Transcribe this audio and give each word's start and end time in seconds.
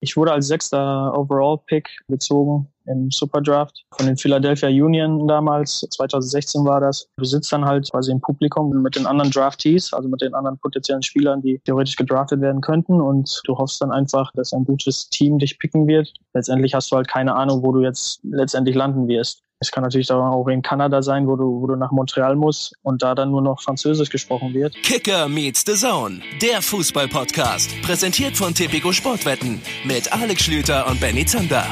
Ich 0.00 0.16
wurde 0.16 0.32
als 0.32 0.48
sechster 0.48 1.12
Overall-Pick 1.16 1.88
gezogen 2.08 2.66
im 2.90 3.10
Superdraft 3.10 3.84
von 3.94 4.06
den 4.06 4.16
Philadelphia 4.16 4.68
Union 4.68 5.26
damals. 5.26 5.86
2016 5.90 6.64
war 6.64 6.80
das. 6.80 7.08
Du 7.16 7.24
sitzt 7.24 7.52
dann 7.52 7.64
halt 7.64 7.90
quasi 7.90 8.10
im 8.10 8.20
Publikum 8.20 8.82
mit 8.82 8.96
den 8.96 9.06
anderen 9.06 9.30
Draftees, 9.30 9.92
also 9.92 10.08
mit 10.08 10.20
den 10.20 10.34
anderen 10.34 10.58
potenziellen 10.58 11.02
Spielern, 11.02 11.42
die 11.42 11.60
theoretisch 11.64 11.96
gedraftet 11.96 12.40
werden 12.40 12.60
könnten. 12.60 13.00
Und 13.00 13.40
du 13.44 13.56
hoffst 13.56 13.80
dann 13.80 13.92
einfach, 13.92 14.32
dass 14.34 14.52
ein 14.52 14.64
gutes 14.64 15.08
Team 15.08 15.38
dich 15.38 15.58
picken 15.58 15.86
wird. 15.86 16.12
Letztendlich 16.34 16.74
hast 16.74 16.90
du 16.92 16.96
halt 16.96 17.08
keine 17.08 17.34
Ahnung, 17.34 17.62
wo 17.62 17.72
du 17.72 17.82
jetzt 17.82 18.20
letztendlich 18.24 18.74
landen 18.74 19.08
wirst. 19.08 19.42
Es 19.62 19.70
kann 19.70 19.82
natürlich 19.82 20.10
auch 20.10 20.48
in 20.48 20.62
Kanada 20.62 21.02
sein, 21.02 21.26
wo 21.26 21.36
du, 21.36 21.60
wo 21.60 21.66
du 21.66 21.76
nach 21.76 21.90
Montreal 21.90 22.34
musst 22.34 22.72
und 22.82 23.02
da 23.02 23.14
dann 23.14 23.30
nur 23.30 23.42
noch 23.42 23.60
Französisch 23.60 24.08
gesprochen 24.08 24.54
wird. 24.54 24.74
Kicker 24.82 25.28
meets 25.28 25.64
the 25.66 25.74
Zone, 25.74 26.22
der 26.40 26.62
Fußball-Podcast. 26.62 27.70
Präsentiert 27.82 28.38
von 28.38 28.54
Tipico 28.54 28.90
Sportwetten 28.90 29.60
mit 29.84 30.10
Alex 30.14 30.44
Schlüter 30.44 30.86
und 30.88 30.98
Benny 30.98 31.26
Zander. 31.26 31.66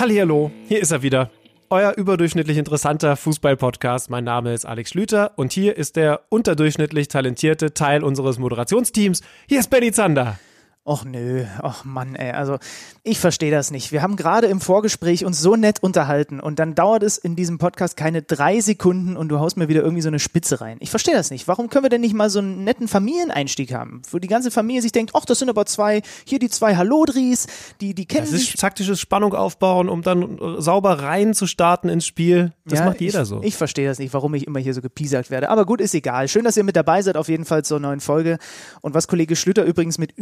Hallo, 0.00 0.50
hier 0.66 0.80
ist 0.80 0.92
er 0.92 1.02
wieder. 1.02 1.30
Euer 1.68 1.92
überdurchschnittlich 1.94 2.56
interessanter 2.56 3.18
Fußball-Podcast. 3.18 4.08
Mein 4.08 4.24
Name 4.24 4.54
ist 4.54 4.64
Alex 4.64 4.88
Schlüter 4.88 5.32
und 5.36 5.52
hier 5.52 5.76
ist 5.76 5.94
der 5.94 6.22
unterdurchschnittlich 6.30 7.08
talentierte 7.08 7.74
Teil 7.74 8.02
unseres 8.02 8.38
Moderationsteams. 8.38 9.20
Hier 9.46 9.60
ist 9.60 9.68
Benny 9.68 9.92
Zander. 9.92 10.38
Och 10.82 11.04
nö, 11.04 11.44
och 11.62 11.84
Mann, 11.84 12.14
ey. 12.16 12.30
Also 12.32 12.58
ich 13.02 13.18
verstehe 13.20 13.50
das 13.50 13.70
nicht. 13.70 13.92
Wir 13.92 14.00
haben 14.00 14.16
gerade 14.16 14.46
im 14.46 14.62
Vorgespräch 14.62 15.26
uns 15.26 15.38
so 15.38 15.54
nett 15.54 15.82
unterhalten 15.82 16.40
und 16.40 16.58
dann 16.58 16.74
dauert 16.74 17.02
es 17.02 17.18
in 17.18 17.36
diesem 17.36 17.58
Podcast 17.58 17.98
keine 17.98 18.22
drei 18.22 18.60
Sekunden 18.60 19.14
und 19.14 19.28
du 19.28 19.38
haust 19.38 19.58
mir 19.58 19.68
wieder 19.68 19.82
irgendwie 19.82 20.00
so 20.00 20.08
eine 20.08 20.18
Spitze 20.18 20.62
rein. 20.62 20.78
Ich 20.80 20.88
verstehe 20.88 21.12
das 21.14 21.30
nicht. 21.30 21.46
Warum 21.48 21.68
können 21.68 21.84
wir 21.84 21.90
denn 21.90 22.00
nicht 22.00 22.14
mal 22.14 22.30
so 22.30 22.38
einen 22.38 22.64
netten 22.64 22.88
Familieneinstieg 22.88 23.74
haben, 23.74 24.00
wo 24.10 24.18
die 24.18 24.26
ganze 24.26 24.50
Familie 24.50 24.80
sich 24.80 24.90
denkt, 24.90 25.12
ach, 25.14 25.26
das 25.26 25.38
sind 25.38 25.50
aber 25.50 25.66
zwei, 25.66 26.00
hier 26.24 26.38
die 26.38 26.48
zwei 26.48 26.74
Hallodris, 26.74 27.46
die, 27.82 27.94
die 27.94 28.06
kennen 28.06 28.22
das 28.30 28.40
sich. 28.40 28.54
ist 28.54 28.60
taktisches 28.60 28.98
Spannung 28.98 29.34
aufbauen, 29.34 29.90
um 29.90 30.00
dann 30.00 30.38
äh, 30.38 30.62
sauber 30.62 31.00
rein 31.00 31.34
zu 31.34 31.46
starten 31.46 31.90
ins 31.90 32.06
Spiel. 32.06 32.52
Das 32.64 32.78
Ja, 32.78 32.86
macht 32.86 33.02
jeder 33.02 33.22
ich, 33.22 33.28
so. 33.28 33.42
Ich 33.42 33.54
verstehe 33.56 33.86
das 33.86 33.98
nicht, 33.98 34.14
warum 34.14 34.32
ich 34.34 34.46
immer 34.46 34.58
hier 34.60 34.72
so 34.72 34.80
gepiesackt 34.80 35.30
werde. 35.30 35.50
Aber 35.50 35.66
gut, 35.66 35.82
ist 35.82 35.94
egal. 35.94 36.26
Schön, 36.28 36.44
dass 36.44 36.56
ihr 36.56 36.64
mit 36.64 36.74
dabei 36.74 37.02
seid, 37.02 37.18
auf 37.18 37.28
jeden 37.28 37.44
Fall 37.44 37.64
zur 37.66 37.80
neuen 37.80 38.00
Folge. 38.00 38.38
Und 38.80 38.94
was 38.94 39.08
Kollege 39.08 39.36
Schlüter 39.36 39.64
übrigens 39.64 39.98
mit 39.98 40.16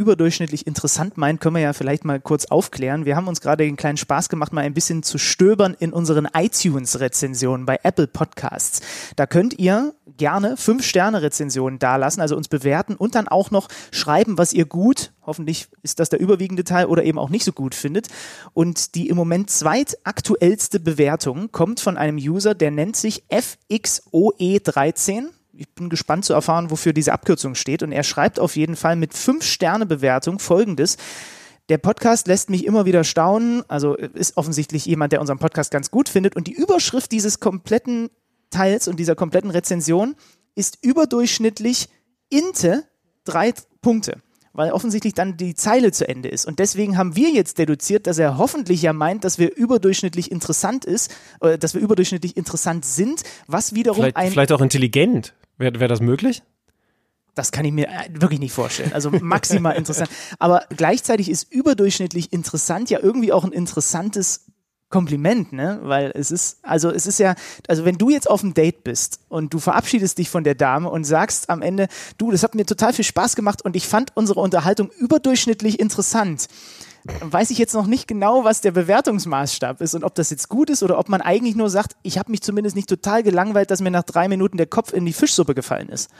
überdurchschnittlich 0.48 0.66
interessant 0.66 1.16
meint, 1.16 1.40
können 1.40 1.54
wir 1.56 1.62
ja 1.62 1.72
vielleicht 1.72 2.04
mal 2.04 2.20
kurz 2.20 2.46
aufklären. 2.46 3.04
Wir 3.04 3.16
haben 3.16 3.28
uns 3.28 3.40
gerade 3.40 3.64
den 3.64 3.76
kleinen 3.76 3.96
Spaß 3.96 4.28
gemacht, 4.28 4.52
mal 4.52 4.62
ein 4.62 4.74
bisschen 4.74 5.02
zu 5.02 5.18
stöbern 5.18 5.76
in 5.78 5.92
unseren 5.92 6.28
iTunes-Rezensionen 6.34 7.66
bei 7.66 7.78
Apple 7.82 8.06
Podcasts. 8.06 8.80
Da 9.16 9.26
könnt 9.26 9.58
ihr 9.58 9.94
gerne 10.16 10.56
Fünf-Sterne-Rezensionen 10.56 11.78
dalassen, 11.78 12.20
also 12.20 12.36
uns 12.36 12.48
bewerten 12.48 12.94
und 12.96 13.14
dann 13.14 13.28
auch 13.28 13.50
noch 13.50 13.68
schreiben, 13.90 14.38
was 14.38 14.52
ihr 14.52 14.64
gut, 14.64 15.12
hoffentlich 15.24 15.68
ist 15.82 16.00
das 16.00 16.08
der 16.08 16.20
überwiegende 16.20 16.64
Teil 16.64 16.86
oder 16.86 17.04
eben 17.04 17.18
auch 17.18 17.30
nicht 17.30 17.44
so 17.44 17.52
gut 17.52 17.74
findet. 17.74 18.08
Und 18.54 18.94
die 18.94 19.08
im 19.08 19.16
Moment 19.16 19.50
zweitaktuellste 19.50 20.80
Bewertung 20.80 21.52
kommt 21.52 21.80
von 21.80 21.96
einem 21.96 22.16
User, 22.16 22.54
der 22.54 22.70
nennt 22.70 22.96
sich 22.96 23.24
FXOE13 23.30 25.26
ich 25.58 25.68
bin 25.74 25.88
gespannt 25.88 26.24
zu 26.24 26.32
erfahren, 26.32 26.70
wofür 26.70 26.92
diese 26.92 27.12
Abkürzung 27.12 27.54
steht. 27.54 27.82
Und 27.82 27.90
er 27.90 28.04
schreibt 28.04 28.38
auf 28.38 28.56
jeden 28.56 28.76
Fall 28.76 28.94
mit 28.94 29.12
fünf 29.12 29.44
Sterne 29.44 29.86
Bewertung 29.86 30.38
folgendes. 30.38 30.96
Der 31.68 31.78
Podcast 31.78 32.28
lässt 32.28 32.48
mich 32.48 32.64
immer 32.64 32.86
wieder 32.86 33.02
staunen. 33.02 33.64
Also 33.68 33.96
ist 33.96 34.36
offensichtlich 34.36 34.86
jemand, 34.86 35.12
der 35.12 35.20
unseren 35.20 35.38
Podcast 35.38 35.70
ganz 35.70 35.90
gut 35.90 36.08
findet. 36.08 36.36
Und 36.36 36.46
die 36.46 36.52
Überschrift 36.52 37.10
dieses 37.10 37.40
kompletten 37.40 38.08
Teils 38.50 38.86
und 38.88 38.98
dieser 39.00 39.16
kompletten 39.16 39.50
Rezension 39.50 40.14
ist 40.54 40.78
überdurchschnittlich 40.82 41.88
Inte 42.30 42.84
drei 43.24 43.52
Punkte. 43.82 44.22
Weil 44.52 44.72
offensichtlich 44.72 45.14
dann 45.14 45.36
die 45.36 45.54
Zeile 45.54 45.92
zu 45.92 46.08
Ende 46.08 46.28
ist. 46.28 46.46
Und 46.46 46.58
deswegen 46.58 46.96
haben 46.96 47.16
wir 47.16 47.30
jetzt 47.30 47.58
deduziert, 47.58 48.06
dass 48.06 48.18
er 48.18 48.38
hoffentlich 48.38 48.82
ja 48.82 48.92
meint, 48.92 49.24
dass 49.24 49.38
wir 49.38 49.54
überdurchschnittlich 49.54 50.30
interessant 50.30 50.84
ist, 50.84 51.14
äh, 51.40 51.58
dass 51.58 51.74
wir 51.74 51.80
überdurchschnittlich 51.80 52.36
interessant 52.36 52.84
sind, 52.84 53.22
was 53.46 53.74
wiederum 53.74 54.02
Vielleicht, 54.02 54.16
ein 54.16 54.30
vielleicht 54.32 54.52
auch 54.52 54.60
intelligent. 54.60 55.34
Wäre 55.58 55.80
wär 55.80 55.88
das 55.88 56.00
möglich? 56.00 56.42
Das 57.34 57.52
kann 57.52 57.64
ich 57.64 57.72
mir 57.72 57.88
äh, 57.88 58.08
wirklich 58.10 58.40
nicht 58.40 58.52
vorstellen. 58.52 58.92
Also 58.92 59.10
maximal 59.10 59.76
interessant. 59.76 60.10
Aber 60.38 60.64
gleichzeitig 60.70 61.30
ist 61.30 61.52
überdurchschnittlich 61.52 62.32
interessant 62.32 62.90
ja 62.90 63.00
irgendwie 63.00 63.32
auch 63.32 63.44
ein 63.44 63.52
interessantes 63.52 64.46
Kompliment, 64.90 65.52
ne? 65.52 65.80
Weil 65.82 66.12
es 66.14 66.30
ist, 66.30 66.58
also 66.62 66.90
es 66.90 67.06
ist 67.06 67.18
ja, 67.18 67.34
also 67.66 67.84
wenn 67.84 67.98
du 67.98 68.08
jetzt 68.08 68.28
auf 68.28 68.42
einem 68.42 68.54
Date 68.54 68.84
bist 68.84 69.20
und 69.28 69.52
du 69.52 69.58
verabschiedest 69.58 70.16
dich 70.16 70.30
von 70.30 70.44
der 70.44 70.54
Dame 70.54 70.88
und 70.88 71.04
sagst 71.04 71.50
am 71.50 71.60
Ende, 71.60 71.88
du, 72.16 72.30
das 72.30 72.42
hat 72.42 72.54
mir 72.54 72.64
total 72.64 72.94
viel 72.94 73.04
Spaß 73.04 73.36
gemacht 73.36 73.62
und 73.62 73.76
ich 73.76 73.86
fand 73.86 74.12
unsere 74.14 74.40
Unterhaltung 74.40 74.90
überdurchschnittlich 74.98 75.78
interessant. 75.78 76.48
Weiß 77.20 77.50
ich 77.50 77.58
jetzt 77.58 77.74
noch 77.74 77.86
nicht 77.86 78.08
genau, 78.08 78.44
was 78.44 78.60
der 78.60 78.72
Bewertungsmaßstab 78.72 79.80
ist 79.82 79.94
und 79.94 80.04
ob 80.04 80.14
das 80.14 80.30
jetzt 80.30 80.48
gut 80.48 80.70
ist 80.70 80.82
oder 80.82 80.98
ob 80.98 81.08
man 81.08 81.20
eigentlich 81.20 81.54
nur 81.54 81.68
sagt, 81.70 81.96
ich 82.02 82.18
habe 82.18 82.30
mich 82.30 82.42
zumindest 82.42 82.74
nicht 82.74 82.88
total 82.88 83.22
gelangweilt, 83.22 83.70
dass 83.70 83.80
mir 83.80 83.90
nach 83.90 84.02
drei 84.02 84.28
Minuten 84.28 84.56
der 84.56 84.66
Kopf 84.66 84.92
in 84.92 85.04
die 85.04 85.12
Fischsuppe 85.12 85.54
gefallen 85.54 85.90
ist. 85.90 86.10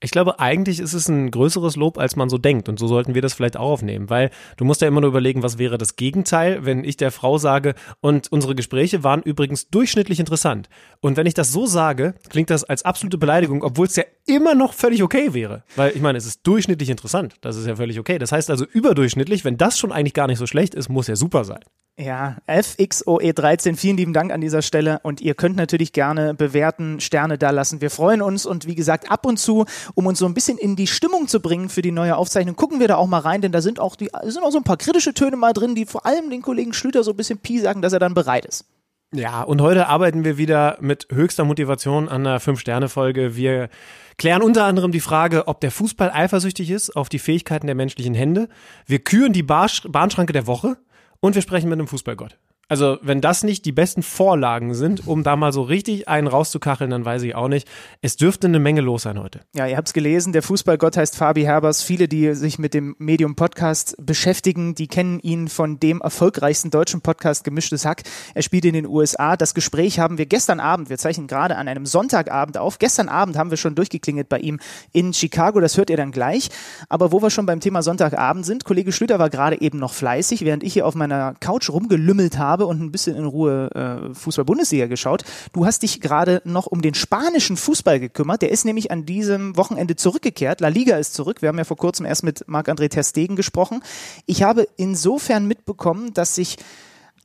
Ich 0.00 0.12
glaube, 0.12 0.38
eigentlich 0.38 0.78
ist 0.78 0.92
es 0.92 1.08
ein 1.08 1.32
größeres 1.32 1.74
Lob, 1.74 1.98
als 1.98 2.14
man 2.14 2.28
so 2.28 2.38
denkt. 2.38 2.68
Und 2.68 2.78
so 2.78 2.86
sollten 2.86 3.14
wir 3.14 3.22
das 3.22 3.34
vielleicht 3.34 3.56
auch 3.56 3.68
aufnehmen. 3.68 4.08
Weil 4.08 4.30
du 4.56 4.64
musst 4.64 4.80
ja 4.80 4.86
immer 4.86 5.00
nur 5.00 5.10
überlegen, 5.10 5.42
was 5.42 5.58
wäre 5.58 5.76
das 5.76 5.96
Gegenteil, 5.96 6.64
wenn 6.64 6.84
ich 6.84 6.96
der 6.96 7.10
Frau 7.10 7.38
sage, 7.38 7.74
und 8.00 8.30
unsere 8.30 8.54
Gespräche 8.54 9.02
waren 9.02 9.22
übrigens 9.22 9.70
durchschnittlich 9.70 10.20
interessant. 10.20 10.68
Und 11.00 11.16
wenn 11.16 11.26
ich 11.26 11.34
das 11.34 11.50
so 11.52 11.66
sage, 11.66 12.14
klingt 12.28 12.50
das 12.50 12.62
als 12.62 12.84
absolute 12.84 13.18
Beleidigung, 13.18 13.64
obwohl 13.64 13.86
es 13.86 13.96
ja 13.96 14.04
immer 14.24 14.54
noch 14.54 14.72
völlig 14.72 15.02
okay 15.02 15.34
wäre. 15.34 15.64
Weil 15.74 15.90
ich 15.96 16.00
meine, 16.00 16.18
es 16.18 16.26
ist 16.26 16.46
durchschnittlich 16.46 16.90
interessant. 16.90 17.34
Das 17.40 17.56
ist 17.56 17.66
ja 17.66 17.74
völlig 17.74 17.98
okay. 17.98 18.18
Das 18.18 18.30
heißt 18.30 18.50
also 18.50 18.64
überdurchschnittlich, 18.64 19.44
wenn 19.44 19.56
das 19.56 19.78
schon 19.78 19.90
eigentlich 19.90 20.14
gar 20.14 20.28
nicht 20.28 20.38
so 20.38 20.46
schlecht 20.46 20.76
ist, 20.76 20.88
muss 20.88 21.08
ja 21.08 21.16
super 21.16 21.44
sein. 21.44 21.60
Ja, 22.00 22.36
FXOE13, 22.46 23.74
vielen 23.74 23.96
lieben 23.96 24.12
Dank 24.12 24.32
an 24.32 24.40
dieser 24.40 24.62
Stelle 24.62 25.00
und 25.02 25.20
ihr 25.20 25.34
könnt 25.34 25.56
natürlich 25.56 25.92
gerne 25.92 26.32
bewerten, 26.32 27.00
Sterne 27.00 27.38
da 27.38 27.50
lassen. 27.50 27.80
Wir 27.80 27.90
freuen 27.90 28.22
uns 28.22 28.46
und 28.46 28.68
wie 28.68 28.76
gesagt, 28.76 29.10
ab 29.10 29.26
und 29.26 29.40
zu, 29.40 29.64
um 29.94 30.06
uns 30.06 30.20
so 30.20 30.26
ein 30.26 30.32
bisschen 30.32 30.58
in 30.58 30.76
die 30.76 30.86
Stimmung 30.86 31.26
zu 31.26 31.40
bringen 31.40 31.68
für 31.68 31.82
die 31.82 31.90
neue 31.90 32.16
Aufzeichnung, 32.16 32.54
gucken 32.54 32.78
wir 32.78 32.86
da 32.86 32.94
auch 32.94 33.08
mal 33.08 33.18
rein, 33.18 33.40
denn 33.40 33.50
da 33.50 33.60
sind 33.60 33.80
auch, 33.80 33.96
die, 33.96 34.10
sind 34.26 34.44
auch 34.44 34.52
so 34.52 34.58
ein 34.58 34.64
paar 34.64 34.76
kritische 34.76 35.12
Töne 35.12 35.36
mal 35.36 35.52
drin, 35.52 35.74
die 35.74 35.86
vor 35.86 36.06
allem 36.06 36.30
den 36.30 36.40
Kollegen 36.40 36.72
Schlüter 36.72 37.02
so 37.02 37.10
ein 37.10 37.16
bisschen 37.16 37.38
Pi 37.40 37.58
sagen, 37.58 37.82
dass 37.82 37.92
er 37.92 37.98
dann 37.98 38.14
bereit 38.14 38.46
ist. 38.46 38.64
Ja, 39.12 39.42
und 39.42 39.60
heute 39.60 39.88
arbeiten 39.88 40.22
wir 40.22 40.38
wieder 40.38 40.78
mit 40.80 41.08
höchster 41.10 41.44
Motivation 41.44 42.08
an 42.08 42.24
einer 42.24 42.38
Fünf-Sterne-Folge. 42.38 43.34
Wir 43.34 43.70
klären 44.18 44.42
unter 44.42 44.66
anderem 44.66 44.92
die 44.92 45.00
Frage, 45.00 45.48
ob 45.48 45.60
der 45.60 45.72
Fußball 45.72 46.12
eifersüchtig 46.12 46.70
ist 46.70 46.94
auf 46.94 47.08
die 47.08 47.18
Fähigkeiten 47.18 47.66
der 47.66 47.74
menschlichen 47.74 48.14
Hände. 48.14 48.48
Wir 48.86 49.00
küren 49.00 49.32
die 49.32 49.42
Bahnschranke 49.42 50.32
der 50.32 50.46
Woche 50.46 50.76
und 51.20 51.34
wir 51.34 51.42
sprechen 51.42 51.68
mit 51.68 51.78
einem 51.78 51.88
Fußballgott. 51.88 52.38
Also, 52.70 52.98
wenn 53.00 53.22
das 53.22 53.44
nicht 53.44 53.64
die 53.64 53.72
besten 53.72 54.02
Vorlagen 54.02 54.74
sind, 54.74 55.06
um 55.06 55.22
da 55.22 55.36
mal 55.36 55.54
so 55.54 55.62
richtig 55.62 56.06
einen 56.06 56.26
rauszukacheln, 56.26 56.90
dann 56.90 57.02
weiß 57.02 57.22
ich 57.22 57.34
auch 57.34 57.48
nicht. 57.48 57.66
Es 58.02 58.16
dürfte 58.16 58.46
eine 58.46 58.58
Menge 58.58 58.82
los 58.82 59.04
sein 59.04 59.18
heute. 59.18 59.40
Ja, 59.54 59.66
ihr 59.66 59.78
habt 59.78 59.88
es 59.88 59.94
gelesen, 59.94 60.34
der 60.34 60.42
Fußballgott 60.42 60.98
heißt 60.98 61.16
Fabi 61.16 61.44
Herbers. 61.44 61.82
Viele, 61.82 62.08
die 62.08 62.34
sich 62.34 62.58
mit 62.58 62.74
dem 62.74 62.94
Medium 62.98 63.36
Podcast 63.36 63.96
beschäftigen, 63.98 64.74
die 64.74 64.86
kennen 64.86 65.18
ihn 65.20 65.48
von 65.48 65.80
dem 65.80 66.02
erfolgreichsten 66.02 66.70
deutschen 66.70 67.00
Podcast 67.00 67.42
Gemischtes 67.42 67.86
Hack. 67.86 68.02
Er 68.34 68.42
spielt 68.42 68.66
in 68.66 68.74
den 68.74 68.86
USA. 68.86 69.38
Das 69.38 69.54
Gespräch 69.54 69.98
haben 69.98 70.18
wir 70.18 70.26
gestern 70.26 70.60
Abend, 70.60 70.90
wir 70.90 70.98
zeichnen 70.98 71.26
gerade 71.26 71.56
an 71.56 71.68
einem 71.68 71.86
Sonntagabend 71.86 72.58
auf. 72.58 72.78
Gestern 72.78 73.08
Abend 73.08 73.38
haben 73.38 73.48
wir 73.48 73.56
schon 73.56 73.76
durchgeklingelt 73.76 74.28
bei 74.28 74.40
ihm 74.40 74.60
in 74.92 75.14
Chicago, 75.14 75.60
das 75.60 75.78
hört 75.78 75.88
ihr 75.88 75.96
dann 75.96 76.12
gleich. 76.12 76.50
Aber 76.90 77.12
wo 77.12 77.22
wir 77.22 77.30
schon 77.30 77.46
beim 77.46 77.60
Thema 77.60 77.82
Sonntagabend 77.82 78.44
sind, 78.44 78.64
Kollege 78.64 78.92
Schlüter 78.92 79.18
war 79.18 79.30
gerade 79.30 79.58
eben 79.58 79.78
noch 79.78 79.94
fleißig, 79.94 80.44
während 80.44 80.62
ich 80.62 80.74
hier 80.74 80.86
auf 80.86 80.94
meiner 80.94 81.32
Couch 81.40 81.70
rumgelümmelt 81.70 82.36
habe 82.36 82.57
und 82.66 82.80
ein 82.80 82.90
bisschen 82.90 83.16
in 83.16 83.24
Ruhe 83.24 83.70
äh, 83.74 84.14
Fußball-Bundesliga 84.14 84.86
geschaut. 84.86 85.24
Du 85.52 85.66
hast 85.66 85.82
dich 85.82 86.00
gerade 86.00 86.42
noch 86.44 86.66
um 86.66 86.82
den 86.82 86.94
spanischen 86.94 87.56
Fußball 87.56 88.00
gekümmert. 88.00 88.42
Der 88.42 88.50
ist 88.50 88.64
nämlich 88.64 88.90
an 88.90 89.06
diesem 89.06 89.56
Wochenende 89.56 89.96
zurückgekehrt. 89.96 90.60
La 90.60 90.68
Liga 90.68 90.96
ist 90.96 91.14
zurück. 91.14 91.42
Wir 91.42 91.48
haben 91.48 91.58
ja 91.58 91.64
vor 91.64 91.76
kurzem 91.76 92.06
erst 92.06 92.24
mit 92.24 92.44
Marc-André 92.46 92.88
Ter 92.88 93.02
Stegen 93.02 93.36
gesprochen. 93.36 93.82
Ich 94.26 94.42
habe 94.42 94.68
insofern 94.76 95.46
mitbekommen, 95.46 96.14
dass 96.14 96.34
sich 96.34 96.56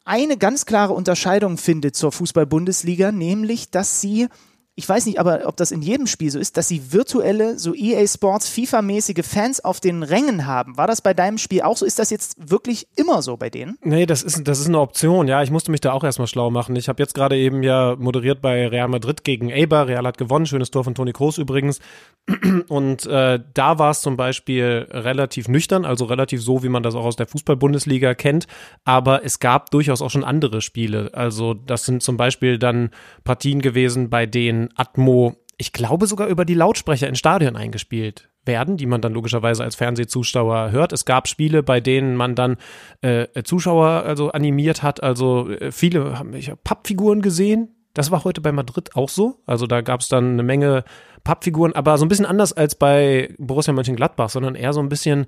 eine 0.05 0.37
ganz 0.37 0.65
klare 0.65 0.93
Unterscheidung 0.93 1.57
findet 1.57 1.95
zur 1.95 2.11
Fußball-Bundesliga, 2.11 3.11
nämlich, 3.11 3.71
dass 3.71 4.01
sie 4.01 4.27
ich 4.75 4.89
weiß 4.89 5.05
nicht, 5.05 5.19
aber 5.19 5.41
ob 5.45 5.55
das 5.55 5.71
in 5.71 5.83
jedem 5.83 6.07
Spiel 6.07 6.31
so 6.31 6.39
ist, 6.39 6.57
dass 6.57 6.67
sie 6.67 6.91
virtuelle, 6.91 7.59
so 7.59 7.75
EA 7.75 8.07
Sports, 8.07 8.49
FIFA-mäßige 8.49 9.23
Fans 9.23 9.63
auf 9.63 9.79
den 9.79 10.01
Rängen 10.01 10.47
haben. 10.47 10.77
War 10.77 10.87
das 10.87 11.01
bei 11.01 11.13
deinem 11.13 11.37
Spiel 11.37 11.61
auch 11.61 11.77
so? 11.77 11.85
Ist 11.85 11.99
das 11.99 12.09
jetzt 12.09 12.49
wirklich 12.49 12.87
immer 12.95 13.21
so 13.21 13.37
bei 13.37 13.51
denen? 13.51 13.77
Nee, 13.83 14.07
das 14.07 14.23
ist, 14.23 14.47
das 14.47 14.59
ist 14.59 14.67
eine 14.67 14.79
Option, 14.79 15.27
ja. 15.27 15.43
Ich 15.43 15.51
musste 15.51 15.69
mich 15.69 15.81
da 15.81 15.91
auch 15.91 16.03
erstmal 16.03 16.27
schlau 16.27 16.49
machen. 16.49 16.75
Ich 16.75 16.89
habe 16.89 17.03
jetzt 17.03 17.13
gerade 17.13 17.37
eben 17.37 17.61
ja 17.61 17.95
moderiert 17.99 18.41
bei 18.41 18.67
Real 18.67 18.87
Madrid 18.87 19.23
gegen 19.23 19.53
Eibar. 19.53 19.87
Real 19.87 20.07
hat 20.07 20.17
gewonnen, 20.17 20.47
schönes 20.47 20.71
Tor 20.71 20.83
von 20.83 20.95
Toni 20.95 21.13
Kroos 21.13 21.37
übrigens. 21.37 21.79
Und 22.67 23.05
äh, 23.05 23.39
da 23.53 23.77
war 23.77 23.91
es 23.91 24.01
zum 24.01 24.17
Beispiel 24.17 24.87
relativ 24.89 25.49
nüchtern, 25.49 25.85
also 25.85 26.05
relativ 26.05 26.41
so, 26.41 26.63
wie 26.63 26.69
man 26.69 26.81
das 26.81 26.95
auch 26.95 27.05
aus 27.05 27.15
der 27.15 27.27
Fußball-Bundesliga 27.27 28.15
kennt. 28.15 28.47
Aber 28.85 29.23
es 29.23 29.37
gab 29.37 29.69
durchaus 29.69 30.01
auch 30.01 30.09
schon 30.09 30.23
andere 30.23 30.61
Spiele. 30.61 31.11
Also 31.13 31.53
das 31.53 31.85
sind 31.85 32.01
zum 32.01 32.17
Beispiel 32.17 32.57
dann 32.57 32.89
Partien 33.23 33.61
gewesen, 33.61 34.09
bei 34.09 34.25
denen 34.25 34.62
Atmo, 34.75 35.35
ich 35.57 35.73
glaube 35.73 36.07
sogar 36.07 36.27
über 36.27 36.45
die 36.45 36.53
Lautsprecher 36.55 37.07
in 37.07 37.15
Stadion 37.15 37.55
eingespielt 37.55 38.29
werden, 38.45 38.77
die 38.77 38.85
man 38.85 39.01
dann 39.01 39.13
logischerweise 39.13 39.63
als 39.63 39.75
Fernsehzuschauer 39.75 40.71
hört. 40.71 40.91
Es 40.91 41.05
gab 41.05 41.27
Spiele, 41.27 41.63
bei 41.63 41.79
denen 41.79 42.15
man 42.15 42.35
dann 42.35 42.57
äh, 43.01 43.27
Zuschauer 43.43 43.87
also 43.87 44.31
animiert 44.31 44.83
hat. 44.83 45.01
Also 45.01 45.49
äh, 45.49 45.71
viele 45.71 46.19
haben 46.19 46.33
ich 46.33 46.49
hab 46.49 46.63
Pappfiguren 46.63 47.21
gesehen. 47.21 47.69
Das 47.93 48.11
war 48.11 48.23
heute 48.23 48.41
bei 48.41 48.51
Madrid 48.51 48.95
auch 48.95 49.09
so. 49.09 49.41
Also 49.45 49.67
da 49.67 49.81
gab 49.81 50.01
es 50.01 50.09
dann 50.09 50.33
eine 50.33 50.43
Menge 50.43 50.83
Pappfiguren, 51.23 51.73
aber 51.73 51.97
so 51.97 52.05
ein 52.05 52.09
bisschen 52.09 52.25
anders 52.25 52.51
als 52.51 52.75
bei 52.75 53.33
Borussia 53.37 53.73
Mönchengladbach, 53.73 54.29
sondern 54.29 54.55
eher 54.55 54.73
so 54.73 54.81
ein 54.81 54.89
bisschen 54.89 55.27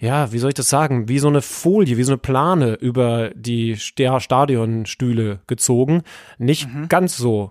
ja, 0.00 0.32
wie 0.32 0.38
soll 0.38 0.50
ich 0.50 0.54
das 0.54 0.68
sagen, 0.68 1.08
wie 1.08 1.18
so 1.18 1.26
eine 1.26 1.42
Folie, 1.42 1.96
wie 1.96 2.04
so 2.04 2.12
eine 2.12 2.18
Plane 2.18 2.74
über 2.74 3.30
die 3.34 3.76
Stadionstühle 3.76 5.40
gezogen. 5.48 6.02
Nicht 6.38 6.72
mhm. 6.72 6.88
ganz 6.88 7.16
so 7.16 7.50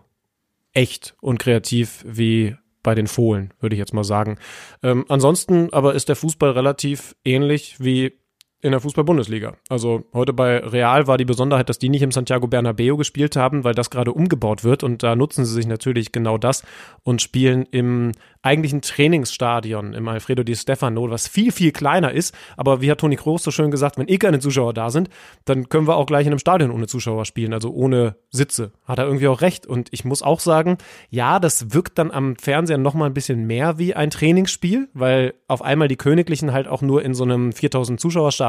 echt 0.73 1.15
und 1.21 1.39
kreativ 1.39 2.03
wie 2.07 2.55
bei 2.83 2.95
den 2.95 3.07
Fohlen, 3.07 3.53
würde 3.59 3.75
ich 3.75 3.79
jetzt 3.79 3.93
mal 3.93 4.03
sagen. 4.03 4.37
Ähm, 4.81 5.05
ansonsten 5.09 5.73
aber 5.73 5.93
ist 5.93 6.09
der 6.09 6.15
Fußball 6.15 6.51
relativ 6.51 7.15
ähnlich 7.25 7.77
wie 7.79 8.19
in 8.67 8.71
der 8.71 8.81
Fußball-Bundesliga. 8.81 9.55
Also 9.69 10.03
heute 10.13 10.33
bei 10.33 10.59
Real 10.59 11.07
war 11.07 11.17
die 11.17 11.25
Besonderheit, 11.25 11.69
dass 11.69 11.79
die 11.79 11.89
nicht 11.89 12.01
im 12.01 12.11
Santiago 12.11 12.47
Bernabeo 12.47 12.97
gespielt 12.97 13.35
haben, 13.35 13.63
weil 13.63 13.73
das 13.73 13.89
gerade 13.89 14.13
umgebaut 14.13 14.63
wird 14.63 14.83
und 14.83 15.03
da 15.03 15.15
nutzen 15.15 15.45
sie 15.45 15.53
sich 15.53 15.67
natürlich 15.67 16.11
genau 16.11 16.37
das 16.37 16.63
und 17.03 17.21
spielen 17.21 17.65
im 17.71 18.11
eigentlichen 18.47 18.81
Trainingsstadion 18.81 19.93
im 19.93 20.07
Alfredo 20.07 20.43
Di 20.43 20.55
Stefano, 20.55 21.09
was 21.09 21.27
viel, 21.27 21.51
viel 21.51 21.71
kleiner 21.71 22.11
ist. 22.11 22.33
Aber 22.55 22.81
wie 22.81 22.89
hat 22.89 22.99
Toni 22.99 23.17
Kroos 23.17 23.43
so 23.43 23.51
schön 23.51 23.71
gesagt, 23.71 23.97
wenn 23.97 24.07
eh 24.07 24.17
keine 24.17 24.39
Zuschauer 24.39 24.73
da 24.73 24.89
sind, 24.89 25.09
dann 25.45 25.69
können 25.69 25.87
wir 25.87 25.97
auch 25.97 26.05
gleich 26.05 26.25
in 26.25 26.31
einem 26.31 26.39
Stadion 26.39 26.71
ohne 26.71 26.87
Zuschauer 26.87 27.25
spielen, 27.25 27.53
also 27.53 27.71
ohne 27.71 28.15
Sitze. 28.29 28.71
Hat 28.85 28.99
er 28.99 29.05
irgendwie 29.05 29.27
auch 29.27 29.41
recht. 29.41 29.67
Und 29.67 29.89
ich 29.91 30.05
muss 30.05 30.21
auch 30.21 30.39
sagen, 30.39 30.77
ja, 31.09 31.39
das 31.39 31.73
wirkt 31.73 31.97
dann 31.97 32.11
am 32.11 32.35
Fernseher 32.37 32.77
nochmal 32.77 33.09
ein 33.09 33.13
bisschen 33.13 33.45
mehr 33.45 33.77
wie 33.77 33.93
ein 33.93 34.09
Trainingsspiel, 34.09 34.89
weil 34.93 35.33
auf 35.47 35.61
einmal 35.61 35.87
die 35.87 35.97
Königlichen 35.97 36.53
halt 36.53 36.67
auch 36.67 36.81
nur 36.81 37.03
in 37.03 37.13
so 37.13 37.23
einem 37.23 37.51
4000 37.51 37.99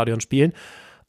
Zuschauerstadion 0.08 0.20
spielen. 0.20 0.52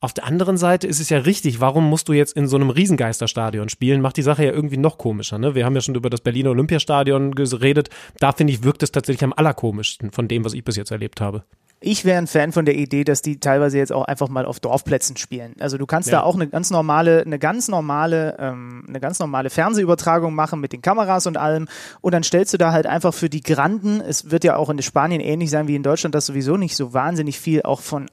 Auf 0.02 0.14
der 0.14 0.26
anderen 0.26 0.56
Seite 0.56 0.88
ist 0.88 1.02
es 1.02 1.10
ja 1.10 1.18
richtig, 1.18 1.60
warum 1.60 1.90
musst 1.90 2.08
du 2.08 2.14
jetzt 2.14 2.34
in 2.34 2.48
so 2.48 2.56
einem 2.56 2.70
Riesengeisterstadion 2.70 3.68
spielen? 3.68 4.00
Macht 4.00 4.16
die 4.16 4.22
Sache 4.22 4.46
ja 4.46 4.52
irgendwie 4.52 4.78
noch 4.78 4.98
komischer. 4.98 5.38
Ne? 5.38 5.56
Wir 5.56 5.66
haben 5.66 5.76
ja 5.76 5.82
schon 5.82 5.96
über 5.96 6.10
das 6.10 6.22
Berliner 6.22 6.52
Olympiastadion 6.52 7.36
geredet. 7.36 7.90
Da 8.18 8.32
finde 8.32 8.54
ich, 8.54 8.64
wirkt 8.64 8.82
es 8.82 8.94
tatsächlich 8.94 9.26
am 9.26 9.34
allerkomischsten 9.36 10.12
von 10.12 10.30
dem, 10.30 10.46
was 10.46 10.54
ich 10.54 10.64
bis 10.64 10.78
jetzt 10.78 10.92
erlebt 10.92 11.20
habe. 11.20 11.44
Ich 11.82 12.04
wäre 12.04 12.18
ein 12.18 12.28
Fan 12.28 12.52
von 12.52 12.66
der 12.66 12.76
Idee, 12.76 13.06
dass 13.06 13.22
die 13.22 13.40
teilweise 13.40 13.78
jetzt 13.78 13.92
auch 13.92 14.06
einfach 14.06 14.28
mal 14.28 14.46
auf 14.46 14.60
Dorfplätzen 14.60 15.16
spielen. 15.16 15.56
Also 15.60 15.78
du 15.78 15.86
kannst 15.86 16.10
ja. 16.10 16.20
da 16.20 16.24
auch 16.24 16.36
eine 16.36 16.48
ganz 16.48 16.72
normale, 16.72 17.22
eine 17.22 17.40
ganz 17.40 17.68
normale, 17.68 18.38
ähm, 18.38 18.86
eine 18.88 19.00
ganz 19.02 19.20
normale 19.20 19.50
Fernsehübertragung 19.50 20.34
machen 20.34 20.62
mit 20.62 20.72
den 20.74 20.82
Kameras 20.82 21.26
und 21.26 21.38
allem. 21.38 21.68
Und 22.02 22.14
dann 22.14 22.24
stellst 22.24 22.54
du 22.54 22.58
da 22.58 22.72
halt 22.72 22.86
einfach 22.86 23.14
für 23.14 23.30
die 23.30 23.42
Granden, 23.42 24.02
es 24.02 24.32
wird 24.32 24.44
ja 24.46 24.56
auch 24.56 24.70
in 24.70 24.82
Spanien 24.82 25.22
ähnlich 25.22 25.50
sein 25.50 25.68
wie 25.68 25.76
in 25.76 25.84
Deutschland, 25.84 26.16
dass 26.16 26.26
sowieso 26.26 26.58
nicht 26.58 26.76
so 26.76 26.94
wahnsinnig 26.94 27.40
viel 27.40 27.62
auch 27.64 27.80
von 27.82 28.08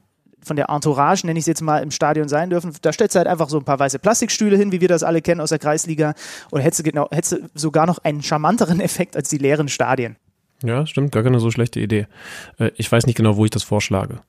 von 0.47 0.57
der 0.57 0.69
Entourage, 0.69 1.27
nenne 1.27 1.39
ich 1.39 1.43
es 1.43 1.47
jetzt 1.47 1.61
mal, 1.61 1.83
im 1.83 1.91
Stadion 1.91 2.29
sein 2.29 2.51
dürfen. 2.51 2.73
Da 2.83 2.93
stellst 2.93 3.15
du 3.15 3.19
halt 3.19 3.29
einfach 3.29 3.49
so 3.49 3.59
ein 3.59 3.65
paar 3.65 3.79
weiße 3.79 3.99
Plastikstühle 3.99 4.57
hin, 4.57 4.71
wie 4.73 4.81
wir 4.81 4.89
das 4.89 5.03
alle 5.03 5.21
kennen 5.21 5.41
aus 5.41 5.49
der 5.51 5.59
Kreisliga. 5.59 6.15
Oder 6.53 6.63
hättest 6.63 6.81
du, 6.81 6.85
genau, 6.85 7.09
hättest 7.11 7.33
du 7.33 7.39
sogar 7.55 7.87
noch 7.87 7.99
einen 7.99 8.23
charmanteren 8.23 8.81
Effekt 8.87 9.17
als 9.17 9.29
die 9.29 9.39
leeren 9.39 9.69
Stadien. 9.69 10.17
Ja, 10.63 10.87
stimmt, 10.87 11.13
gar 11.13 11.23
keine 11.23 11.41
so 11.41 11.51
schlechte 11.51 11.81
Idee. 11.81 12.07
Äh, 12.59 12.71
ich 12.77 12.91
weiß 12.91 13.07
nicht 13.07 13.17
genau, 13.17 13.37
wo 13.37 13.45
ich 13.45 13.51
das 13.51 13.63
vorschlage. 13.63 14.21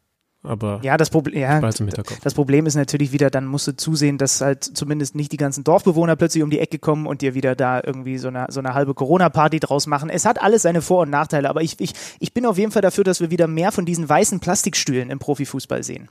Aber 0.43 0.79
ja, 0.83 0.97
das, 0.97 1.09
Proble 1.09 1.37
ja, 1.37 1.59
das 1.59 2.33
Problem 2.33 2.67
ist 2.67 2.75
natürlich 2.75 3.11
wieder, 3.11 3.29
dann 3.29 3.45
musst 3.45 3.67
du 3.67 3.75
zusehen, 3.75 4.17
dass 4.17 4.39
halt 4.39 4.63
zumindest 4.63 5.15
nicht 5.15 5.31
die 5.31 5.37
ganzen 5.37 5.63
Dorfbewohner 5.63 6.15
plötzlich 6.15 6.43
um 6.43 6.49
die 6.49 6.59
Ecke 6.59 6.79
kommen 6.79 7.05
und 7.07 7.21
dir 7.21 7.33
wieder 7.33 7.55
da 7.55 7.81
irgendwie 7.83 8.17
so 8.17 8.27
eine, 8.27 8.45
so 8.49 8.59
eine 8.59 8.73
halbe 8.73 8.93
Corona-Party 8.93 9.59
draus 9.59 9.87
machen. 9.87 10.09
Es 10.09 10.25
hat 10.25 10.41
alles 10.41 10.61
seine 10.61 10.81
Vor- 10.81 11.01
und 11.01 11.09
Nachteile, 11.09 11.49
aber 11.49 11.63
ich, 11.63 11.79
ich, 11.79 11.93
ich 12.19 12.33
bin 12.33 12.45
auf 12.45 12.57
jeden 12.57 12.71
Fall 12.71 12.81
dafür, 12.81 13.03
dass 13.03 13.19
wir 13.19 13.31
wieder 13.31 13.47
mehr 13.47 13.71
von 13.71 13.85
diesen 13.85 14.07
weißen 14.07 14.39
Plastikstühlen 14.39 15.09
im 15.09 15.19
Profifußball 15.19 15.83
sehen. 15.83 16.07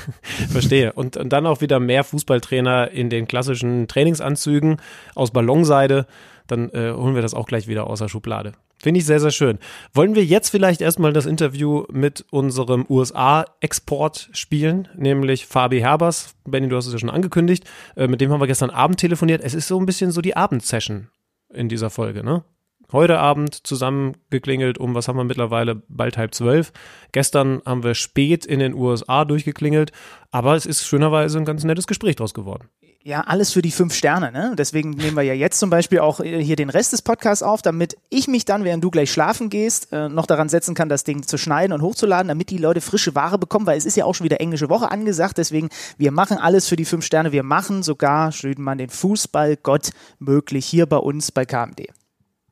Verstehe. 0.50 0.92
Und, 0.92 1.16
und 1.16 1.32
dann 1.32 1.46
auch 1.46 1.60
wieder 1.60 1.80
mehr 1.80 2.04
Fußballtrainer 2.04 2.90
in 2.90 3.10
den 3.10 3.26
klassischen 3.26 3.88
Trainingsanzügen 3.88 4.76
aus 5.14 5.30
Ballonseide. 5.30 6.06
Dann 6.46 6.70
äh, 6.70 6.92
holen 6.92 7.14
wir 7.14 7.22
das 7.22 7.34
auch 7.34 7.46
gleich 7.46 7.68
wieder 7.68 7.86
aus 7.86 7.98
der 7.98 8.08
Schublade. 8.08 8.52
Finde 8.82 8.98
ich 8.98 9.06
sehr, 9.06 9.20
sehr 9.20 9.30
schön. 9.30 9.60
Wollen 9.94 10.16
wir 10.16 10.24
jetzt 10.24 10.48
vielleicht 10.48 10.80
erstmal 10.80 11.12
das 11.12 11.24
Interview 11.24 11.84
mit 11.92 12.24
unserem 12.30 12.84
USA-Export 12.88 14.28
spielen, 14.32 14.88
nämlich 14.96 15.46
Fabi 15.46 15.78
Herbers. 15.78 16.34
Benny, 16.44 16.68
du 16.68 16.76
hast 16.76 16.88
es 16.88 16.92
ja 16.92 16.98
schon 16.98 17.08
angekündigt. 17.08 17.62
Äh, 17.94 18.08
mit 18.08 18.20
dem 18.20 18.32
haben 18.32 18.40
wir 18.40 18.48
gestern 18.48 18.70
Abend 18.70 18.98
telefoniert. 18.98 19.40
Es 19.40 19.54
ist 19.54 19.68
so 19.68 19.78
ein 19.78 19.86
bisschen 19.86 20.10
so 20.10 20.20
die 20.20 20.36
Abendsession 20.36 21.06
in 21.54 21.68
dieser 21.68 21.90
Folge, 21.90 22.24
ne? 22.24 22.42
Heute 22.90 23.20
Abend 23.20 23.54
zusammengeklingelt 23.64 24.78
um, 24.78 24.96
was 24.96 25.06
haben 25.06 25.16
wir 25.16 25.24
mittlerweile, 25.24 25.80
bald 25.88 26.18
halb 26.18 26.34
zwölf. 26.34 26.72
Gestern 27.12 27.62
haben 27.64 27.84
wir 27.84 27.94
spät 27.94 28.44
in 28.44 28.58
den 28.58 28.74
USA 28.74 29.24
durchgeklingelt, 29.24 29.92
aber 30.32 30.56
es 30.56 30.66
ist 30.66 30.84
schönerweise 30.84 31.38
ein 31.38 31.44
ganz 31.44 31.62
nettes 31.62 31.86
Gespräch 31.86 32.16
draus 32.16 32.34
geworden 32.34 32.68
ja, 33.04 33.22
alles 33.22 33.52
für 33.52 33.62
die 33.62 33.70
fünf 33.70 33.94
Sterne. 33.94 34.30
Ne? 34.30 34.54
Deswegen 34.56 34.90
nehmen 34.90 35.16
wir 35.16 35.22
ja 35.22 35.34
jetzt 35.34 35.58
zum 35.58 35.70
Beispiel 35.70 35.98
auch 35.98 36.20
äh, 36.20 36.42
hier 36.42 36.56
den 36.56 36.70
Rest 36.70 36.92
des 36.92 37.02
Podcasts 37.02 37.42
auf, 37.42 37.62
damit 37.62 37.96
ich 38.10 38.28
mich 38.28 38.44
dann, 38.44 38.64
während 38.64 38.84
du 38.84 38.90
gleich 38.90 39.10
schlafen 39.10 39.50
gehst, 39.50 39.92
äh, 39.92 40.08
noch 40.08 40.26
daran 40.26 40.48
setzen 40.48 40.74
kann, 40.74 40.88
das 40.88 41.04
Ding 41.04 41.26
zu 41.26 41.36
schneiden 41.36 41.72
und 41.72 41.82
hochzuladen, 41.82 42.28
damit 42.28 42.50
die 42.50 42.58
Leute 42.58 42.80
frische 42.80 43.14
Ware 43.14 43.38
bekommen, 43.38 43.66
weil 43.66 43.78
es 43.78 43.86
ist 43.86 43.96
ja 43.96 44.04
auch 44.04 44.14
schon 44.14 44.24
wieder 44.24 44.40
englische 44.40 44.68
Woche 44.68 44.90
angesagt. 44.90 45.38
Deswegen, 45.38 45.68
wir 45.98 46.12
machen 46.12 46.38
alles 46.38 46.68
für 46.68 46.76
die 46.76 46.84
fünf 46.84 47.04
Sterne. 47.04 47.32
Wir 47.32 47.42
machen 47.42 47.82
sogar, 47.82 48.30
Schlüdenmann, 48.30 48.78
den 48.78 48.90
Fußballgott 48.90 49.90
möglich 50.18 50.66
hier 50.66 50.86
bei 50.86 50.98
uns 50.98 51.32
bei 51.32 51.44
KMD. 51.44 52.01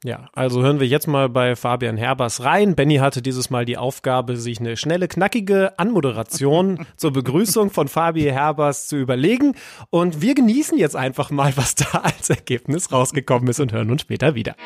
Ja, 0.02 0.30
also 0.32 0.62
hören 0.62 0.80
wir 0.80 0.86
jetzt 0.86 1.08
mal 1.08 1.28
bei 1.28 1.54
Fabian 1.56 1.98
Herbers 1.98 2.42
rein. 2.42 2.74
Benny 2.74 2.96
hatte 2.96 3.20
dieses 3.20 3.50
Mal 3.50 3.66
die 3.66 3.76
Aufgabe, 3.76 4.38
sich 4.38 4.58
eine 4.58 4.78
schnelle, 4.78 5.08
knackige 5.08 5.78
Anmoderation 5.78 6.86
zur 6.96 7.12
Begrüßung 7.12 7.70
von 7.70 7.86
Fabian 7.86 8.32
Herbers 8.32 8.88
zu 8.88 8.96
überlegen. 8.96 9.54
Und 9.90 10.22
wir 10.22 10.34
genießen 10.34 10.78
jetzt 10.78 10.96
einfach 10.96 11.30
mal, 11.30 11.54
was 11.56 11.74
da 11.74 11.98
als 11.98 12.30
Ergebnis 12.30 12.90
rausgekommen 12.92 13.48
ist 13.48 13.60
und 13.60 13.72
hören 13.72 13.90
uns 13.90 14.00
später 14.00 14.34
wieder. 14.34 14.56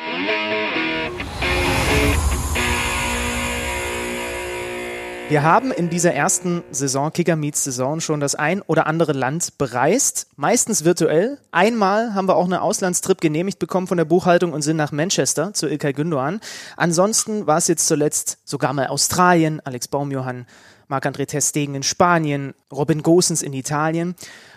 Wir 5.27 5.41
haben 5.41 5.71
in 5.71 5.89
dieser 5.89 6.13
ersten 6.13 6.63
Saison, 6.69 7.11
Kicker 7.11 7.35
Meets 7.35 7.63
Saison, 7.63 7.99
schon 7.99 8.19
das 8.19 8.35
ein 8.35 8.61
oder 8.61 8.85
andere 8.85 9.11
Land 9.11 9.57
bereist, 9.57 10.27
meistens 10.35 10.85
virtuell. 10.85 11.39
Einmal 11.51 12.13
haben 12.13 12.27
wir 12.27 12.35
auch 12.35 12.43
einen 12.43 12.53
Auslandstrip 12.53 13.21
genehmigt 13.21 13.57
bekommen 13.57 13.87
von 13.87 13.97
der 13.97 14.05
Buchhaltung 14.05 14.53
und 14.53 14.61
sind 14.61 14.77
nach 14.77 14.91
Manchester 14.91 15.51
zu 15.51 15.67
Ilkay 15.67 15.93
Gündoğan. 15.93 16.41
Ansonsten 16.77 17.47
war 17.47 17.57
es 17.57 17.67
jetzt 17.67 17.87
zuletzt 17.87 18.37
sogar 18.45 18.73
mal 18.73 18.85
Australien, 18.85 19.61
Alex 19.65 19.87
Baumjohann, 19.87 20.45
Marc-André 20.89 21.25
Testegen 21.25 21.73
in 21.73 21.81
Spanien, 21.81 22.53
Robin 22.71 23.01
Gosens 23.01 23.41
in 23.41 23.53
Italien. 23.53 24.09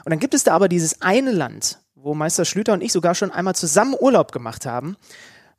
Und 0.04 0.10
dann 0.10 0.18
gibt 0.18 0.34
es 0.34 0.44
da 0.44 0.52
aber 0.52 0.68
dieses 0.68 1.00
eine 1.00 1.32
Land, 1.32 1.78
wo 1.94 2.12
Meister 2.12 2.44
Schlüter 2.44 2.74
und 2.74 2.82
ich 2.82 2.92
sogar 2.92 3.14
schon 3.14 3.30
einmal 3.30 3.54
zusammen 3.54 3.96
Urlaub 3.98 4.32
gemacht 4.32 4.66
haben. 4.66 4.98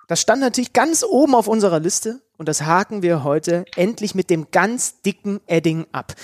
Das 0.10 0.20
stand 0.20 0.42
natürlich 0.42 0.74
ganz 0.74 1.04
oben 1.04 1.36
auf 1.36 1.48
unserer 1.48 1.80
Liste 1.80 2.20
und 2.36 2.50
das 2.50 2.64
haken 2.64 3.04
wir 3.04 3.24
heute 3.24 3.64
endlich 3.76 4.16
mit 4.16 4.32
dem 4.32 4.50
ganz 4.50 5.04
dicken 5.04 5.40
Edding 5.46 5.86
ab. 5.92 6.16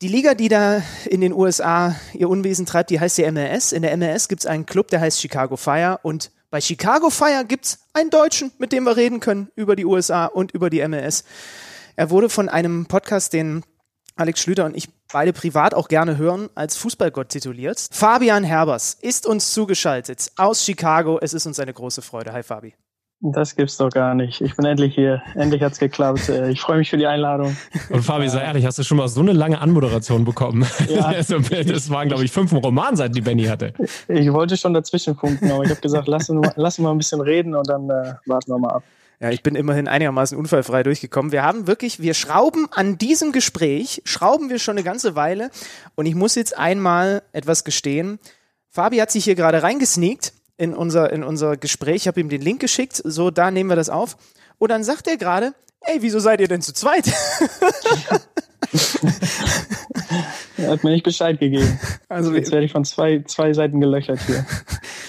Die 0.00 0.08
Liga, 0.08 0.32
die 0.32 0.48
da 0.48 0.80
in 1.04 1.20
den 1.20 1.34
USA 1.34 1.94
ihr 2.14 2.30
Unwesen 2.30 2.64
treibt, 2.64 2.88
die 2.88 2.98
heißt 2.98 3.18
die 3.18 3.30
MLS. 3.30 3.72
In 3.72 3.82
der 3.82 3.94
MLS 3.98 4.28
gibt 4.28 4.40
es 4.40 4.46
einen 4.46 4.64
Club, 4.64 4.88
der 4.88 5.02
heißt 5.02 5.20
Chicago 5.20 5.58
Fire 5.58 6.00
und 6.04 6.30
bei 6.48 6.62
Chicago 6.62 7.10
Fire 7.10 7.44
gibt 7.46 7.66
es 7.66 7.80
einen 7.92 8.08
Deutschen, 8.08 8.50
mit 8.56 8.72
dem 8.72 8.84
wir 8.84 8.96
reden 8.96 9.20
können 9.20 9.50
über 9.56 9.76
die 9.76 9.84
USA 9.84 10.24
und 10.24 10.52
über 10.52 10.70
die 10.70 10.86
MLS. 10.88 11.24
Er 11.96 12.08
wurde 12.08 12.30
von 12.30 12.48
einem 12.48 12.86
Podcast, 12.86 13.34
den 13.34 13.62
Alex 14.14 14.40
Schlüter 14.40 14.64
und 14.64 14.74
ich 14.74 14.88
beide 15.12 15.34
privat 15.34 15.74
auch 15.74 15.88
gerne 15.88 16.16
hören, 16.16 16.48
als 16.54 16.78
Fußballgott 16.78 17.28
tituliert. 17.28 17.88
Fabian 17.90 18.42
Herbers 18.42 18.96
ist 18.98 19.26
uns 19.26 19.52
zugeschaltet 19.52 20.32
aus 20.36 20.64
Chicago. 20.64 21.18
Es 21.20 21.34
ist 21.34 21.44
uns 21.44 21.60
eine 21.60 21.74
große 21.74 22.00
Freude. 22.00 22.32
Hi 22.32 22.42
Fabi. 22.42 22.74
Das 23.20 23.56
gibt's 23.56 23.78
doch 23.78 23.88
gar 23.88 24.14
nicht. 24.14 24.42
Ich 24.42 24.56
bin 24.56 24.66
endlich 24.66 24.94
hier. 24.94 25.22
Endlich 25.34 25.62
hat's 25.62 25.78
geklappt. 25.78 26.28
Äh, 26.36 26.50
ich 26.50 26.60
freue 26.60 26.78
mich 26.78 26.90
für 26.90 26.96
die 26.96 27.06
Einladung. 27.06 27.56
Und 27.88 28.02
Fabi, 28.02 28.28
sei 28.28 28.42
ehrlich, 28.42 28.66
hast 28.66 28.78
du 28.78 28.82
schon 28.82 28.96
mal 28.96 29.06
so 29.06 29.20
eine 29.20 29.32
lange 29.32 29.60
Anmoderation 29.60 30.24
bekommen? 30.24 30.66
Ja. 30.88 31.06
Also, 31.16 31.38
das 31.38 31.88
waren, 31.88 32.08
glaube 32.08 32.24
ich, 32.24 32.32
fünf 32.32 32.52
Romanseiten, 32.52 33.14
die 33.14 33.20
Benny 33.20 33.44
hatte. 33.44 33.72
Ich 34.08 34.32
wollte 34.32 34.56
schon 34.56 34.74
dazwischen 34.74 35.16
funken, 35.16 35.50
aber 35.50 35.62
ich 35.64 35.70
habe 35.70 35.80
gesagt, 35.80 36.08
lass 36.08 36.28
uns, 36.28 36.48
lass 36.56 36.78
uns 36.78 36.84
mal 36.84 36.90
ein 36.90 36.98
bisschen 36.98 37.20
reden 37.20 37.54
und 37.54 37.68
dann 37.68 37.88
äh, 37.88 38.14
warten 38.26 38.50
wir 38.50 38.58
mal 38.58 38.70
ab. 38.70 38.82
Ja, 39.20 39.30
ich 39.30 39.42
bin 39.42 39.54
immerhin 39.54 39.88
einigermaßen 39.88 40.36
unfallfrei 40.36 40.82
durchgekommen. 40.82 41.32
Wir 41.32 41.42
haben 41.42 41.66
wirklich, 41.66 42.00
wir 42.00 42.12
schrauben 42.12 42.66
an 42.72 42.98
diesem 42.98 43.32
Gespräch, 43.32 44.02
schrauben 44.04 44.50
wir 44.50 44.58
schon 44.58 44.76
eine 44.76 44.84
ganze 44.84 45.14
Weile. 45.14 45.50
Und 45.94 46.06
ich 46.06 46.14
muss 46.14 46.34
jetzt 46.34 46.58
einmal 46.58 47.22
etwas 47.32 47.64
gestehen. 47.64 48.18
Fabi 48.68 48.98
hat 48.98 49.10
sich 49.10 49.24
hier 49.24 49.36
gerade 49.36 49.62
reingesneakt 49.62 50.32
in 50.56 50.74
unser, 50.74 51.12
in 51.12 51.22
unser 51.22 51.56
Gespräch. 51.56 51.96
Ich 51.96 52.08
habe 52.08 52.20
ihm 52.20 52.28
den 52.28 52.40
Link 52.40 52.60
geschickt. 52.60 53.00
So, 53.04 53.30
da 53.30 53.50
nehmen 53.50 53.70
wir 53.70 53.76
das 53.76 53.90
auf. 53.90 54.16
Und 54.58 54.70
dann 54.70 54.84
sagt 54.84 55.06
er 55.06 55.16
gerade, 55.16 55.54
ey, 55.80 55.98
wieso 56.00 56.18
seid 56.18 56.40
ihr 56.40 56.48
denn 56.48 56.62
zu 56.62 56.72
zweit? 56.72 57.06
er 60.56 60.70
hat 60.70 60.82
mir 60.84 60.90
nicht 60.90 61.04
Bescheid 61.04 61.38
gegeben. 61.38 61.78
Also 62.08 62.34
jetzt 62.34 62.50
werde 62.52 62.64
ich 62.66 62.72
von 62.72 62.84
zwei, 62.84 63.22
zwei 63.26 63.52
Seiten 63.52 63.80
gelöchert 63.80 64.20
hier. 64.26 64.46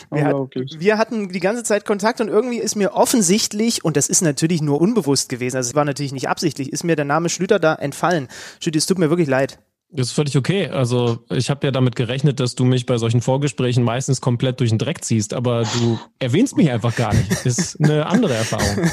Wir, 0.09 0.23
hat, 0.23 0.35
wir, 0.55 0.97
hatten 0.97 1.27
die 1.27 1.41
ganze 1.41 1.63
Zeit 1.63 1.83
Kontakt 1.83 2.21
und 2.21 2.29
irgendwie 2.29 2.59
ist 2.59 2.77
mir 2.77 2.93
offensichtlich, 2.93 3.83
und 3.83 3.97
das 3.97 4.07
ist 4.07 4.21
natürlich 4.21 4.61
nur 4.61 4.79
unbewusst 4.79 5.27
gewesen, 5.27 5.57
also 5.57 5.67
es 5.67 5.75
war 5.75 5.83
natürlich 5.83 6.13
nicht 6.13 6.29
absichtlich, 6.29 6.71
ist 6.71 6.85
mir 6.85 6.95
der 6.95 7.03
Name 7.03 7.27
Schlüter 7.27 7.59
da 7.59 7.75
entfallen. 7.75 8.29
Schlüter, 8.61 8.77
es 8.77 8.85
tut 8.85 8.99
mir 8.99 9.09
wirklich 9.09 9.27
leid. 9.27 9.59
Das 9.89 10.07
ist 10.07 10.13
völlig 10.13 10.35
okay. 10.35 10.67
Also 10.67 11.19
ich 11.29 11.49
habe 11.49 11.65
ja 11.65 11.71
damit 11.71 11.95
gerechnet, 11.95 12.41
dass 12.41 12.55
du 12.55 12.65
mich 12.65 12.85
bei 12.85 12.97
solchen 12.97 13.21
Vorgesprächen 13.21 13.83
meistens 13.83 14.19
komplett 14.19 14.59
durch 14.59 14.69
den 14.69 14.79
Dreck 14.79 15.03
ziehst, 15.03 15.33
aber 15.33 15.63
du 15.63 15.97
erwähnst 16.19 16.57
mich 16.57 16.69
einfach 16.69 16.93
gar 16.95 17.13
nicht. 17.13 17.31
Das 17.31 17.57
ist 17.57 17.81
eine 17.81 18.05
andere 18.05 18.33
Erfahrung. 18.33 18.91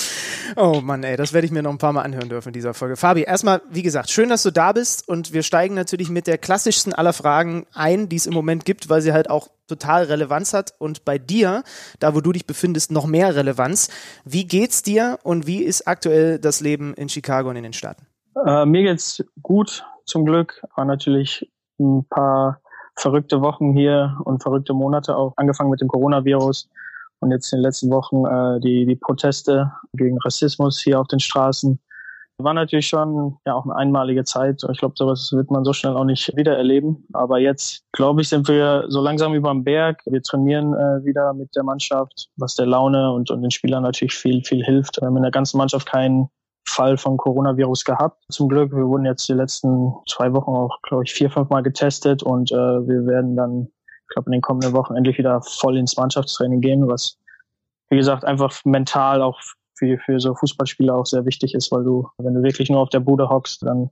oh 0.56 0.82
Mann, 0.82 1.02
ey, 1.02 1.16
das 1.16 1.32
werde 1.32 1.46
ich 1.46 1.50
mir 1.50 1.62
noch 1.62 1.70
ein 1.70 1.78
paar 1.78 1.94
Mal 1.94 2.02
anhören 2.02 2.28
dürfen 2.28 2.50
in 2.50 2.52
dieser 2.52 2.74
Folge. 2.74 2.96
Fabi, 2.96 3.22
erstmal, 3.22 3.62
wie 3.70 3.82
gesagt, 3.82 4.10
schön, 4.10 4.28
dass 4.28 4.42
du 4.42 4.50
da 4.50 4.72
bist 4.72 5.08
und 5.08 5.32
wir 5.32 5.42
steigen 5.42 5.74
natürlich 5.74 6.10
mit 6.10 6.26
der 6.26 6.36
klassischsten 6.36 6.92
aller 6.92 7.14
Fragen 7.14 7.66
ein, 7.72 8.10
die 8.10 8.16
es 8.16 8.26
im 8.26 8.34
Moment 8.34 8.66
gibt, 8.66 8.90
weil 8.90 9.00
sie 9.00 9.14
halt 9.14 9.30
auch 9.30 9.48
total 9.66 10.04
Relevanz 10.04 10.52
hat 10.52 10.74
und 10.78 11.06
bei 11.06 11.16
dir, 11.16 11.64
da 12.00 12.14
wo 12.14 12.20
du 12.20 12.32
dich 12.32 12.46
befindest, 12.46 12.90
noch 12.90 13.06
mehr 13.06 13.34
Relevanz. 13.34 13.88
Wie 14.26 14.46
geht's 14.46 14.82
dir 14.82 15.18
und 15.22 15.46
wie 15.46 15.62
ist 15.62 15.88
aktuell 15.88 16.38
das 16.38 16.60
Leben 16.60 16.92
in 16.92 17.08
Chicago 17.08 17.48
und 17.48 17.56
in 17.56 17.62
den 17.62 17.72
Staaten? 17.72 18.06
Äh, 18.46 18.66
mir 18.66 18.82
geht's 18.82 19.24
gut 19.42 19.84
zum 20.06 20.24
Glück. 20.24 20.62
War 20.76 20.84
natürlich 20.84 21.50
ein 21.78 22.04
paar 22.08 22.60
verrückte 22.96 23.40
Wochen 23.40 23.72
hier 23.72 24.16
und 24.24 24.42
verrückte 24.42 24.74
Monate 24.74 25.16
auch, 25.16 25.32
angefangen 25.36 25.70
mit 25.70 25.80
dem 25.80 25.88
Coronavirus 25.88 26.68
und 27.20 27.30
jetzt 27.30 27.52
in 27.52 27.58
den 27.58 27.64
letzten 27.64 27.90
Wochen 27.90 28.24
äh, 28.26 28.60
die, 28.60 28.86
die 28.86 28.96
Proteste 28.96 29.72
gegen 29.94 30.18
Rassismus 30.18 30.80
hier 30.80 31.00
auf 31.00 31.08
den 31.08 31.20
Straßen. 31.20 31.80
War 32.38 32.52
natürlich 32.52 32.88
schon 32.88 33.36
ja 33.46 33.54
auch 33.54 33.64
eine 33.64 33.76
einmalige 33.76 34.24
Zeit. 34.24 34.64
Ich 34.70 34.78
glaube, 34.78 34.94
sowas 34.96 35.30
wird 35.32 35.52
man 35.52 35.64
so 35.64 35.72
schnell 35.72 35.96
auch 35.96 36.04
nicht 36.04 36.36
wieder 36.36 36.56
erleben. 36.56 37.06
Aber 37.12 37.38
jetzt, 37.38 37.84
glaube 37.92 38.22
ich, 38.22 38.28
sind 38.28 38.48
wir 38.48 38.86
so 38.88 39.00
langsam 39.00 39.34
über 39.34 39.50
dem 39.50 39.62
Berg. 39.62 40.02
Wir 40.06 40.20
trainieren 40.20 40.74
äh, 40.74 41.04
wieder 41.04 41.32
mit 41.32 41.54
der 41.54 41.62
Mannschaft, 41.62 42.28
was 42.36 42.56
der 42.56 42.66
Laune 42.66 43.12
und, 43.12 43.30
und 43.30 43.42
den 43.42 43.52
Spielern 43.52 43.84
natürlich 43.84 44.14
viel, 44.14 44.42
viel 44.42 44.64
hilft. 44.64 45.00
Wir 45.00 45.06
haben 45.06 45.16
in 45.16 45.22
der 45.22 45.30
ganzen 45.30 45.58
Mannschaft 45.58 45.86
keinen 45.86 46.28
Fall 46.66 46.96
von 46.96 47.16
Coronavirus 47.16 47.84
gehabt. 47.84 48.24
Zum 48.30 48.48
Glück, 48.48 48.72
wir 48.72 48.86
wurden 48.86 49.04
jetzt 49.04 49.28
die 49.28 49.34
letzten 49.34 49.92
zwei 50.08 50.32
Wochen 50.32 50.50
auch, 50.50 50.80
glaube 50.82 51.04
ich, 51.04 51.12
vier, 51.12 51.30
fünf 51.30 51.50
Mal 51.50 51.62
getestet 51.62 52.22
und 52.22 52.50
äh, 52.52 52.56
wir 52.56 53.06
werden 53.06 53.36
dann, 53.36 53.68
ich 53.68 54.14
glaube, 54.14 54.26
in 54.26 54.32
den 54.32 54.40
kommenden 54.40 54.72
Wochen 54.72 54.96
endlich 54.96 55.18
wieder 55.18 55.40
voll 55.42 55.76
ins 55.76 55.96
Mannschaftstraining 55.96 56.60
gehen, 56.60 56.88
was, 56.88 57.18
wie 57.90 57.96
gesagt, 57.96 58.24
einfach 58.24 58.52
mental 58.64 59.22
auch 59.22 59.38
für, 59.76 59.98
für 59.98 60.20
so 60.20 60.34
Fußballspieler 60.34 60.94
auch 60.94 61.06
sehr 61.06 61.24
wichtig 61.26 61.54
ist, 61.54 61.70
weil 61.72 61.84
du, 61.84 62.08
wenn 62.18 62.34
du 62.34 62.42
wirklich 62.42 62.70
nur 62.70 62.80
auf 62.80 62.90
der 62.90 63.00
Bude 63.00 63.28
hockst, 63.28 63.62
dann 63.62 63.90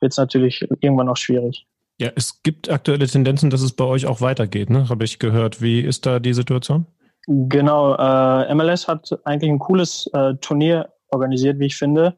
wird 0.00 0.12
es 0.12 0.18
natürlich 0.18 0.62
irgendwann 0.80 1.08
auch 1.08 1.16
schwierig. 1.16 1.66
Ja, 2.00 2.10
es 2.16 2.42
gibt 2.42 2.70
aktuelle 2.70 3.06
Tendenzen, 3.06 3.50
dass 3.50 3.62
es 3.62 3.72
bei 3.72 3.84
euch 3.84 4.06
auch 4.06 4.20
weitergeht, 4.20 4.68
ne? 4.68 4.88
Habe 4.88 5.04
ich 5.04 5.20
gehört. 5.20 5.62
Wie 5.62 5.80
ist 5.80 6.06
da 6.06 6.18
die 6.18 6.34
Situation? 6.34 6.86
Genau, 7.26 7.94
äh, 7.94 8.54
MLS 8.54 8.86
hat 8.88 9.08
eigentlich 9.24 9.50
ein 9.50 9.58
cooles 9.58 10.10
äh, 10.12 10.34
Turnier 10.40 10.90
organisiert, 11.14 11.58
wie 11.58 11.66
ich 11.66 11.76
finde. 11.76 12.16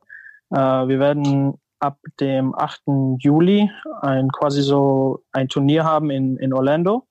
Äh, 0.51 0.57
wir 0.57 0.99
werden 0.99 1.55
ab 1.79 1.99
dem 2.21 2.55
8. 2.55 2.83
Juli 3.19 3.71
ein 4.01 4.31
quasi 4.33 4.63
so 4.63 5.23
ein 5.33 5.49
Turnier 5.49 5.85
haben 5.85 6.11
in, 6.11 6.37
in 6.39 6.53
Orlando, 6.53 7.07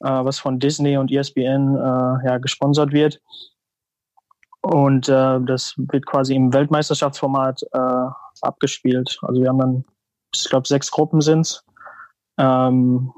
äh, 0.00 0.08
was 0.08 0.38
von 0.38 0.58
Disney 0.58 0.96
und 0.96 1.12
ESPN 1.12 1.76
äh, 1.76 2.26
ja, 2.26 2.38
gesponsert 2.38 2.92
wird. 2.92 3.20
Und 4.60 5.08
äh, 5.08 5.40
das 5.40 5.74
wird 5.76 6.06
quasi 6.06 6.34
im 6.34 6.52
Weltmeisterschaftsformat 6.52 7.62
äh, 7.72 8.06
abgespielt. 8.42 9.18
Also 9.22 9.40
wir 9.40 9.48
haben 9.48 9.58
dann, 9.58 9.84
ich 10.34 10.48
glaube, 10.48 10.66
sechs 10.66 10.90
Gruppen 10.90 11.20
sind's. 11.20 11.64
Ähm, 12.38 13.12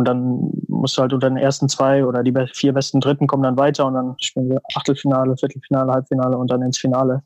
und 0.00 0.06
dann 0.06 0.50
musst 0.66 0.96
du 0.96 1.02
halt 1.02 1.12
unter 1.12 1.28
den 1.28 1.36
ersten 1.36 1.68
zwei 1.68 2.06
oder 2.06 2.22
die 2.22 2.32
vier 2.54 2.72
besten 2.72 3.00
Dritten 3.00 3.26
kommen 3.26 3.42
dann 3.42 3.58
weiter 3.58 3.84
und 3.84 3.92
dann 3.92 4.14
spielen 4.18 4.48
wir 4.48 4.62
Achtelfinale, 4.74 5.36
Viertelfinale, 5.36 5.92
Halbfinale 5.92 6.38
und 6.38 6.50
dann 6.50 6.62
ins 6.62 6.78
Finale. 6.78 7.22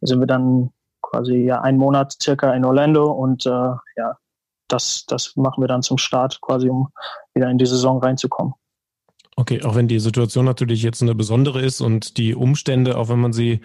Da 0.00 0.08
sind 0.08 0.18
wir 0.18 0.26
dann 0.26 0.70
quasi 1.02 1.36
ja 1.36 1.60
einen 1.60 1.78
Monat 1.78 2.16
circa 2.20 2.52
in 2.52 2.64
Orlando 2.64 3.12
und 3.12 3.46
äh, 3.46 3.50
ja, 3.50 4.18
das, 4.66 5.04
das 5.06 5.36
machen 5.36 5.62
wir 5.62 5.68
dann 5.68 5.82
zum 5.82 5.98
Start 5.98 6.40
quasi, 6.40 6.68
um 6.68 6.88
wieder 7.32 7.48
in 7.48 7.58
die 7.58 7.66
Saison 7.66 8.02
reinzukommen. 8.02 8.54
Okay, 9.36 9.62
auch 9.62 9.76
wenn 9.76 9.86
die 9.86 10.00
Situation 10.00 10.44
natürlich 10.44 10.82
jetzt 10.82 11.02
eine 11.02 11.14
besondere 11.14 11.62
ist 11.62 11.80
und 11.80 12.16
die 12.16 12.34
Umstände, 12.34 12.98
auch 12.98 13.08
wenn 13.08 13.20
man 13.20 13.32
sie 13.32 13.60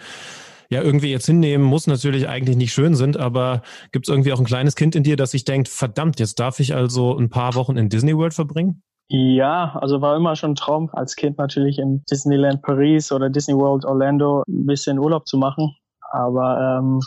ja 0.72 0.82
irgendwie 0.82 1.10
jetzt 1.10 1.26
hinnehmen 1.26 1.64
muss, 1.64 1.86
natürlich 1.86 2.28
eigentlich 2.28 2.56
nicht 2.56 2.72
schön 2.72 2.94
sind, 2.94 3.16
aber 3.16 3.62
gibt 3.92 4.08
es 4.08 4.12
irgendwie 4.12 4.32
auch 4.32 4.38
ein 4.38 4.44
kleines 4.44 4.74
Kind 4.74 4.94
in 4.94 5.02
dir, 5.02 5.16
das 5.16 5.30
sich 5.30 5.44
denkt, 5.44 5.68
verdammt, 5.68 6.18
jetzt 6.18 6.40
darf 6.40 6.60
ich 6.60 6.74
also 6.74 7.16
ein 7.16 7.30
paar 7.30 7.54
Wochen 7.54 7.76
in 7.76 7.88
Disney 7.88 8.16
World 8.16 8.34
verbringen? 8.34 8.82
Ja, 9.08 9.76
also 9.80 10.00
war 10.00 10.16
immer 10.16 10.36
schon 10.36 10.52
ein 10.52 10.56
Traum, 10.56 10.88
als 10.94 11.16
Kind 11.16 11.36
natürlich 11.36 11.78
in 11.78 12.02
Disneyland 12.10 12.62
Paris 12.62 13.12
oder 13.12 13.28
Disney 13.28 13.54
World 13.54 13.84
Orlando 13.84 14.42
ein 14.48 14.66
bisschen 14.66 14.98
Urlaub 14.98 15.28
zu 15.28 15.36
machen. 15.36 15.76
Aber 16.12 16.78
ähm, 16.78 17.00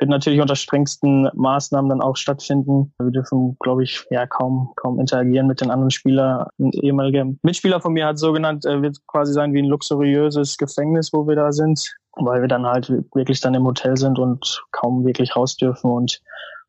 wird 0.00 0.10
natürlich 0.10 0.40
unter 0.40 0.56
strengsten 0.56 1.28
Maßnahmen 1.34 1.90
dann 1.90 2.00
auch 2.00 2.16
stattfinden. 2.16 2.92
Wir 2.98 3.10
dürfen, 3.10 3.56
glaube 3.60 3.84
ich, 3.84 4.04
ja 4.10 4.26
kaum 4.26 4.72
kaum 4.76 4.98
interagieren 4.98 5.46
mit 5.46 5.60
den 5.60 5.70
anderen 5.70 5.90
Spielern. 5.90 6.46
Ein 6.58 6.70
ehemaliger 6.72 7.26
Mitspieler 7.42 7.80
von 7.80 7.92
mir 7.92 8.06
hat 8.06 8.18
so 8.18 8.32
genannt, 8.32 8.64
äh, 8.64 8.80
wird 8.80 8.98
quasi 9.06 9.34
sein 9.34 9.52
wie 9.52 9.60
ein 9.60 9.68
luxuriöses 9.68 10.56
Gefängnis, 10.56 11.12
wo 11.12 11.28
wir 11.28 11.36
da 11.36 11.52
sind 11.52 11.94
weil 12.16 12.40
wir 12.40 12.48
dann 12.48 12.66
halt 12.66 12.90
wirklich 13.14 13.40
dann 13.40 13.54
im 13.54 13.64
Hotel 13.64 13.96
sind 13.96 14.18
und 14.18 14.62
kaum 14.72 15.04
wirklich 15.04 15.36
raus 15.36 15.56
dürfen 15.56 15.90
und 15.90 16.20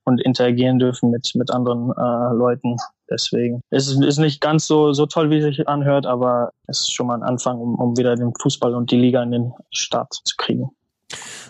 und 0.03 0.19
interagieren 0.19 0.79
dürfen 0.79 1.11
mit 1.11 1.31
mit 1.35 1.51
anderen 1.51 1.91
äh, 1.91 2.35
Leuten. 2.35 2.77
Deswegen 3.09 3.61
es 3.69 3.87
ist, 3.87 4.03
ist 4.03 4.17
nicht 4.17 4.41
ganz 4.41 4.65
so 4.65 4.93
so 4.93 5.05
toll, 5.05 5.29
wie 5.29 5.37
es 5.37 5.43
sich 5.43 5.67
anhört, 5.67 6.05
aber 6.05 6.51
es 6.67 6.79
ist 6.81 6.93
schon 6.93 7.07
mal 7.07 7.15
ein 7.15 7.23
Anfang, 7.23 7.59
um, 7.59 7.75
um 7.75 7.97
wieder 7.97 8.15
den 8.15 8.33
Fußball 8.41 8.73
und 8.73 8.89
die 8.91 8.97
Liga 8.97 9.21
in 9.21 9.31
den 9.31 9.53
Start 9.71 10.13
zu 10.23 10.35
kriegen. 10.37 10.71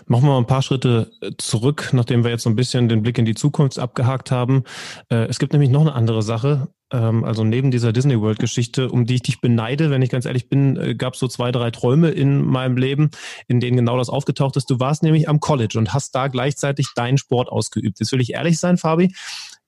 Machen 0.06 0.24
wir 0.24 0.32
mal 0.32 0.38
ein 0.38 0.46
paar 0.46 0.62
Schritte 0.62 1.10
zurück, 1.38 1.90
nachdem 1.92 2.24
wir 2.24 2.30
jetzt 2.30 2.42
so 2.42 2.50
ein 2.50 2.56
bisschen 2.56 2.88
den 2.88 3.02
Blick 3.02 3.18
in 3.18 3.24
die 3.24 3.34
Zukunft 3.34 3.78
abgehakt 3.78 4.30
haben. 4.30 4.64
Äh, 5.08 5.26
es 5.26 5.38
gibt 5.38 5.52
nämlich 5.52 5.70
noch 5.70 5.82
eine 5.82 5.94
andere 5.94 6.22
Sache. 6.22 6.68
Ähm, 6.92 7.24
also 7.24 7.42
neben 7.44 7.70
dieser 7.70 7.92
Disney 7.92 8.20
World 8.20 8.38
Geschichte, 8.38 8.88
um 8.90 9.06
die 9.06 9.16
ich 9.16 9.22
dich 9.22 9.40
beneide, 9.40 9.90
wenn 9.90 10.02
ich 10.02 10.10
ganz 10.10 10.26
ehrlich 10.26 10.48
bin, 10.48 10.76
äh, 10.76 10.94
gab 10.94 11.14
es 11.14 11.20
so 11.20 11.28
zwei, 11.28 11.50
drei 11.50 11.70
Träume 11.70 12.10
in 12.10 12.44
meinem 12.44 12.76
Leben, 12.76 13.10
in 13.48 13.60
denen 13.60 13.76
genau 13.76 13.96
das 13.96 14.08
aufgetaucht 14.08 14.56
ist. 14.56 14.70
Du 14.70 14.78
warst 14.78 15.02
nämlich 15.02 15.28
am 15.28 15.40
College 15.40 15.78
und 15.78 15.92
hast 15.94 16.14
da 16.14 16.28
gleichzeitig 16.28 16.88
deinen 16.94 17.18
Sport 17.18 17.48
ausgeübt. 17.48 17.98
Jetzt 18.00 18.12
will 18.12 18.20
ich 18.20 18.34
ehrlich 18.34 18.58
sein, 18.58 18.76
Fabi. 18.76 19.14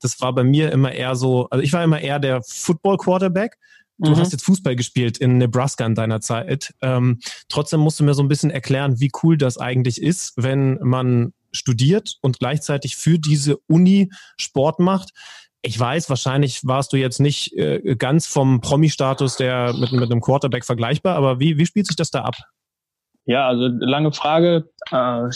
Das 0.00 0.20
war 0.20 0.34
bei 0.34 0.44
mir 0.44 0.70
immer 0.70 0.92
eher 0.92 1.16
so, 1.16 1.48
also 1.50 1.62
ich 1.62 1.72
war 1.72 1.82
immer 1.82 2.00
eher 2.00 2.18
der 2.18 2.42
Football 2.42 2.98
Quarterback 2.98 3.56
Du 3.98 4.10
mhm. 4.10 4.16
hast 4.16 4.32
jetzt 4.32 4.44
Fußball 4.44 4.74
gespielt 4.74 5.18
in 5.18 5.38
Nebraska 5.38 5.86
in 5.86 5.94
deiner 5.94 6.20
Zeit. 6.20 6.74
Ähm, 6.82 7.20
trotzdem 7.48 7.80
musst 7.80 8.00
du 8.00 8.04
mir 8.04 8.14
so 8.14 8.22
ein 8.22 8.28
bisschen 8.28 8.50
erklären, 8.50 8.98
wie 8.98 9.10
cool 9.22 9.38
das 9.38 9.56
eigentlich 9.56 10.02
ist, 10.02 10.32
wenn 10.36 10.78
man 10.82 11.32
studiert 11.52 12.16
und 12.20 12.40
gleichzeitig 12.40 12.96
für 12.96 13.18
diese 13.18 13.58
Uni 13.68 14.10
Sport 14.36 14.80
macht. 14.80 15.10
Ich 15.66 15.80
weiß, 15.80 16.10
wahrscheinlich 16.10 16.66
warst 16.66 16.92
du 16.92 16.98
jetzt 16.98 17.20
nicht 17.20 17.56
äh, 17.56 17.96
ganz 17.96 18.26
vom 18.26 18.60
Promi-Status 18.60 19.36
der 19.36 19.72
mit, 19.72 19.92
mit 19.92 20.10
einem 20.10 20.20
Quarterback 20.20 20.64
vergleichbar, 20.64 21.16
aber 21.16 21.40
wie, 21.40 21.56
wie 21.56 21.64
spielt 21.64 21.86
sich 21.86 21.96
das 21.96 22.10
da 22.10 22.20
ab? 22.20 22.34
Ja, 23.24 23.48
also 23.48 23.68
lange 23.68 24.12
Frage. 24.12 24.68
Äh, 24.90 24.94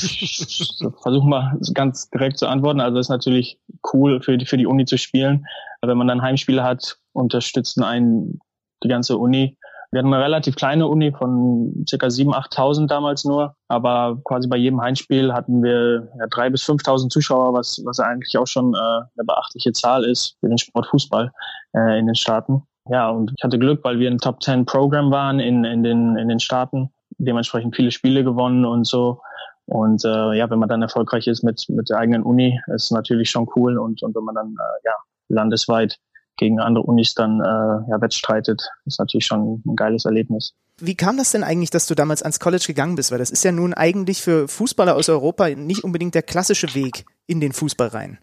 Versuch 1.03 1.25
mal 1.25 1.59
ganz 1.73 2.11
direkt 2.11 2.39
zu 2.39 2.47
antworten. 2.47 2.81
Also 2.81 2.99
es 2.99 3.07
ist 3.07 3.11
natürlich 3.11 3.59
cool 3.95 4.21
für 4.21 4.37
die, 4.37 4.45
für 4.45 4.59
die 4.59 4.67
Uni 4.67 4.85
zu 4.85 4.99
spielen. 4.99 5.47
Wenn 5.81 5.97
man 5.97 6.09
dann 6.09 6.21
Heimspiele 6.21 6.63
hat, 6.63 6.99
unterstützen 7.13 7.83
einen 7.83 8.41
die 8.83 8.89
ganze 8.89 9.17
Uni. 9.17 9.57
Wir 9.91 10.01
hatten 10.01 10.13
eine 10.13 10.23
relativ 10.23 10.57
kleine 10.57 10.87
Uni 10.87 11.13
von 11.13 11.85
circa 11.89 12.09
7.000, 12.09 12.35
8.000 12.53 12.87
damals 12.89 13.25
nur, 13.25 13.55
aber 13.69 14.21
quasi 14.25 14.47
bei 14.47 14.59
jedem 14.59 14.83
Heimspiel 14.83 15.33
hatten 15.33 15.63
wir 15.63 16.09
ja, 16.19 16.27
3.000 16.27 16.51
bis 16.51 16.65
5.000 16.65 17.09
Zuschauer, 17.09 17.55
was, 17.55 17.81
was 17.87 17.99
eigentlich 17.99 18.37
auch 18.37 18.47
schon 18.47 18.75
äh, 18.75 18.79
eine 18.79 19.25
beachtliche 19.27 19.73
Zahl 19.73 20.05
ist 20.05 20.37
für 20.41 20.49
den 20.49 20.59
Sport 20.59 20.89
Fußball 20.89 21.33
äh, 21.75 21.99
in 21.99 22.07
den 22.07 22.15
Staaten. 22.15 22.63
Ja, 22.91 23.09
und 23.09 23.33
ich 23.37 23.43
hatte 23.43 23.59
Glück, 23.59 23.83
weil 23.83 23.99
wir 23.99 24.11
ein 24.11 24.19
Top 24.19 24.43
10 24.43 24.67
Programm 24.67 25.11
waren 25.11 25.41
in, 25.41 25.65
in, 25.65 25.83
den, 25.83 26.17
in 26.17 26.29
den 26.29 26.41
Staaten 26.41 26.91
dementsprechend 27.19 27.75
viele 27.75 27.91
Spiele 27.91 28.25
gewonnen 28.25 28.65
und 28.65 28.87
so. 28.87 29.21
Und 29.67 30.05
äh, 30.05 30.37
ja, 30.37 30.49
wenn 30.51 30.59
man 30.59 30.69
dann 30.69 30.83
erfolgreich 30.83 31.27
ist 31.27 31.43
mit, 31.43 31.67
mit 31.69 31.91
der 31.91 31.99
eigenen 31.99 32.23
Uni, 32.23 32.59
ist 32.75 32.91
natürlich 32.91 33.31
schon 33.31 33.47
cool. 33.57 33.79
Und, 33.79 34.03
und 34.03 34.15
wenn 34.15 34.25
man 34.25 34.35
dann 34.35 34.49
äh, 34.49 34.87
ja, 34.87 34.93
landesweit 35.29 35.99
gegen 36.39 36.61
andere 36.61 36.85
Unis 36.85 37.15
dann 37.15 37.41
äh, 37.41 37.91
ja, 37.91 38.01
wettstreitet, 38.01 38.63
ist 38.87 38.99
natürlich 38.99 39.27
schon 39.27 39.63
ein 39.67 39.77
geiles 39.77 40.05
Erlebnis. 40.05 40.55
Wie 40.81 40.95
kam 40.95 41.17
das 41.17 41.33
denn 41.33 41.43
eigentlich, 41.43 41.71
dass 41.71 41.87
du 41.87 41.95
damals 41.95 42.23
ans 42.23 42.39
College 42.39 42.65
gegangen 42.67 42.95
bist? 42.95 43.11
Weil 43.11 43.19
das 43.19 43.31
ist 43.31 43.45
ja 43.45 43.53
nun 43.53 43.75
eigentlich 43.75 44.23
für 44.23 44.49
Fußballer 44.49 44.95
aus 44.95 45.09
Europa 45.09 45.49
nicht 45.51 45.83
unbedingt 45.83 46.15
der 46.15 46.23
klassische 46.23 46.75
Weg 46.75 47.05
in 47.27 47.41
den 47.41 47.53
Fußball 47.53 47.89
rein. 47.89 48.19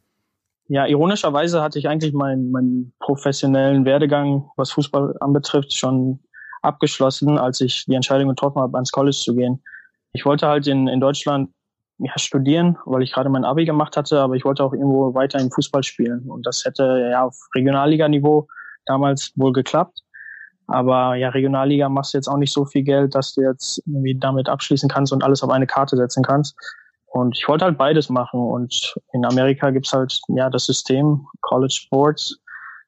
Ja, 0.67 0.87
ironischerweise 0.87 1.61
hatte 1.61 1.77
ich 1.77 1.87
eigentlich 1.87 2.13
meinen, 2.13 2.51
meinen 2.51 2.93
professionellen 2.99 3.85
Werdegang, 3.85 4.49
was 4.55 4.71
Fußball 4.71 5.15
anbetrifft, 5.19 5.75
schon 5.75 6.21
abgeschlossen, 6.63 7.37
als 7.37 7.61
ich 7.61 7.85
die 7.85 7.93
Entscheidung 7.93 8.29
getroffen 8.29 8.59
habe, 8.61 8.75
ans 8.75 8.91
College 8.91 9.15
zu 9.15 9.35
gehen. 9.35 9.61
Ich 10.13 10.25
wollte 10.25 10.47
halt 10.47 10.65
in, 10.65 10.87
in 10.87 10.99
Deutschland 10.99 11.51
ja, 11.97 12.11
studieren, 12.17 12.77
weil 12.85 13.03
ich 13.03 13.13
gerade 13.13 13.29
mein 13.29 13.45
Abi 13.45 13.65
gemacht 13.65 13.95
hatte, 13.95 14.19
aber 14.19 14.35
ich 14.35 14.45
wollte 14.45 14.63
auch 14.63 14.73
irgendwo 14.73 15.13
weiter 15.13 15.39
im 15.39 15.51
Fußball 15.51 15.83
spielen. 15.83 16.29
Und 16.29 16.45
das 16.45 16.65
hätte 16.65 17.09
ja 17.11 17.23
auf 17.23 17.37
Regionalliganiveau 17.55 18.47
damals 18.85 19.31
wohl 19.35 19.53
geklappt. 19.53 20.01
Aber 20.67 21.15
ja, 21.15 21.29
Regionalliga 21.29 21.89
machst 21.89 22.13
du 22.13 22.17
jetzt 22.17 22.27
auch 22.27 22.37
nicht 22.37 22.51
so 22.51 22.65
viel 22.65 22.83
Geld, 22.83 23.15
dass 23.15 23.33
du 23.33 23.41
jetzt 23.41 23.81
irgendwie 23.85 24.17
damit 24.17 24.49
abschließen 24.49 24.89
kannst 24.89 25.13
und 25.13 25.23
alles 25.23 25.43
auf 25.43 25.49
eine 25.49 25.67
Karte 25.67 25.95
setzen 25.95 26.23
kannst. 26.23 26.55
Und 27.07 27.37
ich 27.37 27.47
wollte 27.47 27.65
halt 27.65 27.77
beides 27.77 28.09
machen. 28.09 28.41
Und 28.41 28.95
in 29.13 29.25
Amerika 29.25 29.69
gibt's 29.69 29.93
halt 29.93 30.19
ja 30.29 30.49
das 30.49 30.65
System 30.65 31.27
College 31.41 31.73
Sports, 31.73 32.37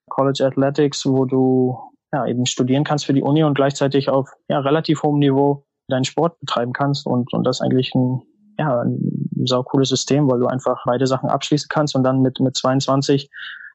College 0.09 0.45
Athletics, 0.45 1.05
wo 1.05 1.25
du 1.25 1.77
ja 2.11 2.25
eben 2.25 2.45
studieren 2.45 2.83
kannst 2.83 3.05
für 3.05 3.13
die 3.13 3.21
Uni 3.21 3.43
und 3.43 3.53
gleichzeitig 3.53 4.09
auf 4.09 4.29
ja, 4.49 4.59
relativ 4.59 5.03
hohem 5.03 5.19
Niveau 5.19 5.65
deinen 5.87 6.03
Sport 6.03 6.39
betreiben 6.39 6.73
kannst. 6.73 7.05
Und, 7.05 7.31
und 7.33 7.45
das 7.45 7.61
eigentlich 7.61 7.93
ein, 7.95 8.21
ja, 8.57 8.81
ein 8.81 8.99
sau 9.45 9.63
cooles 9.63 9.89
System, 9.89 10.29
weil 10.29 10.39
du 10.39 10.47
einfach 10.47 10.83
beide 10.85 11.07
Sachen 11.07 11.29
abschließen 11.29 11.69
kannst 11.69 11.95
und 11.95 12.03
dann 12.03 12.21
mit, 12.21 12.39
mit 12.39 12.55
22 12.55 13.29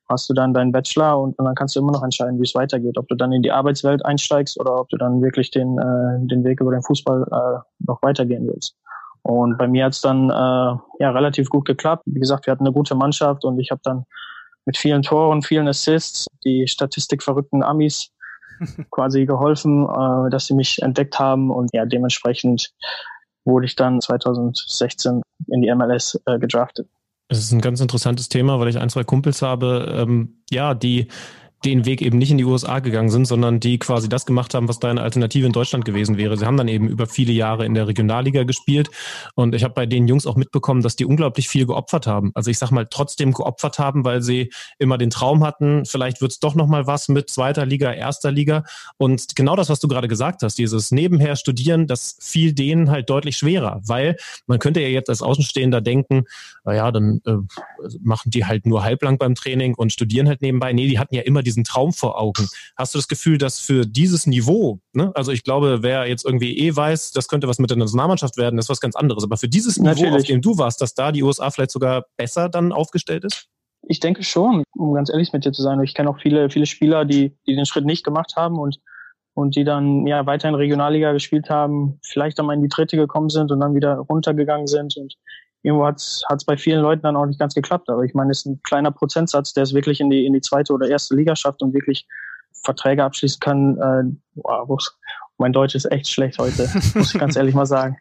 hast 0.08 0.28
du 0.28 0.34
dann 0.34 0.52
deinen 0.52 0.72
Bachelor 0.72 1.20
und, 1.20 1.38
und 1.38 1.44
dann 1.44 1.54
kannst 1.54 1.74
du 1.74 1.80
immer 1.80 1.92
noch 1.92 2.02
entscheiden, 2.02 2.38
wie 2.38 2.44
es 2.44 2.54
weitergeht. 2.54 2.98
Ob 2.98 3.08
du 3.08 3.14
dann 3.14 3.32
in 3.32 3.42
die 3.42 3.52
Arbeitswelt 3.52 4.04
einsteigst 4.04 4.60
oder 4.60 4.78
ob 4.78 4.88
du 4.88 4.96
dann 4.96 5.22
wirklich 5.22 5.50
den, 5.50 5.78
äh, 5.78 6.26
den 6.26 6.44
Weg 6.44 6.60
über 6.60 6.72
den 6.72 6.82
Fußball 6.82 7.22
äh, 7.22 7.84
noch 7.86 8.02
weitergehen 8.02 8.46
willst. 8.46 8.76
Und 9.22 9.56
bei 9.56 9.68
mir 9.68 9.84
hat 9.84 9.92
es 9.92 10.00
dann 10.00 10.30
äh, 10.30 10.32
ja 10.32 11.10
relativ 11.10 11.48
gut 11.48 11.64
geklappt. 11.64 12.02
Wie 12.06 12.20
gesagt, 12.20 12.46
wir 12.46 12.52
hatten 12.52 12.66
eine 12.66 12.74
gute 12.74 12.94
Mannschaft 12.94 13.44
und 13.44 13.58
ich 13.60 13.70
habe 13.70 13.80
dann 13.84 14.04
mit 14.66 14.76
vielen 14.76 15.02
Toren, 15.02 15.42
vielen 15.42 15.68
Assists 15.68 16.26
die 16.44 16.66
statistikverrückten 16.66 17.62
Amis 17.62 18.10
quasi 18.90 19.24
geholfen, 19.24 19.84
äh, 19.88 20.30
dass 20.30 20.46
sie 20.46 20.54
mich 20.54 20.82
entdeckt 20.82 21.18
haben 21.18 21.50
und 21.50 21.70
ja 21.72 21.86
dementsprechend 21.86 22.72
wurde 23.44 23.66
ich 23.66 23.76
dann 23.76 24.00
2016 24.00 25.22
in 25.48 25.62
die 25.62 25.74
MLS 25.74 26.20
äh, 26.26 26.38
gedraftet. 26.38 26.88
Es 27.28 27.38
ist 27.38 27.52
ein 27.52 27.60
ganz 27.60 27.80
interessantes 27.80 28.28
Thema, 28.28 28.60
weil 28.60 28.68
ich 28.68 28.78
ein, 28.78 28.90
zwei 28.90 29.04
Kumpels 29.04 29.42
habe, 29.42 29.94
ähm, 29.96 30.42
ja, 30.50 30.74
die 30.74 31.08
den 31.64 31.84
Weg 31.84 32.02
eben 32.02 32.18
nicht 32.18 32.30
in 32.30 32.38
die 32.38 32.44
USA 32.44 32.80
gegangen 32.80 33.10
sind, 33.10 33.26
sondern 33.26 33.60
die 33.60 33.78
quasi 33.78 34.08
das 34.08 34.26
gemacht 34.26 34.54
haben, 34.54 34.68
was 34.68 34.78
da 34.78 34.90
eine 34.90 35.02
Alternative 35.02 35.46
in 35.46 35.52
Deutschland 35.52 35.84
gewesen 35.84 36.16
wäre. 36.16 36.36
Sie 36.36 36.44
haben 36.44 36.56
dann 36.56 36.68
eben 36.68 36.88
über 36.88 37.06
viele 37.06 37.32
Jahre 37.32 37.64
in 37.64 37.74
der 37.74 37.86
Regionalliga 37.86 38.44
gespielt 38.44 38.90
und 39.34 39.54
ich 39.54 39.64
habe 39.64 39.74
bei 39.74 39.86
den 39.86 40.08
Jungs 40.08 40.26
auch 40.26 40.36
mitbekommen, 40.36 40.82
dass 40.82 40.96
die 40.96 41.04
unglaublich 41.04 41.48
viel 41.48 41.66
geopfert 41.66 42.06
haben. 42.06 42.32
Also 42.34 42.50
ich 42.50 42.58
sag 42.58 42.70
mal 42.70 42.86
trotzdem 42.88 43.32
geopfert 43.32 43.78
haben, 43.78 44.04
weil 44.04 44.22
sie 44.22 44.50
immer 44.78 44.98
den 44.98 45.10
Traum 45.10 45.44
hatten, 45.44 45.84
vielleicht 45.84 46.20
wird's 46.20 46.40
doch 46.40 46.54
noch 46.54 46.66
mal 46.66 46.86
was 46.86 47.08
mit 47.08 47.30
zweiter 47.30 47.66
Liga, 47.66 47.92
erster 47.92 48.32
Liga 48.32 48.64
und 48.96 49.36
genau 49.36 49.56
das, 49.56 49.68
was 49.68 49.80
du 49.80 49.88
gerade 49.88 50.08
gesagt 50.08 50.42
hast, 50.42 50.58
dieses 50.58 50.90
nebenher 50.90 51.36
studieren, 51.36 51.86
das 51.86 52.16
fiel 52.20 52.52
denen 52.52 52.90
halt 52.90 53.08
deutlich 53.08 53.36
schwerer, 53.36 53.80
weil 53.84 54.16
man 54.46 54.58
könnte 54.58 54.80
ja 54.80 54.88
jetzt 54.88 55.08
als 55.08 55.22
Außenstehender 55.22 55.80
denken, 55.80 56.24
naja, 56.64 56.90
dann 56.90 57.20
äh, 57.26 57.32
machen 58.00 58.30
die 58.30 58.44
halt 58.44 58.66
nur 58.66 58.84
halblang 58.84 59.18
beim 59.18 59.34
Training 59.34 59.74
und 59.74 59.92
studieren 59.92 60.28
halt 60.28 60.42
nebenbei. 60.42 60.72
Nee, 60.72 60.88
die 60.88 60.98
hatten 60.98 61.14
ja 61.14 61.22
immer 61.22 61.42
diesen 61.52 61.64
Traum 61.64 61.92
vor 61.92 62.20
Augen. 62.20 62.48
Hast 62.76 62.94
du 62.94 62.98
das 62.98 63.08
Gefühl, 63.08 63.38
dass 63.38 63.60
für 63.60 63.86
dieses 63.86 64.26
Niveau, 64.26 64.80
ne, 64.92 65.12
also 65.14 65.32
ich 65.32 65.44
glaube, 65.44 65.82
wer 65.82 66.06
jetzt 66.06 66.24
irgendwie 66.24 66.58
eh 66.58 66.74
weiß, 66.74 67.12
das 67.12 67.28
könnte 67.28 67.48
was 67.48 67.58
mit 67.58 67.70
der 67.70 67.76
Nationalmannschaft 67.76 68.36
werden, 68.36 68.58
ist 68.58 68.68
was 68.68 68.80
ganz 68.80 68.96
anderes. 68.96 69.24
Aber 69.24 69.36
für 69.36 69.48
dieses 69.48 69.76
Niveau, 69.76 69.90
Natürlich. 69.90 70.14
auf 70.14 70.26
dem 70.26 70.42
du 70.42 70.58
warst, 70.58 70.80
dass 70.80 70.94
da 70.94 71.12
die 71.12 71.22
USA 71.22 71.50
vielleicht 71.50 71.70
sogar 71.70 72.06
besser 72.16 72.48
dann 72.48 72.72
aufgestellt 72.72 73.24
ist? 73.24 73.48
Ich 73.88 74.00
denke 74.00 74.22
schon, 74.22 74.62
um 74.76 74.94
ganz 74.94 75.10
ehrlich 75.10 75.32
mit 75.32 75.44
dir 75.44 75.52
zu 75.52 75.62
sein. 75.62 75.82
Ich 75.82 75.94
kenne 75.94 76.08
auch 76.08 76.20
viele, 76.20 76.50
viele 76.50 76.66
Spieler, 76.66 77.04
die, 77.04 77.36
die 77.46 77.56
den 77.56 77.66
Schritt 77.66 77.84
nicht 77.84 78.04
gemacht 78.04 78.34
haben 78.36 78.58
und 78.58 78.78
und 79.34 79.56
die 79.56 79.64
dann 79.64 80.06
ja 80.06 80.26
weiter 80.26 80.48
in 80.48 80.54
Regionalliga 80.54 81.12
gespielt 81.12 81.48
haben, 81.48 81.98
vielleicht 82.04 82.38
einmal 82.38 82.56
in 82.56 82.62
die 82.62 82.68
dritte 82.68 82.96
gekommen 82.96 83.30
sind 83.30 83.50
und 83.50 83.60
dann 83.60 83.74
wieder 83.74 83.96
runtergegangen 83.96 84.66
sind 84.66 84.96
und 84.96 85.14
irgendwo 85.62 85.86
hat 85.86 85.96
es 85.96 86.44
bei 86.44 86.56
vielen 86.56 86.82
Leuten 86.82 87.02
dann 87.02 87.16
auch 87.16 87.26
nicht 87.26 87.38
ganz 87.38 87.54
geklappt. 87.54 87.88
Aber 87.88 88.02
ich 88.02 88.14
meine, 88.14 88.30
es 88.30 88.40
ist 88.40 88.46
ein 88.46 88.60
kleiner 88.62 88.90
Prozentsatz, 88.90 89.52
der 89.52 89.62
es 89.62 89.74
wirklich 89.74 90.00
in 90.00 90.10
die, 90.10 90.26
in 90.26 90.32
die 90.32 90.40
zweite 90.40 90.72
oder 90.72 90.88
erste 90.88 91.14
Liga 91.14 91.36
schafft 91.36 91.62
und 91.62 91.72
wirklich 91.72 92.06
Verträge 92.64 93.04
abschließen 93.04 93.40
kann. 93.40 93.76
Äh, 93.78 94.16
wow, 94.34 94.78
mein 95.38 95.52
Deutsch 95.52 95.74
ist 95.74 95.90
echt 95.90 96.08
schlecht 96.08 96.38
heute, 96.38 96.68
muss 96.94 97.14
ich 97.14 97.20
ganz 97.20 97.36
ehrlich 97.36 97.54
mal 97.54 97.66
sagen. 97.66 97.98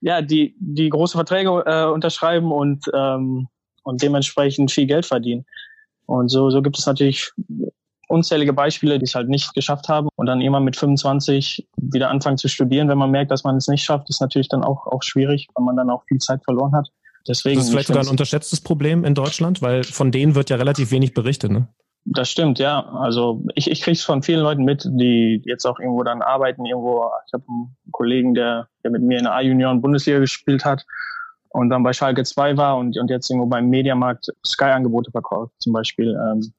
Ja, 0.00 0.22
die, 0.22 0.54
die 0.58 0.88
große 0.88 1.16
Verträge 1.16 1.50
äh, 1.66 1.84
unterschreiben 1.86 2.52
und, 2.52 2.84
ähm, 2.94 3.48
und 3.82 4.02
dementsprechend 4.02 4.70
viel 4.70 4.86
Geld 4.86 5.06
verdienen. 5.06 5.44
Und 6.06 6.28
so, 6.30 6.50
so 6.50 6.62
gibt 6.62 6.78
es 6.78 6.86
natürlich 6.86 7.32
unzählige 8.08 8.52
Beispiele, 8.52 8.98
die 8.98 9.04
es 9.04 9.14
halt 9.14 9.28
nicht 9.28 9.54
geschafft 9.54 9.88
haben 9.88 10.08
und 10.16 10.26
dann 10.26 10.40
immer 10.40 10.60
mit 10.60 10.76
25 10.76 11.68
wieder 11.76 12.10
anfangen 12.10 12.38
zu 12.38 12.48
studieren. 12.48 12.88
Wenn 12.88 12.98
man 12.98 13.10
merkt, 13.10 13.30
dass 13.30 13.44
man 13.44 13.56
es 13.56 13.68
nicht 13.68 13.84
schafft, 13.84 14.08
ist 14.08 14.20
natürlich 14.20 14.48
dann 14.48 14.64
auch, 14.64 14.86
auch 14.86 15.02
schwierig, 15.02 15.48
weil 15.54 15.64
man 15.64 15.76
dann 15.76 15.90
auch 15.90 16.02
viel 16.08 16.18
Zeit 16.18 16.42
verloren 16.44 16.74
hat. 16.74 16.88
Deswegen, 17.28 17.56
das 17.56 17.66
ist 17.66 17.70
vielleicht 17.70 17.88
sogar 17.88 18.02
ein 18.02 18.08
unterschätztes 18.08 18.60
Problem 18.60 19.04
in 19.04 19.14
Deutschland, 19.14 19.60
weil 19.60 19.84
von 19.84 20.10
denen 20.10 20.34
wird 20.34 20.50
ja 20.50 20.56
relativ 20.56 20.90
wenig 20.90 21.12
berichtet, 21.12 21.52
ne? 21.52 21.68
Das 22.10 22.30
stimmt, 22.30 22.58
ja. 22.58 22.88
Also 22.94 23.44
ich, 23.54 23.70
ich 23.70 23.82
kriege 23.82 23.96
es 23.96 24.02
von 24.02 24.22
vielen 24.22 24.40
Leuten 24.40 24.64
mit, 24.64 24.88
die 24.90 25.42
jetzt 25.44 25.66
auch 25.66 25.78
irgendwo 25.78 26.02
dann 26.04 26.22
arbeiten, 26.22 26.64
irgendwo. 26.64 27.10
Ich 27.26 27.32
habe 27.34 27.44
einen 27.48 27.76
Kollegen, 27.92 28.32
der, 28.32 28.68
der 28.82 28.90
mit 28.90 29.02
mir 29.02 29.18
in 29.18 29.24
der 29.24 29.34
A-Junioren-Bundesliga 29.34 30.18
gespielt 30.18 30.64
hat 30.64 30.86
und 31.50 31.68
dann 31.68 31.82
bei 31.82 31.92
Schalke 31.92 32.24
2 32.24 32.56
war 32.56 32.78
und, 32.78 32.96
und 32.96 33.10
jetzt 33.10 33.28
irgendwo 33.28 33.46
beim 33.46 33.68
Mediamarkt 33.68 34.32
Sky-Angebote 34.46 35.10
verkauft, 35.10 35.52
zum 35.58 35.74
Beispiel. 35.74 36.16
Ähm, 36.16 36.52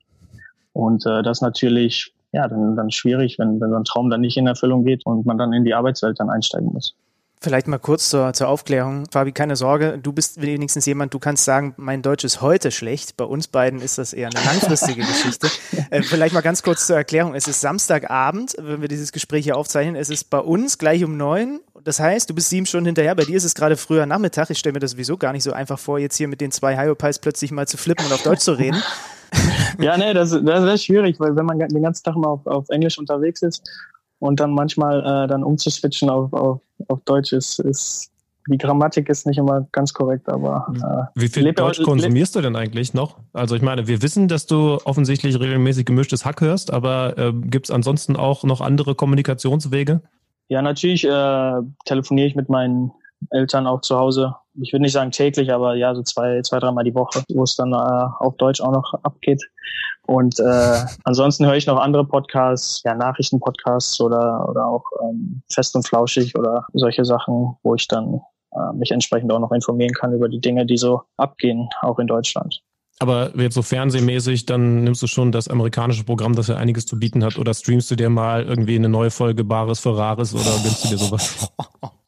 und 0.74 1.06
äh, 1.06 1.24
das 1.24 1.42
natürlich 1.42 2.14
ja 2.32 2.48
dann, 2.48 2.76
dann 2.76 2.92
schwierig, 2.92 3.40
wenn, 3.40 3.60
wenn 3.60 3.72
so 3.72 3.76
ein 3.76 3.84
Traum 3.84 4.10
dann 4.10 4.22
nicht 4.22 4.38
in 4.38 4.48
Erfüllung 4.48 4.84
geht 4.84 5.06
und 5.06 5.26
man 5.26 5.38
dann 5.38 5.54
in 5.54 5.66
die 5.66 5.74
Arbeitswelt 5.74 6.20
dann 6.20 6.30
einsteigen 6.30 6.72
muss. 6.72 6.96
Vielleicht 7.42 7.70
mal 7.70 7.78
kurz 7.78 8.10
zur, 8.10 8.34
zur 8.34 8.50
Aufklärung. 8.50 9.06
Fabi, 9.10 9.32
keine 9.32 9.56
Sorge, 9.56 9.98
du 9.98 10.12
bist 10.12 10.42
wenigstens 10.42 10.86
jemand, 10.86 11.14
du 11.14 11.20
kannst 11.20 11.46
sagen, 11.46 11.74
mein 11.78 12.02
Deutsch 12.02 12.26
ist 12.26 12.42
heute 12.42 12.70
schlecht. 12.70 13.16
Bei 13.16 13.24
uns 13.24 13.48
beiden 13.48 13.80
ist 13.80 13.98
das 13.98 14.12
eher 14.12 14.28
eine 14.28 14.46
langfristige 14.46 15.02
Geschichte. 15.08 15.48
Äh, 15.90 16.02
vielleicht 16.02 16.34
mal 16.34 16.42
ganz 16.42 16.64
kurz 16.64 16.86
zur 16.86 16.98
Erklärung. 16.98 17.36
Es 17.36 17.48
ist 17.48 17.62
Samstagabend, 17.62 18.58
wenn 18.60 18.82
wir 18.82 18.90
dieses 18.90 19.14
Gespräch 19.14 19.46
hier 19.46 19.56
aufzeichnen. 19.56 19.96
Es 19.96 20.10
ist 20.10 20.30
bei 20.30 20.40
uns 20.40 20.78
gleich 20.78 21.02
um 21.06 21.16
neun. 21.16 21.62
Das 21.82 22.02
heißt, 22.02 22.30
du 22.30 22.36
bist 22.36 22.50
sieben 22.50 22.66
Stunden 22.66 22.88
hinterher. 22.88 23.16
Bei 23.16 23.24
dir 23.24 23.38
ist 23.38 23.46
es 23.46 23.56
gerade 23.56 23.78
früher 23.78 24.06
Nachmittag. 24.06 24.50
Ich 24.50 24.60
stelle 24.60 24.74
mir 24.74 24.82
das 24.82 24.92
sowieso 24.92 25.16
gar 25.16 25.32
nicht 25.32 25.44
so 25.44 25.54
einfach 25.54 25.80
vor, 25.80 25.98
jetzt 25.98 26.18
hier 26.18 26.28
mit 26.28 26.42
den 26.42 26.52
zwei 26.52 26.78
Hyopies 26.78 27.20
plötzlich 27.20 27.52
mal 27.52 27.70
zu 27.70 27.78
flippen 27.78 28.06
und 28.06 28.12
auf 28.12 28.24
Deutsch 28.24 28.42
zu 28.42 28.52
reden. 28.52 28.84
ja, 29.80 29.96
nee, 29.96 30.14
das, 30.14 30.32
das 30.32 30.74
ist 30.74 30.84
schwierig, 30.84 31.18
weil 31.22 31.38
wenn 31.38 31.46
man 31.46 31.58
den 31.58 31.84
ganzen 31.84 32.04
Tag 32.04 32.18
mal 32.18 32.28
auf, 32.28 32.46
auf 32.48 32.68
Englisch 32.68 32.98
unterwegs 32.98 33.42
ist 33.44 33.64
und 34.20 34.40
dann 34.40 34.52
manchmal 34.52 35.00
äh, 35.00 35.28
dann 35.28 35.44
umzuswitchen 35.44 36.10
auf, 36.10 36.32
auf, 36.34 36.62
auf 36.88 37.02
Deutsch 37.06 37.34
ist, 37.34 37.60
ist 37.60 38.12
die 38.48 38.58
Grammatik 38.58 39.10
ist 39.10 39.28
nicht 39.28 39.38
immer 39.38 39.68
ganz 39.72 39.94
korrekt, 39.94 40.28
aber 40.28 41.10
äh, 41.16 41.20
wie 41.20 41.28
viel 41.28 41.54
Deutsch 41.54 41.84
konsumierst 41.84 42.36
du 42.36 42.42
denn 42.42 42.56
eigentlich 42.56 42.94
noch? 42.94 43.18
Also 43.32 43.56
ich 43.56 43.62
meine, 43.62 43.88
wir 43.88 44.02
wissen, 44.02 44.28
dass 44.28 44.48
du 44.48 44.80
offensichtlich 44.86 45.40
regelmäßig 45.40 45.86
gemischtes 45.86 46.26
Hack 46.26 46.42
hörst, 46.42 46.74
aber 46.74 47.18
äh, 47.18 47.32
gibt 47.34 47.68
es 47.68 47.72
ansonsten 47.72 48.16
auch 48.16 48.44
noch 48.44 48.62
andere 48.62 48.96
Kommunikationswege? 48.96 50.02
Ja, 50.48 50.64
natürlich 50.64 51.06
äh, 51.06 51.54
telefoniere 51.86 52.28
ich 52.28 52.36
mit 52.36 52.50
meinen 52.50 52.92
Eltern 53.30 53.68
auch 53.68 53.82
zu 53.82 53.98
Hause. 53.98 54.36
Ich 54.62 54.74
würde 54.74 54.84
nicht 54.84 54.94
sagen 54.94 55.12
täglich, 55.12 55.52
aber 55.52 55.76
ja, 55.76 55.94
so 55.96 56.04
zwei, 56.04 56.42
zwei, 56.42 56.60
dreimal 56.60 56.84
die 56.84 56.96
Woche, 56.96 57.24
wo 57.30 57.44
es 57.44 57.56
dann 57.56 57.74
äh, 57.74 57.76
auf 57.76 58.36
Deutsch 58.38 58.62
auch 58.62 58.72
noch 58.72 58.94
abgeht. 59.04 59.44
Und 60.08 60.40
äh, 60.40 60.86
ansonsten 61.04 61.46
höre 61.46 61.56
ich 61.56 61.68
noch 61.68 61.80
andere 61.80 62.04
Podcasts, 62.04 62.82
ja, 62.84 62.96
Nachrichtenpodcasts 62.96 64.02
oder, 64.02 64.50
oder 64.50 64.66
auch 64.66 64.84
ähm, 65.04 65.44
Fest 65.52 65.76
und 65.76 65.88
Flauschig 65.88 66.38
oder 66.38 66.66
solche 66.74 67.06
Sachen, 67.06 67.56
wo 67.62 67.76
ich 67.76 67.88
dann 67.88 68.20
äh, 68.52 68.76
mich 68.76 68.92
entsprechend 68.92 69.32
auch 69.32 69.40
noch 69.40 69.52
informieren 69.52 69.94
kann 69.94 70.14
über 70.14 70.28
die 70.28 70.42
Dinge, 70.42 70.66
die 70.66 70.78
so 70.78 71.04
abgehen, 71.18 71.70
auch 71.82 72.00
in 72.00 72.08
Deutschland. 72.08 72.62
Aber 73.02 73.32
jetzt 73.38 73.54
so 73.54 73.62
fernsehmäßig, 73.62 74.46
dann 74.46 74.84
nimmst 74.84 75.02
du 75.02 75.08
schon 75.08 75.32
das 75.32 75.48
amerikanische 75.48 76.04
Programm, 76.04 76.36
das 76.36 76.48
ja 76.48 76.58
einiges 76.58 76.86
zu 76.86 77.00
bieten 77.00 77.24
hat, 77.24 77.38
oder 77.38 77.54
streamst 77.54 77.90
du 77.92 77.96
dir 77.96 78.10
mal 78.10 78.44
irgendwie 78.44 78.76
eine 78.76 78.90
neue 78.90 79.12
Folge 79.12 79.46
Bares 79.46 79.80
Ferraris 79.80 80.34
oder 80.34 80.44
gönnst 80.64 80.84
du 80.86 80.90
dir 80.90 80.98
sowas? 80.98 81.50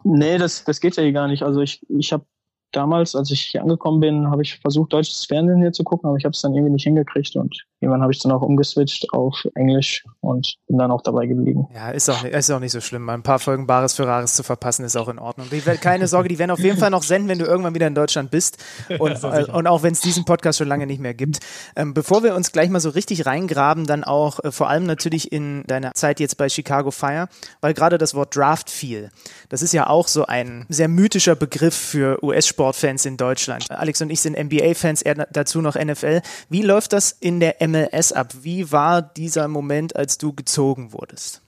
Nee, 0.03 0.39
das, 0.39 0.63
das 0.63 0.79
geht 0.81 0.95
ja 0.95 1.03
hier 1.03 1.11
gar 1.11 1.27
nicht. 1.27 1.43
Also 1.43 1.61
ich, 1.61 1.85
ich 1.89 2.11
habe 2.11 2.25
damals, 2.71 3.15
als 3.15 3.31
ich 3.31 3.41
hier 3.41 3.61
angekommen 3.61 3.99
bin, 3.99 4.29
habe 4.29 4.41
ich 4.41 4.57
versucht, 4.59 4.93
deutsches 4.93 5.25
Fernsehen 5.25 5.61
hier 5.61 5.71
zu 5.71 5.83
gucken, 5.83 6.07
aber 6.07 6.17
ich 6.17 6.25
habe 6.25 6.33
es 6.33 6.41
dann 6.41 6.53
irgendwie 6.53 6.73
nicht 6.73 6.83
hingekriegt 6.83 7.35
und 7.35 7.65
Irgendwann 7.81 8.03
habe 8.03 8.11
ich 8.11 8.19
dann 8.19 8.31
auch 8.31 8.43
umgeswitcht 8.43 9.11
auf 9.11 9.47
Englisch 9.55 10.05
und 10.19 10.55
bin 10.67 10.77
dann 10.77 10.91
auch 10.91 11.01
dabei 11.01 11.25
geblieben. 11.25 11.67
Ja, 11.73 11.89
ist 11.89 12.09
auch, 12.09 12.23
ist 12.23 12.51
auch 12.51 12.59
nicht 12.59 12.71
so 12.71 12.79
schlimm. 12.79 13.01
Mal 13.01 13.15
ein 13.15 13.23
paar 13.23 13.39
Folgen 13.39 13.65
Bares 13.65 13.95
für 13.95 14.05
Rares 14.05 14.35
zu 14.35 14.43
verpassen, 14.43 14.85
ist 14.85 14.95
auch 14.95 15.09
in 15.09 15.17
Ordnung. 15.17 15.47
Die, 15.51 15.61
keine 15.61 16.07
Sorge, 16.07 16.29
die 16.29 16.37
werden 16.37 16.51
auf 16.51 16.59
jeden 16.59 16.77
Fall 16.77 16.91
noch 16.91 17.01
senden, 17.01 17.27
wenn 17.27 17.39
du 17.39 17.45
irgendwann 17.45 17.73
wieder 17.73 17.87
in 17.87 17.95
Deutschland 17.95 18.29
bist. 18.29 18.63
Und, 18.99 19.23
äh, 19.23 19.45
und 19.51 19.65
auch 19.65 19.81
wenn 19.81 19.93
es 19.93 19.99
diesen 20.01 20.25
Podcast 20.25 20.59
schon 20.59 20.67
lange 20.67 20.85
nicht 20.85 20.99
mehr 20.99 21.13
gibt. 21.15 21.39
Ähm, 21.75 21.93
bevor 21.93 22.23
wir 22.23 22.35
uns 22.35 22.51
gleich 22.51 22.69
mal 22.69 22.79
so 22.79 22.89
richtig 22.89 23.25
reingraben, 23.25 23.85
dann 23.85 24.03
auch 24.03 24.39
äh, 24.43 24.51
vor 24.51 24.69
allem 24.69 24.85
natürlich 24.85 25.31
in 25.31 25.63
deiner 25.65 25.93
Zeit 25.93 26.19
jetzt 26.19 26.37
bei 26.37 26.49
Chicago 26.49 26.91
Fire, 26.91 27.29
weil 27.61 27.73
gerade 27.73 27.97
das 27.97 28.13
Wort 28.13 28.35
Draft 28.35 28.69
fiel. 28.69 29.09
Das 29.49 29.61
ist 29.61 29.73
ja 29.73 29.87
auch 29.87 30.07
so 30.07 30.25
ein 30.25 30.65
sehr 30.69 30.87
mythischer 30.87 31.35
Begriff 31.35 31.75
für 31.75 32.23
US-Sportfans 32.23 33.05
in 33.05 33.17
Deutschland. 33.17 33.69
Alex 33.71 34.01
und 34.01 34.11
ich 34.11 34.21
sind 34.21 34.37
NBA-Fans, 34.37 35.01
er 35.01 35.15
dazu 35.31 35.61
noch 35.61 35.75
NFL. 35.75 36.21
Wie 36.49 36.61
läuft 36.61 36.93
das 36.93 37.11
in 37.11 37.39
der 37.39 37.61
MLS 37.71 38.11
ab? 38.11 38.33
Wie 38.41 38.71
war 38.71 39.01
dieser 39.01 39.47
Moment, 39.47 39.95
als 39.95 40.17
du 40.17 40.33
gezogen 40.33 40.93
wurdest? 40.93 41.41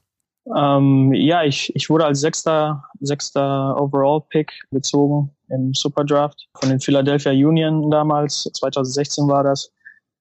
Ähm, 0.56 1.14
ja, 1.14 1.44
ich, 1.44 1.74
ich 1.76 1.90
wurde 1.90 2.06
als 2.06 2.20
sechster, 2.20 2.84
sechster 3.00 3.80
Overall-Pick 3.80 4.52
gezogen 4.72 5.30
im 5.50 5.74
Superdraft 5.74 6.48
von 6.58 6.70
den 6.70 6.80
Philadelphia 6.80 7.32
Union 7.32 7.90
damals. 7.90 8.44
2016 8.54 9.28
war 9.28 9.44
das. 9.44 9.72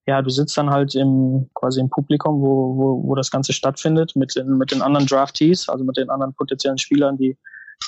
Ja, 0.05 0.21
du 0.21 0.29
sitzt 0.29 0.57
dann 0.57 0.69
halt 0.69 0.95
im 0.95 1.49
quasi 1.53 1.79
im 1.79 1.89
Publikum, 1.89 2.41
wo, 2.41 2.75
wo, 2.75 3.07
wo 3.07 3.15
das 3.15 3.31
Ganze 3.31 3.53
stattfindet, 3.53 4.15
mit 4.15 4.35
den, 4.35 4.57
mit 4.57 4.71
den 4.71 4.81
anderen 4.81 5.07
Draftees, 5.07 5.69
also 5.69 5.83
mit 5.83 5.97
den 5.97 6.09
anderen 6.09 6.33
potenziellen 6.33 6.77
Spielern, 6.77 7.17
die 7.17 7.37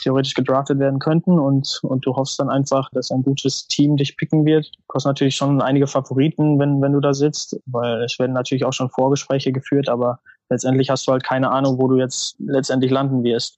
theoretisch 0.02 0.34
gedraftet 0.34 0.80
werden 0.80 1.00
könnten 1.00 1.39
und, 1.39 1.80
und 1.84 2.06
du 2.06 2.15
hoffst 2.15 2.39
dann 2.39 2.50
einfach, 2.50 2.89
dass 2.91 3.12
ein 3.12 3.24
gutes 3.24 3.67
Team 3.67 3.98
dich 3.98 4.17
picken 4.17 4.45
wird. 4.45 4.71
Du 4.76 4.93
hast 4.93 5.06
natürlich 5.06 5.36
schon 5.36 5.62
einige 5.62 5.88
Favoriten, 5.88 6.60
wenn, 6.60 6.82
wenn 6.82 6.93
du 6.93 7.00
da 7.00 7.13
sitzt, 7.13 7.60
weil 7.65 8.04
es 8.04 8.19
werden 8.19 8.34
natürlich 8.34 8.65
auch 8.65 8.74
schon 8.74 8.89
Vorgespräche 8.89 9.52
geführt, 9.52 9.89
aber 9.89 10.19
letztendlich 10.50 10.89
hast 10.89 11.08
du 11.08 11.12
halt 11.12 11.24
keine 11.24 11.52
Ahnung, 11.52 11.80
wo 11.80 11.88
du 11.88 11.98
jetzt 11.98 12.36
letztendlich 12.39 12.91
landen 12.91 13.24
wirst. 13.24 13.58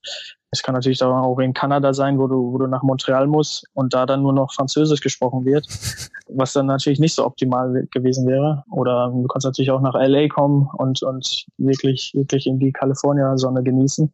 Es 0.52 0.64
kann 0.64 0.74
natürlich 0.74 1.04
auch 1.04 1.40
in 1.40 1.54
Kanada 1.54 1.94
sein, 1.94 2.18
wo 2.20 2.28
du, 2.28 2.54
wo 2.54 2.58
du 2.58 2.68
nach 2.68 2.82
Montreal 2.82 3.28
musst 3.28 3.66
und 3.74 3.94
da 3.94 4.06
dann 4.06 4.22
nur 4.22 4.32
noch 4.32 4.54
Französisch 4.54 5.02
gesprochen 5.02 5.44
wird, 5.44 5.68
was 6.30 6.54
dann 6.54 6.68
natürlich 6.68 7.00
nicht 7.00 7.16
so 7.16 7.26
optimal 7.26 7.86
gewesen 7.92 8.26
wäre. 8.28 8.64
Oder 8.72 9.12
du 9.14 9.28
kannst 9.28 9.46
natürlich 9.46 9.72
auch 9.72 9.82
nach 9.82 9.96
LA 9.96 10.30
kommen 10.30 10.70
und, 10.78 11.04
und 11.04 11.46
wirklich, 11.58 12.14
wirklich 12.16 12.48
in 12.48 12.60
die 12.60 12.72
California-Sonne 12.72 13.62
genießen. 13.62 14.14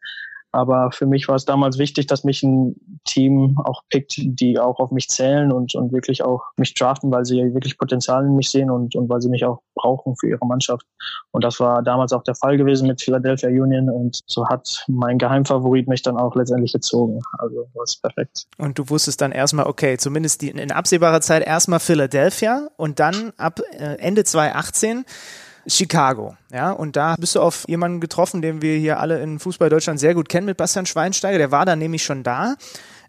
Aber 0.54 0.92
für 0.92 1.08
mich 1.08 1.28
war 1.28 1.36
es 1.36 1.46
damals 1.46 1.80
wichtig, 1.80 2.06
dass 2.06 2.24
mich 2.24 2.44
ein 2.44 2.76
Team 3.06 3.58
auch 3.64 3.82
pickt, 3.90 4.14
die 4.18 4.60
auch 4.60 4.80
auf 4.80 4.92
mich 4.92 5.10
zählen 5.10 5.52
und, 5.52 5.74
und 5.74 5.92
wirklich 5.92 6.24
auch 6.24 6.44
mich 6.58 6.76
draften, 6.76 7.12
weil 7.12 7.26
sie 7.26 7.54
wirklich 7.56 7.78
Potenzial 7.78 8.24
in 8.24 8.36
mich 8.36 8.52
sehen 8.52 8.70
und, 8.70 8.96
und 8.96 9.10
weil 9.10 9.20
sie 9.20 9.30
mich 9.30 9.44
auch 9.46 9.62
brauchen 9.74 10.16
für 10.16 10.30
ihre 10.30 10.46
Mannschaft. 10.46 10.86
Und 11.32 11.44
das 11.44 11.60
war 11.60 11.82
damals 11.82 12.14
auch 12.14 12.24
der 12.24 12.36
Fall 12.36 12.58
gewesen 12.58 12.88
mit 12.88 13.02
Philadelphia 13.02 13.50
Union 13.50 13.90
und 13.90 14.22
so 14.28 14.48
hat 14.48 14.86
mein 14.88 15.18
Geheimfavorit 15.18 15.88
mich 15.88 16.04
dann 16.04 16.18
auch 16.18 16.36
letztendlich 16.36 16.74
gezogen. 16.74 17.20
Also 17.40 17.68
das 17.74 17.96
ist 17.96 18.02
perfekt. 18.04 18.46
Und 18.60 18.78
du 18.78 18.90
wusstest 18.90 19.22
dann 19.22 19.32
erstmal, 19.32 19.66
okay, 19.66 19.98
zumindest 19.98 20.42
die, 20.44 20.50
in 20.50 20.72
absehbarer 20.72 21.22
Zeit 21.22 21.46
erstmal 21.46 21.80
Philadelphia 21.80 22.70
und 22.78 23.00
dann 23.00 23.34
ab 23.38 23.60
äh, 23.72 23.98
Ende 23.98 24.24
2018 24.24 25.04
Chicago. 25.68 26.36
Ja, 26.52 26.72
und 26.72 26.96
da 26.96 27.16
bist 27.18 27.36
du 27.36 27.42
auf 27.42 27.66
jemanden 27.68 28.00
getroffen, 28.00 28.42
den 28.42 28.62
wir 28.62 28.78
hier 28.78 29.00
alle 29.00 29.22
in 29.22 29.40
Fußball 29.40 29.70
Deutschland 29.70 30.00
sehr 30.00 30.14
gut 30.14 30.30
kennen 30.30 30.46
mit 30.46 30.58
Bastian 30.58 30.86
Schweinsteiger. 30.86 31.38
Der 31.38 31.52
war 31.52 31.66
da 31.66 31.76
nämlich 31.76 32.04
schon 32.04 32.24
da. 32.24 32.56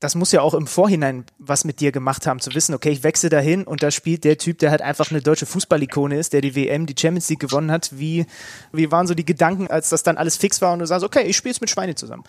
Das 0.01 0.15
muss 0.15 0.33
ja 0.33 0.43
auch 0.43 0.55
im 0.55 0.67
Vorhinein 0.67 1.25
was 1.39 1.65
mit 1.65 1.81
dir 1.81 1.91
gemacht 1.91 2.27
haben, 2.27 2.41
zu 2.41 2.55
wissen, 2.55 2.75
okay, 2.75 2.91
ich 2.91 3.05
wechsle 3.05 3.31
dahin 3.31 3.65
und 3.65 3.83
da 3.83 3.91
spielt 3.91 4.25
der 4.25 4.37
Typ, 4.37 4.59
der 4.59 4.71
halt 4.71 4.83
einfach 4.83 5.11
eine 5.11 5.23
deutsche 5.23 5.47
Fußballikone 5.47 6.19
ist, 6.19 6.33
der 6.33 6.43
die 6.43 6.55
WM, 6.55 6.85
die 6.87 6.95
Champions 6.99 7.29
League 7.31 7.41
gewonnen 7.41 7.71
hat. 7.71 7.91
Wie, 7.99 8.27
wie 8.73 8.91
waren 8.91 9.07
so 9.07 9.15
die 9.15 9.25
Gedanken, 9.25 9.69
als 9.69 9.89
das 9.89 10.03
dann 10.03 10.19
alles 10.19 10.37
fix 10.37 10.61
war 10.61 10.73
und 10.73 10.81
du 10.81 10.87
sagst, 10.87 11.05
okay, 11.05 11.23
ich 11.23 11.37
spiele 11.37 11.53
jetzt 11.53 11.61
mit 11.61 11.71
Schweine 11.71 11.95
zusammen? 11.95 12.25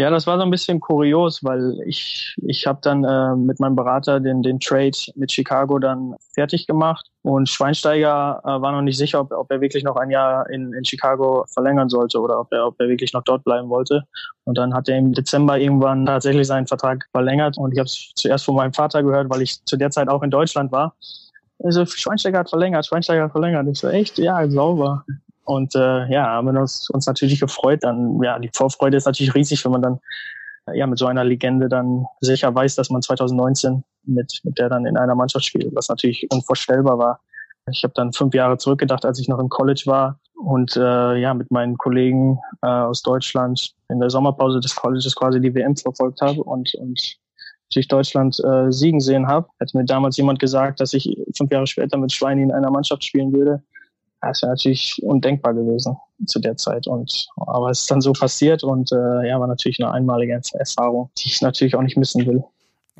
Ja, 0.00 0.08
das 0.08 0.26
war 0.26 0.38
so 0.38 0.44
ein 0.44 0.50
bisschen 0.50 0.80
kurios, 0.80 1.44
weil 1.44 1.78
ich, 1.84 2.34
ich 2.40 2.66
habe 2.66 2.78
dann 2.80 3.04
äh, 3.04 3.36
mit 3.36 3.60
meinem 3.60 3.76
Berater 3.76 4.18
den, 4.18 4.42
den 4.42 4.58
Trade 4.58 4.96
mit 5.14 5.30
Chicago 5.30 5.78
dann 5.78 6.14
fertig 6.32 6.66
gemacht 6.66 7.10
und 7.20 7.50
Schweinsteiger 7.50 8.40
äh, 8.42 8.48
war 8.48 8.72
noch 8.72 8.80
nicht 8.80 8.96
sicher, 8.96 9.20
ob, 9.20 9.30
ob 9.30 9.50
er 9.50 9.60
wirklich 9.60 9.84
noch 9.84 9.96
ein 9.96 10.08
Jahr 10.08 10.48
in, 10.48 10.72
in 10.72 10.86
Chicago 10.86 11.44
verlängern 11.52 11.90
sollte 11.90 12.18
oder 12.18 12.40
ob 12.40 12.50
er, 12.50 12.68
ob 12.68 12.80
er 12.80 12.88
wirklich 12.88 13.12
noch 13.12 13.24
dort 13.24 13.44
bleiben 13.44 13.68
wollte. 13.68 14.04
Und 14.44 14.56
dann 14.56 14.72
hat 14.72 14.88
er 14.88 14.96
im 14.96 15.12
Dezember 15.12 15.58
irgendwann 15.58 16.06
tatsächlich 16.06 16.46
seinen 16.46 16.66
Vertrag 16.66 17.06
verlängert 17.12 17.58
und 17.58 17.72
ich 17.72 17.78
habe 17.78 17.86
es 17.86 18.12
zuerst 18.14 18.46
von 18.46 18.54
meinem 18.54 18.72
Vater 18.72 19.02
gehört, 19.02 19.28
weil 19.28 19.42
ich 19.42 19.62
zu 19.66 19.76
der 19.76 19.90
Zeit 19.90 20.08
auch 20.08 20.22
in 20.22 20.30
Deutschland 20.30 20.72
war. 20.72 20.94
Also 21.62 21.84
Schweinsteiger 21.84 22.38
hat 22.38 22.48
verlängert, 22.48 22.86
Schweinsteiger 22.86 23.24
hat 23.24 23.32
verlängert. 23.32 23.66
Ich 23.70 23.78
so, 23.78 23.88
echt? 23.88 24.16
Ja, 24.16 24.48
sauber. 24.48 25.04
Und 25.50 25.74
äh, 25.74 26.06
ja, 26.06 26.26
haben 26.26 26.52
wir 26.52 26.60
uns, 26.60 26.88
uns 26.90 27.06
natürlich 27.06 27.40
gefreut. 27.40 27.80
Dann, 27.82 28.22
ja, 28.22 28.38
die 28.38 28.50
Vorfreude 28.54 28.96
ist 28.96 29.06
natürlich 29.06 29.34
riesig, 29.34 29.64
wenn 29.64 29.72
man 29.72 29.82
dann 29.82 29.98
ja 30.72 30.86
mit 30.86 30.96
so 30.96 31.06
einer 31.06 31.24
Legende 31.24 31.68
dann 31.68 32.06
sicher 32.20 32.54
weiß, 32.54 32.76
dass 32.76 32.88
man 32.88 33.02
2019 33.02 33.82
mit, 34.04 34.40
mit 34.44 34.58
der 34.58 34.68
dann 34.68 34.86
in 34.86 34.96
einer 34.96 35.16
Mannschaft 35.16 35.44
spielt, 35.44 35.74
was 35.74 35.88
natürlich 35.88 36.24
unvorstellbar 36.30 36.98
war. 36.98 37.20
Ich 37.68 37.82
habe 37.82 37.92
dann 37.96 38.12
fünf 38.12 38.32
Jahre 38.32 38.58
zurückgedacht, 38.58 39.04
als 39.04 39.18
ich 39.18 39.26
noch 39.26 39.40
im 39.40 39.48
College 39.48 39.82
war 39.86 40.20
und 40.36 40.76
äh, 40.76 41.16
ja 41.16 41.34
mit 41.34 41.50
meinen 41.50 41.76
Kollegen 41.76 42.38
äh, 42.62 42.68
aus 42.68 43.02
Deutschland 43.02 43.72
in 43.88 43.98
der 43.98 44.10
Sommerpause 44.10 44.60
des 44.60 44.76
Colleges 44.76 45.16
quasi 45.16 45.40
die 45.40 45.52
WM 45.52 45.74
verfolgt 45.74 46.20
habe 46.20 46.44
und 46.44 46.72
und 46.76 47.16
durch 47.74 47.88
Deutschland 47.88 48.38
äh, 48.44 48.70
siegen 48.70 49.00
sehen 49.00 49.26
habe. 49.26 49.48
Hätte 49.58 49.76
mir 49.76 49.84
damals 49.84 50.16
jemand 50.16 50.38
gesagt, 50.38 50.80
dass 50.80 50.92
ich 50.92 51.16
fünf 51.36 51.50
Jahre 51.50 51.66
später 51.66 51.98
mit 51.98 52.12
Schweini 52.12 52.42
in 52.42 52.52
einer 52.52 52.70
Mannschaft 52.70 53.04
spielen 53.04 53.32
würde, 53.32 53.64
das 54.20 54.42
wäre 54.42 54.52
natürlich 54.52 55.00
undenkbar 55.02 55.54
gewesen 55.54 55.96
zu 56.26 56.38
der 56.40 56.56
Zeit. 56.56 56.86
Und 56.86 57.28
aber 57.36 57.70
es 57.70 57.80
ist 57.80 57.90
dann 57.90 58.00
so 58.00 58.12
passiert 58.12 58.62
und 58.62 58.92
äh, 58.92 59.28
ja, 59.28 59.40
war 59.40 59.46
natürlich 59.46 59.82
eine 59.82 59.92
einmalige 59.92 60.40
Erfahrung, 60.52 61.10
die 61.18 61.28
ich 61.28 61.40
natürlich 61.42 61.74
auch 61.74 61.82
nicht 61.82 61.96
missen 61.96 62.26
will. 62.26 62.44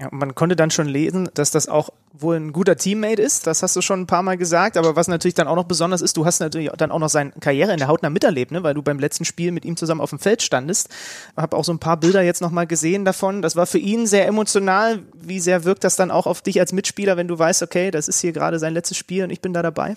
Ja, 0.00 0.08
man 0.12 0.34
konnte 0.34 0.56
dann 0.56 0.70
schon 0.70 0.88
lesen, 0.88 1.28
dass 1.34 1.50
das 1.50 1.68
auch 1.68 1.90
wohl 2.14 2.36
ein 2.36 2.52
guter 2.52 2.76
Teammate 2.76 3.20
ist. 3.20 3.46
Das 3.46 3.62
hast 3.62 3.76
du 3.76 3.82
schon 3.82 4.00
ein 4.00 4.06
paar 4.06 4.22
Mal 4.22 4.38
gesagt. 4.38 4.78
Aber 4.78 4.96
was 4.96 5.08
natürlich 5.08 5.34
dann 5.34 5.46
auch 5.46 5.56
noch 5.56 5.64
besonders 5.64 6.00
ist, 6.00 6.16
du 6.16 6.24
hast 6.24 6.40
natürlich 6.40 6.70
dann 6.78 6.90
auch 6.90 6.98
noch 6.98 7.10
seine 7.10 7.32
Karriere 7.32 7.72
in 7.72 7.78
der 7.78 7.88
Hautnah 7.88 8.08
miterlebt, 8.08 8.50
ne? 8.50 8.62
weil 8.62 8.72
du 8.72 8.80
beim 8.80 8.98
letzten 8.98 9.26
Spiel 9.26 9.52
mit 9.52 9.66
ihm 9.66 9.76
zusammen 9.76 10.00
auf 10.00 10.08
dem 10.08 10.18
Feld 10.18 10.40
standest. 10.40 10.88
Habe 11.36 11.54
auch 11.54 11.64
so 11.64 11.72
ein 11.72 11.80
paar 11.80 11.98
Bilder 11.98 12.22
jetzt 12.22 12.40
nochmal 12.40 12.66
gesehen 12.66 13.04
davon. 13.04 13.42
Das 13.42 13.56
war 13.56 13.66
für 13.66 13.78
ihn 13.78 14.06
sehr 14.06 14.26
emotional. 14.26 15.00
Wie 15.12 15.40
sehr 15.40 15.64
wirkt 15.64 15.84
das 15.84 15.96
dann 15.96 16.10
auch 16.10 16.26
auf 16.26 16.40
dich 16.40 16.60
als 16.60 16.72
Mitspieler, 16.72 17.18
wenn 17.18 17.28
du 17.28 17.38
weißt, 17.38 17.62
okay, 17.62 17.90
das 17.90 18.08
ist 18.08 18.20
hier 18.20 18.32
gerade 18.32 18.58
sein 18.58 18.72
letztes 18.72 18.96
Spiel 18.96 19.24
und 19.24 19.30
ich 19.30 19.42
bin 19.42 19.52
da 19.52 19.60
dabei? 19.60 19.96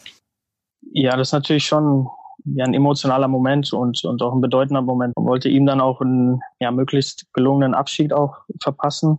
Ja, 0.95 1.17
das 1.17 1.29
ist 1.29 1.34
natürlich 1.34 1.65
schon 1.65 2.08
ja, 2.45 2.65
ein 2.65 2.75
emotionaler 2.75 3.27
Moment 3.27 3.73
und, 3.73 4.03
und 4.06 4.21
auch 4.21 4.34
ein 4.34 4.41
bedeutender 4.41 4.84
Moment. 4.84 5.15
Man 5.15 5.25
wollte 5.25 5.49
ihm 5.49 5.65
dann 5.65 5.82
auch 5.82 6.01
einen 6.01 6.39
ja, 6.60 6.71
möglichst 6.71 7.25
gelungenen 7.34 7.73
Abschied 7.73 8.13
auch 8.13 8.38
verpassen. 8.62 9.17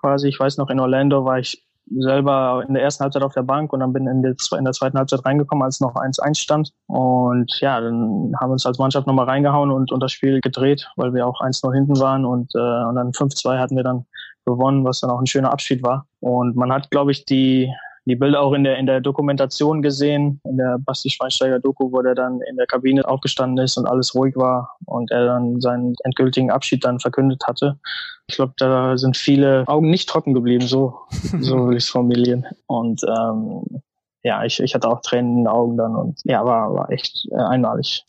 Quasi, 0.00 0.28
ich 0.28 0.40
weiß 0.40 0.56
noch, 0.58 0.68
in 0.68 0.80
Orlando 0.80 1.24
war 1.24 1.38
ich 1.38 1.64
selber 1.96 2.64
in 2.66 2.74
der 2.74 2.82
ersten 2.82 3.04
Halbzeit 3.04 3.22
auf 3.22 3.34
der 3.34 3.42
Bank 3.42 3.72
und 3.72 3.80
dann 3.80 3.92
bin 3.92 4.08
in 4.08 4.22
der, 4.22 4.34
in 4.58 4.64
der 4.64 4.72
zweiten 4.72 4.98
Halbzeit 4.98 5.24
reingekommen, 5.24 5.62
als 5.62 5.80
noch 5.80 5.94
1-1 5.94 6.38
stand. 6.38 6.72
Und 6.86 7.52
ja, 7.60 7.80
dann 7.80 8.32
haben 8.40 8.48
wir 8.48 8.54
uns 8.54 8.66
als 8.66 8.78
Mannschaft 8.78 9.06
nochmal 9.06 9.26
reingehauen 9.26 9.70
und, 9.70 9.92
und 9.92 10.00
das 10.00 10.10
Spiel 10.10 10.40
gedreht, 10.40 10.88
weil 10.96 11.14
wir 11.14 11.26
auch 11.26 11.40
1-0 11.40 11.72
hinten 11.72 12.00
waren 12.00 12.24
und, 12.24 12.52
äh, 12.56 12.58
und 12.58 12.96
dann 12.96 13.12
5-2 13.12 13.58
hatten 13.58 13.76
wir 13.76 13.84
dann 13.84 14.06
gewonnen, 14.44 14.84
was 14.84 15.00
dann 15.00 15.10
auch 15.10 15.20
ein 15.20 15.26
schöner 15.26 15.52
Abschied 15.52 15.84
war. 15.84 16.06
Und 16.18 16.56
man 16.56 16.72
hat, 16.72 16.90
glaube 16.90 17.12
ich, 17.12 17.24
die, 17.26 17.72
die 18.04 18.16
Bilder 18.16 18.40
auch 18.40 18.52
in 18.52 18.64
der, 18.64 18.78
in 18.78 18.86
der 18.86 19.00
Dokumentation 19.00 19.82
gesehen, 19.82 20.40
in 20.44 20.56
der 20.56 20.78
Basti 20.78 21.10
Schweinsteiger 21.10 21.60
Doku, 21.60 21.92
wo 21.92 22.02
der 22.02 22.14
dann 22.14 22.40
in 22.42 22.56
der 22.56 22.66
Kabine 22.66 23.06
aufgestanden 23.06 23.64
ist 23.64 23.76
und 23.76 23.86
alles 23.86 24.14
ruhig 24.14 24.36
war 24.36 24.76
und 24.86 25.10
er 25.10 25.26
dann 25.26 25.60
seinen 25.60 25.94
endgültigen 26.04 26.50
Abschied 26.50 26.84
dann 26.84 26.98
verkündet 26.98 27.42
hatte. 27.46 27.78
Ich 28.26 28.36
glaube, 28.36 28.54
da 28.56 28.96
sind 28.96 29.16
viele 29.16 29.64
Augen 29.66 29.90
nicht 29.90 30.08
trocken 30.08 30.34
geblieben, 30.34 30.66
so, 30.66 30.98
so 31.40 31.68
will 31.68 31.76
ich 31.76 31.84
es 31.84 31.90
formulieren. 31.90 32.46
Und 32.66 33.02
ähm, 33.04 33.82
ja, 34.24 34.44
ich, 34.44 34.60
ich 34.60 34.74
hatte 34.74 34.88
auch 34.88 35.00
Tränen 35.02 35.30
in 35.30 35.44
den 35.44 35.48
Augen 35.48 35.76
dann 35.76 35.94
und 35.94 36.20
ja, 36.24 36.44
war, 36.44 36.74
war 36.74 36.90
echt 36.90 37.28
äh, 37.30 37.36
einmalig. 37.36 38.04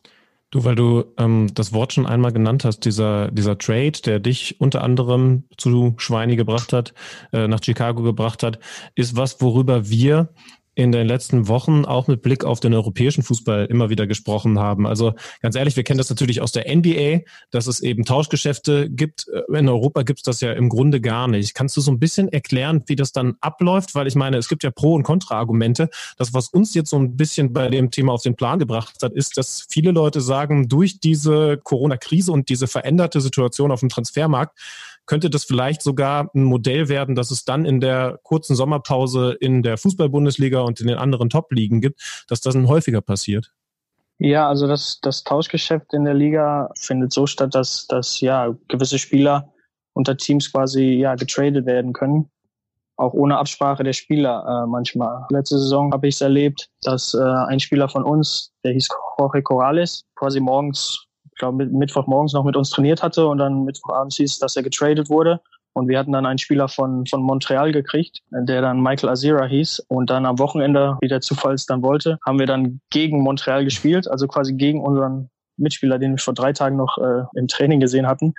Du, 0.53 0.63
weil 0.65 0.75
du 0.75 1.05
ähm, 1.17 1.47
das 1.55 1.73
Wort 1.73 1.93
schon 1.93 2.05
einmal 2.05 2.31
genannt 2.31 2.63
hast, 2.63 2.81
dieser, 2.81 3.31
dieser 3.31 3.57
Trade, 3.57 3.93
der 4.05 4.19
dich 4.19 4.61
unter 4.61 4.83
anderem 4.83 5.45
zu 5.57 5.95
Schweini 5.97 6.35
gebracht 6.35 6.73
hat, 6.73 6.93
äh, 7.31 7.47
nach 7.47 7.63
Chicago 7.63 8.03
gebracht 8.03 8.43
hat, 8.43 8.59
ist 8.93 9.15
was, 9.15 9.41
worüber 9.41 9.89
wir 9.89 10.29
in 10.75 10.91
den 10.91 11.07
letzten 11.07 11.47
Wochen 11.47 11.85
auch 11.85 12.07
mit 12.07 12.21
Blick 12.21 12.43
auf 12.43 12.59
den 12.59 12.73
europäischen 12.73 13.23
Fußball 13.23 13.65
immer 13.65 13.89
wieder 13.89 14.07
gesprochen 14.07 14.57
haben. 14.59 14.87
Also 14.87 15.13
ganz 15.41 15.55
ehrlich, 15.55 15.75
wir 15.75 15.83
kennen 15.83 15.99
das 15.99 16.09
natürlich 16.09 16.41
aus 16.41 16.51
der 16.51 16.73
NBA, 16.73 17.21
dass 17.51 17.67
es 17.67 17.81
eben 17.81 18.05
Tauschgeschäfte 18.05 18.89
gibt. 18.89 19.27
In 19.53 19.69
Europa 19.69 20.01
gibt 20.03 20.19
es 20.19 20.23
das 20.23 20.41
ja 20.41 20.53
im 20.53 20.69
Grunde 20.69 20.99
gar 20.99 21.27
nicht. 21.27 21.53
Kannst 21.53 21.77
du 21.77 21.81
so 21.81 21.91
ein 21.91 21.99
bisschen 21.99 22.27
erklären, 22.27 22.83
wie 22.87 22.95
das 22.95 23.11
dann 23.11 23.35
abläuft? 23.39 23.93
Weil 23.93 24.07
ich 24.07 24.15
meine, 24.15 24.37
es 24.37 24.49
gibt 24.49 24.63
ja 24.63 24.71
Pro- 24.71 24.95
und 24.95 25.03
Kontra-Argumente. 25.03 25.89
Das, 26.17 26.33
was 26.33 26.49
uns 26.49 26.73
jetzt 26.73 26.89
so 26.89 26.97
ein 26.97 27.15
bisschen 27.15 27.53
bei 27.53 27.69
dem 27.69 27.91
Thema 27.91 28.13
auf 28.13 28.23
den 28.23 28.35
Plan 28.35 28.57
gebracht 28.57 29.03
hat, 29.03 29.13
ist, 29.13 29.37
dass 29.37 29.67
viele 29.69 29.91
Leute 29.91 30.21
sagen, 30.21 30.69
durch 30.69 30.99
diese 30.99 31.57
Corona-Krise 31.57 32.31
und 32.31 32.49
diese 32.49 32.67
veränderte 32.67 33.21
Situation 33.21 33.71
auf 33.71 33.81
dem 33.81 33.89
Transfermarkt 33.89 34.57
könnte 35.05 35.29
das 35.29 35.43
vielleicht 35.43 35.81
sogar 35.81 36.29
ein 36.33 36.43
Modell 36.43 36.89
werden, 36.89 37.15
dass 37.15 37.31
es 37.31 37.45
dann 37.45 37.65
in 37.65 37.79
der 37.79 38.19
kurzen 38.23 38.55
Sommerpause 38.55 39.35
in 39.39 39.63
der 39.63 39.77
Fußball-Bundesliga 39.77 40.61
und 40.61 40.79
in 40.79 40.87
den 40.87 40.97
anderen 40.97 41.29
Top-Ligen 41.29 41.81
gibt, 41.81 42.25
dass 42.27 42.41
das 42.41 42.55
häufiger 42.55 43.01
passiert? 43.01 43.51
Ja, 44.19 44.47
also 44.47 44.67
das, 44.67 44.99
das 45.01 45.23
Tauschgeschäft 45.23 45.93
in 45.93 46.05
der 46.05 46.13
Liga 46.13 46.69
findet 46.79 47.11
so 47.11 47.25
statt, 47.25 47.55
dass, 47.55 47.87
dass 47.87 48.21
ja 48.21 48.55
gewisse 48.67 48.99
Spieler 48.99 49.51
unter 49.93 50.15
Teams 50.17 50.51
quasi 50.51 50.93
ja 50.93 51.15
getradet 51.15 51.65
werden 51.65 51.93
können. 51.93 52.29
Auch 52.95 53.13
ohne 53.13 53.37
Absprache 53.37 53.83
der 53.83 53.93
Spieler 53.93 54.63
äh, 54.63 54.67
manchmal. 54.67 55.25
Letzte 55.29 55.57
Saison 55.57 55.91
habe 55.91 56.07
ich 56.07 56.15
es 56.15 56.21
erlebt, 56.21 56.69
dass 56.83 57.13
äh, 57.13 57.21
ein 57.21 57.59
Spieler 57.59 57.89
von 57.89 58.03
uns, 58.03 58.53
der 58.63 58.73
hieß 58.73 58.87
Jorge 59.17 59.41
Corrales, 59.41 60.05
quasi 60.15 60.39
morgens, 60.39 61.07
ich 61.33 61.39
glaube 61.39 61.65
Mittwochmorgens 61.65 62.33
noch 62.33 62.43
mit 62.43 62.55
uns 62.55 62.69
trainiert 62.69 63.01
hatte 63.01 63.27
und 63.27 63.39
dann 63.39 63.65
Mittwochabends 63.65 64.17
hieß, 64.17 64.39
dass 64.39 64.55
er 64.55 64.63
getradet 64.63 65.09
wurde. 65.09 65.41
Und 65.75 65.87
wir 65.87 65.97
hatten 65.97 66.11
dann 66.11 66.27
einen 66.27 66.37
Spieler 66.37 66.67
von, 66.67 67.07
von 67.07 67.23
Montreal 67.23 67.71
gekriegt, 67.71 68.19
der 68.29 68.61
dann 68.61 68.79
Michael 68.79 69.09
Azira 69.09 69.45
hieß. 69.45 69.79
Und 69.87 70.11
dann 70.11 70.27
am 70.27 70.37
Wochenende, 70.37 70.97
wie 71.01 71.07
der 71.07 71.21
Zufall 71.21 71.55
es 71.55 71.65
dann 71.65 71.81
wollte, 71.81 72.19
haben 72.23 72.37
wir 72.37 72.45
dann 72.45 72.79
gegen 72.91 73.21
Montreal 73.21 73.63
gespielt, 73.63 74.07
also 74.07 74.27
quasi 74.27 74.53
gegen 74.53 74.81
unseren 74.81 75.31
Mitspieler, 75.57 75.97
den 75.97 76.11
wir 76.11 76.19
vor 76.19 76.35
drei 76.35 76.53
Tagen 76.53 76.75
noch 76.75 76.99
äh, 76.99 77.23
im 77.33 77.47
Training 77.47 77.79
gesehen 77.79 78.05
hatten. 78.05 78.35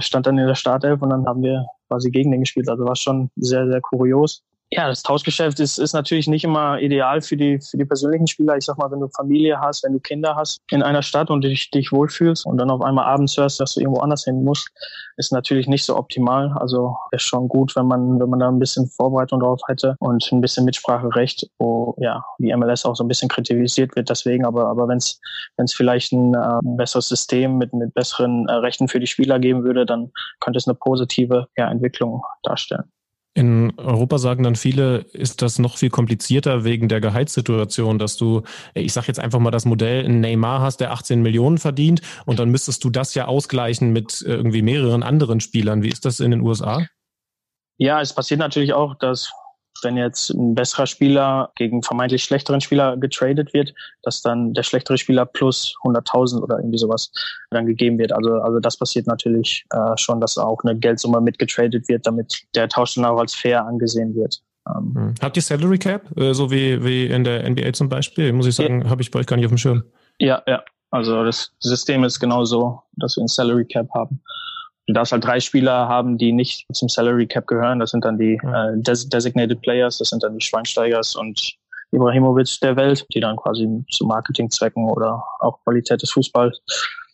Stand 0.00 0.26
dann 0.26 0.38
in 0.38 0.46
der 0.46 0.54
Startelf 0.54 1.02
und 1.02 1.10
dann 1.10 1.26
haben 1.26 1.42
wir 1.42 1.66
quasi 1.88 2.10
gegen 2.10 2.30
den 2.30 2.40
gespielt. 2.40 2.70
Also 2.70 2.86
war 2.86 2.96
schon 2.96 3.30
sehr, 3.36 3.66
sehr 3.66 3.82
kurios 3.82 4.42
ja, 4.72 4.86
das 4.86 5.02
Tauschgeschäft 5.02 5.58
ist, 5.58 5.78
ist 5.78 5.94
natürlich 5.94 6.28
nicht 6.28 6.44
immer 6.44 6.78
ideal 6.78 7.20
für 7.22 7.36
die, 7.36 7.58
für 7.60 7.76
die 7.76 7.84
persönlichen 7.84 8.28
Spieler. 8.28 8.56
Ich 8.56 8.64
sag 8.66 8.78
mal, 8.78 8.88
wenn 8.92 9.00
du 9.00 9.08
Familie 9.08 9.60
hast, 9.60 9.82
wenn 9.82 9.94
du 9.94 9.98
Kinder 9.98 10.36
hast 10.36 10.60
in 10.70 10.84
einer 10.84 11.02
Stadt 11.02 11.28
und 11.28 11.42
dich, 11.42 11.70
dich 11.72 11.90
wohlfühlst 11.90 12.46
und 12.46 12.56
dann 12.56 12.70
auf 12.70 12.80
einmal 12.80 13.06
abends 13.06 13.36
hörst, 13.36 13.58
dass 13.58 13.74
du 13.74 13.80
irgendwo 13.80 14.00
anders 14.00 14.22
hin 14.22 14.44
musst, 14.44 14.70
ist 15.16 15.32
natürlich 15.32 15.66
nicht 15.66 15.84
so 15.84 15.96
optimal. 15.96 16.52
Also 16.56 16.96
ist 17.10 17.24
schon 17.24 17.48
gut, 17.48 17.74
wenn 17.74 17.86
man, 17.86 18.20
wenn 18.20 18.30
man 18.30 18.38
da 18.38 18.48
ein 18.48 18.60
bisschen 18.60 18.86
Vorbereitung 18.86 19.40
drauf 19.40 19.60
hätte 19.66 19.96
und 19.98 20.24
ein 20.30 20.40
bisschen 20.40 20.64
Mitspracherecht, 20.64 21.50
wo 21.58 21.96
ja 21.98 22.24
die 22.38 22.54
MLS 22.54 22.84
auch 22.84 22.94
so 22.94 23.02
ein 23.02 23.08
bisschen 23.08 23.28
kritisiert 23.28 23.96
wird 23.96 24.08
deswegen. 24.08 24.44
Aber, 24.44 24.68
aber 24.68 24.86
wenn 24.86 24.98
es 24.98 25.20
vielleicht 25.74 26.12
ein 26.12 26.32
äh, 26.34 26.60
besseres 26.62 27.08
System 27.08 27.58
mit, 27.58 27.72
mit 27.74 27.92
besseren 27.94 28.48
äh, 28.48 28.52
Rechten 28.52 28.86
für 28.86 29.00
die 29.00 29.08
Spieler 29.08 29.40
geben 29.40 29.64
würde, 29.64 29.84
dann 29.84 30.12
könnte 30.38 30.58
es 30.58 30.68
eine 30.68 30.76
positive 30.76 31.48
ja, 31.56 31.68
Entwicklung 31.68 32.22
darstellen. 32.44 32.84
In 33.32 33.72
Europa 33.78 34.18
sagen 34.18 34.42
dann 34.42 34.56
viele, 34.56 34.98
ist 35.12 35.40
das 35.40 35.60
noch 35.60 35.76
viel 35.76 35.90
komplizierter 35.90 36.64
wegen 36.64 36.88
der 36.88 37.00
Gehaltssituation, 37.00 37.98
dass 37.98 38.16
du, 38.16 38.42
ich 38.74 38.92
sag 38.92 39.06
jetzt 39.06 39.20
einfach 39.20 39.38
mal 39.38 39.52
das 39.52 39.64
Modell, 39.64 40.04
ein 40.04 40.20
Neymar 40.20 40.60
hast, 40.60 40.78
der 40.78 40.90
18 40.90 41.22
Millionen 41.22 41.58
verdient 41.58 42.00
und 42.26 42.40
dann 42.40 42.50
müsstest 42.50 42.82
du 42.82 42.90
das 42.90 43.14
ja 43.14 43.26
ausgleichen 43.26 43.92
mit 43.92 44.20
irgendwie 44.26 44.62
mehreren 44.62 45.04
anderen 45.04 45.38
Spielern. 45.38 45.82
Wie 45.84 45.90
ist 45.90 46.04
das 46.04 46.18
in 46.18 46.32
den 46.32 46.40
USA? 46.40 46.84
Ja, 47.78 48.00
es 48.00 48.12
passiert 48.12 48.40
natürlich 48.40 48.72
auch, 48.72 48.96
dass 48.98 49.32
wenn 49.84 49.96
jetzt 49.96 50.30
ein 50.30 50.54
besserer 50.54 50.86
Spieler 50.86 51.50
gegen 51.56 51.82
vermeintlich 51.82 52.22
schlechteren 52.22 52.60
Spieler 52.60 52.96
getradet 52.96 53.52
wird, 53.54 53.74
dass 54.02 54.22
dann 54.22 54.54
der 54.54 54.62
schlechtere 54.62 54.98
Spieler 54.98 55.26
plus 55.26 55.74
100.000 55.84 56.40
oder 56.42 56.58
irgendwie 56.58 56.78
sowas 56.78 57.12
dann 57.50 57.66
gegeben 57.66 57.98
wird. 57.98 58.12
Also, 58.12 58.34
also 58.34 58.60
das 58.60 58.76
passiert 58.76 59.06
natürlich 59.06 59.64
äh, 59.70 59.96
schon, 59.96 60.20
dass 60.20 60.38
auch 60.38 60.58
eine 60.64 60.78
Geldsumme 60.78 61.20
mitgetradet 61.20 61.88
wird, 61.88 62.06
damit 62.06 62.42
der 62.54 62.68
Tausch 62.68 62.94
dann 62.94 63.04
auch 63.04 63.18
als 63.18 63.34
fair 63.34 63.66
angesehen 63.66 64.14
wird. 64.14 64.40
Ähm, 64.68 64.94
hm. 64.94 65.14
Habt 65.20 65.36
ihr 65.36 65.42
Salary 65.42 65.78
Cap, 65.78 66.16
äh, 66.16 66.32
so 66.34 66.50
wie, 66.50 66.84
wie 66.84 67.06
in 67.06 67.24
der 67.24 67.48
NBA 67.48 67.72
zum 67.72 67.88
Beispiel? 67.88 68.32
Muss 68.32 68.46
ich 68.46 68.54
sagen, 68.54 68.82
ja. 68.82 68.90
habe 68.90 69.02
ich 69.02 69.10
bei 69.10 69.18
euch 69.18 69.26
gar 69.26 69.36
nicht 69.36 69.46
auf 69.46 69.52
dem 69.52 69.58
Schirm. 69.58 69.84
Ja, 70.18 70.42
ja. 70.46 70.62
Also 70.90 71.24
das 71.24 71.52
System 71.60 72.02
ist 72.02 72.18
genauso, 72.18 72.82
dass 72.96 73.16
wir 73.16 73.22
ein 73.22 73.28
Salary 73.28 73.64
Cap 73.64 73.88
haben. 73.94 74.20
Du 74.90 74.94
darfst 74.94 75.12
halt 75.12 75.24
drei 75.24 75.38
Spieler 75.38 75.86
haben, 75.86 76.18
die 76.18 76.32
nicht 76.32 76.66
zum 76.72 76.88
Salary 76.88 77.28
Cap 77.28 77.46
gehören. 77.46 77.78
Das 77.78 77.92
sind 77.92 78.04
dann 78.04 78.18
die 78.18 78.34
äh, 78.42 78.76
Des 78.82 79.08
Designated 79.08 79.60
Players, 79.62 79.98
das 79.98 80.08
sind 80.08 80.24
dann 80.24 80.36
die 80.36 80.44
Schweinsteigers 80.44 81.14
und 81.14 81.56
Ibrahimovic 81.92 82.58
der 82.60 82.74
Welt, 82.74 83.06
die 83.14 83.20
dann 83.20 83.36
quasi 83.36 83.68
zu 83.92 84.04
Marketingzwecken 84.06 84.90
oder 84.90 85.22
auch 85.38 85.62
Qualität 85.62 86.02
des 86.02 86.10
Fußballs 86.10 86.60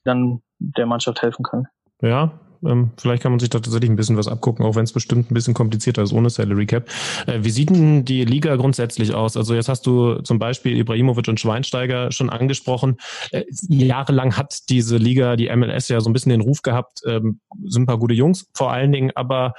dann 0.05 0.41
der 0.59 0.87
Mannschaft 0.87 1.21
helfen 1.21 1.43
können. 1.43 1.67
Ja, 2.01 2.33
ähm, 2.67 2.91
vielleicht 2.97 3.23
kann 3.23 3.33
man 3.33 3.39
sich 3.39 3.51
da 3.51 3.59
tatsächlich 3.59 3.91
ein 3.91 3.97
bisschen 3.97 4.17
was 4.17 4.29
abgucken, 4.29 4.65
auch 4.65 4.75
wenn 4.77 4.85
es 4.85 4.93
bestimmt 4.93 5.31
ein 5.31 5.35
bisschen 5.35 5.55
komplizierter 5.55 6.03
ist 6.03 6.13
ohne 6.13 6.31
Salary 6.31 6.67
Cap. 6.67 6.89
Äh, 7.27 7.41
wie 7.43 7.51
sieht 7.51 7.71
denn 7.71 8.05
die 8.05 8.25
Liga 8.25 8.57
grundsätzlich 8.57 9.15
aus? 9.15 9.37
Also 9.37 9.55
jetzt 9.55 9.69
hast 9.69 9.87
du 9.87 10.17
zum 10.21 10.39
Beispiel 10.39 10.77
Ibrahimovic 10.77 11.29
und 11.29 11.41
Schweinsteiger 11.41 12.13
schon 12.13 12.31
angesprochen. 12.31 12.97
Äh, 13.31 13.45
jahrelang 13.69 14.37
hat 14.37 14.69
diese 14.69 14.97
Liga, 14.97 15.37
die 15.37 15.55
MLS 15.55 15.89
ja 15.89 16.01
so 16.01 16.11
ein 16.11 16.13
bisschen 16.13 16.31
den 16.31 16.41
Ruf 16.41 16.63
gehabt, 16.63 17.01
ähm, 17.07 17.41
sind 17.65 17.83
ein 17.83 17.87
paar 17.87 17.99
gute 17.99 18.15
Jungs 18.15 18.47
vor 18.55 18.73
allen 18.73 18.93
Dingen, 18.93 19.13
aber 19.15 19.55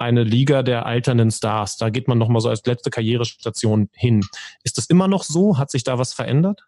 eine 0.00 0.24
Liga 0.24 0.62
der 0.62 0.86
alternden 0.86 1.30
Stars. 1.30 1.76
Da 1.76 1.90
geht 1.90 2.08
man 2.08 2.16
nochmal 2.16 2.40
so 2.40 2.48
als 2.48 2.64
letzte 2.64 2.90
Karrierestation 2.90 3.90
hin. 3.92 4.22
Ist 4.64 4.78
das 4.78 4.86
immer 4.86 5.08
noch 5.08 5.24
so? 5.24 5.58
Hat 5.58 5.70
sich 5.70 5.84
da 5.84 5.98
was 5.98 6.14
verändert? 6.14 6.62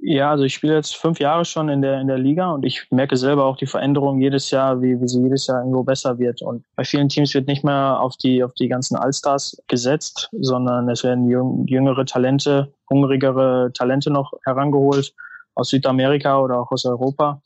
Ja, 0.00 0.30
also 0.30 0.44
ich 0.44 0.54
spiele 0.54 0.74
jetzt 0.74 0.96
fünf 0.96 1.18
Jahre 1.18 1.44
schon 1.44 1.68
in 1.68 1.82
der 1.82 2.00
in 2.00 2.06
der 2.06 2.18
Liga 2.18 2.52
und 2.52 2.64
ich 2.64 2.86
merke 2.90 3.16
selber 3.16 3.46
auch 3.46 3.56
die 3.56 3.66
Veränderung 3.66 4.20
jedes 4.20 4.50
Jahr, 4.52 4.80
wie, 4.80 5.00
wie 5.00 5.08
sie 5.08 5.20
jedes 5.20 5.48
Jahr 5.48 5.58
irgendwo 5.58 5.82
besser 5.82 6.18
wird. 6.18 6.40
Und 6.40 6.64
bei 6.76 6.84
vielen 6.84 7.08
Teams 7.08 7.34
wird 7.34 7.48
nicht 7.48 7.64
mehr 7.64 8.00
auf 8.00 8.16
die 8.16 8.44
auf 8.44 8.54
die 8.54 8.68
ganzen 8.68 8.96
Allstars 8.96 9.60
gesetzt, 9.66 10.28
sondern 10.40 10.88
es 10.88 11.02
werden 11.02 11.28
jüngere 11.66 12.06
Talente, 12.06 12.72
hungrigere 12.88 13.72
Talente 13.74 14.10
noch 14.12 14.32
herangeholt 14.44 15.12
aus 15.56 15.70
Südamerika 15.70 16.38
oder 16.40 16.60
auch 16.60 16.70
aus 16.70 16.84
Europa, 16.84 17.42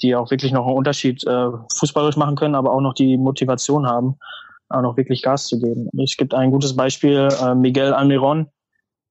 die 0.00 0.14
auch 0.14 0.30
wirklich 0.30 0.52
noch 0.52 0.66
einen 0.66 0.76
Unterschied 0.76 1.26
äh, 1.26 1.48
fußballisch 1.78 2.16
machen 2.16 2.36
können, 2.36 2.54
aber 2.54 2.72
auch 2.72 2.80
noch 2.80 2.94
die 2.94 3.16
Motivation 3.16 3.88
haben, 3.88 4.16
auch 4.68 4.82
noch 4.82 4.96
wirklich 4.96 5.22
Gas 5.22 5.48
zu 5.48 5.58
geben. 5.58 5.88
Es 6.00 6.16
gibt 6.16 6.32
ein 6.32 6.52
gutes 6.52 6.76
Beispiel, 6.76 7.28
äh, 7.42 7.56
Miguel 7.56 7.92
Almiron, 7.92 8.46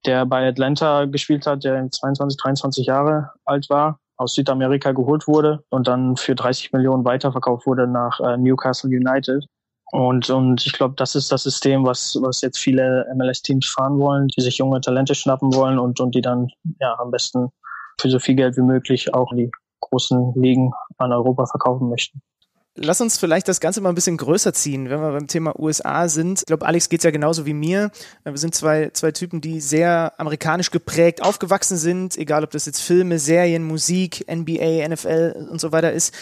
der 0.08 0.26
bei 0.26 0.48
Atlanta 0.48 1.06
gespielt 1.06 1.46
hat, 1.46 1.64
der 1.64 1.90
22, 1.90 2.38
23 2.42 2.86
Jahre 2.88 3.32
alt 3.46 3.70
war, 3.70 4.00
aus 4.16 4.34
Südamerika 4.34 4.94
geholt 4.94 5.28
wurde 5.28 5.64
und 5.70 5.88
dann 5.88 6.18
für 6.18 6.34
30 6.34 6.74
Millionen 6.74 7.06
weiterverkauft 7.06 7.68
wurde 7.68 7.88
nach 7.88 8.20
äh, 8.20 8.38
Newcastle 8.38 8.90
United. 8.90 9.46
Und, 9.92 10.30
und 10.30 10.66
ich 10.66 10.74
glaube, 10.74 10.96
das 10.98 11.16
ist 11.16 11.32
das 11.32 11.44
System, 11.44 11.86
was, 11.86 12.18
was 12.22 12.42
jetzt 12.42 12.58
viele 12.58 13.06
MLS-Teams 13.16 13.68
fahren 13.68 14.00
wollen, 14.00 14.28
die 14.28 14.42
sich 14.42 14.58
junge 14.58 14.82
Talente 14.82 15.16
schnappen 15.16 15.54
wollen 15.54 15.80
und, 15.80 16.00
und 16.00 16.16
die 16.16 16.22
dann 16.22 16.50
ja 16.82 16.98
am 17.00 17.12
besten 17.12 17.50
für 18.00 18.10
so 18.10 18.20
viel 18.20 18.36
Geld 18.36 18.58
wie 18.58 18.62
möglich 18.62 19.14
auch 19.14 19.32
die 19.34 19.52
großen 19.80 20.34
Ligen 20.36 20.72
an 20.98 21.14
Europa 21.14 21.46
verkaufen 21.46 21.90
möchten. 21.90 22.22
Lass 22.80 23.02
uns 23.02 23.18
vielleicht 23.18 23.48
das 23.48 23.60
Ganze 23.60 23.82
mal 23.82 23.90
ein 23.90 23.96
bisschen 23.96 24.18
größer 24.18 24.54
ziehen, 24.54 24.90
wenn 24.90 25.02
wir 25.02 25.12
beim 25.12 25.26
Thema 25.26 25.60
USA 25.60 26.08
sind. 26.08 26.40
Ich 26.42 26.46
glaube, 26.46 26.66
Alex 26.66 26.90
geht's 26.90 27.04
ja 27.04 27.10
genauso 27.10 27.48
wie 27.48 27.54
mir. 27.54 27.90
Wir 28.24 28.38
sind 28.38 28.54
zwei, 28.54 28.92
zwei 28.94 29.12
Typen, 29.12 29.42
die 29.42 29.60
sehr 29.62 30.14
amerikanisch 30.18 30.70
geprägt 30.70 31.24
aufgewachsen 31.24 31.78
sind, 31.78 32.16
egal 32.18 32.44
ob 32.44 32.52
das 32.52 32.68
jetzt 32.68 32.82
Filme, 32.82 33.18
Serien, 33.18 33.64
Musik, 33.64 34.26
NBA, 34.32 34.88
NFL 34.88 35.48
und 35.50 35.60
so 35.60 35.72
weiter 35.72 35.92
ist. 35.92 36.14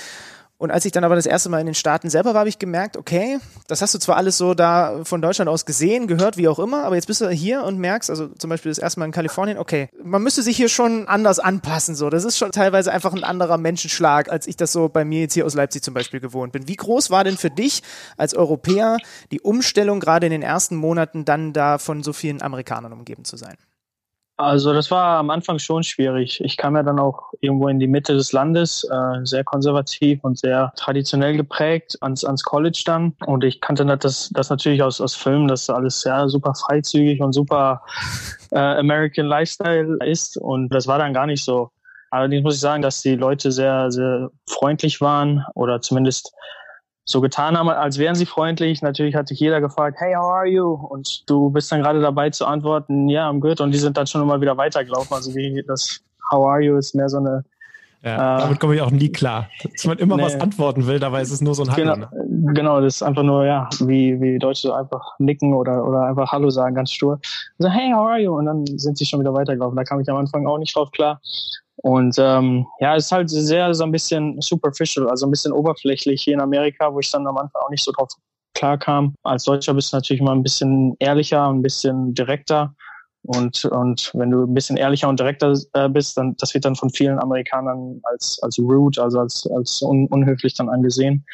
Und 0.66 0.72
als 0.72 0.84
ich 0.84 0.92
dann 0.92 1.04
aber 1.04 1.14
das 1.14 1.28
erste 1.28 1.50
Mal 1.50 1.60
in 1.60 1.68
den 1.68 1.76
Staaten 1.76 2.10
selber 2.10 2.34
war, 2.34 2.40
habe 2.40 2.50
ich 2.50 2.58
gemerkt, 2.58 2.98
okay, 2.98 3.38
das 3.68 3.84
hast 3.84 3.94
du 3.94 4.00
zwar 4.00 4.18
alles 4.18 4.36
so 4.36 4.56
da 4.56 5.02
von 5.04 5.22
Deutschland 5.22 5.48
aus 5.48 5.68
gesehen, 5.68 6.08
gehört, 6.08 6.38
wie 6.38 6.48
auch 6.48 6.58
immer, 6.58 6.86
aber 6.86 6.96
jetzt 6.96 7.06
bist 7.06 7.22
du 7.22 7.30
hier 7.30 7.64
und 7.64 7.78
merkst, 7.78 8.10
also 8.10 8.30
zum 8.30 8.50
Beispiel 8.50 8.72
das 8.72 8.80
erste 8.80 9.00
Mal 9.00 9.06
in 9.06 9.12
Kalifornien, 9.12 9.60
okay, 9.60 9.90
man 10.04 10.24
müsste 10.24 10.42
sich 10.42 10.58
hier 10.58 10.68
schon 10.68 11.08
anders 11.08 11.38
anpassen, 11.38 11.94
so. 11.94 12.10
Das 12.10 12.24
ist 12.24 12.40
schon 12.40 12.52
teilweise 12.52 12.92
einfach 12.92 13.14
ein 13.14 13.24
anderer 13.24 13.60
Menschenschlag, 13.60 14.32
als 14.32 14.48
ich 14.48 14.58
das 14.58 14.72
so 14.72 14.90
bei 14.90 15.06
mir 15.06 15.20
jetzt 15.20 15.36
hier 15.36 15.46
aus 15.46 15.54
Leipzig 15.54 15.84
zum 15.84 15.94
Beispiel 15.94 16.20
gewohnt 16.20 16.52
bin. 16.52 16.68
Wie 16.68 16.78
groß 16.78 17.12
war 17.12 17.24
denn 17.24 17.38
für 17.38 17.52
dich 17.52 17.84
als 18.18 18.34
Europäer 18.34 18.98
die 19.30 19.42
Umstellung 19.42 20.00
gerade 20.00 20.26
in 20.26 20.32
den 20.32 20.42
ersten 20.42 20.76
Monaten 20.76 21.26
dann 21.26 21.54
da 21.54 21.78
von 21.78 22.02
so 22.02 22.12
vielen 22.12 22.42
Amerikanern 22.42 22.92
umgeben 22.92 23.24
zu 23.24 23.38
sein? 23.38 23.56
Also 24.38 24.74
das 24.74 24.92
war 24.92 25.18
am 25.18 25.30
Anfang 25.30 25.60
schon 25.60 25.84
schwierig. 25.84 26.42
Ich 26.44 26.58
kam 26.58 26.76
ja 26.76 26.84
dann 26.84 27.00
auch 27.00 27.32
irgendwo 27.40 27.70
in 27.70 27.80
die 27.80 27.88
Mitte 27.88 28.14
des 28.14 28.34
Landes, 28.34 28.84
äh, 28.84 29.26
sehr 29.26 29.46
konservativ 29.46 30.24
und 30.24 30.38
sehr 30.38 30.74
traditionell 30.76 31.38
geprägt, 31.38 31.98
ans, 32.02 32.26
ans 32.26 32.44
College 32.44 32.84
dann. 32.86 33.16
Und 33.26 33.46
ich 33.46 33.62
kannte 33.62 33.86
das, 33.86 34.30
das 34.34 34.50
natürlich 34.50 34.84
aus, 34.84 35.00
aus 35.00 35.16
Filmen, 35.16 35.48
dass 35.48 35.70
alles 35.70 36.04
ja 36.04 36.28
super 36.28 36.54
freizügig 36.54 37.22
und 37.22 37.32
super 37.32 37.82
äh, 38.52 38.60
American 38.60 39.26
Lifestyle 39.26 39.98
ist. 40.04 40.36
Und 40.36 40.68
das 40.74 40.86
war 40.86 41.00
dann 41.00 41.14
gar 41.14 41.28
nicht 41.28 41.44
so. 41.44 41.72
Allerdings 42.12 42.44
muss 42.44 42.56
ich 42.56 42.62
sagen, 42.62 42.82
dass 42.82 43.02
die 43.02 43.16
Leute 43.16 43.54
sehr, 43.54 43.90
sehr 43.90 44.32
freundlich 44.50 45.00
waren 45.00 45.46
oder 45.54 45.80
zumindest 45.80 46.34
so 47.06 47.22
getan 47.22 47.58
haben, 47.58 47.70
als 47.70 48.00
wären 48.00 48.16
sie 48.16 48.26
freundlich. 48.26 48.82
Natürlich 48.82 49.16
hat 49.16 49.28
sich 49.28 49.40
jeder 49.40 49.62
gefragt, 49.62 49.98
hey, 50.00 50.16
how 50.16 50.26
are 50.26 50.48
you? 50.48 50.74
Und 50.74 51.24
du 51.30 51.52
bist 51.52 51.72
dann 51.72 51.82
gerade 51.82 52.02
dabei 52.02 52.32
zu 52.32 52.46
antworten, 52.46 53.08
ja, 53.08 53.30
I'm 53.30 53.40
good. 53.40 53.62
Und 53.62 53.72
die 53.72 53.78
sind 53.78 53.96
dann 53.96 54.08
schon 54.08 54.22
immer 54.22 54.42
wieder 54.42 54.58
weitergelaufen. 54.58 55.14
Also 55.14 55.34
wie 55.36 55.64
das 55.68 56.02
How 56.32 56.48
are 56.48 56.62
you 56.62 56.78
ist 56.78 56.96
mehr 56.96 57.08
so 57.08 57.18
eine 57.18 57.46
ja, 58.06 58.38
äh, 58.38 58.42
damit 58.42 58.60
komme 58.60 58.76
ich 58.76 58.82
auch 58.82 58.92
nie 58.92 59.12
klar. 59.12 59.50
Dass 59.64 59.86
man 59.86 59.98
immer 59.98 60.16
nee. 60.16 60.24
was 60.24 60.40
antworten 60.40 60.86
will, 60.86 61.00
dabei 61.00 61.22
ist 61.22 61.32
es 61.32 61.42
nur 61.42 61.56
so 61.56 61.64
ein 61.64 61.72
Hallo. 61.72 61.96
Genau, 61.96 61.96
ne? 61.96 62.54
genau, 62.54 62.80
das 62.80 62.98
ist 62.98 63.02
einfach 63.02 63.24
nur, 63.24 63.46
ja, 63.46 63.68
wie, 63.80 64.22
wie 64.22 64.38
Deutsche 64.38 64.76
einfach 64.76 65.18
nicken 65.18 65.56
oder, 65.56 65.84
oder 65.84 66.02
einfach 66.02 66.32
Hallo 66.32 66.52
sagen, 66.52 66.76
ganz 66.76 66.92
stur. 66.92 67.20
So, 67.58 67.68
hey, 67.68 67.92
how 67.92 68.08
are 68.08 68.20
you? 68.20 68.38
Und 68.38 68.46
dann 68.46 68.66
sind 68.78 69.00
sie 69.00 69.06
schon 69.06 69.22
wieder 69.22 69.34
weitergelaufen. 69.34 69.76
Da 69.76 69.84
kam 69.84 70.00
ich 70.00 70.10
am 70.10 70.18
Anfang 70.18 70.46
auch 70.46 70.60
nicht 70.60 70.76
drauf 70.76 70.92
klar. 70.92 71.20
Und 71.78 72.16
ähm, 72.20 72.66
ja, 72.80 72.96
ist 72.96 73.12
halt 73.12 73.30
sehr 73.30 73.74
so 73.74 73.84
ein 73.84 73.92
bisschen 73.92 74.40
superficial, 74.42 75.10
also 75.10 75.28
ein 75.28 75.32
bisschen 75.32 75.52
oberflächlich 75.52 76.24
hier 76.24 76.34
in 76.34 76.42
Amerika, 76.42 76.94
wo 76.94 77.00
ich 77.00 77.12
dann 77.12 77.28
am 77.28 77.38
Anfang 77.38 77.62
auch 77.62 77.70
nicht 77.70 77.84
so 77.84 77.92
drauf 77.92 78.10
klar 78.54 78.78
kam. 78.78 79.14
Als 79.24 79.44
Deutscher 79.44 79.74
bist 79.74 79.92
du 79.92 79.98
natürlich 79.98 80.22
mal 80.22 80.32
ein 80.32 80.44
bisschen 80.44 80.96
ehrlicher, 81.00 81.48
ein 81.48 81.62
bisschen 81.62 82.14
direkter 82.14 82.74
Und, 83.28 83.66
und 83.66 84.12
wenn 84.14 84.30
du 84.30 84.44
ein 84.44 84.54
bisschen 84.54 84.78
ehrlicher 84.78 85.10
und 85.10 85.20
direkter 85.20 85.54
äh, 85.74 85.90
bist, 85.90 86.18
dann 86.18 86.36
das 86.38 86.54
wird 86.54 86.64
dann 86.64 86.76
von 86.76 86.92
vielen 86.92 87.20
Amerikanern 87.20 88.00
als, 88.04 88.40
als 88.44 88.60
rude, 88.60 89.02
also 89.02 89.20
als, 89.20 89.48
als 89.56 89.82
un, 89.82 90.08
unhöflich 90.08 90.54
dann 90.54 90.70
angesehen. 90.70 91.26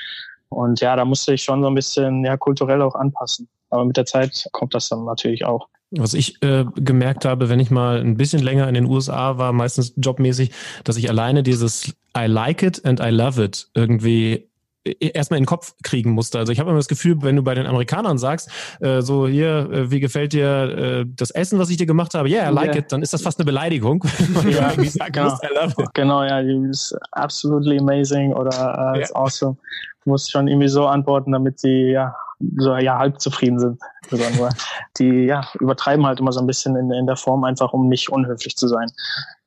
Und 0.49 0.79
ja, 0.81 0.95
da 0.95 1.05
musste 1.05 1.33
ich 1.33 1.43
schon 1.43 1.61
so 1.61 1.67
ein 1.67 1.75
bisschen 1.75 2.23
ja, 2.25 2.37
kulturell 2.37 2.81
auch 2.81 2.95
anpassen. 2.95 3.49
Aber 3.69 3.85
mit 3.85 3.97
der 3.97 4.05
Zeit 4.05 4.47
kommt 4.53 4.73
das 4.73 4.89
dann 4.89 5.05
natürlich 5.05 5.45
auch. 5.45 5.67
Was 5.91 6.13
ich 6.13 6.41
äh, 6.41 6.65
gemerkt 6.75 7.25
habe, 7.25 7.49
wenn 7.49 7.59
ich 7.59 7.69
mal 7.69 7.99
ein 7.99 8.15
bisschen 8.15 8.41
länger 8.41 8.67
in 8.67 8.75
den 8.75 8.85
USA 8.85 9.37
war, 9.37 9.51
meistens 9.51 9.93
jobmäßig, 9.97 10.51
dass 10.85 10.95
ich 10.95 11.09
alleine 11.09 11.43
dieses 11.43 11.93
I 12.17 12.27
like 12.27 12.63
it 12.63 12.85
and 12.85 13.01
I 13.01 13.09
love 13.09 13.43
it 13.43 13.67
irgendwie 13.73 14.49
erstmal 14.83 15.37
in 15.37 15.43
den 15.43 15.47
Kopf 15.47 15.75
kriegen 15.83 16.11
musste. 16.11 16.39
Also 16.39 16.51
ich 16.51 16.59
habe 16.59 16.69
immer 16.69 16.79
das 16.79 16.87
Gefühl, 16.87 17.21
wenn 17.21 17.35
du 17.35 17.43
bei 17.43 17.53
den 17.53 17.67
Amerikanern 17.67 18.17
sagst, 18.17 18.49
äh, 18.79 19.01
so 19.01 19.27
hier, 19.27 19.69
äh, 19.71 19.91
wie 19.91 19.99
gefällt 19.99 20.33
dir 20.33 20.47
äh, 20.47 21.05
das 21.07 21.31
Essen, 21.31 21.59
was 21.59 21.69
ich 21.69 21.77
dir 21.77 21.85
gemacht 21.85 22.13
habe? 22.13 22.29
Yeah, 22.29 22.49
I 22.49 22.53
like 22.53 22.69
yeah. 22.69 22.77
it, 22.77 22.91
dann 22.91 23.01
ist 23.01 23.13
das 23.13 23.21
fast 23.21 23.39
eine 23.39 23.45
Beleidigung. 23.45 24.03
ja, 24.49 24.71
genau. 25.09 25.37
I 25.43 25.53
love 25.53 25.75
it. 25.77 25.93
Genau, 25.93 26.23
ja, 26.23 26.39
ist 26.39 26.97
absolutely 27.11 27.77
amazing 27.79 28.33
oder 28.33 28.93
uh, 28.93 28.97
it's 28.97 29.11
yeah. 29.11 29.19
awesome. 29.19 29.57
Du 30.03 30.09
musst 30.09 30.31
schon 30.31 30.47
irgendwie 30.47 30.69
so 30.69 30.87
antworten, 30.87 31.31
damit 31.31 31.59
sie 31.59 31.91
ja 31.91 32.15
so 32.57 32.75
ja 32.75 32.97
halb 32.97 33.19
zufrieden 33.19 33.59
sind. 33.59 33.79
Nur. 34.11 34.49
Die 34.97 35.25
ja 35.25 35.45
übertreiben 35.59 36.05
halt 36.05 36.19
immer 36.19 36.31
so 36.31 36.39
ein 36.39 36.47
bisschen 36.47 36.75
in, 36.75 36.91
in 36.91 37.07
der 37.07 37.15
Form 37.15 37.43
einfach, 37.43 37.73
um 37.73 37.87
nicht 37.87 38.09
unhöflich 38.09 38.55
zu 38.57 38.67
sein. 38.67 38.87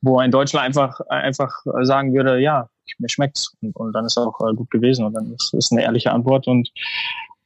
Wo 0.01 0.19
ein 0.19 0.31
Deutscher 0.31 0.61
einfach 0.61 1.01
einfach 1.09 1.53
sagen 1.83 2.15
würde, 2.15 2.39
ja, 2.39 2.69
mir 2.99 3.09
schmeckt's 3.09 3.55
und, 3.61 3.75
und 3.77 3.93
dann 3.93 4.05
ist 4.05 4.19
auch 4.19 4.39
äh, 4.41 4.55
gut 4.55 4.71
gewesen 4.71 5.05
und 5.05 5.15
dann 5.15 5.33
ist, 5.33 5.55
ist 5.55 5.73
eine 5.73 5.83
ehrliche 5.83 6.13
Antwort 6.13 6.47
und 6.47 6.71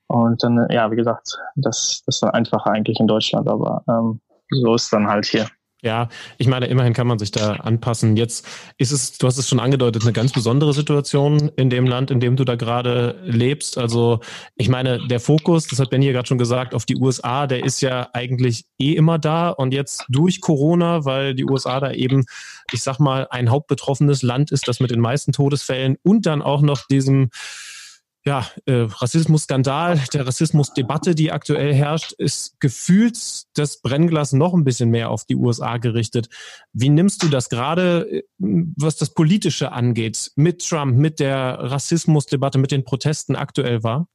und 0.08 0.42
dann 0.42 0.66
ja 0.70 0.90
wie 0.90 0.96
gesagt 0.96 1.38
das 1.56 2.02
das 2.06 2.16
ist 2.16 2.24
einfacher 2.24 2.70
eigentlich 2.70 2.98
in 2.98 3.06
Deutschland 3.06 3.48
aber 3.48 3.82
ähm, 3.88 4.20
so 4.50 4.74
ist 4.74 4.92
dann 4.92 5.06
halt 5.06 5.26
hier 5.26 5.46
ja, 5.81 6.09
ich 6.38 6.49
meine, 6.49 6.67
immerhin 6.67 6.93
kann 6.93 7.07
man 7.07 7.21
sich 7.21 7.31
da 7.31 7.53
anpassen. 7.53 8.17
Jetzt 8.17 8.45
ist 8.79 8.91
es, 8.91 9.17
du 9.17 9.29
hast 9.29 9.38
es 9.38 9.49
schon 9.49 9.61
angedeutet, 9.61 10.03
eine 10.03 10.12
ganz 10.12 10.33
besondere 10.33 10.73
Situation 10.73 11.53
in 11.57 11.71
dem 11.71 11.87
Land, 11.87 12.11
in 12.11 12.19
dem 12.19 12.35
du 12.35 12.45
da 12.45 12.57
gerade 12.57 13.21
lebst. 13.25 13.79
Also, 13.79 14.19
ich 14.57 14.69
meine, 14.69 15.07
der 15.07 15.21
Fokus, 15.21 15.69
das 15.69 15.79
hat 15.79 15.91
Benny 15.91 16.07
ja 16.07 16.12
gerade 16.12 16.27
schon 16.27 16.38
gesagt, 16.38 16.75
auf 16.75 16.85
die 16.85 16.97
USA, 16.97 17.47
der 17.47 17.64
ist 17.64 17.81
ja 17.81 18.09
eigentlich 18.12 18.64
eh 18.81 18.95
immer 18.95 19.21
da. 19.21 19.51
Und 19.51 19.73
jetzt 19.73 20.05
durch 20.09 20.41
Corona, 20.41 21.05
weil 21.05 21.35
die 21.35 21.45
USA 21.45 21.79
da 21.79 21.93
eben, 21.93 22.25
ich 22.73 22.83
sag 22.83 22.99
mal, 22.99 23.29
ein 23.31 23.49
hauptbetroffenes 23.49 24.23
Land 24.23 24.51
ist, 24.51 24.67
das 24.67 24.81
mit 24.81 24.91
den 24.91 25.01
meisten 25.01 25.31
Todesfällen 25.31 25.97
und 26.03 26.27
dann 26.27 26.43
auch 26.43 26.61
noch 26.61 26.87
diesem 26.88 27.31
ja, 28.24 28.44
äh, 28.66 28.87
Rassismusskandal, 28.88 30.00
der 30.12 30.26
Rassismusdebatte, 30.26 31.14
die 31.14 31.33
aktuell 31.33 31.72
herrscht, 31.72 32.12
ist 32.12 32.61
gefühlt 32.61 33.16
das 33.54 33.81
Brennglas 33.81 34.33
noch 34.33 34.54
ein 34.54 34.64
bisschen 34.64 34.90
mehr 34.90 35.11
auf 35.11 35.24
die 35.24 35.37
USA 35.37 35.78
gerichtet. 35.78 36.28
Wie 36.72 36.88
nimmst 36.88 37.22
du 37.22 37.28
das 37.28 37.48
gerade, 37.48 38.09
äh, 38.11 38.22
was 38.38 38.96
das 38.96 39.14
Politische 39.14 39.72
angeht, 39.72 40.33
mit 40.37 40.66
Trump, 40.66 40.96
mit 40.96 41.20
der 41.20 41.59
Rassismusdebatte, 41.61 42.59
mit 42.59 42.70
den 42.70 42.85
Protesten 42.85 43.37
aktuell 43.37 43.83
war? 43.83 44.09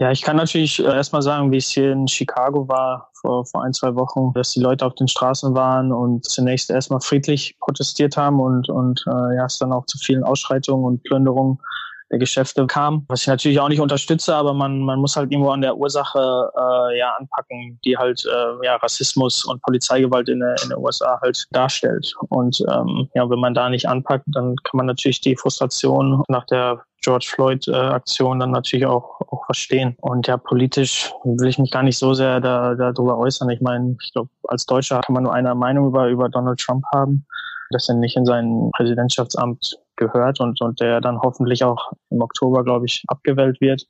Ja, 0.00 0.12
ich 0.12 0.22
kann 0.22 0.36
natürlich 0.36 0.78
äh, 0.78 0.84
erstmal 0.84 1.22
sagen, 1.22 1.50
wie 1.50 1.56
es 1.56 1.68
hier 1.68 1.90
in 1.90 2.06
Chicago 2.06 2.68
war 2.68 3.10
vor, 3.20 3.44
vor 3.44 3.64
ein, 3.64 3.72
zwei 3.72 3.96
Wochen, 3.96 4.32
dass 4.32 4.52
die 4.52 4.60
Leute 4.60 4.86
auf 4.86 4.94
den 4.94 5.08
Straßen 5.08 5.54
waren 5.56 5.90
und 5.90 6.24
zunächst 6.24 6.70
erstmal 6.70 7.00
friedlich 7.00 7.56
protestiert 7.58 8.16
haben 8.16 8.40
und, 8.40 8.68
und 8.68 9.04
äh, 9.08 9.36
ja, 9.36 9.46
es 9.46 9.58
dann 9.58 9.72
auch 9.72 9.86
zu 9.86 9.98
vielen 9.98 10.22
Ausschreitungen 10.22 10.84
und 10.84 11.02
Plünderungen 11.02 11.58
der 12.10 12.18
Geschäfte 12.18 12.66
kam, 12.66 13.04
was 13.08 13.22
ich 13.22 13.26
natürlich 13.26 13.60
auch 13.60 13.68
nicht 13.68 13.80
unterstütze, 13.80 14.34
aber 14.34 14.54
man, 14.54 14.80
man 14.80 14.98
muss 14.98 15.16
halt 15.16 15.30
irgendwo 15.30 15.50
an 15.50 15.60
der 15.60 15.76
Ursache 15.76 16.50
äh, 16.56 16.98
ja 16.98 17.14
anpacken, 17.18 17.78
die 17.84 17.96
halt 17.96 18.24
äh, 18.24 18.64
ja 18.64 18.76
Rassismus 18.76 19.44
und 19.44 19.62
Polizeigewalt 19.62 20.28
in 20.28 20.40
der, 20.40 20.56
in 20.62 20.70
der 20.70 20.80
USA 20.80 21.18
halt 21.20 21.46
darstellt. 21.50 22.14
Und 22.28 22.64
ähm, 22.70 23.08
ja, 23.14 23.28
wenn 23.28 23.38
man 23.38 23.54
da 23.54 23.68
nicht 23.68 23.88
anpackt, 23.88 24.24
dann 24.28 24.56
kann 24.64 24.78
man 24.78 24.86
natürlich 24.86 25.20
die 25.20 25.36
Frustration 25.36 26.22
nach 26.28 26.46
der 26.46 26.82
George 27.02 27.28
Floyd-Aktion 27.28 28.38
äh, 28.38 28.40
dann 28.40 28.50
natürlich 28.50 28.86
auch, 28.86 29.20
auch 29.28 29.44
verstehen. 29.44 29.96
Und 30.00 30.26
ja, 30.26 30.36
politisch 30.36 31.12
will 31.24 31.48
ich 31.48 31.58
mich 31.58 31.70
gar 31.70 31.82
nicht 31.82 31.98
so 31.98 32.14
sehr 32.14 32.40
da, 32.40 32.74
darüber 32.74 33.18
äußern. 33.18 33.50
Ich 33.50 33.60
meine, 33.60 33.96
ich 34.02 34.12
glaube, 34.12 34.30
als 34.44 34.66
Deutscher 34.66 35.00
kann 35.00 35.14
man 35.14 35.22
nur 35.22 35.32
eine 35.32 35.54
Meinung 35.54 35.88
über, 35.88 36.08
über 36.08 36.28
Donald 36.28 36.58
Trump 36.58 36.84
haben, 36.92 37.26
dass 37.70 37.88
er 37.88 37.94
nicht 37.94 38.16
in 38.16 38.24
sein 38.24 38.70
Präsidentschaftsamt 38.74 39.78
gehört 39.98 40.40
und, 40.40 40.60
und 40.62 40.80
der 40.80 41.02
dann 41.02 41.20
hoffentlich 41.20 41.62
auch 41.64 41.92
im 42.10 42.22
Oktober, 42.22 42.64
glaube 42.64 42.86
ich, 42.86 43.04
abgewählt 43.08 43.60
wird. 43.60 43.84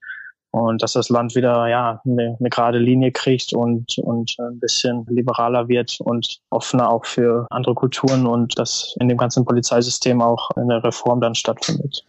Und 0.51 0.83
dass 0.83 0.95
das 0.95 1.11
Land 1.11 1.35
wieder 1.35 1.69
ja 1.69 2.01
eine, 2.05 2.37
eine 2.41 2.49
gerade 2.49 2.79
Linie 2.79 3.13
kriegt 3.13 3.53
und, 3.53 3.99
und 3.99 4.35
ein 4.41 4.59
bisschen 4.59 5.07
liberaler 5.09 5.69
wird 5.69 6.01
und 6.01 6.41
offener 6.51 6.91
auch 6.91 7.05
für 7.05 7.47
andere 7.51 7.75
Kulturen 7.75 8.27
und 8.27 8.59
dass 8.59 8.97
in 8.99 9.09
dem 9.09 9.19
ganzen 9.19 9.45
Polizeisystem 9.45 10.23
auch 10.23 10.51
eine 10.57 10.83
Reform 10.83 11.21
dann 11.21 11.35
stattfindet. 11.35 12.05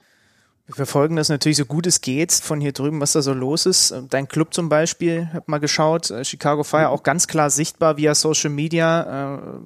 Wir 0.69 0.75
verfolgen 0.75 1.15
das 1.15 1.29
natürlich 1.29 1.57
so 1.57 1.65
gut 1.65 1.87
es 1.87 1.99
geht 1.99 2.31
von 2.31 2.61
hier 2.61 2.73
drüben, 2.73 3.01
was 3.01 3.13
da 3.13 3.23
so 3.23 3.33
los 3.33 3.65
ist. 3.65 3.93
Dein 4.11 4.27
Club 4.27 4.53
zum 4.53 4.69
Beispiel, 4.69 5.27
hab 5.33 5.47
mal 5.47 5.57
geschaut, 5.57 6.13
Chicago 6.21 6.63
Fire 6.63 6.89
auch 6.89 7.01
ganz 7.01 7.27
klar 7.27 7.49
sichtbar 7.49 7.97
via 7.97 8.13
Social 8.13 8.51
Media. 8.51 9.59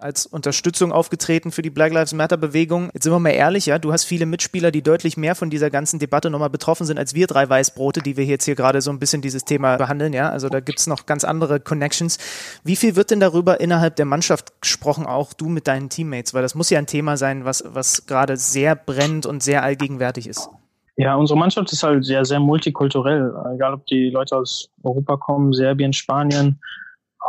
Als 0.00 0.24
Unterstützung 0.24 0.92
aufgetreten 0.92 1.52
für 1.52 1.60
die 1.60 1.68
Black 1.68 1.92
Lives 1.92 2.14
Matter 2.14 2.38
Bewegung. 2.38 2.90
Jetzt 2.94 3.04
sind 3.04 3.12
wir 3.12 3.18
mal 3.18 3.30
ehrlich, 3.30 3.66
ja, 3.66 3.78
du 3.78 3.92
hast 3.92 4.04
viele 4.04 4.24
Mitspieler, 4.24 4.70
die 4.70 4.82
deutlich 4.82 5.18
mehr 5.18 5.34
von 5.34 5.50
dieser 5.50 5.68
ganzen 5.68 5.98
Debatte 5.98 6.30
nochmal 6.30 6.48
betroffen 6.48 6.86
sind 6.86 6.98
als 6.98 7.14
wir 7.14 7.26
drei 7.26 7.48
Weißbrote, 7.48 8.00
die 8.00 8.16
wir 8.16 8.24
jetzt 8.24 8.46
hier 8.46 8.54
gerade 8.54 8.80
so 8.80 8.90
ein 8.90 8.98
bisschen 8.98 9.20
dieses 9.20 9.44
Thema 9.44 9.76
behandeln, 9.76 10.14
ja. 10.14 10.30
Also 10.30 10.48
da 10.48 10.60
gibt's 10.60 10.86
noch 10.86 11.04
ganz 11.04 11.24
andere 11.24 11.60
Connections. 11.60 12.18
Wie 12.64 12.76
viel 12.76 12.96
wird 12.96 13.10
denn 13.10 13.20
darüber 13.20 13.60
innerhalb 13.60 13.96
der 13.96 14.06
Mannschaft 14.06 14.60
gesprochen, 14.62 15.04
auch 15.04 15.34
du 15.34 15.50
mit 15.50 15.68
deinen 15.68 15.90
Teammates? 15.90 16.32
Weil 16.32 16.42
das 16.42 16.54
muss 16.54 16.70
ja 16.70 16.78
ein 16.78 16.86
Thema 16.86 17.18
sein, 17.18 17.44
was, 17.44 17.62
was 17.66 18.06
gerade 18.06 18.38
sehr 18.38 18.76
brennt 18.76 19.26
und 19.26 19.42
sehr 19.42 19.62
allgegenwärtig 19.62 20.26
ist. 20.26 20.48
Ja, 20.96 21.14
unsere 21.14 21.38
Mannschaft 21.38 21.72
ist 21.72 21.82
halt 21.82 22.04
sehr, 22.04 22.24
sehr 22.24 22.40
multikulturell. 22.40 23.34
Egal, 23.54 23.74
ob 23.74 23.86
die 23.86 24.10
Leute 24.10 24.36
aus 24.36 24.70
Europa 24.82 25.16
kommen, 25.16 25.52
Serbien, 25.52 25.92
Spanien, 25.92 26.58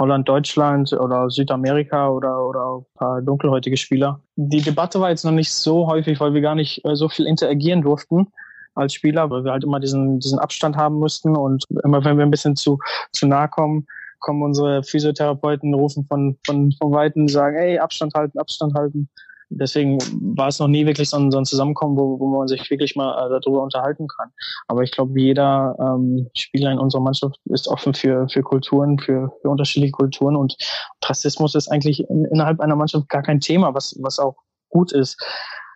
Holland, 0.01 0.27
Deutschland 0.27 0.91
oder 0.93 1.29
Südamerika 1.29 2.09
oder, 2.09 2.47
oder 2.47 2.77
ein 2.77 2.85
paar 2.95 3.21
dunkelhäutige 3.21 3.77
Spieler. 3.77 4.19
Die 4.35 4.61
Debatte 4.61 4.99
war 4.99 5.11
jetzt 5.11 5.23
noch 5.23 5.31
nicht 5.31 5.53
so 5.53 5.85
häufig, 5.85 6.19
weil 6.19 6.33
wir 6.33 6.41
gar 6.41 6.55
nicht 6.55 6.83
äh, 6.85 6.95
so 6.95 7.07
viel 7.07 7.27
interagieren 7.27 7.83
durften 7.83 8.27
als 8.73 8.95
Spieler, 8.95 9.29
weil 9.29 9.43
wir 9.43 9.51
halt 9.51 9.63
immer 9.63 9.79
diesen, 9.79 10.19
diesen 10.19 10.39
Abstand 10.39 10.75
haben 10.75 10.95
mussten 10.95 11.37
und 11.37 11.65
immer 11.83 12.03
wenn 12.03 12.17
wir 12.17 12.25
ein 12.25 12.31
bisschen 12.31 12.55
zu, 12.55 12.79
zu 13.11 13.27
nahe 13.27 13.47
kommen, 13.47 13.85
kommen 14.19 14.41
unsere 14.41 14.81
Physiotherapeuten, 14.83 15.73
rufen 15.73 16.05
von, 16.05 16.37
von, 16.45 16.71
von 16.71 16.91
Weitem, 16.91 17.27
sagen, 17.27 17.57
ey, 17.57 17.77
Abstand 17.77 18.15
halten, 18.15 18.39
Abstand 18.39 18.73
halten 18.73 19.07
deswegen 19.51 19.99
war 20.35 20.47
es 20.47 20.59
noch 20.59 20.67
nie 20.67 20.85
wirklich 20.85 21.09
so 21.09 21.17
ein, 21.17 21.31
so 21.31 21.37
ein 21.37 21.45
Zusammenkommen, 21.45 21.97
wo, 21.97 22.19
wo 22.19 22.27
man 22.27 22.47
sich 22.47 22.69
wirklich 22.69 22.95
mal 22.95 23.13
äh, 23.13 23.29
darüber 23.29 23.61
unterhalten 23.61 24.07
kann. 24.07 24.29
Aber 24.67 24.83
ich 24.83 24.91
glaube, 24.91 25.19
jeder 25.19 25.75
ähm, 25.79 26.27
Spieler 26.35 26.71
in 26.71 26.79
unserer 26.79 27.01
Mannschaft 27.01 27.39
ist 27.45 27.67
offen 27.67 27.93
für, 27.93 28.27
für 28.29 28.41
Kulturen, 28.41 28.97
für, 28.97 29.31
für 29.41 29.49
unterschiedliche 29.49 29.91
Kulturen 29.91 30.35
und 30.35 30.55
Rassismus 31.03 31.55
ist 31.55 31.67
eigentlich 31.67 32.07
in, 32.09 32.25
innerhalb 32.25 32.59
einer 32.59 32.75
Mannschaft 32.75 33.09
gar 33.09 33.23
kein 33.23 33.39
Thema, 33.39 33.73
was, 33.73 33.97
was 34.01 34.19
auch 34.19 34.37
gut 34.69 34.91
ist, 34.91 35.21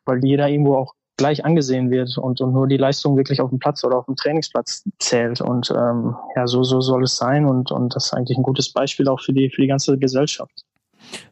weil 0.06 0.24
jeder 0.24 0.50
irgendwo 0.50 0.76
auch 0.76 0.94
gleich 1.18 1.46
angesehen 1.46 1.92
wird 1.92 2.18
und, 2.18 2.42
und 2.42 2.54
nur 2.54 2.68
die 2.68 2.78
Leistung 2.78 3.16
wirklich 3.16 3.40
auf 3.40 3.50
dem 3.50 3.60
Platz 3.60 3.84
oder 3.84 3.98
auf 3.98 4.06
dem 4.06 4.16
Trainingsplatz 4.16 4.84
zählt. 5.00 5.42
Und 5.42 5.72
ähm, 5.72 6.16
ja, 6.36 6.46
so, 6.48 6.64
so 6.64 6.82
soll 6.82 7.04
es 7.04 7.16
sein 7.16 7.46
und, 7.46 7.72
und 7.72 7.96
das 7.96 8.08
ist 8.08 8.14
eigentlich 8.14 8.38
ein 8.38 8.44
gutes 8.44 8.72
Beispiel 8.72 9.08
auch 9.08 9.22
für 9.22 9.34
die, 9.34 9.50
für 9.50 9.62
die 9.62 9.68
ganze 9.68 9.98
Gesellschaft. 9.98 10.66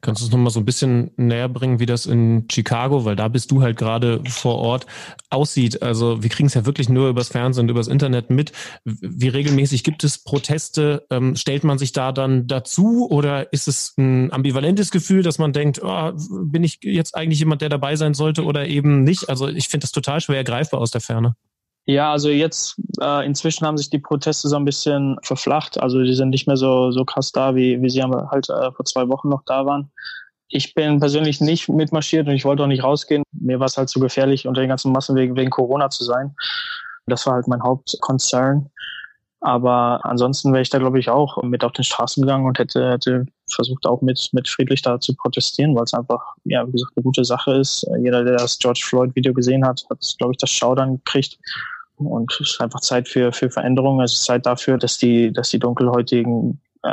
Kannst 0.01 0.21
du 0.21 0.25
uns 0.25 0.33
nochmal 0.33 0.51
so 0.51 0.59
ein 0.59 0.65
bisschen 0.65 1.11
näher 1.17 1.49
bringen, 1.49 1.79
wie 1.79 1.85
das 1.85 2.05
in 2.05 2.45
Chicago, 2.51 3.05
weil 3.05 3.15
da 3.15 3.27
bist 3.27 3.51
du 3.51 3.61
halt 3.61 3.77
gerade 3.77 4.21
vor 4.27 4.55
Ort, 4.55 4.85
aussieht? 5.29 5.81
Also 5.81 6.23
wir 6.23 6.29
kriegen 6.29 6.47
es 6.47 6.53
ja 6.53 6.65
wirklich 6.65 6.89
nur 6.89 7.09
übers 7.09 7.29
Fernsehen 7.29 7.65
und 7.65 7.69
übers 7.69 7.87
Internet 7.87 8.29
mit. 8.29 8.51
Wie 8.83 9.27
regelmäßig 9.27 9.83
gibt 9.83 10.03
es 10.03 10.23
Proteste? 10.23 11.05
Ähm, 11.09 11.35
stellt 11.35 11.63
man 11.63 11.77
sich 11.77 11.91
da 11.91 12.11
dann 12.11 12.47
dazu 12.47 13.07
oder 13.09 13.51
ist 13.53 13.67
es 13.67 13.93
ein 13.97 14.31
ambivalentes 14.31 14.91
Gefühl, 14.91 15.23
dass 15.23 15.39
man 15.39 15.53
denkt, 15.53 15.81
oh, 15.83 16.11
bin 16.43 16.63
ich 16.63 16.79
jetzt 16.81 17.15
eigentlich 17.15 17.39
jemand, 17.39 17.61
der 17.61 17.69
dabei 17.69 17.95
sein 17.95 18.13
sollte 18.13 18.43
oder 18.43 18.67
eben 18.67 19.03
nicht? 19.03 19.29
Also 19.29 19.47
ich 19.47 19.67
finde 19.67 19.85
das 19.85 19.91
total 19.91 20.21
schwer 20.21 20.43
greifbar 20.43 20.79
aus 20.79 20.91
der 20.91 21.01
Ferne. 21.01 21.35
Ja, 21.85 22.11
also 22.11 22.29
jetzt 22.29 22.79
äh, 23.01 23.25
inzwischen 23.25 23.67
haben 23.67 23.77
sich 23.77 23.89
die 23.89 23.99
Proteste 23.99 24.47
so 24.47 24.55
ein 24.55 24.63
bisschen 24.63 25.17
verflacht. 25.21 25.79
Also 25.81 26.01
die 26.01 26.13
sind 26.13 26.29
nicht 26.29 26.47
mehr 26.47 26.55
so 26.55 26.91
so 26.91 27.03
krass 27.03 27.31
da, 27.31 27.55
wie 27.55 27.81
wie 27.81 27.89
sie 27.89 28.01
halt 28.01 28.49
äh, 28.49 28.71
vor 28.71 28.85
zwei 28.85 29.07
Wochen 29.09 29.29
noch 29.29 29.43
da 29.45 29.65
waren. 29.65 29.91
Ich 30.47 30.75
bin 30.75 30.99
persönlich 30.99 31.41
nicht 31.41 31.67
mitmarschiert 31.67 32.27
und 32.27 32.33
ich 32.33 32.45
wollte 32.45 32.63
auch 32.63 32.67
nicht 32.67 32.83
rausgehen. 32.83 33.23
Mir 33.31 33.59
war 33.59 33.65
es 33.65 33.77
halt 33.77 33.89
zu 33.89 33.99
gefährlich, 33.99 34.47
unter 34.47 34.61
den 34.61 34.69
ganzen 34.69 34.91
Massen 34.91 35.15
wegen, 35.15 35.35
wegen 35.35 35.49
Corona 35.49 35.89
zu 35.89 36.03
sein. 36.03 36.35
Das 37.07 37.25
war 37.25 37.33
halt 37.33 37.47
mein 37.47 37.63
Hauptconcern. 37.63 38.69
Aber 39.43 39.99
ansonsten 40.05 40.53
wäre 40.53 40.61
ich 40.61 40.69
da, 40.69 40.77
glaube 40.77 40.99
ich, 40.99 41.09
auch 41.09 41.43
mit 41.43 41.65
auf 41.65 41.73
den 41.73 41.83
Straßen 41.83 42.21
gegangen 42.21 42.45
und 42.45 42.59
hätte, 42.59 42.91
hätte 42.91 43.25
versucht 43.53 43.85
auch 43.85 44.01
mit, 44.01 44.29
mit 44.31 44.47
friedlich 44.47 44.81
da 44.81 45.01
zu 45.01 45.13
protestieren, 45.15 45.75
weil 45.75 45.83
es 45.83 45.93
einfach, 45.93 46.21
ja, 46.45 46.65
wie 46.65 46.71
gesagt, 46.71 46.93
eine 46.95 47.03
gute 47.03 47.25
Sache 47.25 47.55
ist. 47.55 47.85
Jeder, 47.99 48.23
der 48.23 48.37
das 48.37 48.57
George 48.57 48.81
Floyd 48.81 49.13
Video 49.15 49.33
gesehen 49.33 49.65
hat, 49.65 49.83
hat, 49.89 49.99
glaube 50.17 50.31
ich, 50.31 50.37
das 50.37 50.49
Schaudern 50.49 50.93
gekriegt. 51.03 51.39
Und 51.97 52.31
es 52.33 52.39
ist 52.39 52.61
einfach 52.61 52.81
Zeit 52.81 53.07
für, 53.07 53.31
für 53.31 53.49
Veränderungen. 53.49 54.03
Es 54.03 54.13
ist 54.13 54.25
Zeit 54.25 54.45
dafür, 54.45 54.77
dass 54.77 54.97
die, 54.97 55.31
dass 55.31 55.49
die 55.49 55.59
Dunkelhäutigen 55.59 56.59
äh, 56.83 56.89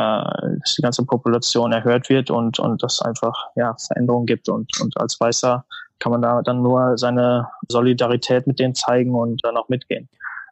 dass 0.61 0.75
die 0.77 0.83
ganze 0.83 1.05
Population 1.05 1.73
erhört 1.73 2.09
wird 2.09 2.31
und 2.31 2.61
und 2.61 2.81
das 2.81 3.03
einfach 3.03 3.35
ja 3.57 3.75
Veränderungen 3.77 4.27
gibt 4.27 4.49
und 4.49 4.71
und 4.81 4.97
als 5.01 5.21
Weißer 5.21 5.65
kann 5.99 6.13
man 6.13 6.23
da 6.23 6.43
dann 6.43 6.63
nur 6.63 6.97
seine 6.97 7.49
Solidarität 7.69 8.47
mit 8.47 8.61
denen 8.61 8.77
zeigen 8.77 9.15
und 9.15 9.45
dann 9.45 9.57
auch 9.57 9.69
mitgehen. 9.69 10.09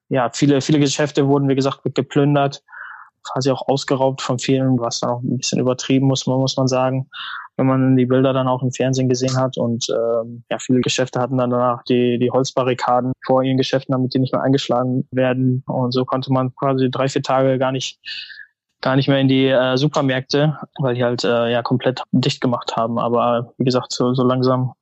Ja, 0.09 0.29
viele 0.33 0.61
viele 0.61 0.81
Geschäfte 0.81 1.29
wurden 1.29 1.49
wie 1.49 1.55
gesagt 1.55 1.83
geplündert, 1.85 2.65
quasi 3.23 3.53
auch 3.53 3.69
ausgeraubt 3.69 4.23
von 4.23 4.41
vielen, 4.41 4.79
was 4.81 5.01
dann 5.01 5.11
auch 5.11 5.23
ein 5.23 5.39
bisschen 5.39 5.61
übertrieben 5.61 6.09
muss 6.09 6.27
muss 6.27 6.57
man 6.57 6.67
sagen 6.67 7.09
wenn 7.59 7.67
man 7.67 7.97
die 7.97 8.07
Bilder 8.07 8.33
dann 8.33 8.47
auch 8.47 8.63
im 8.63 8.73
Fernsehen 8.73 9.09
gesehen 9.09 9.37
hat. 9.37 9.59
Und 9.59 9.89
ähm, 9.91 10.45
ja, 10.49 10.59
viele 10.59 10.81
Geschäfte 10.81 11.21
hatten 11.21 11.37
dann 11.37 11.51
danach 11.51 11.83
die, 11.83 12.19
die 12.19 12.31
Holzbarrikaden 12.31 13.13
vor 13.27 13.43
ihren 13.43 13.59
Geschäften, 13.59 13.93
damit 13.93 14.15
die 14.15 14.21
nicht 14.21 14.33
mehr 14.33 14.43
eingeschlagen 14.43 15.09
werden. 15.11 15.65
Und 15.67 15.93
so 15.93 16.05
konnte 16.05 16.33
man 16.33 16.55
quasi 16.55 16.89
drei, 16.89 17.09
vier 17.09 17.23
Tage 17.23 17.59
gar 17.59 17.73
nicht 17.73 17.99
gar 18.81 18.95
nicht 18.95 19.09
mehr 19.09 19.19
in 19.19 19.27
die 19.27 19.49
äh, 19.49 19.77
Supermärkte, 19.77 20.57
weil 20.79 20.95
die 20.95 21.03
halt 21.03 21.25
äh, 21.25 21.51
ja 21.51 21.63
komplett 21.63 22.05
dicht 22.13 22.41
gemacht 22.41 22.77
haben. 22.77 23.01
Aber 23.01 23.53
wie 23.59 23.65
gesagt, 23.65 23.93
so, 23.93 24.15
so 24.15 24.23
langsam 24.23 24.75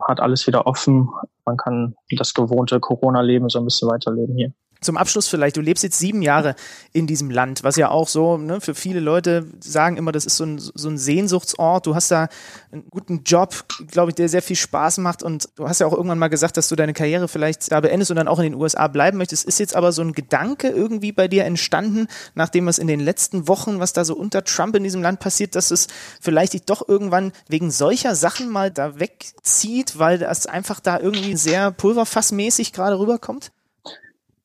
hat 0.00 0.18
alles 0.18 0.48
wieder 0.48 0.66
offen. 0.66 1.08
Man 1.44 1.56
kann 1.56 1.94
das 2.10 2.34
gewohnte 2.34 2.80
Corona-Leben 2.80 3.48
so 3.48 3.60
ein 3.60 3.64
bisschen 3.64 3.88
weiterleben 3.88 4.36
hier. 4.36 4.52
Zum 4.80 4.96
Abschluss 4.96 5.28
vielleicht, 5.28 5.56
du 5.56 5.60
lebst 5.60 5.84
jetzt 5.84 5.98
sieben 5.98 6.22
Jahre 6.22 6.54
in 6.92 7.06
diesem 7.06 7.30
Land, 7.30 7.64
was 7.64 7.76
ja 7.76 7.90
auch 7.90 8.08
so, 8.08 8.38
ne, 8.38 8.60
für 8.60 8.74
viele 8.74 9.00
Leute 9.00 9.46
sagen 9.60 9.96
immer, 9.96 10.10
das 10.10 10.24
ist 10.24 10.38
so 10.38 10.44
ein, 10.44 10.58
so 10.58 10.88
ein 10.88 10.96
Sehnsuchtsort. 10.96 11.86
Du 11.86 11.94
hast 11.94 12.10
da 12.10 12.28
einen 12.72 12.88
guten 12.88 13.22
Job, 13.24 13.64
glaube 13.88 14.10
ich, 14.10 14.14
der 14.14 14.28
sehr 14.28 14.42
viel 14.42 14.56
Spaß 14.56 14.98
macht 14.98 15.22
und 15.22 15.48
du 15.56 15.68
hast 15.68 15.80
ja 15.80 15.86
auch 15.86 15.92
irgendwann 15.92 16.18
mal 16.18 16.28
gesagt, 16.28 16.56
dass 16.56 16.68
du 16.68 16.76
deine 16.76 16.94
Karriere 16.94 17.28
vielleicht 17.28 17.70
da 17.70 17.80
beendest 17.80 18.10
und 18.10 18.16
dann 18.16 18.28
auch 18.28 18.38
in 18.38 18.44
den 18.44 18.54
USA 18.54 18.88
bleiben 18.88 19.18
möchtest. 19.18 19.44
Ist 19.44 19.60
jetzt 19.60 19.76
aber 19.76 19.92
so 19.92 20.02
ein 20.02 20.12
Gedanke 20.12 20.68
irgendwie 20.68 21.12
bei 21.12 21.28
dir 21.28 21.44
entstanden, 21.44 22.06
nachdem 22.34 22.66
es 22.68 22.78
in 22.78 22.86
den 22.86 23.00
letzten 23.00 23.48
Wochen, 23.48 23.80
was 23.80 23.92
da 23.92 24.04
so 24.04 24.16
unter 24.16 24.44
Trump 24.44 24.74
in 24.76 24.84
diesem 24.84 25.02
Land 25.02 25.20
passiert, 25.20 25.54
dass 25.56 25.70
es 25.70 25.88
vielleicht 26.20 26.54
dich 26.54 26.64
doch 26.64 26.88
irgendwann 26.88 27.32
wegen 27.48 27.70
solcher 27.70 28.14
Sachen 28.14 28.48
mal 28.48 28.70
da 28.70 28.98
wegzieht, 28.98 29.98
weil 29.98 30.18
das 30.18 30.46
einfach 30.46 30.80
da 30.80 30.98
irgendwie 30.98 31.36
sehr 31.36 31.70
pulverfassmäßig 31.70 32.72
gerade 32.72 32.98
rüberkommt? 32.98 33.52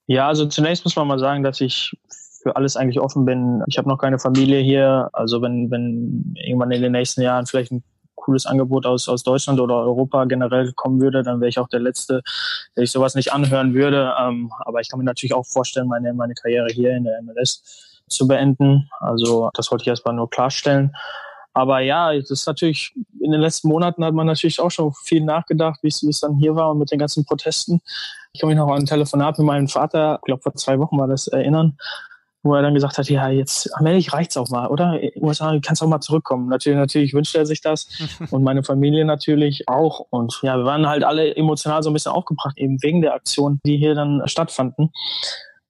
Ja, 0.08 0.28
also 0.28 0.46
zunächst 0.46 0.84
muss 0.86 0.96
man 0.96 1.08
mal 1.08 1.20
sagen, 1.20 1.44
dass 1.44 1.62
ich 1.62 1.94
für 2.44 2.56
alles 2.56 2.78
eigentlich 2.78 3.00
offen 3.00 3.26
bin. 3.26 3.64
Ich 3.68 3.78
habe 3.78 3.90
noch 3.90 3.98
keine 3.98 4.20
Familie 4.20 4.60
hier. 4.60 5.10
Also 5.14 5.42
wenn, 5.42 5.72
wenn 5.72 6.36
irgendwann 6.36 6.72
in 6.72 6.84
den 6.84 6.92
nächsten 6.92 7.22
Jahren 7.22 7.48
vielleicht 7.48 7.72
ein 7.72 7.84
cooles 8.14 8.46
Angebot 8.46 8.86
aus, 8.86 9.10
aus 9.10 9.24
Deutschland 9.24 9.60
oder 9.60 9.78
Europa 9.78 10.26
generell 10.26 10.72
kommen 10.74 11.02
würde, 11.02 11.24
dann 11.24 11.40
wäre 11.40 11.50
ich 11.50 11.60
auch 11.60 11.68
der 11.68 11.80
Letzte, 11.80 12.22
der 12.76 12.84
ich 12.84 12.92
sowas 12.92 13.16
nicht 13.16 13.34
anhören 13.34 13.74
würde. 13.74 14.14
Ähm, 14.20 14.52
aber 14.60 14.80
ich 14.80 14.90
kann 14.90 15.00
mir 15.00 15.06
natürlich 15.06 15.34
auch 15.34 15.46
vorstellen, 15.46 15.88
meine, 15.88 16.14
meine 16.14 16.36
Karriere 16.36 16.68
hier 16.72 16.96
in 16.96 17.06
der 17.06 17.22
MLS 17.24 18.02
zu 18.08 18.28
beenden. 18.28 18.90
Also 19.00 19.50
das 19.54 19.72
wollte 19.72 19.84
ich 19.84 19.88
erstmal 19.88 20.14
nur 20.14 20.30
klarstellen. 20.30 20.96
Aber 21.56 21.80
ja, 21.80 22.14
es 22.14 22.30
ist 22.30 22.46
natürlich, 22.48 22.94
in 23.22 23.32
den 23.32 23.40
letzten 23.40 23.70
Monaten 23.70 24.04
hat 24.04 24.14
man 24.14 24.28
natürlich 24.28 24.60
auch 24.60 24.70
schon 24.70 24.92
viel 25.06 25.24
nachgedacht, 25.24 25.80
wie 25.84 25.88
es 25.88 26.20
dann 26.20 26.36
hier 26.36 26.54
war 26.54 26.72
und 26.72 26.80
mit 26.80 26.92
den 26.92 27.00
ganzen 27.00 27.24
Protesten. 27.24 27.82
Ich 28.34 28.42
kann 28.42 28.50
mich 28.50 28.58
noch 28.58 28.68
an 28.68 28.80
ein 28.80 28.86
Telefonat 28.86 29.38
mit 29.38 29.48
meinem 29.48 29.70
Vater, 29.70 30.20
ich 30.22 30.26
glaube 30.26 30.42
vor 30.42 30.54
zwei 30.56 30.78
Wochen 30.80 31.00
war 31.00 31.08
das, 31.08 31.28
erinnern, 31.28 31.78
wo 32.44 32.56
er 32.56 32.62
dann 32.62 32.74
gesagt 32.74 32.98
hat, 32.98 33.10
ja, 33.10 33.30
jetzt 33.30 33.74
allmählich 33.74 34.12
reicht's 34.12 34.36
auch 34.36 34.50
mal, 34.50 34.68
oder? 34.68 35.00
USA, 35.16 35.54
du 35.54 35.62
kannst 35.62 35.82
auch 35.82 35.88
mal 35.88 36.02
zurückkommen. 36.02 36.50
Natürlich, 36.50 36.78
natürlich 36.78 37.14
wünscht 37.14 37.34
er 37.36 37.46
sich 37.46 37.62
das 37.62 37.88
und 38.32 38.44
meine 38.44 38.64
Familie 38.64 39.06
natürlich 39.06 39.70
auch. 39.70 40.02
Und 40.10 40.38
ja, 40.44 40.58
wir 40.58 40.66
waren 40.66 40.90
halt 40.90 41.06
alle 41.06 41.38
emotional 41.38 41.84
so 41.84 41.90
ein 41.90 41.94
bisschen 41.94 42.12
aufgebracht, 42.12 42.58
eben 42.58 42.84
wegen 42.84 43.02
der 43.02 43.14
Aktion, 43.14 43.62
die 43.66 43.78
hier 43.78 43.96
dann 43.96 44.22
stattfanden. 44.26 44.92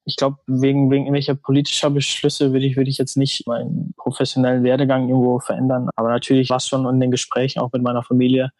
Ich 0.08 0.16
glaube, 0.16 0.38
wegen, 0.46 0.90
wegen 0.90 1.04
irgendwelcher 1.04 1.34
politischer 1.34 1.90
Beschlüsse 1.90 2.52
würde 2.52 2.64
ich, 2.64 2.76
würde 2.76 2.88
ich 2.88 2.96
jetzt 2.96 3.16
nicht 3.16 3.46
meinen 3.46 3.92
professionellen 3.96 4.62
Werdegang 4.62 5.08
irgendwo 5.08 5.40
verändern. 5.40 5.90
Aber 5.96 6.08
natürlich 6.10 6.48
war 6.48 6.58
es 6.58 6.68
schon 6.68 6.86
in 6.86 7.00
den 7.00 7.10
Gesprächen 7.10 7.58
auch 7.58 7.72
mit 7.72 7.82
meiner 7.82 8.04
Familie 8.04 8.52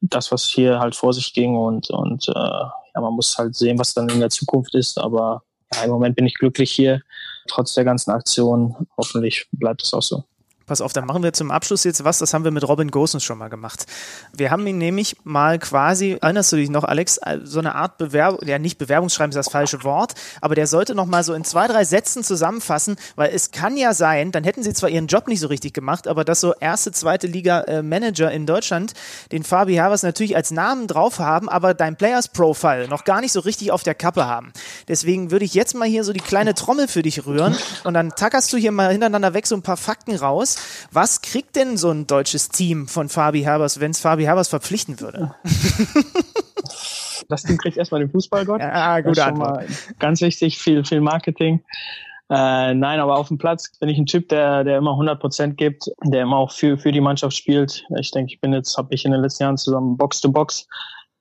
das, 0.00 0.32
was 0.32 0.44
hier 0.44 0.80
halt 0.80 0.94
vor 0.94 1.12
sich 1.12 1.34
ging 1.34 1.56
und, 1.56 1.90
und 1.90 2.28
äh, 2.28 2.32
ja, 2.32 3.00
man 3.00 3.12
muss 3.12 3.36
halt 3.36 3.54
sehen, 3.54 3.78
was 3.78 3.94
dann 3.94 4.08
in 4.08 4.20
der 4.20 4.30
Zukunft 4.30 4.74
ist. 4.74 4.98
Aber 4.98 5.42
ja, 5.74 5.84
im 5.84 5.90
Moment 5.90 6.16
bin 6.16 6.26
ich 6.26 6.34
glücklich 6.34 6.72
hier, 6.72 7.02
trotz 7.48 7.74
der 7.74 7.84
ganzen 7.84 8.10
Aktion. 8.10 8.74
Hoffentlich 8.96 9.46
bleibt 9.52 9.82
es 9.82 9.92
auch 9.92 10.02
so. 10.02 10.24
Pass 10.66 10.80
auf, 10.80 10.94
dann 10.94 11.04
machen 11.04 11.22
wir 11.22 11.34
zum 11.34 11.50
Abschluss 11.50 11.84
jetzt 11.84 12.04
was, 12.04 12.18
das 12.18 12.32
haben 12.32 12.44
wir 12.44 12.50
mit 12.50 12.66
Robin 12.66 12.90
Gosens 12.90 13.22
schon 13.22 13.36
mal 13.36 13.50
gemacht. 13.50 13.84
Wir 14.32 14.50
haben 14.50 14.66
ihn 14.66 14.78
nämlich 14.78 15.14
mal 15.22 15.58
quasi, 15.58 16.16
erinnerst 16.22 16.52
du 16.52 16.56
dich 16.56 16.70
noch, 16.70 16.84
Alex, 16.84 17.18
äh, 17.18 17.40
so 17.44 17.58
eine 17.58 17.74
Art 17.74 17.98
Bewerbung, 17.98 18.40
ja 18.48 18.58
nicht 18.58 18.78
Bewerbungsschreiben 18.78 19.30
ist 19.30 19.36
das 19.36 19.50
falsche 19.50 19.84
Wort, 19.84 20.14
aber 20.40 20.54
der 20.54 20.66
sollte 20.66 20.94
noch 20.94 21.04
mal 21.04 21.22
so 21.22 21.34
in 21.34 21.44
zwei, 21.44 21.68
drei 21.68 21.84
Sätzen 21.84 22.24
zusammenfassen, 22.24 22.96
weil 23.14 23.30
es 23.34 23.50
kann 23.50 23.76
ja 23.76 23.92
sein, 23.92 24.32
dann 24.32 24.42
hätten 24.42 24.62
sie 24.62 24.72
zwar 24.72 24.88
ihren 24.88 25.06
Job 25.06 25.28
nicht 25.28 25.40
so 25.40 25.48
richtig 25.48 25.74
gemacht, 25.74 26.08
aber 26.08 26.24
dass 26.24 26.40
so 26.40 26.54
erste, 26.54 26.92
zweite 26.92 27.26
Liga 27.26 27.60
äh, 27.62 27.82
Manager 27.82 28.30
in 28.30 28.46
Deutschland 28.46 28.94
den 29.32 29.44
Fabi 29.44 29.76
Havers 29.76 30.02
natürlich 30.02 30.34
als 30.34 30.50
Namen 30.50 30.86
drauf 30.86 31.18
haben, 31.18 31.50
aber 31.50 31.74
dein 31.74 31.96
Players 31.96 32.28
Profile 32.28 32.88
noch 32.88 33.04
gar 33.04 33.20
nicht 33.20 33.32
so 33.32 33.40
richtig 33.40 33.70
auf 33.70 33.82
der 33.82 33.94
Kappe 33.94 34.24
haben. 34.24 34.54
Deswegen 34.88 35.30
würde 35.30 35.44
ich 35.44 35.52
jetzt 35.52 35.74
mal 35.74 35.86
hier 35.86 36.04
so 36.04 36.14
die 36.14 36.20
kleine 36.20 36.54
Trommel 36.54 36.88
für 36.88 37.02
dich 37.02 37.26
rühren 37.26 37.54
und 37.84 37.92
dann 37.92 38.10
tackerst 38.10 38.50
du 38.50 38.56
hier 38.56 38.72
mal 38.72 38.90
hintereinander 38.90 39.34
weg 39.34 39.46
so 39.46 39.54
ein 39.54 39.62
paar 39.62 39.76
Fakten 39.76 40.16
raus 40.16 40.53
was 40.92 41.22
kriegt 41.22 41.56
denn 41.56 41.76
so 41.76 41.90
ein 41.90 42.06
deutsches 42.06 42.48
Team 42.48 42.88
von 42.88 43.08
Fabi 43.08 43.42
Herbers, 43.42 43.80
wenn 43.80 43.90
es 43.90 44.00
Fabi 44.00 44.24
Herbers 44.24 44.48
verpflichten 44.48 45.00
würde? 45.00 45.34
Das 47.28 47.42
Team 47.42 47.56
kriegt 47.56 47.76
erstmal 47.76 48.00
den 48.00 48.10
Fußballgott. 48.10 48.60
Ja, 48.60 49.00
gute 49.00 49.24
Antwort. 49.24 49.64
Ganz 49.98 50.20
wichtig, 50.20 50.58
viel, 50.58 50.84
viel 50.84 51.00
Marketing. 51.00 51.62
Äh, 52.30 52.74
nein, 52.74 53.00
aber 53.00 53.18
auf 53.18 53.28
dem 53.28 53.38
Platz 53.38 53.78
bin 53.78 53.88
ich 53.88 53.98
ein 53.98 54.06
Typ, 54.06 54.28
der, 54.28 54.64
der 54.64 54.78
immer 54.78 54.92
100 54.92 55.20
Prozent 55.20 55.56
gibt, 55.58 55.90
der 56.02 56.22
immer 56.22 56.36
auch 56.36 56.52
für, 56.52 56.78
für 56.78 56.90
die 56.90 57.00
Mannschaft 57.00 57.36
spielt. 57.36 57.84
Ich 57.98 58.10
denke, 58.10 58.32
ich 58.32 58.40
bin 58.40 58.52
jetzt, 58.52 58.76
habe 58.78 58.94
ich 58.94 59.04
in 59.04 59.12
den 59.12 59.20
letzten 59.20 59.44
Jahren 59.44 59.58
zusammen 59.58 59.96
Box-to-Box 59.96 60.66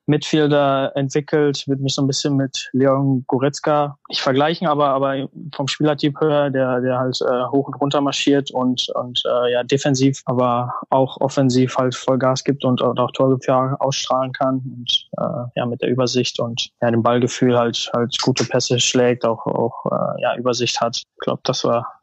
Midfielder 0.05 0.91
entwickelt, 0.95 1.63
würde 1.67 1.81
mich 1.81 1.93
so 1.93 2.01
ein 2.01 2.07
bisschen 2.07 2.35
mit 2.35 2.69
Leon 2.73 3.23
Goretzka 3.27 3.97
nicht 4.09 4.21
vergleichen, 4.21 4.67
aber 4.67 4.89
aber 4.89 5.29
vom 5.55 5.67
Spielertyp 5.67 6.19
her, 6.19 6.49
der 6.49 6.81
der 6.81 6.99
halt 6.99 7.19
äh, 7.21 7.45
hoch 7.51 7.67
und 7.67 7.75
runter 7.75 8.01
marschiert 8.01 8.51
und 8.51 8.89
und 8.95 9.23
äh, 9.25 9.53
ja 9.53 9.63
defensiv, 9.63 10.21
aber 10.25 10.73
auch 10.89 11.19
offensiv 11.21 11.77
halt 11.77 11.95
voll 11.95 12.17
Gas 12.17 12.43
gibt 12.43 12.65
und, 12.65 12.81
und 12.81 12.99
auch 12.99 13.11
Torgefahr 13.11 13.77
ausstrahlen 13.79 14.33
kann 14.33 14.55
und 14.55 15.07
äh, 15.17 15.59
ja 15.59 15.65
mit 15.65 15.81
der 15.81 15.89
Übersicht 15.89 16.39
und 16.39 16.69
ja 16.81 16.91
dem 16.91 17.03
Ballgefühl 17.03 17.57
halt 17.57 17.89
halt 17.93 18.15
gute 18.21 18.43
Pässe 18.43 18.79
schlägt, 18.79 19.25
auch 19.25 19.45
auch 19.45 19.85
äh, 19.85 20.21
ja 20.21 20.35
Übersicht 20.35 20.81
hat. 20.81 20.97
Ich 20.97 21.19
glaube, 21.19 21.41
das 21.45 21.63
war 21.63 22.01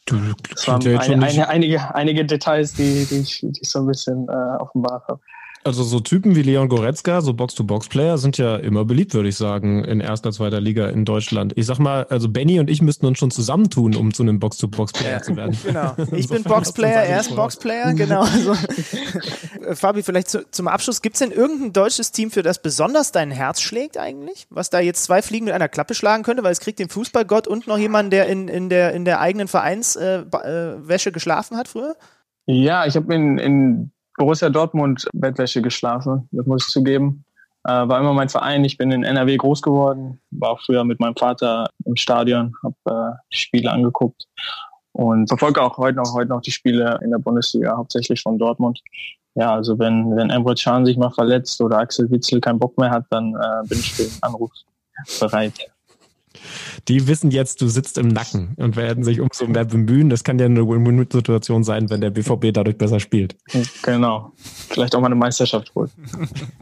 das 0.49 0.67
waren 0.67 0.87
ein, 0.87 1.23
ein, 1.23 1.45
einige 1.45 1.95
einige 1.95 2.25
Details, 2.25 2.73
die 2.73 3.07
die 3.07 3.21
ich, 3.21 3.41
die 3.41 3.61
ich 3.61 3.69
so 3.69 3.81
ein 3.81 3.87
bisschen 3.87 4.27
äh, 4.29 4.63
offenbart 4.63 5.07
habe. 5.07 5.21
Also 5.63 5.83
so 5.83 6.01
Typen 6.01 6.35
wie 6.37 6.43
Leon 6.43 6.71
Goretzka, 6.71 7.21
so 7.21 7.35
Box-to-Box-Player, 7.35 8.17
sind 8.17 8.39
ja 8.39 8.57
immer 8.57 8.87
beliebt, 8.87 9.13
würde 9.13 9.29
ich 9.29 9.37
sagen, 9.37 9.85
in 9.85 10.01
erster, 10.01 10.33
zweiter 10.33 10.59
Liga 10.59 10.89
in 10.89 11.05
Deutschland. 11.05 11.53
Ich 11.57 11.67
sag 11.67 11.79
mal, 11.79 12.05
also 12.05 12.31
Benny 12.31 12.61
und 12.61 12.71
ich 12.71 12.81
müssten 12.81 13.05
uns 13.05 13.19
schon 13.19 13.31
zusammentun, 13.31 13.95
um 13.95 14.15
zu 14.15 14.23
einem 14.23 14.39
Box-to-Box-Player 14.39 15.23
zu 15.23 15.37
werden. 15.37 15.57
Genau. 15.71 15.95
Ich 16.13 16.29
bin 16.29 16.43
Box-Player, 16.43 17.03
er 17.03 17.21
ist 17.21 17.37
Box-Player, 17.37 17.93
genau. 17.93 18.23
Also, 18.23 18.55
Fabi, 19.75 20.03
vielleicht 20.03 20.29
zu, 20.29 20.51
zum 20.51 20.69
Abschluss, 20.69 21.03
gibt 21.03 21.17
es 21.17 21.21
denn 21.21 21.31
irgendein 21.31 21.73
deutsches 21.73 22.13
Team, 22.13 22.31
für 22.31 22.43
das 22.43 22.63
besonders 22.63 23.13
dein 23.13 23.31
Herz 23.31 23.61
schlägt 23.61 23.99
eigentlich? 23.99 24.47
Was 24.49 24.71
da 24.71 24.81
jetzt 24.81 25.05
zwei 25.05 25.21
Fliegen 25.23 25.45
mit 25.45 25.55
einer 25.55 25.69
Klappe 25.69 25.95
schlagen 25.95 26.23
könnte, 26.23 26.43
weil 26.43 26.53
es 26.53 26.61
kriegt 26.61 26.79
den 26.79 26.89
Fußballgott 26.89 27.47
und 27.47 27.67
noch 27.67 27.79
jemanden, 27.79 28.11
der 28.11 28.27
in, 28.27 28.49
in, 28.49 28.69
der, 28.69 28.93
in 28.95 29.05
der 29.05 29.21
eigenen 29.21 29.49
Vereinswäsche 29.49 31.09
äh, 31.11 31.13
geschlafen 31.13 31.57
hat 31.57 31.69
früher? 31.69 31.95
Ja, 32.47 32.87
ich 32.87 32.97
habe 32.97 33.15
in, 33.15 33.39
in 33.39 33.93
Borussia 34.21 34.51
Dortmund 34.51 35.09
Bettwäsche 35.15 35.63
geschlafen, 35.63 36.29
das 36.31 36.45
muss 36.45 36.67
ich 36.67 36.73
zugeben. 36.73 37.25
Äh, 37.65 37.71
war 37.71 37.99
immer 37.99 38.13
mein 38.13 38.29
Verein. 38.29 38.63
Ich 38.67 38.77
bin 38.77 38.93
in 38.93 39.03
NRW 39.03 39.39
groß 39.39 39.63
geworden, 39.63 40.21
war 40.31 40.51
auch 40.51 40.61
früher 40.61 40.85
mit 40.85 41.01
meinem 41.01 41.17
Vater 41.17 41.71
im 41.87 41.97
Stadion, 41.97 42.55
habe 42.63 42.75
äh, 42.85 43.17
die 43.33 43.39
Spiele 43.39 43.71
angeguckt 43.71 44.27
und 44.93 45.27
verfolge 45.27 45.63
auch 45.63 45.79
heute 45.79 45.97
noch, 45.97 46.13
heute 46.13 46.29
noch 46.29 46.43
die 46.43 46.51
Spiele 46.51 47.01
in 47.03 47.13
der 47.13 47.19
Bundesliga, 47.19 47.75
hauptsächlich 47.75 48.21
von 48.21 48.39
Dortmund. 48.39 48.83
Ja, 49.37 49.55
also 49.55 49.79
wenn, 49.79 50.15
wenn 50.15 50.29
Emre 50.29 50.55
Can 50.55 50.85
sich 50.85 50.99
mal 50.99 51.11
verletzt 51.11 51.59
oder 51.63 51.79
Axel 51.79 52.11
Witzel 52.11 52.43
keinen 52.43 52.59
Bock 52.59 52.77
mehr 52.77 52.91
hat, 52.91 53.07
dann 53.09 53.35
äh, 53.35 53.67
bin 53.69 53.79
ich 53.79 53.95
für 53.95 54.03
den 54.03 54.23
Anruf 54.23 54.51
bereit 55.19 55.55
die 56.89 57.07
wissen 57.07 57.31
jetzt, 57.31 57.61
du 57.61 57.69
sitzt 57.69 57.99
im 57.99 58.09
Nacken 58.09 58.55
und 58.57 58.77
werden 58.77 59.05
sich 59.05 59.21
umso 59.21 59.47
mehr 59.47 59.65
bemühen. 59.65 60.11
Das 60.11 60.25
kann 60.25 60.39
ja 60.39 60.47
eine 60.47 60.67
Win-Win-Situation 60.67 61.65
sein, 61.65 61.91
wenn 61.91 62.01
der 62.01 62.11
BVB 62.11 62.53
dadurch 62.53 62.79
besser 62.79 63.01
spielt. 63.01 63.37
Genau. 63.83 64.33
Vielleicht 64.69 64.95
auch 64.95 65.01
mal 65.01 65.07
eine 65.07 65.15
Meisterschaft 65.15 65.75
holen. 65.75 65.91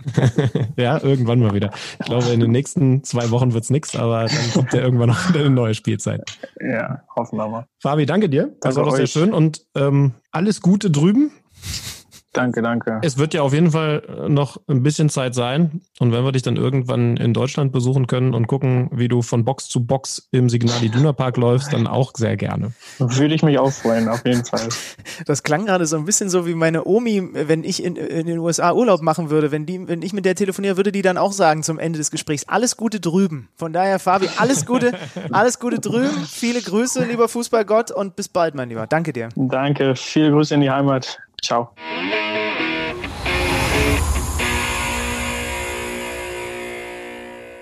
ja, 0.76 1.03
irgendwann 1.03 1.41
mal 1.41 1.55
wieder. 1.55 1.70
Ich 2.01 2.07
glaube, 2.07 2.26
in 2.26 2.41
den 2.41 2.51
nächsten 2.51 3.05
zwei 3.05 3.31
Wochen 3.31 3.53
wird 3.53 3.64
es 3.64 3.70
nichts, 3.70 3.97
aber 3.97 4.26
dann 4.26 4.53
kommt 4.53 4.72
ja 4.72 4.81
irgendwann 4.81 5.09
noch 5.09 5.35
eine 5.35 5.51
neue 5.51 5.74
Spielzeit. 5.74 6.22
Ja, 6.61 7.03
hoffen 7.14 7.39
wir 7.39 7.49
mal. 7.49 7.66
Fabi, 7.81 8.07
danke 8.07 8.29
dir. 8.29 8.57
Das 8.61 8.74
danke 8.74 8.76
war 8.76 8.85
doch 8.85 8.97
sehr 8.97 9.07
schön 9.07 9.33
und 9.33 9.66
ähm, 9.74 10.12
alles 10.31 10.61
Gute 10.61 10.91
drüben. 10.91 11.31
Danke, 12.39 12.62
danke. 12.62 13.01
Es 13.03 13.18
wird 13.18 13.34
ja 13.34 13.43
auf 13.43 13.53
jeden 13.53 13.72
Fall 13.72 14.03
äh, 14.07 14.28
noch 14.28 14.61
ein 14.68 14.84
bisschen 14.84 15.09
Zeit 15.09 15.34
sein. 15.34 15.80
Und 15.99 16.12
wenn 16.12 16.22
wir 16.24 16.30
dich 16.30 16.43
dann 16.43 16.55
irgendwann 16.55 17.16
in 17.16 17.34
Deutschland 17.34 17.72
besuchen 17.72 18.07
können 18.07 18.32
und 18.32 18.47
gucken, 18.47 18.89
wie 18.93 19.09
du 19.09 19.22
von 19.22 19.45
Box 19.45 19.68
zu 19.68 19.84
Box 19.84 20.28
im 20.30 20.49
Signal 20.49 20.80
Iduna 20.80 21.12
Park 21.12 21.36
läufst, 21.36 21.72
dann 21.72 21.89
auch 21.89 22.12
sehr 22.16 22.36
gerne. 22.36 22.72
Würde 22.99 23.34
ich 23.34 23.43
mich 23.43 23.59
auch 23.59 23.72
freuen, 23.72 24.09
auf 24.09 24.24
jeden 24.24 24.45
Fall. 24.45 24.68
Das 25.26 25.43
klang 25.43 25.66
gerade 25.66 25.86
so 25.86 25.97
ein 25.97 26.05
bisschen 26.05 26.28
so 26.28 26.47
wie 26.47 26.55
meine 26.55 26.84
Omi, 26.84 27.28
wenn 27.32 27.64
ich 27.64 27.82
in, 27.82 27.97
in 27.97 28.26
den 28.26 28.39
USA 28.39 28.72
Urlaub 28.72 29.03
machen 29.03 29.30
würde. 29.30 29.51
Wenn, 29.51 29.66
die, 29.66 29.89
wenn 29.89 30.03
ich 30.03 30.12
mit 30.12 30.24
der 30.24 30.36
telefoniere, 30.36 30.76
würde 30.76 30.93
die 30.93 31.03
dann 31.03 31.18
auch 31.18 31.32
sagen 31.32 31.64
zum 31.64 31.80
Ende 31.80 31.99
des 31.99 32.12
Gesprächs, 32.12 32.45
alles 32.47 32.76
Gute 32.76 33.01
drüben. 33.01 33.49
Von 33.57 33.72
daher, 33.72 33.99
Fabi, 33.99 34.28
alles 34.39 34.64
Gute, 34.64 34.93
alles 35.32 35.59
Gute 35.59 35.80
drüben. 35.80 36.24
Viele 36.24 36.61
Grüße, 36.61 37.05
lieber 37.05 37.28
Fußballgott, 37.28 37.91
und 37.91 38.14
bis 38.14 38.28
bald, 38.28 38.55
mein 38.55 38.68
Lieber. 38.68 38.86
Danke 38.86 39.12
dir. 39.12 39.28
Danke, 39.34 39.97
viele 39.97 40.30
Grüße 40.30 40.55
in 40.55 40.61
die 40.61 40.70
Heimat. 40.70 41.18
Ciao. 41.43 41.70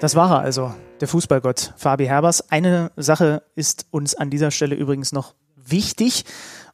Das 0.01 0.14
war 0.14 0.31
er 0.31 0.41
also, 0.41 0.74
der 1.01 1.09
Fußballgott 1.09 1.72
Fabi 1.77 2.07
Herbers. 2.07 2.51
Eine 2.51 2.93
Sache 2.97 3.43
ist 3.55 3.87
uns 3.91 4.14
an 4.14 4.31
dieser 4.31 4.51
Stelle 4.51 4.74
übrigens 4.74 5.12
noch 5.12 5.35
wichtig, 5.57 6.24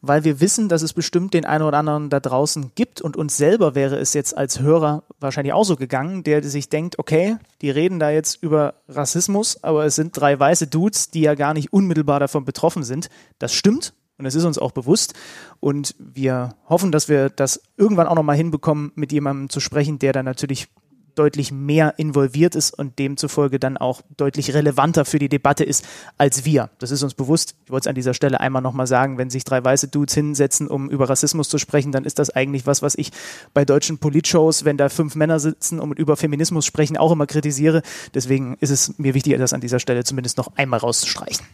weil 0.00 0.24
wir 0.24 0.40
wissen, 0.40 0.68
dass 0.68 0.82
es 0.82 0.92
bestimmt 0.92 1.32
den 1.32 1.44
einen 1.44 1.62
oder 1.62 1.78
anderen 1.78 2.10
da 2.10 2.18
draußen 2.18 2.72
gibt 2.74 3.00
und 3.00 3.16
uns 3.16 3.36
selber 3.36 3.74
wäre 3.74 3.96
es 3.96 4.12
jetzt 4.14 4.36
als 4.36 4.60
Hörer 4.60 5.04
wahrscheinlich 5.20 5.52
auch 5.52 5.64
so 5.64 5.76
gegangen, 5.76 6.24
der 6.24 6.42
sich 6.42 6.68
denkt, 6.68 6.98
okay, 6.98 7.36
die 7.60 7.70
reden 7.70 8.00
da 8.00 8.10
jetzt 8.10 8.42
über 8.42 8.74
Rassismus, 8.88 9.62
aber 9.62 9.84
es 9.84 9.94
sind 9.94 10.16
drei 10.16 10.38
weiße 10.38 10.66
Dudes, 10.66 11.10
die 11.10 11.20
ja 11.20 11.34
gar 11.34 11.54
nicht 11.54 11.72
unmittelbar 11.72 12.18
davon 12.18 12.44
betroffen 12.44 12.82
sind. 12.82 13.08
Das 13.38 13.54
stimmt, 13.54 13.94
und 14.18 14.26
es 14.26 14.34
ist 14.34 14.44
uns 14.44 14.58
auch 14.58 14.72
bewusst. 14.72 15.14
Und 15.60 15.94
wir 15.98 16.54
hoffen, 16.68 16.92
dass 16.92 17.08
wir 17.08 17.30
das 17.30 17.62
irgendwann 17.76 18.06
auch 18.06 18.14
nochmal 18.14 18.36
hinbekommen, 18.36 18.92
mit 18.94 19.12
jemandem 19.12 19.48
zu 19.48 19.60
sprechen, 19.60 19.98
der 19.98 20.12
da 20.12 20.22
natürlich 20.22 20.68
deutlich 21.14 21.52
mehr 21.52 21.98
involviert 21.98 22.54
ist 22.54 22.76
und 22.78 22.98
demzufolge 22.98 23.58
dann 23.58 23.76
auch 23.76 24.02
deutlich 24.16 24.54
relevanter 24.54 25.04
für 25.04 25.18
die 25.18 25.28
Debatte 25.28 25.64
ist 25.64 25.84
als 26.18 26.44
wir. 26.44 26.70
Das 26.78 26.90
ist 26.90 27.02
uns 27.02 27.14
bewusst. 27.14 27.54
Ich 27.64 27.70
wollte 27.70 27.84
es 27.84 27.86
an 27.88 27.94
dieser 27.94 28.14
Stelle 28.14 28.40
einmal 28.40 28.62
nochmal 28.62 28.86
sagen, 28.86 29.18
wenn 29.18 29.30
sich 29.30 29.44
drei 29.44 29.62
weiße 29.62 29.88
Dudes 29.88 30.14
hinsetzen, 30.14 30.68
um 30.68 30.88
über 30.88 31.08
Rassismus 31.08 31.48
zu 31.48 31.58
sprechen, 31.58 31.92
dann 31.92 32.04
ist 32.04 32.18
das 32.18 32.30
eigentlich 32.30 32.66
was, 32.66 32.82
was 32.82 32.94
ich 32.94 33.10
bei 33.52 33.64
deutschen 33.64 33.98
Politshows, 33.98 34.64
wenn 34.64 34.76
da 34.76 34.88
fünf 34.88 35.14
Männer 35.14 35.40
sitzen 35.40 35.80
und 35.80 35.98
über 35.98 36.16
Feminismus 36.16 36.66
sprechen, 36.66 36.96
auch 36.96 37.12
immer 37.12 37.26
kritisiere. 37.26 37.82
Deswegen 38.14 38.56
ist 38.60 38.70
es 38.70 38.98
mir 38.98 39.14
wichtig, 39.14 39.36
das 39.38 39.52
an 39.52 39.60
dieser 39.60 39.80
Stelle 39.80 40.04
zumindest 40.04 40.38
noch 40.38 40.56
einmal 40.56 40.80
rauszustreichen. 40.80 41.44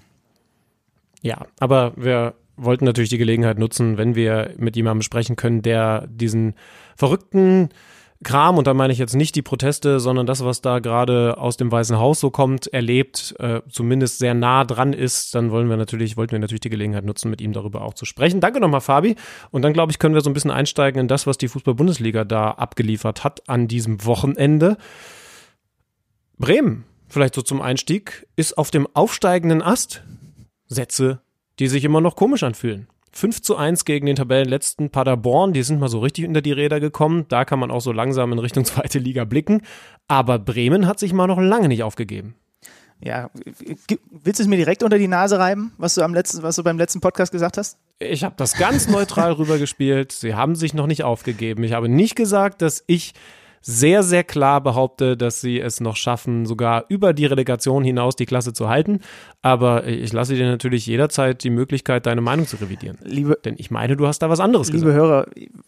Ja, 1.20 1.46
aber 1.58 1.92
wir 1.96 2.34
wollten 2.58 2.84
natürlich 2.84 3.10
die 3.10 3.18
Gelegenheit 3.18 3.58
nutzen, 3.58 3.96
wenn 3.96 4.14
wir 4.14 4.54
mit 4.58 4.76
jemandem 4.76 5.02
sprechen 5.02 5.36
können, 5.36 5.62
der 5.62 6.06
diesen 6.08 6.54
verrückten 6.96 7.70
Kram, 8.24 8.58
und 8.58 8.66
da 8.66 8.74
meine 8.74 8.92
ich 8.92 8.98
jetzt 8.98 9.14
nicht 9.14 9.36
die 9.36 9.42
Proteste, 9.42 10.00
sondern 10.00 10.26
das, 10.26 10.44
was 10.44 10.60
da 10.60 10.80
gerade 10.80 11.38
aus 11.38 11.56
dem 11.56 11.70
Weißen 11.70 11.98
Haus 11.98 12.18
so 12.18 12.30
kommt, 12.30 12.66
erlebt, 12.66 13.36
äh, 13.38 13.60
zumindest 13.70 14.18
sehr 14.18 14.34
nah 14.34 14.64
dran 14.64 14.92
ist, 14.92 15.36
dann 15.36 15.52
wollen 15.52 15.68
wir 15.68 15.76
natürlich, 15.76 16.16
wollten 16.16 16.32
wir 16.32 16.40
natürlich 16.40 16.62
die 16.62 16.68
Gelegenheit 16.68 17.04
nutzen, 17.04 17.30
mit 17.30 17.40
ihm 17.40 17.52
darüber 17.52 17.82
auch 17.82 17.94
zu 17.94 18.06
sprechen. 18.06 18.40
Danke 18.40 18.58
nochmal, 18.58 18.80
Fabi. 18.80 19.14
Und 19.52 19.62
dann, 19.62 19.72
glaube 19.72 19.92
ich, 19.92 20.00
können 20.00 20.16
wir 20.16 20.20
so 20.20 20.30
ein 20.30 20.32
bisschen 20.32 20.50
einsteigen 20.50 21.00
in 21.00 21.06
das, 21.06 21.28
was 21.28 21.38
die 21.38 21.46
Fußball-Bundesliga 21.46 22.24
da 22.24 22.50
abgeliefert 22.50 23.22
hat 23.22 23.48
an 23.48 23.68
diesem 23.68 24.04
Wochenende. 24.04 24.78
Bremen, 26.38 26.86
vielleicht 27.08 27.36
so 27.36 27.42
zum 27.42 27.60
Einstieg, 27.60 28.26
ist 28.34 28.58
auf 28.58 28.72
dem 28.72 28.88
aufsteigenden 28.94 29.62
Ast. 29.62 30.02
Sätze, 30.66 31.20
die 31.58 31.68
sich 31.68 31.84
immer 31.84 32.00
noch 32.00 32.16
komisch 32.16 32.42
anfühlen. 32.42 32.88
5 33.12 33.42
zu 33.42 33.56
1 33.56 33.84
gegen 33.84 34.06
den 34.06 34.16
Tabellenletzten 34.16 34.90
Paderborn. 34.90 35.52
Die 35.52 35.62
sind 35.62 35.80
mal 35.80 35.88
so 35.88 36.00
richtig 36.00 36.26
unter 36.26 36.42
die 36.42 36.52
Räder 36.52 36.78
gekommen. 36.78 37.26
Da 37.28 37.44
kann 37.44 37.58
man 37.58 37.70
auch 37.70 37.80
so 37.80 37.92
langsam 37.92 38.32
in 38.32 38.38
Richtung 38.38 38.64
zweite 38.66 38.98
Liga 38.98 39.24
blicken. 39.24 39.62
Aber 40.06 40.38
Bremen 40.38 40.86
hat 40.86 40.98
sich 40.98 41.12
mal 41.12 41.26
noch 41.26 41.40
lange 41.40 41.68
nicht 41.68 41.82
aufgegeben. 41.82 42.34
Ja, 43.00 43.30
willst 44.10 44.40
du 44.40 44.42
es 44.42 44.48
mir 44.48 44.56
direkt 44.56 44.82
unter 44.82 44.98
die 44.98 45.06
Nase 45.06 45.38
reiben, 45.38 45.72
was 45.78 45.94
du 45.94 46.02
am 46.02 46.14
letzten, 46.14 46.42
was 46.42 46.56
du 46.56 46.64
beim 46.64 46.78
letzten 46.78 47.00
Podcast 47.00 47.30
gesagt 47.30 47.56
hast? 47.56 47.78
Ich 48.00 48.24
habe 48.24 48.34
das 48.36 48.54
ganz 48.54 48.88
neutral 48.88 49.32
rübergespielt. 49.38 50.10
Sie 50.10 50.34
haben 50.34 50.56
sich 50.56 50.74
noch 50.74 50.88
nicht 50.88 51.04
aufgegeben. 51.04 51.62
Ich 51.62 51.72
habe 51.72 51.88
nicht 51.88 52.16
gesagt, 52.16 52.60
dass 52.60 52.82
ich 52.88 53.14
sehr, 53.60 54.02
sehr 54.02 54.24
klar 54.24 54.60
behaupte, 54.60 55.16
dass 55.16 55.40
sie 55.40 55.60
es 55.60 55.80
noch 55.80 55.96
schaffen, 55.96 56.46
sogar 56.46 56.84
über 56.88 57.12
die 57.12 57.26
Relegation 57.26 57.84
hinaus 57.84 58.16
die 58.16 58.26
Klasse 58.26 58.52
zu 58.52 58.68
halten. 58.68 59.00
Aber 59.42 59.86
ich 59.86 60.12
lasse 60.12 60.34
dir 60.34 60.46
natürlich 60.46 60.86
jederzeit 60.86 61.44
die 61.44 61.50
Möglichkeit, 61.50 62.06
deine 62.06 62.20
Meinung 62.20 62.46
zu 62.46 62.56
revidieren. 62.56 62.98
Liebe, 63.04 63.38
Denn 63.44 63.54
ich 63.58 63.70
meine, 63.70 63.96
du 63.96 64.06
hast 64.06 64.20
da 64.20 64.28
was 64.28 64.40
anderes 64.40 64.68
liebe 64.68 64.86
gesagt. 64.86 64.96
Hörer, 64.96 65.26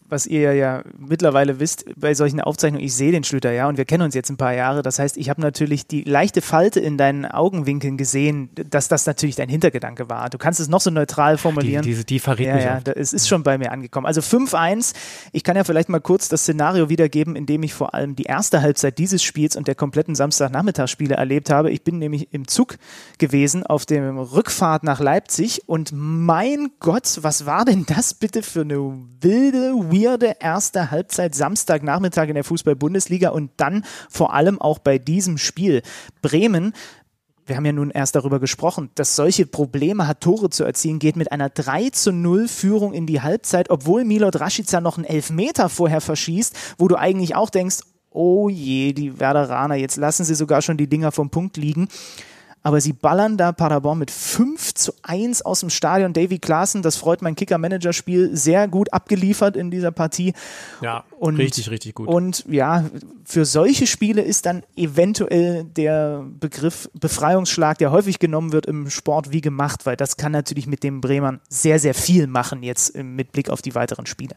was 0.09 0.25
ihr 0.25 0.53
ja 0.53 0.83
mittlerweile 0.97 1.59
wisst, 1.59 1.85
bei 1.95 2.13
solchen 2.13 2.41
Aufzeichnungen, 2.41 2.85
ich 2.85 2.93
sehe 2.93 3.11
den 3.11 3.23
Schlüter 3.23 3.51
ja 3.51 3.69
und 3.69 3.77
wir 3.77 3.85
kennen 3.85 4.03
uns 4.03 4.13
jetzt 4.13 4.29
ein 4.29 4.37
paar 4.37 4.53
Jahre. 4.53 4.81
Das 4.81 4.99
heißt, 4.99 5.15
ich 5.17 5.29
habe 5.29 5.39
natürlich 5.41 5.87
die 5.87 6.03
leichte 6.03 6.41
Falte 6.41 6.79
in 6.79 6.97
deinen 6.97 7.25
Augenwinkeln 7.25 7.97
gesehen, 7.97 8.49
dass 8.69 8.87
das 8.87 9.05
natürlich 9.05 9.35
dein 9.35 9.49
Hintergedanke 9.49 10.09
war. 10.09 10.29
Du 10.29 10.37
kannst 10.37 10.59
es 10.59 10.67
noch 10.67 10.81
so 10.81 10.89
neutral 10.89 11.37
formulieren. 11.37 11.83
Die, 11.83 11.95
die, 11.95 12.05
die 12.05 12.19
verrät 12.19 12.47
ja, 12.47 12.55
mich 12.55 12.63
ja, 12.65 12.79
da, 12.83 12.91
es 12.91 13.13
ist 13.13 13.27
schon 13.27 13.43
bei 13.43 13.57
mir 13.57 13.71
angekommen. 13.71 14.05
Also 14.05 14.21
5-1. 14.21 14.93
Ich 15.31 15.43
kann 15.43 15.55
ja 15.55 15.63
vielleicht 15.63 15.89
mal 15.89 16.01
kurz 16.01 16.27
das 16.29 16.41
Szenario 16.41 16.89
wiedergeben, 16.89 17.35
in 17.35 17.45
dem 17.45 17.63
ich 17.63 17.73
vor 17.81 17.95
allem 17.95 18.15
die 18.15 18.25
erste 18.25 18.61
Halbzeit 18.61 18.99
dieses 18.99 19.23
Spiels 19.23 19.55
und 19.55 19.67
der 19.67 19.73
kompletten 19.73 20.13
Samstagnachmittagsspiele 20.13 21.15
erlebt 21.15 21.49
habe. 21.49 21.71
Ich 21.71 21.83
bin 21.83 21.97
nämlich 21.97 22.31
im 22.31 22.47
Zug 22.47 22.77
gewesen 23.17 23.65
auf 23.65 23.87
dem 23.87 24.19
Rückfahrt 24.19 24.83
nach 24.83 24.99
Leipzig 24.99 25.67
und 25.67 25.89
mein 25.91 26.69
Gott, 26.79 27.17
was 27.21 27.47
war 27.47 27.65
denn 27.65 27.87
das 27.87 28.13
bitte 28.13 28.43
für 28.43 28.61
eine 28.61 28.99
wilde, 29.19 29.73
weirde 29.73 30.35
erste 30.39 30.91
Halbzeit 30.91 31.33
Samstagnachmittag 31.33 32.27
in 32.27 32.35
der 32.35 32.43
Fußball-Bundesliga 32.43 33.29
und 33.29 33.49
dann 33.57 33.83
vor 34.11 34.35
allem 34.35 34.61
auch 34.61 34.77
bei 34.77 34.99
diesem 34.99 35.39
Spiel. 35.39 35.81
Bremen 36.21 36.73
wir 37.45 37.55
haben 37.55 37.65
ja 37.65 37.71
nun 37.71 37.91
erst 37.91 38.15
darüber 38.15 38.39
gesprochen, 38.39 38.89
dass 38.95 39.15
solche 39.15 39.45
Probleme 39.45 40.07
hat, 40.07 40.21
Tore 40.21 40.49
zu 40.49 40.63
erzielen, 40.63 40.99
geht 40.99 41.15
mit 41.15 41.31
einer 41.31 41.49
3 41.49 41.89
zu 41.89 42.11
0 42.11 42.47
Führung 42.47 42.93
in 42.93 43.07
die 43.07 43.21
Halbzeit, 43.21 43.69
obwohl 43.69 44.05
Milot 44.05 44.39
Rashica 44.39 44.81
noch 44.81 44.97
einen 44.97 45.05
Elfmeter 45.05 45.69
vorher 45.69 46.01
verschießt, 46.01 46.55
wo 46.77 46.87
du 46.87 46.95
eigentlich 46.95 47.35
auch 47.35 47.49
denkst, 47.49 47.79
oh 48.09 48.49
je, 48.49 48.93
die 48.93 49.19
Werderaner, 49.19 49.75
jetzt 49.75 49.97
lassen 49.97 50.23
sie 50.23 50.35
sogar 50.35 50.61
schon 50.61 50.77
die 50.77 50.87
Dinger 50.87 51.11
vom 51.11 51.29
Punkt 51.29 51.57
liegen. 51.57 51.87
Aber 52.63 52.79
sie 52.79 52.93
ballern 52.93 53.37
da 53.37 53.51
Paderborn 53.51 53.97
mit 53.97 54.11
5 54.11 54.73
zu 54.75 54.93
1 55.01 55.41
aus 55.41 55.61
dem 55.61 55.69
Stadion. 55.71 56.13
Davy 56.13 56.37
Klaassen, 56.37 56.83
das 56.83 56.95
freut 56.95 57.21
mein 57.23 57.35
Kicker-Manager-Spiel, 57.35 58.35
sehr 58.35 58.67
gut 58.67 58.93
abgeliefert 58.93 59.57
in 59.57 59.71
dieser 59.71 59.91
Partie. 59.91 60.33
Ja, 60.81 61.03
Und- 61.19 61.37
richtig, 61.37 61.71
richtig 61.71 61.95
gut. 61.95 62.07
Und 62.07 62.45
ja, 62.47 62.85
für 63.25 63.45
solche 63.45 63.87
Spiele 63.87 64.21
ist 64.21 64.45
dann 64.45 64.63
eventuell 64.75 65.63
der 65.63 66.23
Begriff 66.39 66.89
Befreiungsschlag, 66.93 67.79
der 67.79 67.91
häufig 67.91 68.19
genommen 68.19 68.51
wird 68.51 68.67
im 68.67 68.89
Sport, 68.89 69.31
wie 69.31 69.41
gemacht, 69.41 69.85
weil 69.85 69.95
das 69.97 70.17
kann 70.17 70.31
natürlich 70.31 70.67
mit 70.67 70.83
den 70.83 71.01
Bremern 71.01 71.39
sehr, 71.49 71.79
sehr 71.79 71.93
viel 71.95 72.27
machen 72.27 72.61
jetzt 72.61 72.95
mit 72.95 73.31
Blick 73.31 73.49
auf 73.49 73.61
die 73.61 73.73
weiteren 73.73 74.05
Spiele. 74.05 74.35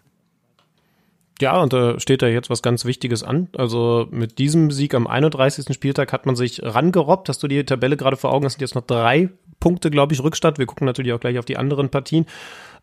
Ja, 1.45 1.61
und 1.61 1.75
da 1.75 2.01
steht 2.01 2.23
da 2.23 2.27
jetzt 2.27 2.49
was 2.49 2.63
ganz 2.63 2.87
Wichtiges 2.87 3.23
an. 3.23 3.49
Also 3.55 4.09
mit 4.11 4.39
diesem 4.39 4.71
Sieg 4.71 4.95
am 4.95 5.07
31. 5.07 5.75
Spieltag 5.75 6.11
hat 6.11 6.25
man 6.25 6.37
sich 6.37 6.63
rangerobbt. 6.63 7.29
Hast 7.29 7.43
du 7.43 7.49
die 7.49 7.63
Tabelle 7.65 7.99
gerade 7.99 8.17
vor 8.17 8.33
Augen? 8.33 8.45
Das 8.45 8.55
sind 8.55 8.63
jetzt 8.63 8.75
noch 8.75 8.87
drei 8.87 9.29
Punkte, 9.61 9.91
glaube 9.91 10.15
ich, 10.15 10.23
Rückstand. 10.23 10.57
Wir 10.57 10.65
gucken 10.65 10.87
natürlich 10.87 11.13
auch 11.13 11.21
gleich 11.21 11.39
auf 11.39 11.45
die 11.45 11.59
anderen 11.59 11.91
Partien. 11.91 12.25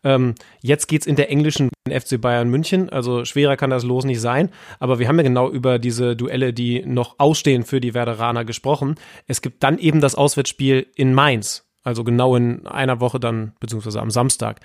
Ähm, 0.04 0.36
jetzt 0.60 0.86
geht's 0.86 1.06
in 1.06 1.16
der 1.16 1.28
englischen 1.28 1.70
FC 1.90 2.20
Bayern 2.20 2.50
München. 2.50 2.88
Also 2.88 3.24
schwerer 3.24 3.56
kann 3.56 3.70
das 3.70 3.82
Los 3.82 4.04
nicht 4.04 4.20
sein. 4.20 4.50
Aber 4.78 5.00
wir 5.00 5.08
haben 5.08 5.16
ja 5.16 5.24
genau 5.24 5.50
über 5.50 5.80
diese 5.80 6.14
Duelle, 6.14 6.52
die 6.52 6.86
noch 6.86 7.16
ausstehen 7.18 7.64
für 7.64 7.80
die 7.80 7.94
Werderaner 7.94 8.44
gesprochen. 8.44 8.94
Es 9.26 9.42
gibt 9.42 9.64
dann 9.64 9.76
eben 9.76 10.00
das 10.00 10.14
Auswärtsspiel 10.14 10.86
in 10.94 11.14
Mainz. 11.14 11.68
Also 11.82 12.04
genau 12.04 12.36
in 12.36 12.64
einer 12.68 13.00
Woche 13.00 13.18
dann, 13.18 13.54
beziehungsweise 13.58 14.00
am 14.00 14.12
Samstag. 14.12 14.60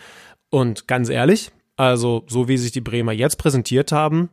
Und 0.51 0.87
ganz 0.87 1.09
ehrlich, 1.09 1.51
also 1.77 2.25
so 2.27 2.47
wie 2.47 2.57
sich 2.57 2.71
die 2.71 2.81
Bremer 2.81 3.13
jetzt 3.13 3.37
präsentiert 3.37 3.91
haben, 3.91 4.29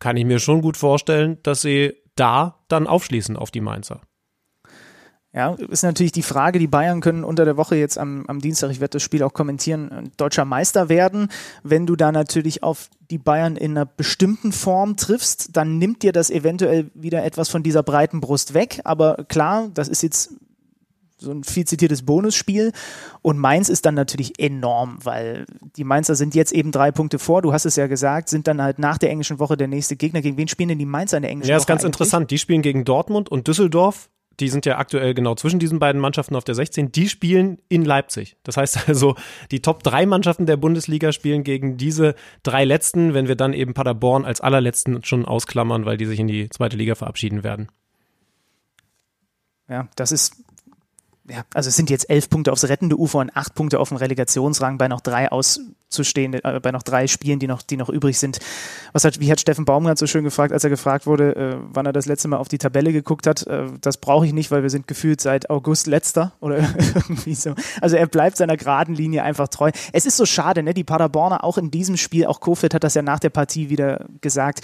kann 0.00 0.16
ich 0.16 0.24
mir 0.24 0.38
schon 0.38 0.60
gut 0.60 0.76
vorstellen, 0.76 1.38
dass 1.42 1.62
sie 1.62 1.94
da 2.16 2.58
dann 2.68 2.86
aufschließen 2.86 3.36
auf 3.36 3.50
die 3.50 3.60
Mainzer. 3.60 4.02
Ja, 5.32 5.54
ist 5.54 5.82
natürlich 5.82 6.12
die 6.12 6.22
Frage, 6.22 6.58
die 6.58 6.66
Bayern 6.66 7.00
können 7.00 7.22
unter 7.22 7.44
der 7.44 7.56
Woche 7.56 7.76
jetzt 7.76 7.98
am, 7.98 8.24
am 8.26 8.40
Dienstag, 8.40 8.70
ich 8.70 8.80
werde 8.80 8.92
das 8.92 9.02
Spiel 9.02 9.22
auch 9.22 9.34
kommentieren, 9.34 9.90
äh, 9.90 10.02
deutscher 10.16 10.46
Meister 10.46 10.88
werden. 10.88 11.28
Wenn 11.62 11.86
du 11.86 11.96
da 11.96 12.10
natürlich 12.10 12.62
auf 12.62 12.88
die 13.10 13.18
Bayern 13.18 13.56
in 13.56 13.72
einer 13.72 13.84
bestimmten 13.84 14.52
Form 14.52 14.96
triffst, 14.96 15.56
dann 15.56 15.78
nimmt 15.78 16.02
dir 16.02 16.12
das 16.12 16.30
eventuell 16.30 16.90
wieder 16.94 17.24
etwas 17.24 17.50
von 17.50 17.62
dieser 17.62 17.82
breiten 17.82 18.20
Brust 18.20 18.54
weg. 18.54 18.80
Aber 18.84 19.26
klar, 19.28 19.68
das 19.74 19.88
ist 19.88 20.02
jetzt 20.02 20.34
so 21.20 21.30
ein 21.32 21.42
viel 21.44 21.64
zitiertes 21.66 22.04
Bonusspiel. 22.04 22.72
Und 23.22 23.38
Mainz 23.38 23.68
ist 23.68 23.84
dann 23.86 23.94
natürlich 23.94 24.38
enorm, 24.38 24.98
weil 25.02 25.46
die 25.76 25.84
Mainzer 25.84 26.14
sind 26.14 26.34
jetzt 26.34 26.52
eben 26.52 26.70
drei 26.72 26.92
Punkte 26.92 27.18
vor. 27.18 27.42
Du 27.42 27.52
hast 27.52 27.64
es 27.66 27.76
ja 27.76 27.86
gesagt, 27.88 28.28
sind 28.28 28.46
dann 28.46 28.62
halt 28.62 28.78
nach 28.78 28.98
der 28.98 29.10
englischen 29.10 29.38
Woche 29.38 29.56
der 29.56 29.68
nächste 29.68 29.96
Gegner. 29.96 30.20
Gegen 30.22 30.36
wen 30.36 30.48
spielen 30.48 30.68
denn 30.70 30.78
die 30.78 30.86
Mainzer 30.86 31.16
in 31.16 31.22
der 31.22 31.30
englischen 31.30 31.50
Ja, 31.50 31.56
Woche? 31.56 31.62
ist 31.62 31.66
ganz 31.66 31.80
eigentlich? 31.82 31.88
interessant. 31.88 32.30
Die 32.30 32.38
spielen 32.38 32.62
gegen 32.62 32.84
Dortmund 32.84 33.28
und 33.30 33.48
Düsseldorf. 33.48 34.10
die 34.40 34.48
sind 34.48 34.64
ja 34.66 34.78
aktuell 34.78 35.14
genau 35.14 35.34
zwischen 35.34 35.58
diesen 35.58 35.80
beiden 35.80 36.00
Mannschaften 36.00 36.36
auf 36.36 36.44
der 36.44 36.54
16, 36.54 36.92
die 36.92 37.08
spielen 37.08 37.58
in 37.68 37.84
Leipzig. 37.84 38.36
Das 38.44 38.56
heißt 38.56 38.88
also, 38.88 39.16
die 39.50 39.60
Top 39.62 39.82
3 39.82 40.06
Mannschaften 40.06 40.46
der 40.46 40.56
Bundesliga 40.56 41.10
spielen 41.10 41.42
gegen 41.42 41.76
diese 41.76 42.14
drei 42.44 42.64
letzten, 42.64 43.14
wenn 43.14 43.26
wir 43.26 43.34
dann 43.34 43.52
eben 43.52 43.74
Paderborn 43.74 44.24
als 44.24 44.40
allerletzten 44.40 45.02
schon 45.02 45.24
ausklammern, 45.24 45.84
weil 45.86 45.96
die 45.96 46.06
sich 46.06 46.20
in 46.20 46.28
die 46.28 46.48
zweite 46.50 46.76
Liga 46.76 46.94
verabschieden 46.94 47.42
werden. 47.42 47.66
Ja, 49.68 49.88
das 49.96 50.12
ist 50.12 50.36
ja, 51.30 51.44
also 51.54 51.68
es 51.68 51.76
sind 51.76 51.90
jetzt 51.90 52.08
elf 52.08 52.30
Punkte 52.30 52.52
aufs 52.52 52.64
rettende 52.64 52.98
Ufer 52.98 53.18
und 53.18 53.36
acht 53.36 53.54
Punkte 53.54 53.80
auf 53.80 53.88
dem 53.88 53.98
Relegationsrang 53.98 54.78
bei 54.78 54.88
noch 54.88 55.00
drei 55.00 55.30
auszustehenden, 55.30 56.42
äh, 56.42 56.60
bei 56.60 56.72
noch 56.72 56.82
drei 56.82 57.06
Spielen, 57.06 57.38
die 57.38 57.46
noch, 57.46 57.62
die 57.62 57.76
noch 57.76 57.90
übrig 57.90 58.18
sind. 58.18 58.38
Was 58.92 59.04
hat, 59.04 59.20
wie 59.20 59.30
hat 59.30 59.40
Steffen 59.40 59.64
Baumgart 59.64 59.98
so 59.98 60.06
schön 60.06 60.24
gefragt, 60.24 60.52
als 60.52 60.64
er 60.64 60.70
gefragt 60.70 61.06
wurde, 61.06 61.36
äh, 61.36 61.56
wann 61.60 61.86
er 61.86 61.92
das 61.92 62.06
letzte 62.06 62.28
Mal 62.28 62.38
auf 62.38 62.48
die 62.48 62.58
Tabelle 62.58 62.92
geguckt 62.92 63.26
hat? 63.26 63.46
Äh, 63.46 63.66
das 63.80 63.98
brauche 63.98 64.26
ich 64.26 64.32
nicht, 64.32 64.50
weil 64.50 64.62
wir 64.62 64.70
sind 64.70 64.86
gefühlt 64.86 65.20
seit 65.20 65.50
August 65.50 65.86
letzter 65.86 66.32
oder 66.40 66.58
irgendwie 66.94 67.34
so. 67.34 67.54
Also 67.80 67.96
er 67.96 68.06
bleibt 68.06 68.36
seiner 68.38 68.56
geraden 68.56 68.94
Linie 68.94 69.22
einfach 69.22 69.48
treu. 69.48 69.70
Es 69.92 70.06
ist 70.06 70.16
so 70.16 70.24
schade, 70.24 70.62
ne? 70.62 70.72
Die 70.72 70.84
Paderborner 70.84 71.44
auch 71.44 71.58
in 71.58 71.70
diesem 71.70 71.96
Spiel, 71.96 72.26
auch 72.26 72.40
Kofeld 72.40 72.74
hat 72.74 72.84
das 72.84 72.94
ja 72.94 73.02
nach 73.02 73.18
der 73.18 73.30
Partie 73.30 73.68
wieder 73.68 74.06
gesagt 74.20 74.62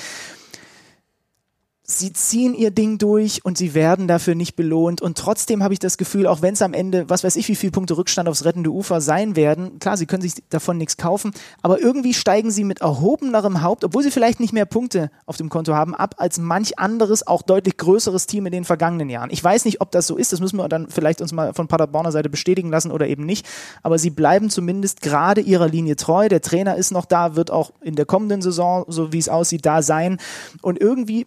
sie 1.87 2.15
ziehen 2.15 2.55
ihr 2.55 2.71
Ding 2.71 2.97
durch 2.97 3.45
und 3.45 3.59
sie 3.59 3.75
werden 3.75 4.09
dafür 4.09 4.35
nicht 4.35 4.57
belohnt. 4.57 5.03
Und 5.03 5.19
trotzdem 5.19 5.63
habe 5.63 5.75
ich 5.75 5.79
das 5.79 5.99
Gefühl, 5.99 6.27
auch 6.27 6.41
wenn 6.41 6.55
es 6.55 6.63
am 6.63 6.73
Ende, 6.73 7.09
was 7.11 7.25
weiß 7.25 7.37
ich, 7.37 7.47
wie 7.49 7.55
viele 7.55 7.73
Punkte 7.73 7.99
Rückstand 7.99 8.27
aufs 8.27 8.47
rettende 8.47 8.71
Ufer 8.71 9.03
sein 9.03 9.37
werden, 9.37 9.79
klar, 9.79 9.99
sie 9.99 10.07
können 10.07 10.23
sich 10.23 10.35
davon 10.49 10.79
nichts 10.79 10.97
kaufen, 10.97 11.33
aber 11.61 11.81
irgendwie 11.81 12.15
steigen 12.15 12.51
sie 12.51 12.65
mit 12.65 12.81
erhobenerem 12.81 13.61
Haupt, 13.61 13.85
obwohl 13.85 14.03
sie 14.03 14.11
vielleicht 14.11 14.41
nicht 14.41 14.55
mehr 14.55 14.65
Punkte 14.65 15.11
auf 15.27 15.37
dem 15.37 15.51
Konto 15.51 15.75
haben, 15.75 15.95
ab 15.95 16.15
als 16.19 16.39
manch 16.39 16.79
anderes, 16.79 17.27
auch 17.27 17.43
deutlich 17.43 17.77
größeres 17.77 18.27
Team 18.27 18.47
in 18.47 18.53
den 18.53 18.65
vergangenen 18.65 19.11
Jahren. 19.11 19.29
Ich 19.31 19.45
weiß 19.45 19.67
nicht, 19.67 19.83
ob 19.83 19.91
das 19.91 20.07
so 20.07 20.17
ist, 20.17 20.33
das 20.33 20.41
müssen 20.41 20.57
wir 20.57 20.69
dann 20.69 20.89
vielleicht 20.89 21.21
uns 21.21 21.33
mal 21.33 21.53
von 21.53 21.69
Paderborner 21.69 22.13
Seite 22.13 22.31
bestätigen 22.31 22.71
lassen 22.71 22.91
oder 22.93 23.07
eben 23.09 23.27
nicht, 23.27 23.47
aber 23.83 23.99
sie 23.99 24.11
bleiben 24.11 24.49
zumindest 24.49 25.03
gerade 25.03 25.43
ihrer 25.43 25.69
Linie 25.69 25.97
treu. 25.97 26.31
Der 26.31 26.41
Trainer 26.41 26.77
ist 26.77 26.93
noch 26.93 27.05
da, 27.05 27.37
wird 27.37 27.51
auch 27.51 27.73
in 27.83 27.95
der 27.95 28.07
kommenden 28.07 28.41
Saison, 28.41 28.87
so 28.89 29.13
wie 29.13 29.19
es 29.19 29.29
aussieht, 29.29 29.67
da 29.67 29.83
sein. 29.83 30.19
Und 30.63 30.81
irgendwie 30.81 31.27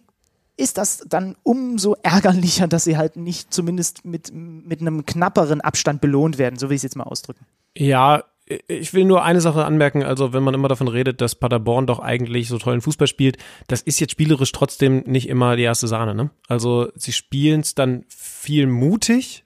ist 0.58 0.76
das 0.76 1.04
dann 1.08 1.36
umso 1.44 1.96
ärgerlicher, 2.02 2.66
dass 2.66 2.84
sie 2.84 2.96
halt 2.96 3.16
nicht 3.16 3.54
zumindest 3.54 4.04
mit, 4.04 4.32
mit 4.32 4.80
einem 4.80 5.06
knapperen 5.06 5.60
Abstand 5.60 6.00
belohnt 6.00 6.36
werden, 6.36 6.58
so 6.58 6.68
will 6.68 6.74
ich 6.74 6.80
es 6.80 6.82
jetzt 6.82 6.96
mal 6.96 7.04
ausdrücken. 7.04 7.46
Ja, 7.76 8.24
ich 8.66 8.92
will 8.92 9.04
nur 9.04 9.22
eine 9.22 9.40
Sache 9.40 9.64
anmerken, 9.64 10.02
also 10.02 10.32
wenn 10.32 10.42
man 10.42 10.54
immer 10.54 10.68
davon 10.68 10.88
redet, 10.88 11.20
dass 11.20 11.34
Paderborn 11.34 11.86
doch 11.86 12.00
eigentlich 12.00 12.48
so 12.48 12.58
tollen 12.58 12.80
Fußball 12.80 13.06
spielt, 13.06 13.36
das 13.68 13.82
ist 13.82 14.00
jetzt 14.00 14.12
spielerisch 14.12 14.52
trotzdem 14.52 15.04
nicht 15.06 15.28
immer 15.28 15.54
die 15.54 15.62
erste 15.62 15.86
Sahne, 15.86 16.14
ne? 16.14 16.30
Also 16.48 16.88
sie 16.94 17.12
spielen 17.12 17.60
es 17.60 17.74
dann 17.74 18.04
viel 18.08 18.66
mutig, 18.66 19.44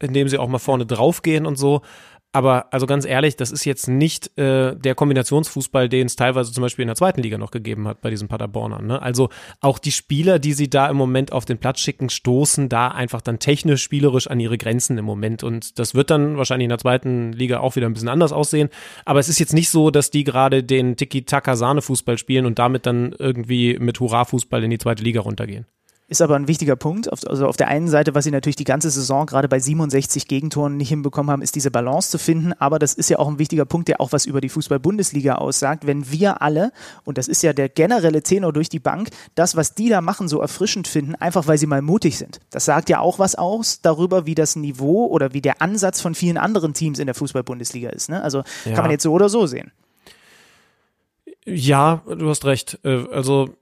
indem 0.00 0.28
sie 0.28 0.38
auch 0.38 0.48
mal 0.48 0.58
vorne 0.58 0.86
draufgehen 0.86 1.46
und 1.46 1.56
so, 1.56 1.80
aber 2.32 2.72
also 2.72 2.86
ganz 2.86 3.04
ehrlich, 3.04 3.36
das 3.36 3.50
ist 3.52 3.66
jetzt 3.66 3.88
nicht 3.88 4.36
äh, 4.38 4.74
der 4.74 4.94
Kombinationsfußball, 4.94 5.90
den 5.90 6.06
es 6.06 6.16
teilweise 6.16 6.50
zum 6.50 6.62
Beispiel 6.62 6.82
in 6.82 6.88
der 6.88 6.96
zweiten 6.96 7.20
Liga 7.20 7.36
noch 7.36 7.50
gegeben 7.50 7.86
hat 7.86 8.00
bei 8.00 8.08
diesen 8.08 8.26
Paderbornern. 8.28 8.86
Ne? 8.86 9.02
Also 9.02 9.28
auch 9.60 9.78
die 9.78 9.92
Spieler, 9.92 10.38
die 10.38 10.54
sie 10.54 10.70
da 10.70 10.88
im 10.88 10.96
Moment 10.96 11.32
auf 11.32 11.44
den 11.44 11.58
Platz 11.58 11.80
schicken, 11.80 12.08
stoßen 12.08 12.70
da 12.70 12.88
einfach 12.88 13.20
dann 13.20 13.38
technisch, 13.38 13.82
spielerisch 13.82 14.28
an 14.28 14.40
ihre 14.40 14.56
Grenzen 14.56 14.96
im 14.96 15.04
Moment. 15.04 15.44
Und 15.44 15.78
das 15.78 15.94
wird 15.94 16.10
dann 16.10 16.38
wahrscheinlich 16.38 16.64
in 16.64 16.70
der 16.70 16.78
zweiten 16.78 17.32
Liga 17.32 17.60
auch 17.60 17.76
wieder 17.76 17.86
ein 17.86 17.92
bisschen 17.92 18.08
anders 18.08 18.32
aussehen. 18.32 18.70
Aber 19.04 19.20
es 19.20 19.28
ist 19.28 19.38
jetzt 19.38 19.52
nicht 19.52 19.68
so, 19.68 19.90
dass 19.90 20.10
die 20.10 20.24
gerade 20.24 20.64
den 20.64 20.96
Tiki-Taka-Sahne-Fußball 20.96 22.16
spielen 22.16 22.46
und 22.46 22.58
damit 22.58 22.86
dann 22.86 23.14
irgendwie 23.18 23.78
mit 23.78 24.00
Hurra-Fußball 24.00 24.64
in 24.64 24.70
die 24.70 24.78
zweite 24.78 25.02
Liga 25.02 25.20
runtergehen. 25.20 25.66
Ist 26.12 26.20
aber 26.20 26.36
ein 26.36 26.46
wichtiger 26.46 26.76
Punkt. 26.76 27.10
Also 27.10 27.46
auf 27.46 27.56
der 27.56 27.68
einen 27.68 27.88
Seite, 27.88 28.14
was 28.14 28.24
sie 28.24 28.30
natürlich 28.30 28.56
die 28.56 28.64
ganze 28.64 28.90
Saison 28.90 29.24
gerade 29.24 29.48
bei 29.48 29.58
67 29.58 30.28
Gegentoren 30.28 30.76
nicht 30.76 30.90
hinbekommen 30.90 31.30
haben, 31.30 31.40
ist 31.40 31.54
diese 31.54 31.70
Balance 31.70 32.10
zu 32.10 32.18
finden. 32.18 32.52
Aber 32.58 32.78
das 32.78 32.92
ist 32.92 33.08
ja 33.08 33.18
auch 33.18 33.28
ein 33.28 33.38
wichtiger 33.38 33.64
Punkt, 33.64 33.88
der 33.88 33.98
auch 33.98 34.12
was 34.12 34.26
über 34.26 34.42
die 34.42 34.50
Fußball-Bundesliga 34.50 35.36
aussagt. 35.36 35.86
Wenn 35.86 36.12
wir 36.12 36.42
alle, 36.42 36.70
und 37.04 37.16
das 37.16 37.28
ist 37.28 37.42
ja 37.42 37.54
der 37.54 37.70
generelle 37.70 38.22
Tenor 38.22 38.52
durch 38.52 38.68
die 38.68 38.78
Bank, 38.78 39.08
das, 39.36 39.56
was 39.56 39.74
die 39.74 39.88
da 39.88 40.02
machen, 40.02 40.28
so 40.28 40.42
erfrischend 40.42 40.86
finden, 40.86 41.14
einfach 41.14 41.46
weil 41.46 41.56
sie 41.56 41.66
mal 41.66 41.80
mutig 41.80 42.18
sind. 42.18 42.40
Das 42.50 42.66
sagt 42.66 42.90
ja 42.90 43.00
auch 43.00 43.18
was 43.18 43.34
aus 43.34 43.80
darüber, 43.80 44.26
wie 44.26 44.34
das 44.34 44.54
Niveau 44.54 45.06
oder 45.06 45.32
wie 45.32 45.40
der 45.40 45.62
Ansatz 45.62 46.02
von 46.02 46.14
vielen 46.14 46.36
anderen 46.36 46.74
Teams 46.74 46.98
in 46.98 47.06
der 47.06 47.14
Fußball-Bundesliga 47.14 47.88
ist. 47.88 48.10
Ne? 48.10 48.22
Also 48.22 48.42
ja. 48.66 48.74
kann 48.74 48.84
man 48.84 48.90
jetzt 48.90 49.04
so 49.04 49.12
oder 49.14 49.30
so 49.30 49.46
sehen. 49.46 49.72
Ja, 51.46 52.02
du 52.06 52.28
hast 52.28 52.44
recht. 52.44 52.78
Äh, 52.84 53.06
also 53.10 53.56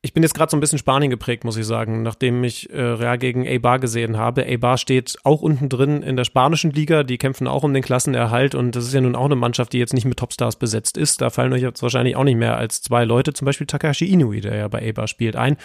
ich 0.00 0.12
bin 0.12 0.22
jetzt 0.22 0.34
gerade 0.34 0.50
so 0.50 0.56
ein 0.56 0.60
bisschen 0.60 0.78
Spanien 0.78 1.10
geprägt, 1.10 1.42
muss 1.42 1.56
ich 1.56 1.66
sagen, 1.66 2.02
nachdem 2.02 2.44
ich 2.44 2.70
äh, 2.70 2.80
Real 2.80 3.18
gegen 3.18 3.48
Eibar 3.48 3.80
gesehen 3.80 4.16
habe. 4.16 4.44
Eibar 4.44 4.78
steht 4.78 5.16
auch 5.24 5.42
unten 5.42 5.68
drin 5.68 6.02
in 6.02 6.16
der 6.16 6.24
spanischen 6.24 6.70
Liga, 6.70 7.02
die 7.02 7.18
kämpfen 7.18 7.48
auch 7.48 7.64
um 7.64 7.74
den 7.74 7.82
Klassenerhalt 7.82 8.54
und 8.54 8.76
das 8.76 8.86
ist 8.86 8.94
ja 8.94 9.00
nun 9.00 9.16
auch 9.16 9.24
eine 9.24 9.34
Mannschaft, 9.34 9.72
die 9.72 9.78
jetzt 9.78 9.94
nicht 9.94 10.04
mit 10.04 10.18
Topstars 10.18 10.56
besetzt 10.56 10.96
ist. 10.96 11.20
Da 11.20 11.30
fallen 11.30 11.52
euch 11.52 11.62
jetzt 11.62 11.82
wahrscheinlich 11.82 12.14
auch 12.14 12.24
nicht 12.24 12.38
mehr 12.38 12.56
als 12.56 12.80
zwei 12.80 13.04
Leute, 13.04 13.32
zum 13.32 13.46
Beispiel 13.46 13.66
Takashi 13.66 14.04
Inui, 14.04 14.40
der 14.40 14.54
ja 14.54 14.68
bei 14.68 14.82
Eibar 14.82 15.08
spielt, 15.08 15.34
ein. 15.34 15.56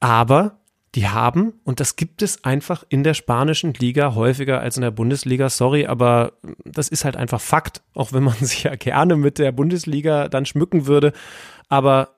Aber 0.00 0.58
die 0.94 1.08
haben, 1.08 1.54
und 1.64 1.80
das 1.80 1.96
gibt 1.96 2.20
es 2.20 2.44
einfach 2.44 2.84
in 2.90 3.04
der 3.04 3.14
spanischen 3.14 3.72
Liga 3.72 4.14
häufiger 4.14 4.60
als 4.60 4.76
in 4.76 4.82
der 4.82 4.90
Bundesliga, 4.90 5.48
sorry, 5.48 5.86
aber 5.86 6.32
das 6.64 6.88
ist 6.88 7.06
halt 7.06 7.16
einfach 7.16 7.40
Fakt, 7.40 7.80
auch 7.94 8.12
wenn 8.12 8.24
man 8.24 8.34
sich 8.40 8.64
ja 8.64 8.74
gerne 8.74 9.16
mit 9.16 9.38
der 9.38 9.52
Bundesliga 9.52 10.28
dann 10.28 10.44
schmücken 10.44 10.86
würde. 10.86 11.12
Aber 11.68 12.16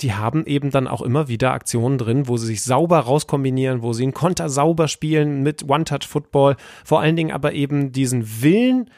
die 0.00 0.14
haben 0.14 0.46
eben 0.46 0.70
dann 0.70 0.88
auch 0.88 1.02
immer 1.02 1.28
wieder 1.28 1.52
Aktionen 1.52 1.98
drin, 1.98 2.28
wo 2.28 2.36
sie 2.36 2.46
sich 2.46 2.62
sauber 2.62 3.00
rauskombinieren, 3.00 3.82
wo 3.82 3.92
sie 3.92 4.04
einen 4.04 4.14
Konter 4.14 4.48
sauber 4.48 4.88
spielen 4.88 5.42
mit 5.42 5.68
One-Touch-Football, 5.68 6.56
vor 6.84 7.00
allen 7.00 7.16
Dingen 7.16 7.32
aber 7.32 7.52
eben 7.52 7.92
diesen 7.92 8.42
Willen, 8.42 8.90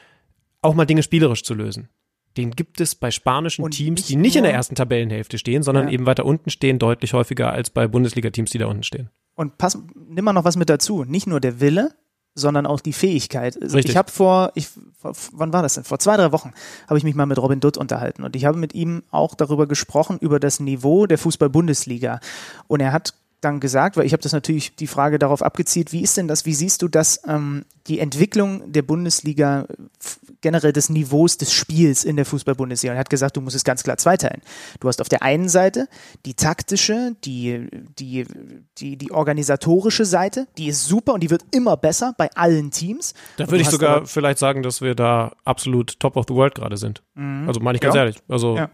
auch 0.61 0.75
mal 0.75 0.87
Dinge 0.87 1.03
spielerisch 1.03 1.43
zu 1.43 1.55
lösen. 1.55 1.89
Den 2.37 2.53
gibt 2.53 2.81
es 2.81 2.95
bei 2.95 3.11
spanischen 3.11 3.63
und 3.63 3.73
Teams, 3.73 4.07
die 4.07 4.17
nicht 4.17 4.37
in 4.37 4.45
der 4.45 4.55
ersten 4.55 4.75
Tabellenhälfte 4.75 5.37
stehen, 5.37 5.63
sondern 5.63 5.89
ja. 5.89 5.95
eben 5.95 6.07
weiter 6.07 6.25
unten 6.25 6.51
stehen, 6.51 6.79
deutlich 6.79 7.13
häufiger 7.13 7.53
als 7.53 7.69
bei 7.69 7.87
Bundesliga-Teams, 7.87 8.51
die 8.51 8.59
da 8.59 8.67
unten 8.67 8.85
stehen. 8.85 9.11
Und 9.35 9.59
pass, 9.59 9.79
nimm 9.95 10.25
mal 10.25 10.33
noch 10.33 10.45
was 10.45 10.57
mit 10.57 10.71
dazu. 10.71 11.05
Nicht 11.05 11.27
nur 11.27 11.41
der 11.41 11.61
Wille, 11.61 11.95
sondern 12.35 12.67
auch 12.67 12.81
die 12.81 12.93
Fähigkeit. 12.93 13.61
Also 13.61 13.79
ich 13.79 13.97
habe 13.97 14.11
vor, 14.11 14.53
ich, 14.55 14.69
vor, 14.99 15.13
wann 15.33 15.53
war 15.53 15.63
das 15.63 15.75
denn? 15.75 15.85
Vor 15.85 15.99
zwei, 15.99 16.17
drei 16.17 16.33
Wochen 16.33 16.53
habe 16.89 16.99
ich 16.99 17.05
mich 17.05 17.15
mal 17.15 17.27
mit 17.27 17.39
Robin 17.39 17.61
Dutt 17.61 17.77
unterhalten 17.77 18.23
und 18.23 18.37
ich 18.37 18.45
habe 18.45 18.59
mit 18.59 18.75
ihm 18.75 19.03
auch 19.11 19.35
darüber 19.35 19.67
gesprochen, 19.67 20.19
über 20.19 20.41
das 20.41 20.61
Niveau 20.61 21.07
der 21.07 21.19
Fußball-Bundesliga. 21.19 22.21
Und 22.69 22.81
er 22.81 22.93
hat 22.93 23.15
dann 23.43 23.61
gesagt, 23.61 23.97
weil 23.97 24.07
ich 24.07 24.13
habe 24.13 24.23
das 24.23 24.33
natürlich 24.33 24.75
die 24.77 24.87
Frage 24.87 25.19
darauf 25.19 25.43
abgezielt, 25.43 25.93
wie 25.93 26.01
ist 26.01 26.17
denn 26.17 26.29
das, 26.29 26.47
wie 26.47 26.55
siehst 26.55 26.81
du 26.81 26.89
das, 26.89 27.21
ähm, 27.27 27.65
die 27.89 27.99
Entwicklung 27.99 28.73
der 28.73 28.83
Bundesliga, 28.83 29.67
generell 30.41 30.73
des 30.73 30.89
Niveaus 30.89 31.39
des 31.39 31.53
Spiels 31.53 32.05
in 32.05 32.15
der 32.17 32.25
Fußball-Bundesliga? 32.25 32.93
Und 32.93 32.97
er 32.97 33.01
hat 33.01 33.11
gesagt, 33.11 33.37
du 33.37 33.41
musst 33.41 33.57
es 33.57 33.65
ganz 33.65 33.83
klar 33.83 33.97
zweiteilen. 33.97 34.43
Du 34.79 34.89
hast 34.89 35.01
auf 35.01 35.09
der 35.09 35.23
einen 35.23 35.49
Seite 35.49 35.89
die 36.25 36.35
taktische, 36.35 37.17
die, 37.25 37.69
die, 37.99 38.27
die, 38.79 38.97
die 38.97 39.11
organisatorische 39.11 40.05
Seite, 40.05 40.47
die 40.57 40.69
ist 40.69 40.87
super 40.87 41.15
und 41.15 41.23
die 41.23 41.31
wird 41.31 41.45
immer 41.51 41.77
besser 41.77 42.15
bei 42.17 42.31
allen 42.35 42.71
Teams. 42.71 43.13
Da 43.39 43.51
würde 43.51 43.63
ich 43.63 43.69
sogar 43.71 44.07
vielleicht 44.07 44.39
sagen, 44.39 44.63
dass 44.63 44.81
wir 44.81 44.95
da 44.95 45.33
absolut 45.45 45.99
top 45.99 46.17
of 46.17 46.27
the 46.29 46.35
world 46.35 46.55
gerade 46.55 46.77
sind. 46.77 47.03
Mhm. 47.15 47.49
Also 47.49 47.61
meine 47.61 47.77
ich 47.77 47.83
ganz 47.83 47.97
ja. 47.97 48.03
ehrlich. 48.03 48.19
Also 48.29 48.57
ja 48.57 48.71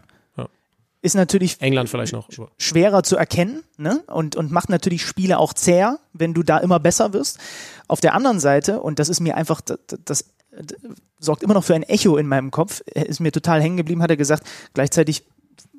ist 1.01 1.15
natürlich 1.15 1.61
England 1.61 1.89
vielleicht 1.89 2.13
noch 2.13 2.27
schwerer 2.57 3.03
zu 3.03 3.15
erkennen 3.15 3.63
ne? 3.77 4.03
und, 4.07 4.35
und 4.35 4.51
macht 4.51 4.69
natürlich 4.69 5.05
Spiele 5.05 5.37
auch 5.37 5.53
zäh, 5.53 5.93
wenn 6.13 6.33
du 6.33 6.43
da 6.43 6.57
immer 6.57 6.79
besser 6.79 7.13
wirst. 7.13 7.39
Auf 7.87 8.01
der 8.01 8.13
anderen 8.13 8.39
Seite, 8.39 8.81
und 8.81 8.99
das 8.99 9.07
ist 9.07 9.21
mir 9.21 9.37
einfach, 9.37 9.61
das, 9.61 9.79
das, 9.87 10.25
das 10.51 10.75
sorgt 11.19 11.43
immer 11.43 11.53
noch 11.53 11.63
für 11.63 11.75
ein 11.75 11.83
Echo 11.83 12.17
in 12.17 12.27
meinem 12.27 12.51
Kopf, 12.51 12.81
ist 12.81 13.21
mir 13.21 13.31
total 13.31 13.61
hängen 13.61 13.77
geblieben, 13.77 14.01
hat 14.01 14.09
er 14.09 14.17
gesagt, 14.17 14.43
gleichzeitig 14.73 15.25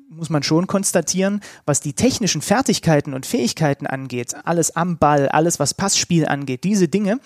muss 0.09 0.29
man 0.29 0.43
schon 0.43 0.67
konstatieren, 0.67 1.41
was 1.65 1.79
die 1.79 1.93
technischen 1.93 2.41
Fertigkeiten 2.41 3.13
und 3.13 3.25
Fähigkeiten 3.25 3.87
angeht, 3.87 4.35
alles 4.43 4.75
am 4.75 4.97
Ball, 4.97 5.29
alles 5.29 5.59
was 5.59 5.73
Passspiel 5.73 6.25
angeht, 6.25 6.63
diese 6.63 6.87
Dinge, 6.87 7.19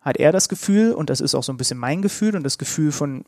hat 0.00 0.16
er 0.16 0.32
das 0.32 0.48
Gefühl, 0.48 0.92
und 0.92 1.10
das 1.10 1.20
ist 1.20 1.34
auch 1.34 1.42
so 1.42 1.52
ein 1.52 1.56
bisschen 1.56 1.78
mein 1.78 2.00
Gefühl 2.00 2.36
und 2.36 2.44
das 2.44 2.58
Gefühl 2.58 2.92
von 2.92 3.24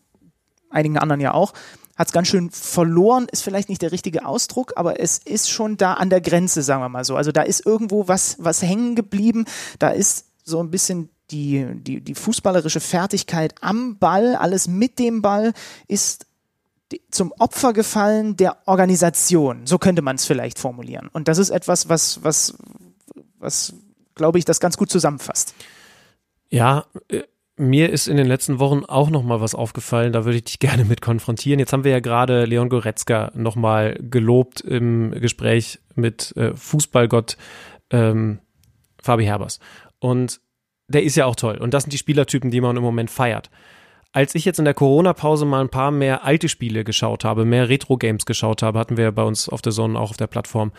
einigen 0.70 0.96
anderen 0.96 1.20
ja 1.20 1.34
auch, 1.34 1.52
hat 1.98 2.06
es 2.06 2.12
ganz 2.12 2.28
schön 2.28 2.50
verloren, 2.50 3.26
ist 3.30 3.42
vielleicht 3.42 3.68
nicht 3.68 3.82
der 3.82 3.90
richtige 3.90 4.24
Ausdruck, 4.24 4.74
aber 4.76 5.00
es 5.00 5.18
ist 5.18 5.50
schon 5.50 5.76
da 5.76 5.94
an 5.94 6.10
der 6.10 6.20
Grenze, 6.20 6.62
sagen 6.62 6.80
wir 6.80 6.88
mal 6.88 7.04
so. 7.04 7.16
Also 7.16 7.32
da 7.32 7.42
ist 7.42 7.66
irgendwo 7.66 8.06
was, 8.06 8.36
was 8.38 8.62
hängen 8.62 8.94
geblieben, 8.94 9.46
da 9.80 9.90
ist 9.90 10.26
so 10.44 10.60
ein 10.62 10.70
bisschen 10.70 11.10
die, 11.30 11.66
die, 11.74 12.00
die 12.00 12.14
fußballerische 12.14 12.80
Fertigkeit 12.80 13.54
am 13.60 13.98
Ball, 13.98 14.36
alles 14.36 14.68
mit 14.68 14.98
dem 14.98 15.20
Ball 15.20 15.52
ist 15.88 16.26
zum 17.10 17.32
Opfer 17.38 17.72
gefallen 17.72 18.36
der 18.36 18.56
Organisation. 18.66 19.66
So 19.66 19.76
könnte 19.78 20.00
man 20.00 20.16
es 20.16 20.24
vielleicht 20.24 20.58
formulieren. 20.58 21.10
Und 21.12 21.28
das 21.28 21.36
ist 21.36 21.50
etwas, 21.50 21.88
was, 21.88 22.22
was, 22.22 22.54
was, 23.38 23.74
glaube 24.14 24.38
ich, 24.38 24.46
das 24.46 24.58
ganz 24.60 24.78
gut 24.78 24.90
zusammenfasst. 24.90 25.54
Ja, 26.48 26.86
äh, 27.08 27.24
mir 27.58 27.90
ist 27.90 28.08
in 28.08 28.16
den 28.16 28.26
letzten 28.26 28.58
Wochen 28.58 28.84
auch 28.84 29.10
noch 29.10 29.22
mal 29.22 29.40
was 29.40 29.54
aufgefallen, 29.54 30.12
da 30.12 30.24
würde 30.24 30.38
ich 30.38 30.44
dich 30.44 30.58
gerne 30.60 30.84
mit 30.84 31.00
konfrontieren. 31.00 31.58
Jetzt 31.58 31.72
haben 31.72 31.84
wir 31.84 31.92
ja 31.92 32.00
gerade 32.00 32.44
Leon 32.44 32.68
Goretzka 32.68 33.30
noch 33.34 33.56
mal 33.56 33.98
gelobt 34.00 34.60
im 34.60 35.10
Gespräch 35.12 35.78
mit 35.94 36.36
äh, 36.36 36.54
Fußballgott 36.54 37.36
ähm, 37.90 38.40
Fabi 39.02 39.24
Herbers. 39.24 39.60
Und 39.98 40.40
der 40.88 41.02
ist 41.02 41.16
ja 41.16 41.26
auch 41.26 41.36
toll. 41.36 41.58
Und 41.58 41.74
das 41.74 41.84
sind 41.84 41.92
die 41.92 41.98
Spielertypen, 41.98 42.50
die 42.50 42.60
man 42.60 42.76
im 42.76 42.82
Moment 42.82 43.10
feiert. 43.10 43.50
Als 44.12 44.34
ich 44.34 44.44
jetzt 44.44 44.58
in 44.58 44.64
der 44.64 44.74
Corona-Pause 44.74 45.44
mal 45.44 45.60
ein 45.60 45.68
paar 45.68 45.90
mehr 45.90 46.24
alte 46.24 46.48
Spiele 46.48 46.82
geschaut 46.82 47.24
habe, 47.24 47.44
mehr 47.44 47.68
Retro-Games 47.68 48.24
geschaut 48.24 48.62
habe, 48.62 48.78
hatten 48.78 48.96
wir 48.96 49.04
ja 49.04 49.10
bei 49.10 49.22
uns 49.22 49.48
auf 49.48 49.60
der 49.60 49.72
Sonne 49.72 49.98
auch 49.98 50.10
auf 50.10 50.16
der 50.16 50.26
Plattform, 50.26 50.72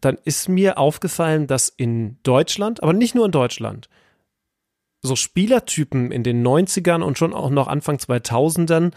dann 0.00 0.16
ist 0.24 0.48
mir 0.48 0.78
aufgefallen, 0.78 1.46
dass 1.46 1.68
in 1.68 2.16
Deutschland, 2.22 2.82
aber 2.82 2.94
nicht 2.94 3.14
nur 3.14 3.26
in 3.26 3.32
Deutschland, 3.32 3.90
so 5.02 5.16
Spielertypen 5.16 6.12
in 6.12 6.22
den 6.22 6.46
90ern 6.46 7.02
und 7.02 7.18
schon 7.18 7.32
auch 7.32 7.50
noch 7.50 7.68
Anfang 7.68 7.96
2000ern 7.96 8.92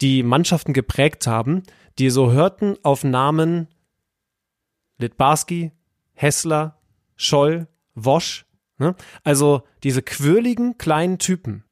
die 0.00 0.22
Mannschaften 0.22 0.72
geprägt 0.72 1.26
haben, 1.26 1.62
die 1.98 2.10
so 2.10 2.30
hörten 2.30 2.76
auf 2.82 3.04
Namen 3.04 3.68
Litbarski, 4.98 5.72
Hessler, 6.14 6.78
Scholl, 7.16 7.68
Wosch. 7.94 8.46
Ne? 8.78 8.94
Also 9.24 9.62
diese 9.82 10.02
quirligen 10.02 10.76
kleinen 10.78 11.18
Typen. 11.18 11.64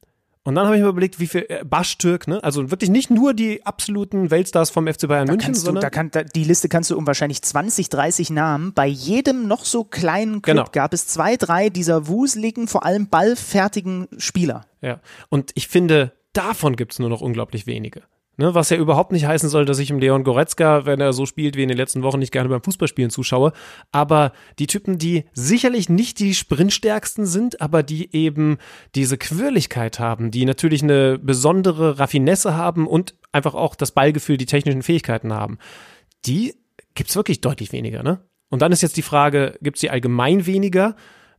Und 0.45 0.53
dann 0.53 0.67
habe 0.67 0.77
ich 0.77 0.83
mir 0.83 0.89
überlegt, 0.89 1.19
wie 1.19 1.25
viel 1.25 1.45
äh, 1.49 1.65
Baschtürk, 1.65 2.27
ne? 2.27 2.41
Also 2.43 2.69
wirklich 2.69 2.91
nicht 2.91 3.09
nur 3.09 3.33
die 3.33 3.65
absoluten 3.65 4.29
Weltstars 4.29 4.69
vom 4.69 4.87
FC 4.87 5.07
Bayern 5.07 5.25
da 5.25 5.33
München, 5.33 5.53
du, 5.53 5.59
sondern 5.59 5.81
da 5.81 5.89
kann, 5.89 6.11
da, 6.11 6.23
die 6.23 6.43
Liste 6.43 6.69
kannst 6.69 6.91
du 6.91 6.97
um 6.97 7.07
wahrscheinlich 7.07 7.41
20, 7.41 7.89
30 7.89 8.29
Namen. 8.29 8.71
Bei 8.73 8.85
jedem 8.85 9.47
noch 9.47 9.65
so 9.65 9.83
kleinen 9.83 10.43
Club 10.43 10.55
Genau. 10.55 10.69
gab 10.71 10.93
es 10.93 11.07
zwei, 11.07 11.35
drei 11.35 11.69
dieser 11.69 12.07
wuseligen, 12.07 12.67
vor 12.67 12.85
allem 12.85 13.07
ballfertigen 13.09 14.07
Spieler. 14.19 14.65
Ja, 14.81 14.99
und 15.29 15.51
ich 15.55 15.67
finde, 15.67 16.11
davon 16.33 16.75
gibt's 16.75 16.99
nur 16.99 17.09
noch 17.09 17.21
unglaublich 17.21 17.65
wenige. 17.65 18.03
Ne, 18.37 18.53
was 18.53 18.69
ja 18.69 18.75
überhaupt 18.75 19.13
nicht 19.13 19.25
heißen 19.25 19.47
soll, 19.47 19.63
dass 19.63 19.79
ich 19.79 19.89
im 19.89 19.99
Leon 19.99 20.25
Goretzka, 20.25 20.85
wenn 20.85 20.99
er 20.99 21.13
so 21.13 21.25
spielt 21.25 21.55
wie 21.55 21.63
in 21.63 21.69
den 21.69 21.77
letzten 21.77 22.03
Wochen, 22.03 22.19
nicht 22.19 22.33
gerne 22.33 22.49
beim 22.49 22.61
Fußballspielen 22.61 23.09
zuschaue. 23.09 23.53
Aber 23.93 24.33
die 24.59 24.67
Typen, 24.67 24.97
die 24.97 25.23
sicherlich 25.33 25.87
nicht 25.87 26.19
die 26.19 26.33
Sprintstärksten 26.33 27.25
sind, 27.25 27.61
aber 27.61 27.81
die 27.81 28.13
eben 28.13 28.57
diese 28.93 29.17
Quirligkeit 29.17 29.99
haben, 29.99 30.31
die 30.31 30.43
natürlich 30.43 30.83
eine 30.83 31.17
besondere 31.17 31.97
Raffinesse 31.97 32.55
haben 32.55 32.87
und 32.87 33.15
einfach 33.31 33.55
auch 33.55 33.73
das 33.73 33.93
Ballgefühl, 33.93 34.35
die 34.35 34.45
technischen 34.45 34.83
Fähigkeiten 34.83 35.31
haben, 35.31 35.57
die 36.25 36.55
gibt's 36.93 37.15
wirklich 37.15 37.39
deutlich 37.39 37.71
weniger. 37.71 38.03
Ne? 38.03 38.19
Und 38.49 38.61
dann 38.61 38.73
ist 38.73 38.81
jetzt 38.81 38.97
die 38.97 39.01
Frage, 39.01 39.57
gibt's 39.61 39.79
die 39.79 39.89
allgemein 39.89 40.45
weniger? 40.45 40.95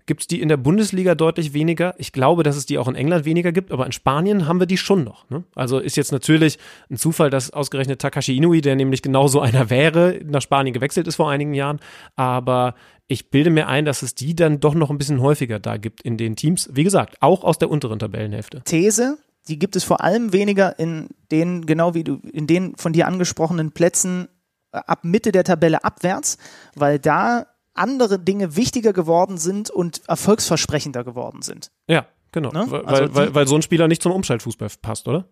Gibt 0.06 0.20
es 0.22 0.26
die 0.28 0.40
in 0.40 0.48
der 0.48 0.56
Bundesliga 0.56 1.16
deutlich 1.16 1.52
weniger? 1.52 1.94
Ich 1.98 2.12
glaube, 2.12 2.44
dass 2.44 2.56
es 2.56 2.64
die 2.64 2.78
auch 2.78 2.86
in 2.86 2.94
England 2.94 3.24
weniger 3.24 3.50
gibt, 3.50 3.72
aber 3.72 3.86
in 3.86 3.92
Spanien 3.92 4.46
haben 4.46 4.60
wir 4.60 4.66
die 4.66 4.76
schon 4.76 5.02
noch. 5.02 5.28
Ne? 5.30 5.42
Also 5.56 5.80
ist 5.80 5.96
jetzt 5.96 6.12
natürlich 6.12 6.58
ein 6.88 6.96
Zufall, 6.96 7.28
dass 7.28 7.50
ausgerechnet 7.50 8.00
Takashi 8.00 8.36
Inui, 8.36 8.60
der 8.60 8.76
nämlich 8.76 9.02
genauso 9.02 9.40
einer 9.40 9.68
wäre, 9.68 10.20
nach 10.24 10.42
Spanien 10.42 10.72
gewechselt 10.72 11.08
ist 11.08 11.16
vor 11.16 11.28
einigen 11.28 11.54
Jahren. 11.54 11.80
Aber 12.14 12.74
ich 13.08 13.30
bilde 13.30 13.50
mir 13.50 13.66
ein, 13.66 13.84
dass 13.84 14.02
es 14.02 14.14
die 14.14 14.36
dann 14.36 14.60
doch 14.60 14.74
noch 14.74 14.90
ein 14.90 14.98
bisschen 14.98 15.20
häufiger 15.20 15.58
da 15.58 15.76
gibt 15.76 16.02
in 16.02 16.16
den 16.16 16.36
Teams. 16.36 16.70
Wie 16.72 16.84
gesagt, 16.84 17.16
auch 17.20 17.42
aus 17.42 17.58
der 17.58 17.68
unteren 17.68 17.98
Tabellenhälfte. 17.98 18.62
These, 18.64 19.18
die 19.48 19.58
gibt 19.58 19.74
es 19.74 19.82
vor 19.82 20.02
allem 20.02 20.32
weniger 20.32 20.78
in 20.78 21.08
den, 21.32 21.66
genau 21.66 21.94
wie 21.94 22.04
du, 22.04 22.20
in 22.32 22.46
den 22.46 22.76
von 22.76 22.92
dir 22.92 23.08
angesprochenen 23.08 23.72
Plätzen 23.72 24.28
äh, 24.72 24.78
ab 24.78 25.04
Mitte 25.04 25.32
der 25.32 25.42
Tabelle 25.42 25.82
abwärts, 25.82 26.38
weil 26.74 27.00
da 27.00 27.46
andere 27.78 28.18
Dinge 28.18 28.56
wichtiger 28.56 28.92
geworden 28.92 29.38
sind 29.38 29.70
und 29.70 30.02
erfolgsversprechender 30.08 31.04
geworden 31.04 31.42
sind. 31.42 31.70
Ja, 31.88 32.06
genau. 32.32 32.50
Ne? 32.50 32.66
Weil, 32.68 32.84
Also 32.84 33.14
weil, 33.14 33.34
weil 33.34 33.46
so 33.46 33.56
ein 33.56 33.62
Spieler 33.62 33.88
nicht 33.88 34.02
zum 34.02 34.12
Umschaltfußball 34.12 34.68
passt, 34.82 35.08
oder? 35.08 35.26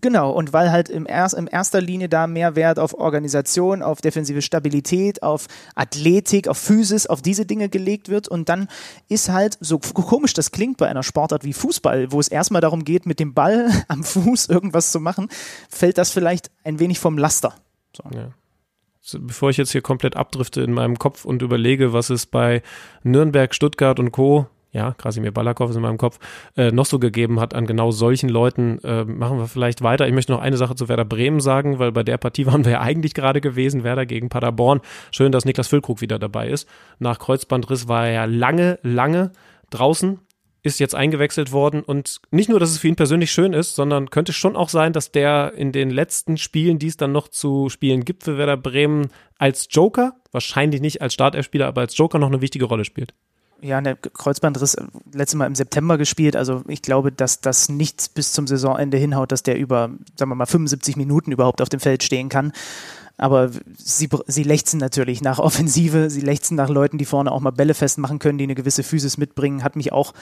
Genau, 0.00 0.30
und 0.32 0.52
weil 0.52 0.70
halt 0.70 0.88
im 0.88 1.06
erst, 1.06 1.34
in 1.34 1.46
erster 1.46 1.80
Linie 1.80 2.08
da 2.08 2.26
mehr 2.26 2.56
Wert 2.56 2.78
auf 2.78 2.94
Organisation, 2.94 3.82
auf 3.82 4.00
defensive 4.00 4.42
Stabilität, 4.42 5.22
auf 5.22 5.46
Athletik, 5.74 6.48
auf 6.48 6.58
Physis, 6.58 7.06
auf 7.06 7.22
diese 7.22 7.46
Dinge 7.46 7.68
gelegt 7.68 8.08
wird. 8.08 8.28
Und 8.28 8.48
dann 8.48 8.68
ist 9.08 9.30
halt, 9.30 9.56
so 9.60 9.78
komisch 9.78 10.34
das 10.34 10.50
klingt 10.50 10.76
bei 10.76 10.88
einer 10.88 11.02
Sportart 11.02 11.44
wie 11.44 11.52
Fußball, 11.52 12.12
wo 12.12 12.20
es 12.20 12.28
erstmal 12.28 12.60
darum 12.60 12.84
geht, 12.84 13.06
mit 13.06 13.20
dem 13.20 13.34
Ball 13.34 13.70
am 13.88 14.04
Fuß 14.04 14.48
irgendwas 14.48 14.92
zu 14.92 15.00
machen, 15.00 15.28
fällt 15.70 15.98
das 15.98 16.10
vielleicht 16.10 16.50
ein 16.64 16.78
wenig 16.78 16.98
vom 16.98 17.16
Laster. 17.16 17.54
So. 17.96 18.04
Ja. 18.14 18.28
Bevor 19.18 19.50
ich 19.50 19.56
jetzt 19.56 19.72
hier 19.72 19.82
komplett 19.82 20.16
abdrifte 20.16 20.62
in 20.62 20.72
meinem 20.72 20.98
Kopf 20.98 21.24
und 21.24 21.42
überlege, 21.42 21.92
was 21.92 22.10
es 22.10 22.26
bei 22.26 22.62
Nürnberg, 23.02 23.54
Stuttgart 23.54 23.98
und 23.98 24.12
Co., 24.12 24.46
ja, 24.72 24.92
Krasimir 24.92 25.32
Balakow 25.32 25.68
ist 25.68 25.76
in 25.76 25.82
meinem 25.82 25.98
Kopf, 25.98 26.18
äh, 26.56 26.70
noch 26.70 26.86
so 26.86 26.98
gegeben 26.98 27.40
hat 27.40 27.52
an 27.52 27.66
genau 27.66 27.90
solchen 27.90 28.30
Leuten, 28.30 28.78
äh, 28.84 29.04
machen 29.04 29.38
wir 29.38 29.46
vielleicht 29.46 29.82
weiter. 29.82 30.06
Ich 30.06 30.14
möchte 30.14 30.32
noch 30.32 30.40
eine 30.40 30.56
Sache 30.56 30.74
zu 30.74 30.88
Werder 30.88 31.04
Bremen 31.04 31.40
sagen, 31.40 31.78
weil 31.78 31.92
bei 31.92 32.02
der 32.02 32.16
Partie 32.16 32.46
waren 32.46 32.64
wir 32.64 32.72
ja 32.72 32.80
eigentlich 32.80 33.12
gerade 33.12 33.40
gewesen, 33.40 33.84
Werder 33.84 34.06
gegen 34.06 34.30
Paderborn. 34.30 34.80
Schön, 35.10 35.30
dass 35.30 35.44
Niklas 35.44 35.68
Füllkrug 35.68 36.00
wieder 36.00 36.18
dabei 36.18 36.48
ist. 36.48 36.68
Nach 36.98 37.18
Kreuzbandriss 37.18 37.86
war 37.86 38.06
er 38.06 38.12
ja 38.12 38.24
lange, 38.24 38.78
lange 38.82 39.32
draußen 39.70 40.20
ist 40.62 40.78
jetzt 40.78 40.94
eingewechselt 40.94 41.52
worden 41.52 41.82
und 41.82 42.20
nicht 42.30 42.48
nur, 42.48 42.60
dass 42.60 42.70
es 42.70 42.78
für 42.78 42.88
ihn 42.88 42.96
persönlich 42.96 43.32
schön 43.32 43.52
ist, 43.52 43.74
sondern 43.74 44.10
könnte 44.10 44.32
schon 44.32 44.56
auch 44.56 44.68
sein, 44.68 44.92
dass 44.92 45.10
der 45.10 45.54
in 45.56 45.72
den 45.72 45.90
letzten 45.90 46.36
Spielen, 46.36 46.78
die 46.78 46.86
es 46.86 46.96
dann 46.96 47.12
noch 47.12 47.28
zu 47.28 47.68
spielen 47.68 48.04
gibt 48.04 48.22
für 48.22 48.38
Werder 48.38 48.56
Bremen, 48.56 49.08
als 49.38 49.66
Joker, 49.70 50.14
wahrscheinlich 50.30 50.80
nicht 50.80 51.02
als 51.02 51.14
Startelfspieler, 51.14 51.66
aber 51.66 51.80
als 51.80 51.96
Joker 51.96 52.18
noch 52.18 52.28
eine 52.28 52.40
wichtige 52.40 52.66
Rolle 52.66 52.84
spielt. 52.84 53.12
Ja, 53.60 53.80
der 53.80 53.94
Kreuzbandriss 53.94 54.74
äh, 54.74 54.84
letztes 55.12 55.36
Mal 55.36 55.46
im 55.46 55.54
September 55.54 55.96
gespielt. 55.96 56.34
Also 56.34 56.62
ich 56.66 56.82
glaube, 56.82 57.12
dass 57.12 57.40
das 57.40 57.68
nicht 57.68 58.12
bis 58.14 58.32
zum 58.32 58.48
Saisonende 58.48 58.96
hinhaut, 58.96 59.30
dass 59.30 59.44
der 59.44 59.56
über, 59.56 59.90
sagen 60.16 60.30
wir 60.32 60.34
mal, 60.34 60.46
75 60.46 60.96
Minuten 60.96 61.30
überhaupt 61.30 61.62
auf 61.62 61.68
dem 61.68 61.78
Feld 61.78 62.02
stehen 62.02 62.28
kann. 62.28 62.52
Aber 63.16 63.50
sie, 63.76 64.08
sie 64.26 64.42
lechzen 64.42 64.78
natürlich 64.78 65.22
nach 65.22 65.38
Offensive, 65.38 66.10
sie 66.10 66.20
lechzen 66.20 66.56
nach 66.56 66.68
Leuten, 66.68 66.98
die 66.98 67.04
vorne 67.04 67.30
auch 67.30 67.40
mal 67.40 67.50
Bälle 67.50 67.74
festmachen 67.74 68.18
können, 68.18 68.38
die 68.38 68.44
eine 68.44 68.54
gewisse 68.54 68.82
Physis 68.82 69.18
mitbringen. 69.18 69.62
Hat 69.62 69.76
mich 69.76 69.92
auch 69.92 70.12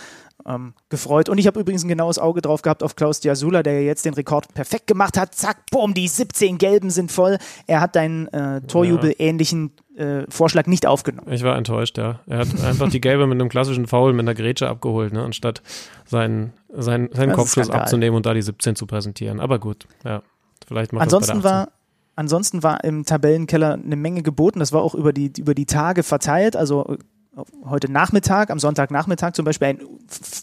ähm, 0.46 0.74
gefreut. 0.88 1.28
Und 1.28 1.38
ich 1.38 1.46
habe 1.46 1.60
übrigens 1.60 1.84
ein 1.84 1.88
genaues 1.88 2.18
Auge 2.18 2.42
drauf 2.42 2.62
gehabt 2.62 2.82
auf 2.82 2.96
Klaus 2.96 3.20
Diasula, 3.20 3.62
der 3.62 3.82
jetzt 3.84 4.04
den 4.04 4.14
Rekord 4.14 4.52
perfekt 4.54 4.86
gemacht 4.86 5.16
hat. 5.16 5.34
Zack, 5.34 5.58
boom, 5.70 5.94
die 5.94 6.08
17 6.08 6.58
Gelben 6.58 6.90
sind 6.90 7.12
voll. 7.12 7.38
Er 7.66 7.80
hat 7.80 7.96
deinen 7.96 8.28
äh, 8.28 8.60
Torjubel-ähnlichen 8.62 9.72
äh, 9.96 10.24
Vorschlag 10.28 10.66
nicht 10.66 10.86
aufgenommen. 10.86 11.30
Ich 11.32 11.42
war 11.42 11.56
enttäuscht, 11.56 11.98
ja. 11.98 12.20
Er 12.26 12.38
hat 12.38 12.48
einfach 12.64 12.88
die 12.90 13.00
Gelbe 13.00 13.26
mit 13.26 13.40
einem 13.40 13.48
klassischen 13.48 13.86
Foul 13.86 14.12
mit 14.12 14.24
einer 14.24 14.34
Grätsche 14.34 14.68
abgeholt, 14.68 15.12
ne, 15.12 15.22
anstatt 15.22 15.62
seinen, 16.06 16.52
seinen, 16.68 17.12
seinen 17.12 17.32
Kopfschuss 17.32 17.70
abzunehmen 17.70 18.16
und 18.16 18.26
da 18.26 18.34
die 18.34 18.42
17 18.42 18.76
zu 18.76 18.86
präsentieren. 18.86 19.40
Aber 19.40 19.58
gut, 19.58 19.86
ja. 20.04 20.22
Vielleicht 20.66 20.92
macht 20.92 21.02
Ansonsten 21.02 21.40
das 21.40 21.42
bei 21.42 21.48
der 21.48 21.58
18. 21.62 21.68
war, 21.68 21.79
ansonsten 22.16 22.62
war 22.62 22.84
im 22.84 23.04
Tabellenkeller 23.04 23.74
eine 23.74 23.96
Menge 23.96 24.22
geboten. 24.22 24.58
Das 24.58 24.72
war 24.72 24.82
auch 24.82 24.94
über 24.94 25.12
die, 25.12 25.32
über 25.38 25.54
die 25.54 25.66
Tage 25.66 26.02
verteilt. 26.02 26.56
Also 26.56 26.96
heute 27.64 27.90
Nachmittag, 27.90 28.50
am 28.50 28.58
Sonntagnachmittag 28.58 29.32
zum 29.32 29.44
Beispiel 29.44 29.68
ein 29.68 29.80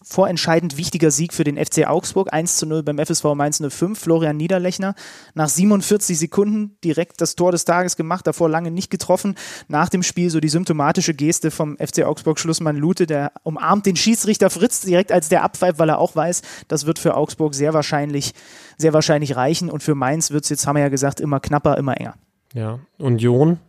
vorentscheidend 0.03 0.77
wichtiger 0.77 1.11
Sieg 1.11 1.33
für 1.33 1.43
den 1.43 1.57
FC 1.57 1.87
Augsburg. 1.87 2.31
1 2.31 2.57
zu 2.57 2.65
0 2.65 2.83
beim 2.83 2.97
FSV 2.97 3.23
Mainz 3.35 3.61
05. 3.61 3.99
Florian 3.99 4.37
Niederlechner 4.37 4.95
nach 5.33 5.49
47 5.49 6.17
Sekunden 6.17 6.77
direkt 6.83 7.21
das 7.21 7.35
Tor 7.35 7.51
des 7.51 7.65
Tages 7.65 7.95
gemacht, 7.95 8.27
davor 8.27 8.49
lange 8.49 8.71
nicht 8.71 8.89
getroffen. 8.89 9.35
Nach 9.67 9.89
dem 9.89 10.03
Spiel 10.03 10.29
so 10.29 10.39
die 10.39 10.49
symptomatische 10.49 11.13
Geste 11.13 11.51
vom 11.51 11.77
FC 11.77 12.03
Augsburg 12.03 12.39
Schlussmann 12.39 12.77
Lute, 12.77 13.07
der 13.07 13.31
umarmt 13.43 13.85
den 13.85 13.95
Schiedsrichter 13.95 14.49
Fritz 14.49 14.81
direkt 14.81 15.11
als 15.11 15.29
der 15.29 15.43
abpfeift, 15.43 15.79
weil 15.79 15.89
er 15.89 15.99
auch 15.99 16.15
weiß, 16.15 16.41
das 16.67 16.85
wird 16.85 16.99
für 16.99 17.15
Augsburg 17.15 17.55
sehr 17.55 17.73
wahrscheinlich, 17.73 18.33
sehr 18.77 18.93
wahrscheinlich 18.93 19.35
reichen 19.35 19.69
und 19.69 19.83
für 19.83 19.95
Mainz 19.95 20.31
wird 20.31 20.43
es 20.43 20.49
jetzt, 20.49 20.67
haben 20.67 20.75
wir 20.75 20.83
ja 20.83 20.89
gesagt, 20.89 21.19
immer 21.19 21.39
knapper, 21.39 21.77
immer 21.77 21.97
enger. 21.97 22.15
Ja, 22.53 22.79
Union 22.97 23.59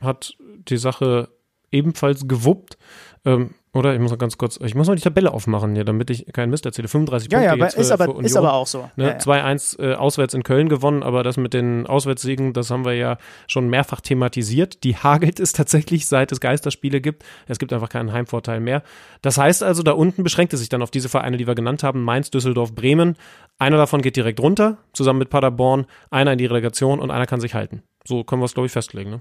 hat 0.00 0.36
die 0.68 0.76
Sache 0.76 1.28
ebenfalls 1.72 2.28
gewuppt. 2.28 2.78
Ähm, 3.24 3.54
oder 3.74 3.94
ich 3.94 4.00
muss 4.00 4.10
noch 4.10 4.18
ganz 4.18 4.36
kurz, 4.36 4.58
ich 4.62 4.74
muss 4.74 4.86
noch 4.88 4.94
die 4.96 5.00
Tabelle 5.00 5.32
aufmachen 5.32 5.74
hier, 5.74 5.84
damit 5.84 6.10
ich 6.10 6.26
keinen 6.32 6.50
Mist 6.50 6.66
erzähle. 6.66 6.88
35 6.88 7.32
Ja, 7.32 7.38
Punkte 7.38 7.58
ja, 7.58 7.64
jetzt 7.64 7.74
für, 7.76 7.80
ist, 7.80 7.90
aber, 7.90 8.04
für 8.04 8.10
Union. 8.10 8.24
ist 8.26 8.36
aber 8.36 8.52
auch 8.52 8.66
so. 8.66 8.90
Ne, 8.96 9.04
Ja, 9.04 9.10
ja. 9.12 9.16
2-1 9.18 9.80
äh, 9.82 9.94
auswärts 9.94 10.34
in 10.34 10.42
Köln 10.42 10.68
gewonnen, 10.68 11.02
aber 11.02 11.22
das 11.22 11.38
mit 11.38 11.54
den 11.54 11.86
Auswärtssiegen, 11.86 12.52
das 12.52 12.70
haben 12.70 12.84
wir 12.84 12.92
ja 12.94 13.16
schon 13.46 13.70
mehrfach 13.70 14.02
thematisiert. 14.02 14.84
Die 14.84 14.96
hagelt 14.96 15.40
es 15.40 15.54
tatsächlich, 15.54 16.06
seit 16.06 16.32
es 16.32 16.40
Geisterspiele 16.40 17.00
gibt. 17.00 17.24
Es 17.46 17.58
gibt 17.58 17.72
einfach 17.72 17.88
keinen 17.88 18.12
Heimvorteil 18.12 18.60
mehr. 18.60 18.82
Das 19.22 19.38
heißt 19.38 19.62
also, 19.62 19.82
da 19.82 19.92
unten 19.92 20.22
beschränkt 20.22 20.52
es 20.52 20.60
sich 20.60 20.68
dann 20.68 20.82
auf 20.82 20.90
diese 20.90 21.08
Vereine, 21.08 21.38
die 21.38 21.46
wir 21.46 21.54
genannt 21.54 21.82
haben, 21.82 22.02
Mainz, 22.02 22.30
Düsseldorf, 22.30 22.74
Bremen. 22.74 23.16
Einer 23.58 23.78
davon 23.78 24.02
geht 24.02 24.16
direkt 24.16 24.40
runter, 24.40 24.78
zusammen 24.92 25.20
mit 25.20 25.30
Paderborn, 25.30 25.86
einer 26.10 26.32
in 26.32 26.38
die 26.38 26.46
Relegation 26.46 27.00
und 27.00 27.10
einer 27.10 27.26
kann 27.26 27.40
sich 27.40 27.54
halten. 27.54 27.82
So 28.04 28.22
können 28.24 28.42
wir 28.42 28.46
es, 28.46 28.54
glaube 28.54 28.66
ich, 28.66 28.72
festlegen. 28.72 29.10
Ne? 29.10 29.20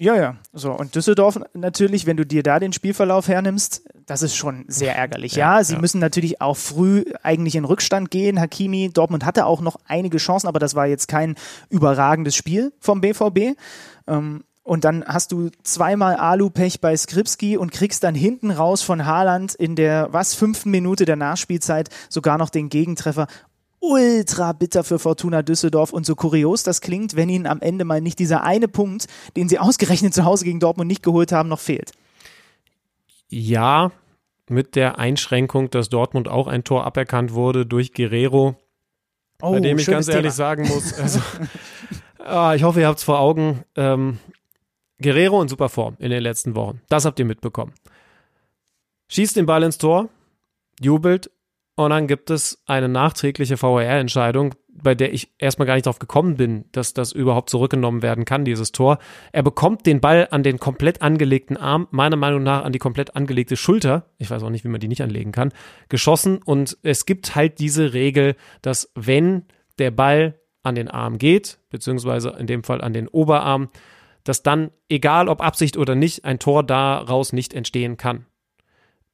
Ja, 0.00 0.16
ja. 0.16 0.36
So, 0.54 0.72
und 0.72 0.94
Düsseldorf 0.94 1.38
natürlich, 1.52 2.06
wenn 2.06 2.16
du 2.16 2.24
dir 2.24 2.42
da 2.42 2.58
den 2.58 2.72
Spielverlauf 2.72 3.28
hernimmst, 3.28 3.82
das 4.06 4.22
ist 4.22 4.34
schon 4.34 4.64
sehr 4.66 4.96
ärgerlich. 4.96 5.34
Ja, 5.34 5.58
Ja, 5.58 5.64
sie 5.64 5.74
ja. 5.74 5.78
müssen 5.78 6.00
natürlich 6.00 6.40
auch 6.40 6.56
früh 6.56 7.04
eigentlich 7.22 7.54
in 7.54 7.66
Rückstand 7.66 8.10
gehen. 8.10 8.40
Hakimi, 8.40 8.90
Dortmund 8.90 9.26
hatte 9.26 9.44
auch 9.44 9.60
noch 9.60 9.76
einige 9.86 10.16
Chancen, 10.16 10.48
aber 10.48 10.58
das 10.58 10.74
war 10.74 10.86
jetzt 10.86 11.06
kein 11.06 11.34
überragendes 11.68 12.34
Spiel 12.34 12.72
vom 12.80 13.02
BVB. 13.02 13.58
Ähm, 14.06 14.42
und 14.62 14.84
dann 14.84 15.04
hast 15.04 15.32
du 15.32 15.50
zweimal 15.64 16.16
Alu-Pech 16.16 16.80
bei 16.80 16.96
Skripski 16.96 17.58
und 17.58 17.70
kriegst 17.70 18.02
dann 18.02 18.14
hinten 18.14 18.50
raus 18.50 18.80
von 18.80 19.04
Haaland 19.04 19.54
in 19.54 19.76
der, 19.76 20.08
was, 20.12 20.34
fünften 20.34 20.70
Minute 20.70 21.04
der 21.04 21.16
Nachspielzeit 21.16 21.90
sogar 22.08 22.38
noch 22.38 22.48
den 22.48 22.70
Gegentreffer 22.70 23.26
ultra 23.80 24.52
bitter 24.52 24.84
für 24.84 24.98
Fortuna 24.98 25.42
Düsseldorf 25.42 25.92
und 25.92 26.06
so 26.06 26.14
kurios 26.14 26.62
das 26.62 26.80
klingt, 26.80 27.16
wenn 27.16 27.28
ihnen 27.28 27.46
am 27.46 27.60
Ende 27.60 27.84
mal 27.84 28.00
nicht 28.00 28.18
dieser 28.18 28.44
eine 28.44 28.68
Punkt, 28.68 29.06
den 29.36 29.48
sie 29.48 29.58
ausgerechnet 29.58 30.14
zu 30.14 30.24
Hause 30.24 30.44
gegen 30.44 30.60
Dortmund 30.60 30.88
nicht 30.88 31.02
geholt 31.02 31.32
haben, 31.32 31.48
noch 31.48 31.60
fehlt. 31.60 31.92
Ja, 33.28 33.90
mit 34.48 34.76
der 34.76 34.98
Einschränkung, 34.98 35.70
dass 35.70 35.88
Dortmund 35.88 36.28
auch 36.28 36.46
ein 36.46 36.64
Tor 36.64 36.84
aberkannt 36.84 37.32
wurde 37.32 37.64
durch 37.64 37.94
Guerrero, 37.94 38.56
oh, 39.40 39.52
bei 39.52 39.60
dem 39.60 39.78
ich 39.78 39.86
ganz 39.86 40.08
ehrlich 40.08 40.22
Thema. 40.22 40.34
sagen 40.34 40.68
muss, 40.68 40.92
also, 40.98 41.20
ah, 42.18 42.54
ich 42.54 42.64
hoffe, 42.64 42.80
ihr 42.80 42.88
habt 42.88 42.98
es 42.98 43.04
vor 43.04 43.20
Augen. 43.20 43.64
Ähm, 43.76 44.18
Guerrero 45.00 45.40
in 45.40 45.48
super 45.48 45.68
Form 45.68 45.96
in 45.98 46.10
den 46.10 46.22
letzten 46.22 46.54
Wochen. 46.54 46.82
Das 46.88 47.04
habt 47.04 47.18
ihr 47.18 47.24
mitbekommen. 47.24 47.72
Schießt 49.08 49.36
den 49.36 49.46
Ball 49.46 49.62
ins 49.62 49.78
Tor, 49.78 50.08
jubelt 50.80 51.30
und 51.84 51.90
dann 51.90 52.06
gibt 52.06 52.28
es 52.28 52.62
eine 52.66 52.88
nachträgliche 52.88 53.60
VAR-Entscheidung, 53.60 54.54
bei 54.68 54.94
der 54.94 55.14
ich 55.14 55.32
erstmal 55.38 55.66
gar 55.66 55.74
nicht 55.74 55.86
darauf 55.86 55.98
gekommen 55.98 56.36
bin, 56.36 56.66
dass 56.72 56.92
das 56.92 57.12
überhaupt 57.12 57.48
zurückgenommen 57.48 58.02
werden 58.02 58.26
kann, 58.26 58.44
dieses 58.44 58.72
Tor. 58.72 58.98
Er 59.32 59.42
bekommt 59.42 59.86
den 59.86 60.00
Ball 60.00 60.28
an 60.30 60.42
den 60.42 60.58
komplett 60.58 61.00
angelegten 61.00 61.56
Arm, 61.56 61.88
meiner 61.90 62.16
Meinung 62.16 62.42
nach 62.42 62.64
an 62.64 62.72
die 62.72 62.78
komplett 62.78 63.16
angelegte 63.16 63.56
Schulter, 63.56 64.10
ich 64.18 64.30
weiß 64.30 64.42
auch 64.42 64.50
nicht, 64.50 64.62
wie 64.64 64.68
man 64.68 64.80
die 64.80 64.88
nicht 64.88 65.02
anlegen 65.02 65.32
kann, 65.32 65.52
geschossen 65.88 66.42
und 66.42 66.76
es 66.82 67.06
gibt 67.06 67.34
halt 67.34 67.58
diese 67.60 67.94
Regel, 67.94 68.36
dass 68.60 68.92
wenn 68.94 69.46
der 69.78 69.90
Ball 69.90 70.38
an 70.62 70.74
den 70.74 70.88
Arm 70.88 71.16
geht, 71.16 71.60
beziehungsweise 71.70 72.36
in 72.38 72.46
dem 72.46 72.62
Fall 72.62 72.82
an 72.82 72.92
den 72.92 73.08
Oberarm, 73.08 73.70
dass 74.24 74.42
dann, 74.42 74.70
egal 74.90 75.30
ob 75.30 75.40
Absicht 75.40 75.78
oder 75.78 75.94
nicht, 75.94 76.26
ein 76.26 76.38
Tor 76.38 76.62
daraus 76.62 77.32
nicht 77.32 77.54
entstehen 77.54 77.96
kann. 77.96 78.26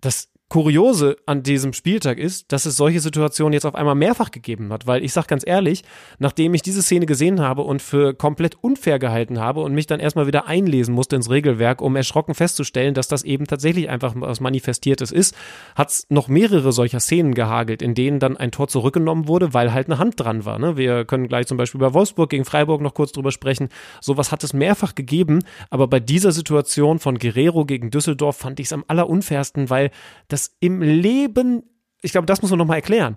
Das 0.01 0.33
Kuriose 0.49 1.17
an 1.27 1.43
diesem 1.43 1.73
Spieltag 1.73 2.19
ist, 2.19 2.53
dass 2.53 2.67
es 2.67 2.77
solche 2.77 3.01
Situationen 3.01 3.53
jetzt 3.53 3.67
auf 3.67 3.75
einmal 3.75 3.97
mehrfach 3.97 4.31
gegeben 4.31 4.73
hat, 4.73 4.87
weil 4.87 5.03
ich 5.03 5.13
sag 5.13 5.27
ganz 5.27 5.45
ehrlich, 5.45 5.83
nachdem 6.21 6.55
ich 6.55 6.63
diese 6.63 6.83
Szene 6.83 7.05
gesehen 7.05 7.41
habe 7.41 7.63
und 7.63 7.83
für 7.83 8.15
komplett 8.15 8.55
unfair 8.63 9.01
gehalten 9.01 9.41
habe 9.41 9.61
und 9.63 9.75
mich 9.75 9.89
dann 9.89 9.99
erstmal 9.99 10.29
wieder 10.29 10.47
einlesen 10.47 10.95
musste 10.95 11.17
ins 11.17 11.31
Regelwerk, 11.31 11.81
um 11.81 11.97
erschrocken 11.97 12.35
festzustellen, 12.35 12.95
dass 12.95 13.09
das 13.09 13.25
eben 13.25 13.47
tatsächlich 13.47 13.89
einfach 13.89 14.13
was 14.15 14.39
Manifestiertes 14.39 15.11
ist, 15.11 15.35
hat 15.75 15.91
es 15.91 16.07
noch 16.11 16.29
mehrere 16.29 16.71
solcher 16.71 17.01
Szenen 17.01 17.35
gehagelt, 17.35 17.83
in 17.83 17.95
denen 17.97 18.21
dann 18.21 18.37
ein 18.37 18.53
Tor 18.53 18.69
zurückgenommen 18.69 19.27
wurde, 19.27 19.53
weil 19.53 19.73
halt 19.73 19.89
eine 19.89 19.99
Hand 19.99 20.21
dran 20.21 20.45
war. 20.45 20.61
Ne? 20.61 20.77
Wir 20.77 21.05
können 21.05 21.27
gleich 21.27 21.49
zum 21.49 21.57
Beispiel 21.57 21.81
über 21.81 21.93
Wolfsburg 21.93 22.31
gegen 22.31 22.45
Freiburg 22.45 22.83
noch 22.83 22.95
kurz 22.95 23.11
drüber 23.11 23.33
sprechen. 23.33 23.69
Sowas 24.01 24.31
hat 24.31 24.45
es 24.45 24.53
mehrfach 24.53 24.95
gegeben, 24.95 25.43
aber 25.71 25.89
bei 25.89 25.99
dieser 25.99 26.31
Situation 26.31 27.01
von 27.01 27.19
Guerrero 27.19 27.65
gegen 27.65 27.91
Düsseldorf 27.91 28.37
fand 28.37 28.61
ich 28.61 28.67
es 28.67 28.73
am 28.73 28.85
allerunfairsten, 28.87 29.71
weil 29.71 29.91
das 30.29 30.36
das 30.37 30.55
im 30.61 30.83
Leben, 30.83 31.63
ich 32.03 32.13
glaube, 32.13 32.27
das 32.27 32.43
muss 32.43 32.51
man 32.51 32.59
nochmal 32.59 32.77
erklären, 32.77 33.17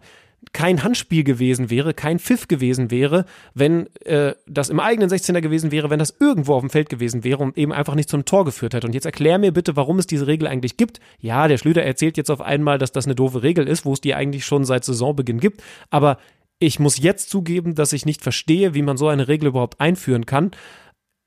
kein 0.53 0.83
Handspiel 0.83 1.25
gewesen 1.25 1.69
wäre, 1.69 1.93
kein 1.93 2.17
Pfiff 2.17 2.47
gewesen 2.47 2.91
wäre, 2.91 3.25
wenn 3.53 3.93
äh, 4.05 4.35
das 4.47 4.69
im 4.69 4.79
eigenen 4.79 5.09
16er 5.09 5.41
gewesen 5.41 5.69
wäre, 5.73 5.89
wenn 5.89 5.99
das 5.99 6.15
irgendwo 6.17 6.53
auf 6.53 6.61
dem 6.61 6.69
Feld 6.69 6.87
gewesen 6.87 7.25
wäre 7.25 7.43
und 7.43 7.57
eben 7.57 7.73
einfach 7.73 7.93
nicht 7.93 8.07
zum 8.07 8.23
Tor 8.23 8.45
geführt 8.45 8.73
hätte. 8.73 8.87
Und 8.87 8.93
jetzt 8.93 9.03
erklär 9.03 9.37
mir 9.37 9.51
bitte, 9.51 9.75
warum 9.75 9.99
es 9.99 10.07
diese 10.07 10.27
Regel 10.27 10.47
eigentlich 10.47 10.77
gibt. 10.77 11.01
Ja, 11.19 11.49
der 11.49 11.57
Schlüter 11.57 11.81
erzählt 11.81 12.15
jetzt 12.15 12.31
auf 12.31 12.39
einmal, 12.39 12.77
dass 12.77 12.93
das 12.93 13.03
eine 13.03 13.15
doofe 13.15 13.43
Regel 13.43 13.67
ist, 13.67 13.83
wo 13.83 13.91
es 13.91 13.99
die 13.99 14.15
eigentlich 14.15 14.45
schon 14.45 14.63
seit 14.63 14.85
Saisonbeginn 14.85 15.41
gibt. 15.41 15.61
Aber 15.89 16.17
ich 16.57 16.79
muss 16.79 16.99
jetzt 16.99 17.29
zugeben, 17.29 17.75
dass 17.75 17.91
ich 17.91 18.05
nicht 18.05 18.21
verstehe, 18.21 18.73
wie 18.73 18.81
man 18.81 18.95
so 18.95 19.09
eine 19.09 19.27
Regel 19.27 19.47
überhaupt 19.47 19.81
einführen 19.81 20.25
kann. 20.25 20.51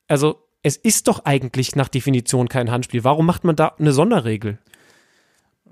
Also, 0.09 0.37
es 0.63 0.77
ist 0.77 1.07
doch 1.07 1.27
eigentlich 1.27 1.77
nach 1.77 1.89
Definition 1.89 2.49
kein 2.49 2.71
Handspiel. 2.71 3.05
Warum 3.05 3.27
macht 3.27 3.45
man 3.45 3.57
da 3.57 3.75
eine 3.79 3.93
Sonderregel? 3.93 4.59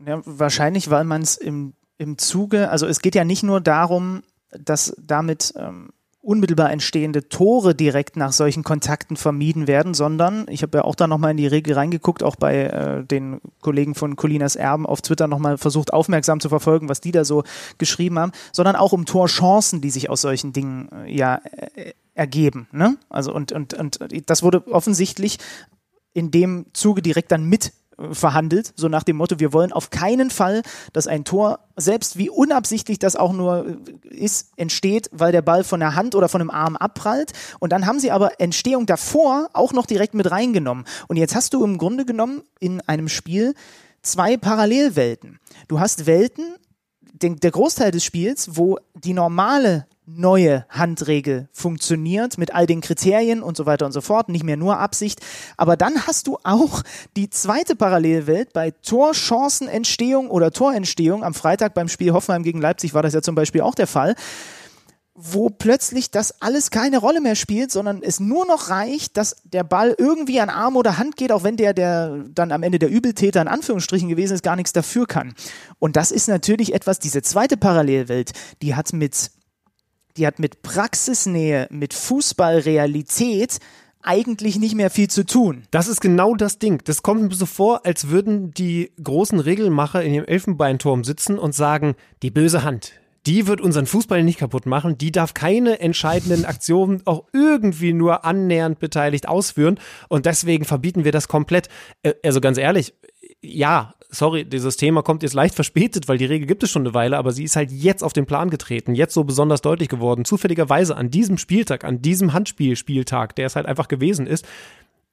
Ja, 0.07 0.20
wahrscheinlich, 0.24 0.90
weil 0.90 1.05
man 1.05 1.22
es 1.22 1.36
im, 1.36 1.74
im 1.98 2.18
Zuge, 2.18 2.70
also 2.70 2.86
es 2.86 3.01
geht 3.01 3.14
ja 3.14 3.24
nicht 3.24 3.42
nur 3.42 3.61
darum, 3.61 4.22
dass 4.51 4.96
damit 4.98 5.53
ähm, 5.57 5.90
unmittelbar 6.22 6.70
entstehende 6.70 7.28
Tore 7.28 7.74
direkt 7.74 8.16
nach 8.16 8.32
solchen 8.32 8.62
Kontakten 8.62 9.16
vermieden 9.16 9.66
werden, 9.66 9.94
sondern 9.94 10.46
ich 10.51 10.62
habe 10.62 10.78
ja 10.78 10.84
auch 10.84 10.94
da 10.94 11.07
nochmal 11.07 11.30
in 11.30 11.38
die 11.38 11.46
Regel 11.46 11.74
reingeguckt, 11.74 12.22
auch 12.22 12.36
bei 12.36 12.64
äh, 12.64 13.05
den 13.05 13.40
Kollegen 13.62 13.94
von 13.94 14.16
Colinas 14.16 14.55
Erben 14.55 14.86
auf 14.86 15.01
Twitter 15.01 15.28
nochmal 15.28 15.57
versucht 15.57 15.92
aufmerksam 15.92 16.40
zu 16.40 16.51
verfolgen, 16.51 16.88
was 16.88 17.01
die 17.01 17.12
da 17.12 17.24
so 17.24 17.42
geschrieben 17.78 18.18
haben, 18.18 18.32
sondern 18.53 18.76
auch 18.76 18.92
um 18.92 19.07
Torchancen, 19.07 19.80
die 19.80 19.90
sich 19.90 20.11
aus 20.11 20.20
solchen 20.20 20.53
Dingen 20.53 20.88
äh, 20.92 21.14
ja 21.14 21.40
äh, 21.74 21.92
ergeben. 22.14 22.68
Ne? 22.70 22.98
Also 23.09 23.32
und, 23.32 23.53
und, 23.53 23.72
und 23.74 23.98
das 24.26 24.42
wurde 24.42 24.66
offensichtlich 24.68 25.38
in 26.12 26.30
dem 26.30 26.66
Zuge 26.74 27.01
direkt 27.01 27.32
dann 27.32 27.44
mit 27.44 27.72
verhandelt, 28.12 28.72
so 28.76 28.88
nach 28.88 29.03
dem 29.03 29.16
Motto, 29.16 29.38
wir 29.38 29.53
wollen 29.53 29.72
auf 29.72 29.90
keinen 29.90 30.30
Fall, 30.30 30.62
dass 30.92 31.07
ein 31.07 31.24
Tor, 31.24 31.61
selbst 31.76 32.16
wie 32.16 32.30
unabsichtlich 32.30 32.98
das 32.98 33.16
auch 33.16 33.32
nur 33.32 33.66
äh, 33.66 34.07
ist, 34.09 34.53
entsteht, 34.57 35.09
weil 35.12 35.32
der 35.32 35.42
Ball 35.42 35.64
von 35.64 35.80
der 35.80 35.94
Hand 35.94 36.14
oder 36.14 36.28
von 36.28 36.40
einem 36.40 36.51
Arm 36.51 36.76
abprallt. 36.76 37.32
Und 37.59 37.72
dann 37.72 37.86
haben 37.86 38.01
sie 38.01 38.11
aber 38.11 38.40
Entstehung 38.40 38.86
davor 38.86 39.51
auch 39.53 39.72
noch 39.72 39.86
direkt 39.86 40.14
mit 40.14 40.30
reingenommen. 40.30 40.84
Und 41.09 41.16
jetzt 41.16 41.34
hast 41.34 41.55
du 41.55 41.64
im 41.64 41.78
Grunde 41.78 42.05
genommen 42.05 42.42
in 42.59 42.80
einem 42.82 43.09
Spiel 43.09 43.55
zwei 44.03 44.36
Parallelwelten. 44.36 45.38
Du 45.68 45.80
hast 45.80 46.07
Welten, 46.07 46.55
den, 47.12 47.36
der 47.36 47.51
Großteil 47.51 47.90
des 47.90 48.05
Spiels, 48.05 48.57
wo 48.57 48.78
die 48.94 49.12
normale 49.12 49.86
neue 50.16 50.66
Handregel 50.68 51.48
funktioniert 51.52 52.38
mit 52.38 52.54
all 52.54 52.66
den 52.66 52.80
Kriterien 52.80 53.42
und 53.42 53.56
so 53.56 53.66
weiter 53.66 53.86
und 53.86 53.92
so 53.92 54.00
fort, 54.00 54.28
nicht 54.28 54.44
mehr 54.44 54.56
nur 54.56 54.78
Absicht. 54.78 55.20
Aber 55.56 55.76
dann 55.76 56.06
hast 56.06 56.26
du 56.26 56.38
auch 56.42 56.82
die 57.16 57.30
zweite 57.30 57.76
Parallelwelt 57.76 58.52
bei 58.52 58.70
Torchancenentstehung 58.70 60.30
oder 60.30 60.50
Torentstehung. 60.50 61.24
Am 61.24 61.34
Freitag 61.34 61.74
beim 61.74 61.88
Spiel 61.88 62.12
Hoffenheim 62.12 62.42
gegen 62.42 62.61
Leipzig 62.61 62.94
war 62.94 63.02
das 63.02 63.14
ja 63.14 63.22
zum 63.22 63.34
Beispiel 63.34 63.61
auch 63.62 63.74
der 63.74 63.86
Fall 63.86 64.14
wo 65.22 65.50
plötzlich 65.50 66.11
das 66.11 66.40
alles 66.40 66.70
keine 66.70 66.98
Rolle 66.98 67.20
mehr 67.20 67.34
spielt, 67.34 67.70
sondern 67.70 68.02
es 68.02 68.20
nur 68.20 68.46
noch 68.46 68.70
reicht, 68.70 69.16
dass 69.16 69.36
der 69.44 69.64
Ball 69.64 69.94
irgendwie 69.98 70.40
an 70.40 70.48
Arm 70.48 70.76
oder 70.76 70.96
Hand 70.96 71.16
geht, 71.16 71.30
auch 71.30 71.42
wenn 71.42 71.56
der, 71.56 71.74
der 71.74 72.24
dann 72.30 72.52
am 72.52 72.62
Ende 72.62 72.78
der 72.78 72.88
Übeltäter 72.88 73.42
in 73.42 73.48
Anführungsstrichen 73.48 74.08
gewesen 74.08 74.34
ist, 74.34 74.42
gar 74.42 74.56
nichts 74.56 74.72
dafür 74.72 75.06
kann. 75.06 75.34
Und 75.78 75.96
das 75.96 76.11
ist 76.11 76.28
natürlich 76.28 76.72
etwas, 76.72 77.00
diese 77.00 77.20
zweite 77.22 77.58
Parallelwelt, 77.58 78.32
die 78.62 78.74
hat 78.74 78.92
mit 78.92 79.30
die 80.20 80.26
hat 80.26 80.38
mit 80.38 80.62
Praxisnähe, 80.62 81.66
mit 81.70 81.94
Fußballrealität 81.94 83.58
eigentlich 84.02 84.58
nicht 84.58 84.74
mehr 84.74 84.90
viel 84.90 85.08
zu 85.08 85.24
tun. 85.24 85.62
Das 85.70 85.88
ist 85.88 86.00
genau 86.00 86.34
das 86.34 86.58
Ding. 86.58 86.80
Das 86.84 87.02
kommt 87.02 87.22
mir 87.22 87.34
so 87.34 87.46
vor, 87.46 87.84
als 87.84 88.08
würden 88.08 88.52
die 88.52 88.92
großen 89.02 89.40
Regelmacher 89.40 90.02
in 90.02 90.14
ihrem 90.14 90.26
Elfenbeinturm 90.26 91.04
sitzen 91.04 91.38
und 91.38 91.54
sagen, 91.54 91.94
die 92.22 92.30
böse 92.30 92.62
Hand, 92.62 92.92
die 93.26 93.46
wird 93.46 93.60
unseren 93.60 93.86
Fußball 93.86 94.22
nicht 94.22 94.38
kaputt 94.38 94.64
machen. 94.64 94.96
Die 94.96 95.12
darf 95.12 95.34
keine 95.34 95.80
entscheidenden 95.80 96.44
Aktionen 96.44 97.02
auch 97.06 97.24
irgendwie 97.32 97.92
nur 97.92 98.24
annähernd 98.24 98.78
beteiligt 98.78 99.28
ausführen. 99.28 99.78
Und 100.08 100.24
deswegen 100.26 100.64
verbieten 100.64 101.04
wir 101.04 101.12
das 101.12 101.28
komplett. 101.28 101.68
Äh, 102.02 102.14
also 102.24 102.40
ganz 102.40 102.56
ehrlich, 102.56 102.94
ja, 103.43 103.95
sorry, 104.11 104.45
dieses 104.45 104.76
Thema 104.76 105.03
kommt 105.03 105.22
jetzt 105.22 105.34
leicht 105.34 105.55
verspätet, 105.55 106.09
weil 106.09 106.18
die 106.18 106.24
Regel 106.26 106.47
gibt 106.47 106.62
es 106.62 106.70
schon 106.70 106.82
eine 106.82 106.95
Weile, 106.95 107.16
aber 107.16 107.32
sie 107.32 107.45
ist 107.45 107.57
halt 107.57 107.70
jetzt 107.70 108.03
auf 108.03 108.12
den 108.12 108.26
Plan 108.26 108.51
getreten, 108.51 108.95
jetzt 108.95 109.14
so 109.14 109.24
besonders 109.24 109.62
deutlich 109.62 109.88
geworden, 109.88 110.24
zufälligerweise 110.24 110.97
an 110.97 111.11
diesem 111.11 111.38
Spieltag, 111.38 111.84
an 111.84 112.03
diesem 112.03 112.32
Handspielspieltag, 112.32 113.34
der 113.36 113.47
es 113.47 113.57
halt 113.57 113.66
einfach 113.66 113.88
gewesen 113.88 114.26
ist. 114.26 114.47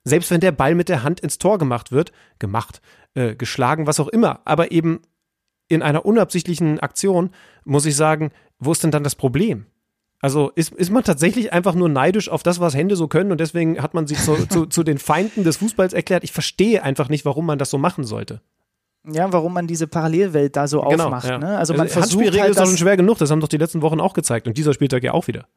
Selbst 0.04 0.32
wenn 0.32 0.42
der 0.42 0.52
Ball 0.52 0.76
mit 0.76 0.90
der 0.90 1.04
Hand 1.04 1.20
ins 1.20 1.38
Tor 1.38 1.58
gemacht 1.58 1.92
wird, 1.92 2.12
gemacht, 2.40 2.82
äh, 3.14 3.36
geschlagen, 3.36 3.88
was 3.88 4.00
auch 4.00 4.08
immer, 4.08 4.42
aber 4.46 4.72
eben 4.72 5.02
in 5.70 5.82
einer 5.82 6.06
unabsichtlichen 6.06 6.80
Aktion, 6.80 7.32
muss 7.66 7.86
ich 7.86 7.96
sagen, 7.96 8.32
wo 8.60 8.72
ist 8.72 8.84
denn 8.84 8.92
dann 8.92 9.04
das 9.04 9.16
Problem? 9.16 9.66
Also 10.20 10.52
ist, 10.56 10.74
ist 10.74 10.90
man 10.90 11.04
tatsächlich 11.04 11.54
einfach 11.54 11.76
nur 11.76 11.90
neidisch 11.90 12.30
auf 12.30 12.42
das, 12.42 12.60
was 12.60 12.74
Hände 12.74 12.96
so 12.96 13.08
können 13.08 13.32
und 13.32 13.40
deswegen 13.40 13.82
hat 13.82 13.94
man 13.94 14.08
sie 14.08 14.16
zu, 14.16 14.48
zu, 14.50 14.66
zu 14.66 14.84
den 14.84 14.98
Feinden 14.98 15.44
des 15.44 15.58
Fußballs 15.58 15.94
erklärt. 15.94 16.24
Ich 16.24 16.32
verstehe 16.32 16.84
einfach 16.84 17.10
nicht, 17.10 17.26
warum 17.26 17.46
man 17.46 17.60
das 17.60 17.70
so 17.70 17.78
machen 17.78 18.04
sollte. 18.04 18.42
Ja, 19.10 19.32
warum 19.32 19.54
man 19.54 19.68
diese 19.68 19.88
Parallelwelt 19.88 20.56
da 20.56 20.68
so 20.68 20.82
genau, 20.82 21.06
aufmacht. 21.06 21.28
Ja. 21.28 21.38
Ne? 21.38 21.58
Also 21.58 21.74
man 21.74 21.82
also, 21.82 21.94
versucht 21.94 22.16
Handspielregel 22.16 22.42
halt 22.42 22.52
ist 22.52 22.60
doch 22.60 22.66
schon 22.66 22.78
schwer 22.78 22.98
genug, 22.98 23.20
das 23.20 23.32
haben 23.32 23.40
doch 23.40 23.48
die 23.48 23.58
letzten 23.58 23.82
Wochen 23.82 24.00
auch 24.00 24.14
gezeigt 24.14 24.48
und 24.48 24.58
dieser 24.58 24.74
Spieltag 24.74 25.04
ja 25.04 25.14
auch 25.14 25.28
wieder 25.28 25.48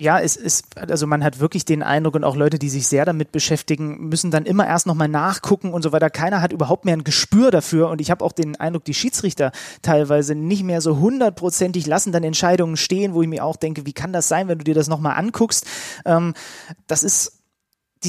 ja, 0.00 0.18
es 0.18 0.34
ist, 0.36 0.78
also 0.78 1.06
man 1.06 1.22
hat 1.22 1.40
wirklich 1.40 1.66
den 1.66 1.82
Eindruck 1.82 2.14
und 2.14 2.24
auch 2.24 2.34
Leute, 2.34 2.58
die 2.58 2.70
sich 2.70 2.88
sehr 2.88 3.04
damit 3.04 3.32
beschäftigen, 3.32 4.08
müssen 4.08 4.30
dann 4.30 4.46
immer 4.46 4.66
erst 4.66 4.86
nochmal 4.86 5.08
nachgucken 5.08 5.74
und 5.74 5.82
so 5.82 5.92
weiter. 5.92 6.08
Keiner 6.08 6.40
hat 6.40 6.54
überhaupt 6.54 6.86
mehr 6.86 6.96
ein 6.96 7.04
Gespür 7.04 7.50
dafür 7.50 7.90
und 7.90 8.00
ich 8.00 8.10
habe 8.10 8.24
auch 8.24 8.32
den 8.32 8.56
Eindruck, 8.56 8.86
die 8.86 8.94
Schiedsrichter 8.94 9.52
teilweise 9.82 10.34
nicht 10.34 10.62
mehr 10.62 10.80
so 10.80 10.98
hundertprozentig 10.98 11.86
lassen 11.86 12.12
dann 12.12 12.24
Entscheidungen 12.24 12.78
stehen, 12.78 13.12
wo 13.12 13.20
ich 13.20 13.28
mir 13.28 13.44
auch 13.44 13.56
denke, 13.56 13.84
wie 13.84 13.92
kann 13.92 14.14
das 14.14 14.26
sein, 14.26 14.48
wenn 14.48 14.56
du 14.56 14.64
dir 14.64 14.74
das 14.74 14.88
nochmal 14.88 15.16
anguckst? 15.16 15.66
Ähm, 16.06 16.32
das 16.86 17.02
ist, 17.02 17.42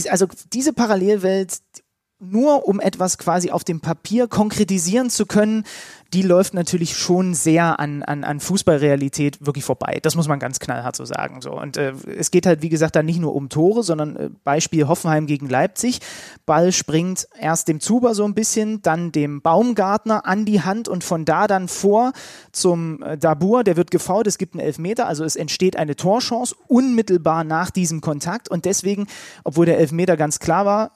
also 0.10 0.28
diese 0.54 0.72
Parallelwelt, 0.72 1.60
nur 2.22 2.68
um 2.68 2.80
etwas 2.80 3.18
quasi 3.18 3.52
auf 3.52 3.64
dem 3.64 3.82
Papier 3.82 4.28
konkretisieren 4.28 5.10
zu 5.10 5.26
können, 5.26 5.66
die 6.14 6.22
läuft 6.24 6.54
natürlich 6.54 6.98
schon 6.98 7.34
sehr 7.34 7.80
an, 7.80 8.04
an, 8.04 8.26
an 8.26 8.42
Fußballrealität 8.42 9.46
wirklich 9.46 9.64
vorbei. 9.64 10.00
Das 10.02 10.16
muss 10.16 10.28
man 10.28 10.40
ganz 10.40 10.60
knallhart 10.60 10.96
so 10.96 11.06
sagen. 11.06 11.42
So. 11.42 11.54
Und 11.54 11.78
äh, 11.78 11.94
es 12.18 12.32
geht 12.32 12.46
halt, 12.46 12.62
wie 12.62 12.70
gesagt, 12.70 12.98
da 12.98 13.04
nicht 13.04 13.20
nur 13.20 13.34
um 13.34 13.48
Tore, 13.48 13.82
sondern 13.82 14.16
äh, 14.18 14.30
Beispiel 14.44 14.88
Hoffenheim 14.90 15.26
gegen 15.26 15.48
Leipzig. 15.48 16.00
Ball 16.46 16.74
springt 16.74 17.30
erst 17.40 17.70
dem 17.70 17.80
Zuber 17.80 18.14
so 18.14 18.26
ein 18.26 18.34
bisschen, 18.34 18.82
dann 18.82 19.14
dem 19.14 19.42
Baumgartner 19.42 20.26
an 20.26 20.44
die 20.44 20.62
Hand 20.62 20.90
und 20.90 21.06
von 21.06 21.24
da 21.24 21.48
dann 21.48 21.70
vor 21.70 22.12
zum 22.52 23.02
äh, 23.04 23.18
Dabur, 23.18 23.64
der 23.64 23.78
wird 23.78 23.90
gefault, 23.90 24.28
es 24.28 24.38
gibt 24.38 24.56
einen 24.56 24.66
Elfmeter, 24.66 25.08
also 25.08 25.24
es 25.24 25.38
entsteht 25.38 25.78
eine 25.78 25.96
Torchance 25.96 26.54
unmittelbar 26.68 27.46
nach 27.46 27.72
diesem 27.72 28.02
Kontakt 28.02 28.50
und 28.50 28.66
deswegen, 28.66 29.08
obwohl 29.46 29.66
der 29.66 29.80
Elfmeter 29.80 30.18
ganz 30.18 30.40
klar 30.40 30.66
war, 30.66 30.92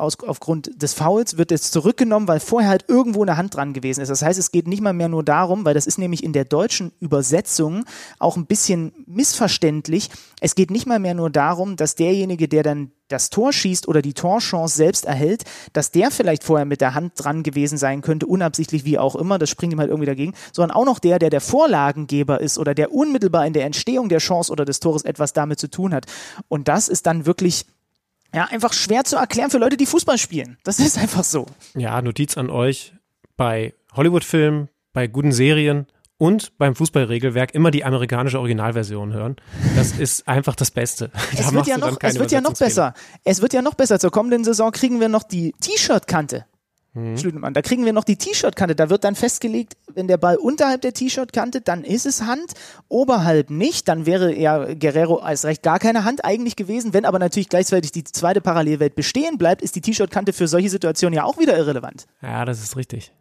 aus, 0.00 0.18
aufgrund 0.20 0.82
des 0.82 0.94
Fouls 0.94 1.36
wird 1.38 1.52
es 1.52 1.70
zurückgenommen, 1.70 2.28
weil 2.28 2.40
vorher 2.40 2.70
halt 2.70 2.84
irgendwo 2.88 3.22
eine 3.22 3.36
Hand 3.36 3.54
dran 3.54 3.72
gewesen 3.72 4.00
ist. 4.00 4.08
Das 4.08 4.22
heißt, 4.22 4.38
es 4.38 4.52
geht 4.52 4.66
nicht 4.66 4.80
mal 4.80 4.92
mehr 4.92 5.08
nur 5.08 5.22
darum, 5.22 5.64
weil 5.64 5.74
das 5.74 5.86
ist 5.86 5.98
nämlich 5.98 6.24
in 6.24 6.32
der 6.32 6.44
deutschen 6.44 6.92
Übersetzung 7.00 7.84
auch 8.18 8.36
ein 8.36 8.46
bisschen 8.46 8.92
missverständlich. 9.06 10.10
Es 10.40 10.54
geht 10.54 10.70
nicht 10.70 10.86
mal 10.86 10.98
mehr 10.98 11.14
nur 11.14 11.30
darum, 11.30 11.76
dass 11.76 11.94
derjenige, 11.94 12.48
der 12.48 12.62
dann 12.62 12.92
das 13.10 13.30
Tor 13.30 13.52
schießt 13.52 13.88
oder 13.88 14.02
die 14.02 14.14
Torchance 14.14 14.76
selbst 14.76 15.04
erhält, 15.04 15.44
dass 15.72 15.90
der 15.90 16.10
vielleicht 16.10 16.44
vorher 16.44 16.64
mit 16.64 16.80
der 16.80 16.94
Hand 16.94 17.12
dran 17.16 17.42
gewesen 17.42 17.78
sein 17.78 18.02
könnte, 18.02 18.26
unabsichtlich 18.26 18.84
wie 18.84 18.98
auch 18.98 19.16
immer, 19.16 19.38
das 19.38 19.50
springt 19.50 19.72
ihm 19.72 19.80
halt 19.80 19.90
irgendwie 19.90 20.06
dagegen, 20.06 20.34
sondern 20.52 20.76
auch 20.76 20.84
noch 20.84 20.98
der, 20.98 21.18
der 21.18 21.30
der 21.30 21.40
Vorlagengeber 21.40 22.40
ist 22.40 22.58
oder 22.58 22.74
der 22.74 22.92
unmittelbar 22.92 23.46
in 23.46 23.52
der 23.52 23.64
Entstehung 23.64 24.08
der 24.08 24.18
Chance 24.18 24.52
oder 24.52 24.64
des 24.64 24.80
Tores 24.80 25.02
etwas 25.02 25.32
damit 25.32 25.58
zu 25.58 25.68
tun 25.68 25.92
hat. 25.92 26.06
Und 26.48 26.68
das 26.68 26.88
ist 26.88 27.06
dann 27.06 27.26
wirklich 27.26 27.66
ja, 28.34 28.44
einfach 28.46 28.72
schwer 28.72 29.04
zu 29.04 29.16
erklären 29.16 29.50
für 29.50 29.58
Leute, 29.58 29.76
die 29.76 29.86
Fußball 29.86 30.18
spielen. 30.18 30.58
Das 30.64 30.78
ist 30.78 30.98
einfach 30.98 31.24
so. 31.24 31.46
Ja, 31.74 32.00
Notiz 32.02 32.36
an 32.36 32.50
euch. 32.50 32.94
Bei 33.36 33.74
Hollywood-Filmen, 33.94 34.68
bei 34.92 35.06
guten 35.06 35.32
Serien 35.32 35.86
und 36.18 36.56
beim 36.58 36.74
Fußballregelwerk 36.74 37.54
immer 37.54 37.70
die 37.70 37.84
amerikanische 37.84 38.38
Originalversion 38.38 39.14
hören. 39.14 39.36
Das 39.74 39.92
ist 39.92 40.28
einfach 40.28 40.54
das 40.54 40.70
Beste. 40.70 41.10
Es 41.32 41.52
wird 41.52 41.66
ja 41.66 41.78
noch, 41.78 41.96
es 42.02 42.18
wird 42.18 42.30
ja 42.30 42.40
noch 42.42 42.52
besser. 42.52 42.92
Es 43.24 43.40
wird 43.40 43.54
ja 43.54 43.62
noch 43.62 43.74
besser. 43.74 43.98
Zur 43.98 44.10
kommenden 44.10 44.44
Saison 44.44 44.70
kriegen 44.70 45.00
wir 45.00 45.08
noch 45.08 45.22
die 45.22 45.52
T-Shirt-Kante. 45.60 46.44
Mhm. 46.92 47.16
Schlütenmann. 47.16 47.54
Da 47.54 47.62
kriegen 47.62 47.84
wir 47.84 47.92
noch 47.92 48.04
die 48.04 48.16
T-Shirt-Kante. 48.16 48.74
Da 48.74 48.90
wird 48.90 49.04
dann 49.04 49.14
festgelegt, 49.14 49.74
wenn 49.94 50.08
der 50.08 50.16
Ball 50.16 50.36
unterhalb 50.36 50.82
der 50.82 50.92
T-Shirt-Kante, 50.92 51.60
dann 51.60 51.84
ist 51.84 52.06
es 52.06 52.22
Hand, 52.22 52.52
oberhalb 52.88 53.50
nicht. 53.50 53.88
Dann 53.88 54.06
wäre 54.06 54.34
ja 54.34 54.74
Guerrero 54.74 55.16
als 55.16 55.44
recht 55.44 55.62
gar 55.62 55.78
keine 55.78 56.04
Hand 56.04 56.24
eigentlich 56.24 56.56
gewesen. 56.56 56.92
Wenn 56.92 57.04
aber 57.04 57.18
natürlich 57.18 57.48
gleichzeitig 57.48 57.92
die 57.92 58.04
zweite 58.04 58.40
Parallelwelt 58.40 58.96
bestehen 58.96 59.38
bleibt, 59.38 59.62
ist 59.62 59.76
die 59.76 59.80
T-Shirt-Kante 59.80 60.32
für 60.32 60.48
solche 60.48 60.70
Situationen 60.70 61.16
ja 61.16 61.24
auch 61.24 61.38
wieder 61.38 61.56
irrelevant. 61.56 62.06
Ja, 62.22 62.44
das 62.44 62.62
ist 62.62 62.76
richtig. 62.76 63.12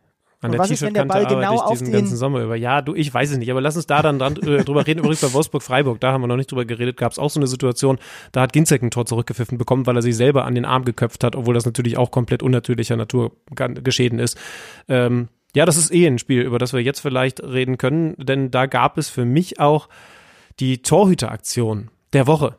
An 0.41 0.53
der 0.53 0.61
T-Shirt-Kante 0.63 1.25
genau 1.25 1.59
arbeite 1.59 1.73
ich 1.73 1.79
diesen 1.79 1.91
ganzen 1.91 2.15
Sommer 2.15 2.41
über. 2.41 2.55
Ja, 2.55 2.81
du, 2.81 2.95
ich 2.95 3.13
weiß 3.13 3.31
es 3.31 3.37
nicht, 3.37 3.51
aber 3.51 3.59
lass 3.59 3.75
uns 3.75 3.87
da 3.87 4.01
dann 4.01 4.19
dran, 4.19 4.37
äh, 4.37 4.63
drüber 4.63 4.87
reden. 4.87 4.99
Übrigens 4.99 5.21
bei 5.21 5.33
Wolfsburg-Freiburg, 5.33 5.99
da 5.99 6.13
haben 6.13 6.21
wir 6.21 6.27
noch 6.27 6.37
nicht 6.37 6.49
drüber 6.49 6.63
geredet, 6.63 6.95
gab 6.95 7.11
es 7.11 7.19
auch 7.19 7.29
so 7.29 7.39
eine 7.39 7.47
Situation, 7.47 7.99
da 8.31 8.41
hat 8.41 8.53
Ginzek 8.53 8.81
ein 8.81 8.91
Tor 8.91 9.05
zurückgepfiffen 9.05 9.57
bekommen, 9.57 9.85
weil 9.85 9.97
er 9.97 10.01
sich 10.01 10.15
selber 10.15 10.45
an 10.45 10.55
den 10.55 10.63
Arm 10.63 10.85
geköpft 10.85 11.25
hat, 11.25 11.35
obwohl 11.35 11.53
das 11.53 11.65
natürlich 11.65 11.97
auch 11.97 12.09
komplett 12.11 12.41
unnatürlicher 12.41 12.95
Natur 12.95 13.33
geschehen 13.83 14.17
ist. 14.17 14.37
Ähm, 14.87 15.27
ja, 15.55 15.65
das 15.65 15.75
ist 15.75 15.93
eh 15.93 16.07
ein 16.07 16.19
Spiel, 16.19 16.43
über 16.43 16.57
das 16.57 16.71
wir 16.71 16.81
jetzt 16.81 17.01
vielleicht 17.01 17.43
reden 17.43 17.77
können, 17.77 18.15
denn 18.17 18.49
da 18.49 18.65
gab 18.65 18.97
es 18.97 19.09
für 19.09 19.25
mich 19.25 19.59
auch 19.59 19.89
die 20.59 20.81
Torhüteraktion 20.81 21.89
der 22.13 22.27
Woche. 22.27 22.55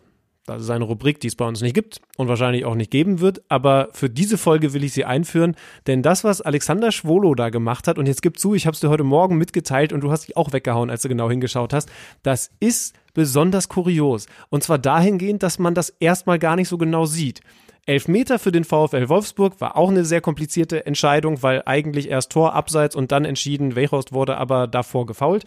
Das 0.46 0.62
ist 0.62 0.70
eine 0.70 0.84
Rubrik, 0.84 1.20
die 1.20 1.28
es 1.28 1.36
bei 1.36 1.46
uns 1.46 1.60
nicht 1.60 1.74
gibt 1.74 2.00
und 2.16 2.28
wahrscheinlich 2.28 2.64
auch 2.64 2.74
nicht 2.74 2.90
geben 2.90 3.20
wird. 3.20 3.42
Aber 3.48 3.88
für 3.92 4.08
diese 4.08 4.38
Folge 4.38 4.72
will 4.72 4.82
ich 4.82 4.92
sie 4.92 5.04
einführen, 5.04 5.54
denn 5.86 6.02
das, 6.02 6.24
was 6.24 6.40
Alexander 6.40 6.92
Schwolo 6.92 7.34
da 7.34 7.50
gemacht 7.50 7.86
hat, 7.86 7.98
und 7.98 8.06
jetzt 8.06 8.22
gib 8.22 8.38
zu, 8.38 8.54
ich 8.54 8.66
habe 8.66 8.74
es 8.74 8.80
dir 8.80 8.88
heute 8.88 9.04
Morgen 9.04 9.36
mitgeteilt 9.36 9.92
und 9.92 10.00
du 10.00 10.10
hast 10.10 10.26
dich 10.26 10.36
auch 10.36 10.52
weggehauen, 10.52 10.90
als 10.90 11.02
du 11.02 11.08
genau 11.08 11.30
hingeschaut 11.30 11.72
hast, 11.72 11.90
das 12.22 12.50
ist 12.58 12.96
besonders 13.12 13.68
kurios. 13.68 14.26
Und 14.48 14.64
zwar 14.64 14.78
dahingehend, 14.78 15.42
dass 15.42 15.58
man 15.58 15.74
das 15.74 15.90
erstmal 16.00 16.38
gar 16.38 16.56
nicht 16.56 16.68
so 16.68 16.78
genau 16.78 17.04
sieht. 17.04 17.40
Elfmeter 17.86 18.38
für 18.38 18.52
den 18.52 18.64
VfL 18.64 19.08
Wolfsburg 19.08 19.60
war 19.60 19.76
auch 19.76 19.90
eine 19.90 20.04
sehr 20.04 20.20
komplizierte 20.20 20.86
Entscheidung, 20.86 21.42
weil 21.42 21.62
eigentlich 21.66 22.08
erst 22.08 22.32
Tor 22.32 22.54
abseits 22.54 22.94
und 22.94 23.10
dann 23.10 23.24
entschieden, 23.24 23.74
Wechhorst 23.74 24.12
wurde 24.12 24.36
aber 24.36 24.66
davor 24.66 25.06
gefault. 25.06 25.44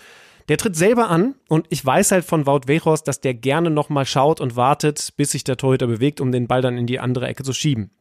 Der 0.50 0.58
tritt 0.58 0.76
selber 0.76 1.10
an 1.10 1.36
und 1.48 1.68
ich 1.70 1.86
weiß 1.86 2.12
halt 2.12 2.26
von 2.26 2.46
Wout 2.46 2.68
Weghorst, 2.68 3.08
dass 3.08 3.22
der 3.22 3.34
gerne 3.34 3.70
nochmal 3.70 4.06
schaut 4.06 4.42
und 4.42 4.56
wartet, 4.56 5.14
bis 5.16 5.32
sich 5.32 5.44
der 5.44 5.58
Torhüter 5.58 5.88
bewegt, 5.88 6.20
um 6.20 6.32
den 6.32 6.48
Ball 6.48 6.62
dann 6.62 6.78
in 6.78 6.88
die 6.88 7.00
andere 7.00 7.28
Ecke 7.28 7.44
zu 7.44 7.54
schieben. 7.54 7.92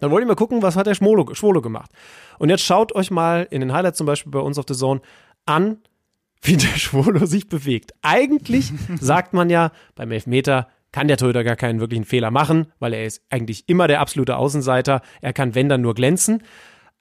Dann 0.00 0.10
wollte 0.10 0.24
ich 0.24 0.28
mal 0.28 0.34
gucken, 0.34 0.62
was 0.62 0.76
hat 0.76 0.86
der 0.86 0.94
Schwolo, 0.94 1.34
Schwolo 1.34 1.62
gemacht. 1.62 1.90
Und 2.38 2.50
jetzt 2.50 2.64
schaut 2.64 2.94
euch 2.94 3.10
mal 3.10 3.46
in 3.50 3.60
den 3.60 3.72
Highlights 3.72 3.98
zum 3.98 4.06
Beispiel 4.06 4.30
bei 4.30 4.40
uns 4.40 4.58
auf 4.58 4.66
The 4.68 4.74
Zone 4.74 5.00
an, 5.46 5.78
wie 6.42 6.56
der 6.56 6.68
Schwolo 6.76 7.26
sich 7.26 7.48
bewegt. 7.48 7.92
Eigentlich 8.02 8.72
sagt 9.00 9.32
man 9.32 9.50
ja, 9.50 9.72
beim 9.94 10.12
Elfmeter 10.12 10.68
kann 10.92 11.08
der 11.08 11.16
Torhüter 11.16 11.44
gar 11.44 11.56
keinen 11.56 11.80
wirklichen 11.80 12.04
Fehler 12.04 12.30
machen, 12.30 12.72
weil 12.78 12.94
er 12.94 13.04
ist 13.04 13.22
eigentlich 13.28 13.68
immer 13.68 13.88
der 13.88 14.00
absolute 14.00 14.36
Außenseiter. 14.36 15.02
Er 15.20 15.32
kann, 15.32 15.54
wenn 15.54 15.68
dann, 15.68 15.82
nur 15.82 15.94
glänzen. 15.94 16.42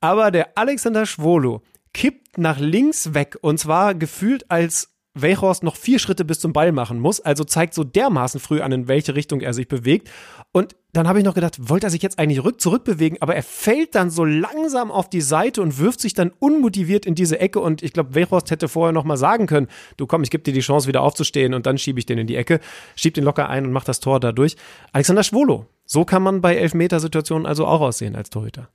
Aber 0.01 0.32
der 0.32 0.57
Alexander 0.57 1.05
Schwolo, 1.05 1.61
kippt 1.96 2.38
nach 2.38 2.60
links 2.60 3.14
weg 3.14 3.38
und 3.39 3.58
zwar 3.58 3.96
gefühlt 3.96 4.52
als 4.52 4.89
Weghorst 5.14 5.64
noch 5.64 5.78
vier 5.78 5.98
Schritte 5.98 6.26
bis 6.26 6.41
zum 6.41 6.52
Ball 6.52 6.74
machen 6.74 7.00
muss, 7.00 7.22
also 7.22 7.46
zeigt 7.46 7.74
so 7.74 7.86
dermaßen 7.86 8.41
früh 8.41 8.60
an, 8.60 8.74
in 8.74 8.89
welche 8.89 9.16
Richtung 9.16 9.39
er 9.39 9.54
sich 9.54 9.70
bewegt. 9.70 10.10
Und 10.52 10.76
dann 10.91 11.08
habe 11.08 11.20
ich 11.20 11.26
noch 11.26 11.36
gedacht, 11.36 11.70
wollte 11.70 11.88
er 11.88 11.89
sich 11.89 12.02
jetzt 12.02 12.20
eigentlich 12.20 12.43
rück 12.43 12.60
zurückbewegen, 12.60 13.22
aber 13.22 13.34
er 13.34 13.43
fällt 13.43 13.96
dann 13.96 14.10
so 14.10 14.26
langsam 14.26 14.91
auf 14.91 15.10
die 15.10 15.22
Seite 15.22 15.62
und 15.62 15.80
wirft 15.80 16.02
sich 16.02 16.14
dann 16.14 16.34
unmotiviert 16.39 17.06
in 17.06 17.16
diese 17.16 17.39
Ecke. 17.39 17.62
Und 17.62 17.82
ich 17.82 17.93
glaube, 17.93 18.14
Weghorst 18.14 18.52
hätte 18.52 18.68
vorher 18.68 18.91
noch 18.91 19.06
mal 19.06 19.16
sagen 19.16 19.48
können, 19.48 19.68
du 19.96 20.06
komm, 20.06 20.24
ich 20.24 20.32
gebe 20.32 20.43
dir 20.43 20.54
die 20.54 20.60
Chance, 20.60 20.89
wieder 20.89 21.02
aufzustehen 21.02 21.54
und 21.54 21.66
dann 21.66 21.78
schiebe 21.78 21.98
ich 21.98 22.06
den 22.06 22.18
in 22.18 22.28
die 22.28 22.36
Ecke, 22.36 22.60
schieb 22.98 23.14
den 23.14 23.24
locker 23.24 23.48
ein 23.48 23.66
und 23.66 23.72
mach 23.72 23.86
das 23.86 24.02
Tor 24.02 24.20
dadurch. 24.20 24.58
Alexander 24.91 25.24
Schwolo, 25.24 25.66
so 25.86 26.04
kann 26.04 26.24
man 26.24 26.41
bei 26.41 26.58
Elfmetersituationen 26.58 27.46
also 27.46 27.66
auch 27.66 27.80
aussehen 27.80 28.18
als 28.18 28.30
Torhüter 28.30 28.68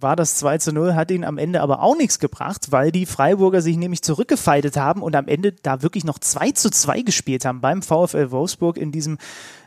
war 0.00 0.16
das 0.16 0.36
2 0.36 0.58
zu 0.58 0.72
0, 0.72 0.94
hat 0.94 1.10
ihn 1.10 1.24
am 1.24 1.38
Ende 1.38 1.60
aber 1.60 1.82
auch 1.82 1.96
nichts 1.96 2.18
gebracht, 2.18 2.70
weil 2.70 2.92
die 2.92 3.06
Freiburger 3.06 3.62
sich 3.62 3.76
nämlich 3.76 4.02
zurückgefeitet 4.02 4.76
haben 4.76 5.02
und 5.02 5.16
am 5.16 5.28
Ende 5.28 5.52
da 5.52 5.82
wirklich 5.82 6.04
noch 6.04 6.18
2 6.18 6.52
zu 6.52 6.70
2 6.70 7.02
gespielt 7.02 7.44
haben 7.44 7.60
beim 7.60 7.82
VfL 7.82 8.30
Wolfsburg 8.30 8.76
in 8.76 8.92
diesem 8.92 9.18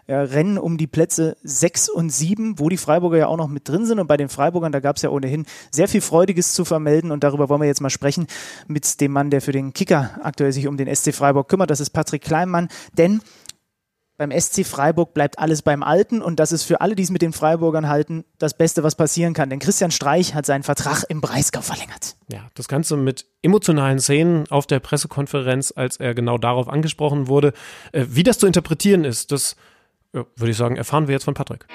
ja, 0.07 0.21
Rennen 0.21 0.57
um 0.57 0.77
die 0.77 0.87
Plätze 0.87 1.35
6 1.43 1.89
und 1.89 2.09
7, 2.09 2.59
wo 2.59 2.69
die 2.69 2.77
Freiburger 2.77 3.17
ja 3.17 3.27
auch 3.27 3.37
noch 3.37 3.49
mit 3.49 3.67
drin 3.67 3.85
sind. 3.85 3.99
Und 3.99 4.07
bei 4.07 4.17
den 4.17 4.29
Freiburgern, 4.29 4.71
da 4.71 4.79
gab 4.79 4.95
es 4.95 5.01
ja 5.01 5.09
ohnehin 5.09 5.45
sehr 5.69 5.87
viel 5.87 6.01
Freudiges 6.01 6.53
zu 6.53 6.63
vermelden. 6.63 7.11
Und 7.11 7.23
darüber 7.23 7.49
wollen 7.49 7.61
wir 7.61 7.67
jetzt 7.67 7.81
mal 7.81 7.89
sprechen 7.89 8.27
mit 8.67 9.01
dem 9.01 9.11
Mann, 9.11 9.29
der 9.29 9.41
für 9.41 9.51
den 9.51 9.73
Kicker 9.73 10.11
aktuell 10.23 10.53
sich 10.53 10.67
um 10.67 10.77
den 10.77 10.93
SC 10.93 11.13
Freiburg 11.13 11.49
kümmert. 11.49 11.69
Das 11.69 11.81
ist 11.81 11.89
Patrick 11.89 12.21
Kleinmann. 12.21 12.69
Denn 12.97 13.21
beim 14.17 14.31
SC 14.31 14.65
Freiburg 14.65 15.13
bleibt 15.13 15.39
alles 15.39 15.61
beim 15.61 15.83
Alten 15.83 16.21
und 16.21 16.39
das 16.39 16.51
ist 16.51 16.63
für 16.63 16.81
alle, 16.81 16.95
die 16.95 17.03
es 17.03 17.11
mit 17.11 17.21
den 17.21 17.33
Freiburgern 17.33 17.87
halten, 17.87 18.25
das 18.39 18.57
Beste, 18.57 18.83
was 18.83 18.95
passieren 18.95 19.33
kann. 19.33 19.49
Denn 19.49 19.59
Christian 19.59 19.91
Streich 19.91 20.33
hat 20.33 20.45
seinen 20.45 20.63
Vertrag 20.63 21.03
im 21.09 21.21
Breisgau 21.21 21.61
verlängert. 21.61 22.15
Ja, 22.31 22.49
das 22.55 22.67
Ganze 22.67 22.97
mit 22.97 23.25
emotionalen 23.41 23.99
Szenen 23.99 24.49
auf 24.49 24.65
der 24.65 24.79
Pressekonferenz, 24.79 25.71
als 25.75 25.97
er 25.97 26.15
genau 26.15 26.37
darauf 26.37 26.67
angesprochen 26.67 27.27
wurde. 27.27 27.53
Äh, 27.91 28.05
wie 28.09 28.23
das 28.23 28.39
zu 28.39 28.47
interpretieren 28.47 29.05
ist, 29.05 29.31
das 29.31 29.55
würde 30.11 30.49
ich 30.49 30.57
sagen, 30.57 30.77
erfahren 30.77 31.07
wir 31.07 31.13
jetzt 31.13 31.25
von 31.25 31.33
Patrick. 31.33 31.67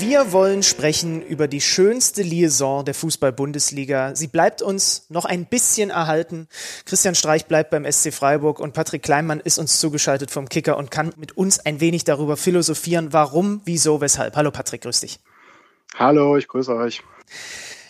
Wir 0.00 0.32
wollen 0.32 0.62
sprechen 0.62 1.20
über 1.20 1.46
die 1.46 1.60
schönste 1.60 2.22
Liaison 2.22 2.86
der 2.86 2.94
Fußball-Bundesliga. 2.94 4.16
Sie 4.16 4.28
bleibt 4.28 4.62
uns 4.62 5.04
noch 5.10 5.26
ein 5.26 5.44
bisschen 5.44 5.90
erhalten. 5.90 6.48
Christian 6.86 7.14
Streich 7.14 7.44
bleibt 7.44 7.68
beim 7.68 7.84
SC 7.84 8.10
Freiburg 8.10 8.60
und 8.60 8.72
Patrick 8.72 9.02
Kleinmann 9.02 9.40
ist 9.40 9.58
uns 9.58 9.78
zugeschaltet 9.78 10.30
vom 10.30 10.48
Kicker 10.48 10.78
und 10.78 10.90
kann 10.90 11.12
mit 11.18 11.36
uns 11.36 11.58
ein 11.60 11.80
wenig 11.80 12.04
darüber 12.04 12.38
philosophieren, 12.38 13.12
warum, 13.12 13.60
wieso, 13.66 14.00
weshalb. 14.00 14.36
Hallo 14.36 14.50
Patrick, 14.50 14.80
grüß 14.80 15.00
dich. 15.00 15.20
Hallo, 15.94 16.38
ich 16.38 16.48
grüße 16.48 16.74
euch. 16.74 17.02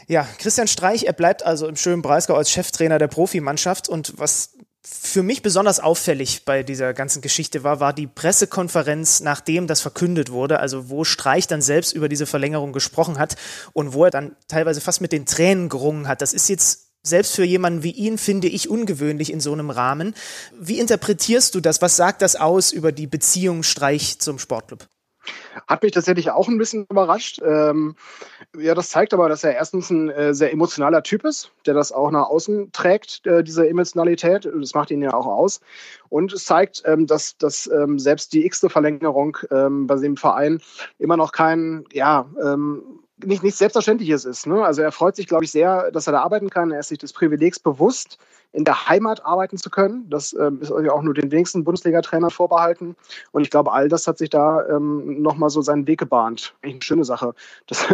Ja, 0.08 0.26
Christian 0.38 0.66
Streich, 0.66 1.04
er 1.04 1.12
bleibt 1.12 1.46
also 1.46 1.68
im 1.68 1.76
schönen 1.76 2.02
Breisgau 2.02 2.34
als 2.34 2.50
Cheftrainer 2.50 2.98
der 2.98 3.06
Profimannschaft 3.06 3.88
und 3.88 4.14
was 4.16 4.56
für 4.82 5.22
mich 5.22 5.42
besonders 5.42 5.78
auffällig 5.78 6.44
bei 6.44 6.62
dieser 6.62 6.94
ganzen 6.94 7.20
Geschichte 7.20 7.64
war, 7.64 7.80
war 7.80 7.92
die 7.92 8.06
Pressekonferenz, 8.06 9.20
nachdem 9.20 9.66
das 9.66 9.80
verkündet 9.80 10.30
wurde, 10.30 10.58
also 10.58 10.88
wo 10.88 11.04
Streich 11.04 11.46
dann 11.46 11.60
selbst 11.60 11.92
über 11.92 12.08
diese 12.08 12.26
Verlängerung 12.26 12.72
gesprochen 12.72 13.18
hat 13.18 13.36
und 13.72 13.92
wo 13.92 14.04
er 14.04 14.10
dann 14.10 14.36
teilweise 14.48 14.80
fast 14.80 15.00
mit 15.00 15.12
den 15.12 15.26
Tränen 15.26 15.68
gerungen 15.68 16.08
hat. 16.08 16.22
Das 16.22 16.32
ist 16.32 16.48
jetzt 16.48 16.86
selbst 17.02 17.34
für 17.34 17.44
jemanden 17.44 17.82
wie 17.82 17.92
ihn, 17.92 18.18
finde 18.18 18.48
ich, 18.48 18.68
ungewöhnlich 18.68 19.32
in 19.32 19.40
so 19.40 19.52
einem 19.52 19.70
Rahmen. 19.70 20.14
Wie 20.58 20.78
interpretierst 20.78 21.54
du 21.54 21.60
das? 21.60 21.82
Was 21.82 21.96
sagt 21.96 22.22
das 22.22 22.36
aus 22.36 22.72
über 22.72 22.92
die 22.92 23.06
Beziehung 23.06 23.62
Streich 23.62 24.18
zum 24.18 24.38
Sportclub? 24.38 24.86
Hat 25.66 25.82
mich 25.82 25.92
tatsächlich 25.92 26.30
auch 26.30 26.48
ein 26.48 26.58
bisschen 26.58 26.86
überrascht. 26.88 27.40
Ähm, 27.44 27.96
ja, 28.56 28.74
das 28.74 28.90
zeigt 28.90 29.12
aber, 29.14 29.28
dass 29.28 29.44
er 29.44 29.54
erstens 29.54 29.90
ein 29.90 30.10
äh, 30.10 30.34
sehr 30.34 30.52
emotionaler 30.52 31.02
Typ 31.02 31.24
ist, 31.24 31.52
der 31.66 31.74
das 31.74 31.92
auch 31.92 32.10
nach 32.10 32.28
außen 32.28 32.72
trägt, 32.72 33.26
äh, 33.26 33.42
diese 33.42 33.68
Emotionalität. 33.68 34.48
Das 34.52 34.74
macht 34.74 34.90
ihn 34.90 35.02
ja 35.02 35.12
auch 35.12 35.26
aus. 35.26 35.60
Und 36.08 36.32
es 36.32 36.44
zeigt, 36.44 36.82
ähm, 36.86 37.06
dass, 37.06 37.36
dass 37.36 37.68
ähm, 37.68 37.98
selbst 37.98 38.32
die 38.32 38.46
x-te 38.46 38.70
Verlängerung 38.70 39.36
ähm, 39.50 39.86
bei 39.86 39.96
dem 39.96 40.16
Verein 40.16 40.60
immer 40.98 41.16
noch 41.16 41.32
kein, 41.32 41.84
ja, 41.92 42.26
ähm, 42.42 42.99
nicht, 43.24 43.42
nichts 43.42 43.58
Selbstverständliches 43.58 44.24
ist. 44.24 44.46
Ne? 44.46 44.64
Also 44.64 44.82
er 44.82 44.92
freut 44.92 45.16
sich, 45.16 45.26
glaube 45.26 45.44
ich, 45.44 45.50
sehr, 45.50 45.90
dass 45.90 46.06
er 46.06 46.12
da 46.12 46.22
arbeiten 46.22 46.50
kann. 46.50 46.70
Er 46.70 46.80
ist 46.80 46.88
sich 46.88 46.98
des 46.98 47.12
Privilegs 47.12 47.58
bewusst, 47.58 48.18
in 48.52 48.64
der 48.64 48.88
Heimat 48.88 49.24
arbeiten 49.24 49.56
zu 49.56 49.70
können. 49.70 50.08
Das 50.10 50.32
ähm, 50.32 50.60
ist 50.60 50.70
ja 50.70 50.92
auch 50.92 51.02
nur 51.02 51.14
den 51.14 51.30
wenigsten 51.30 51.64
Bundesliga-Trainer 51.64 52.30
vorbehalten. 52.30 52.96
Und 53.32 53.42
ich 53.42 53.50
glaube, 53.50 53.72
all 53.72 53.88
das 53.88 54.06
hat 54.06 54.18
sich 54.18 54.30
da 54.30 54.66
ähm, 54.68 55.22
nochmal 55.22 55.50
so 55.50 55.62
seinen 55.62 55.86
Weg 55.86 56.00
gebahnt. 56.00 56.54
Eigentlich 56.62 56.74
eine 56.74 56.82
schöne 56.82 57.04
Sache, 57.04 57.34
dass 57.66 57.86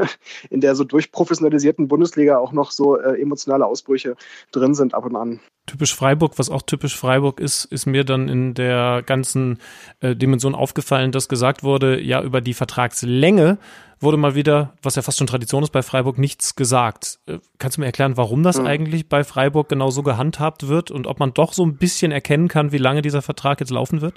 in 0.51 0.61
der 0.61 0.74
so 0.74 0.85
durchprofessionalisierten 0.85 1.89
Bundesliga 1.89 2.39
auch 2.39 2.53
noch 2.53 2.70
so 2.70 2.99
äh, 2.99 3.20
emotionale 3.20 3.66
Ausbrüche 3.66 4.16
drin 4.53 4.74
sind 4.74 4.95
ab 4.95 5.05
und 5.05 5.16
an 5.16 5.41
typisch 5.67 5.95
Freiburg, 5.95 6.39
was 6.39 6.51
auch 6.51 6.62
typisch 6.62 6.97
Freiburg 6.97 7.41
ist, 7.41 7.64
ist 7.67 7.87
mir 7.87 8.05
dann 8.05 8.29
in 8.29 8.55
der 8.55 9.03
ganzen 9.05 9.59
äh, 10.01 10.14
Dimension 10.14 10.55
aufgefallen, 10.55 11.12
dass 11.12 11.29
gesagt 11.29 11.62
wurde, 11.62 12.01
ja, 12.01 12.23
über 12.23 12.41
die 12.41 12.55
Vertragslänge 12.55 13.59
wurde 14.01 14.17
mal 14.17 14.35
wieder, 14.35 14.75
was 14.83 14.95
ja 14.95 15.03
fast 15.03 15.19
schon 15.19 15.27
Tradition 15.27 15.62
ist 15.62 15.73
bei 15.73 15.83
Freiburg, 15.83 16.19
nichts 16.19 16.55
gesagt. 16.55 17.19
Äh, 17.27 17.39
kannst 17.59 17.77
du 17.77 17.81
mir 17.81 17.87
erklären, 17.87 18.17
warum 18.17 18.43
das 18.43 18.59
mhm. 18.59 18.67
eigentlich 18.67 19.09
bei 19.09 19.25
Freiburg 19.25 19.69
genau 19.69 19.91
so 19.91 20.03
gehandhabt 20.03 20.69
wird 20.69 20.91
und 20.91 21.07
ob 21.07 21.19
man 21.19 21.35
doch 21.35 21.53
so 21.53 21.64
ein 21.64 21.77
bisschen 21.77 22.12
erkennen 22.12 22.49
kann, 22.49 22.73
wie 22.73 22.79
lange 22.79 23.03
dieser 23.03 23.23
Vertrag 23.23 23.61
jetzt 23.61 23.71
laufen 23.71 24.01
wird? 24.01 24.14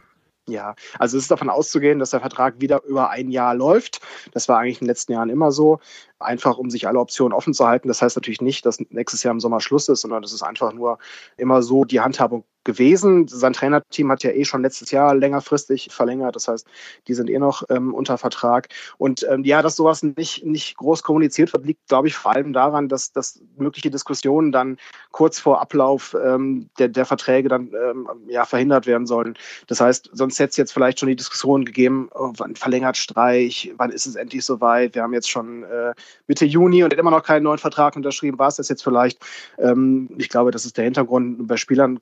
Ja, 0.49 0.75
also 0.97 1.17
es 1.17 1.23
ist 1.23 1.31
davon 1.31 1.49
auszugehen, 1.49 1.99
dass 1.99 2.11
der 2.11 2.19
Vertrag 2.19 2.59
wieder 2.59 2.83
über 2.83 3.09
ein 3.09 3.29
Jahr 3.29 3.55
läuft. 3.55 4.01
Das 4.33 4.47
war 4.47 4.59
eigentlich 4.59 4.81
in 4.81 4.85
den 4.85 4.91
letzten 4.91 5.13
Jahren 5.13 5.29
immer 5.29 5.51
so 5.51 5.79
einfach 6.19 6.57
um 6.57 6.69
sich 6.69 6.87
alle 6.87 6.99
Optionen 6.99 7.33
offen 7.33 7.53
zu 7.53 7.67
halten. 7.67 7.87
Das 7.87 8.01
heißt 8.01 8.17
natürlich 8.17 8.41
nicht, 8.41 8.65
dass 8.65 8.79
nächstes 8.89 9.23
Jahr 9.23 9.33
im 9.33 9.39
Sommer 9.39 9.61
Schluss 9.61 9.87
ist, 9.89 10.01
sondern 10.01 10.21
das 10.21 10.33
ist 10.33 10.43
einfach 10.43 10.73
nur 10.73 10.99
immer 11.37 11.61
so 11.61 11.85
die 11.85 12.01
Handhabung 12.01 12.43
gewesen. 12.63 13.27
Sein 13.27 13.53
Trainerteam 13.53 14.11
hat 14.11 14.23
ja 14.23 14.31
eh 14.31 14.45
schon 14.45 14.61
letztes 14.61 14.91
Jahr 14.91 15.15
längerfristig 15.15 15.89
verlängert. 15.91 16.35
Das 16.35 16.47
heißt, 16.47 16.67
die 17.07 17.13
sind 17.13 17.29
eh 17.29 17.39
noch 17.39 17.63
ähm, 17.69 17.93
unter 17.93 18.17
Vertrag. 18.17 18.67
Und 18.97 19.25
ähm, 19.29 19.43
ja, 19.43 19.61
dass 19.61 19.75
sowas 19.75 20.03
nicht, 20.03 20.45
nicht 20.45 20.77
groß 20.77 21.03
kommuniziert 21.03 21.53
wird, 21.53 21.65
liegt, 21.65 21.87
glaube 21.87 22.07
ich, 22.07 22.15
vor 22.15 22.33
allem 22.33 22.53
daran, 22.53 22.89
dass, 22.89 23.11
dass 23.11 23.41
mögliche 23.57 23.89
Diskussionen 23.89 24.51
dann 24.51 24.77
kurz 25.11 25.39
vor 25.39 25.61
Ablauf 25.61 26.15
ähm, 26.23 26.69
der, 26.77 26.89
der 26.89 27.05
Verträge 27.05 27.49
dann 27.49 27.71
ähm, 27.73 28.07
ja, 28.27 28.45
verhindert 28.45 28.85
werden 28.87 29.07
sollen. 29.07 29.35
Das 29.67 29.81
heißt, 29.81 30.09
sonst 30.13 30.39
hätte 30.39 30.51
es 30.51 30.57
jetzt 30.57 30.73
vielleicht 30.73 30.99
schon 30.99 31.09
die 31.09 31.15
Diskussion 31.15 31.65
gegeben, 31.65 32.09
oh, 32.13 32.33
wann 32.37 32.55
verlängert 32.55 32.97
Streich, 32.97 33.73
wann 33.77 33.91
ist 33.91 34.05
es 34.05 34.15
endlich 34.15 34.45
soweit? 34.45 34.95
Wir 34.95 35.03
haben 35.03 35.13
jetzt 35.13 35.29
schon 35.29 35.63
äh, 35.63 35.93
Mitte 36.27 36.45
Juni 36.45 36.83
und 36.83 36.93
immer 36.93 37.11
noch 37.11 37.23
keinen 37.23 37.43
neuen 37.43 37.57
Vertrag 37.57 37.95
unterschrieben. 37.95 38.37
War 38.37 38.49
es 38.49 38.57
das 38.57 38.69
jetzt 38.69 38.83
vielleicht? 38.83 39.19
Ähm, 39.57 40.09
ich 40.17 40.29
glaube, 40.29 40.51
das 40.51 40.65
ist 40.65 40.77
der 40.77 40.83
Hintergrund. 40.83 41.47
Bei 41.47 41.57
Spielern 41.57 41.99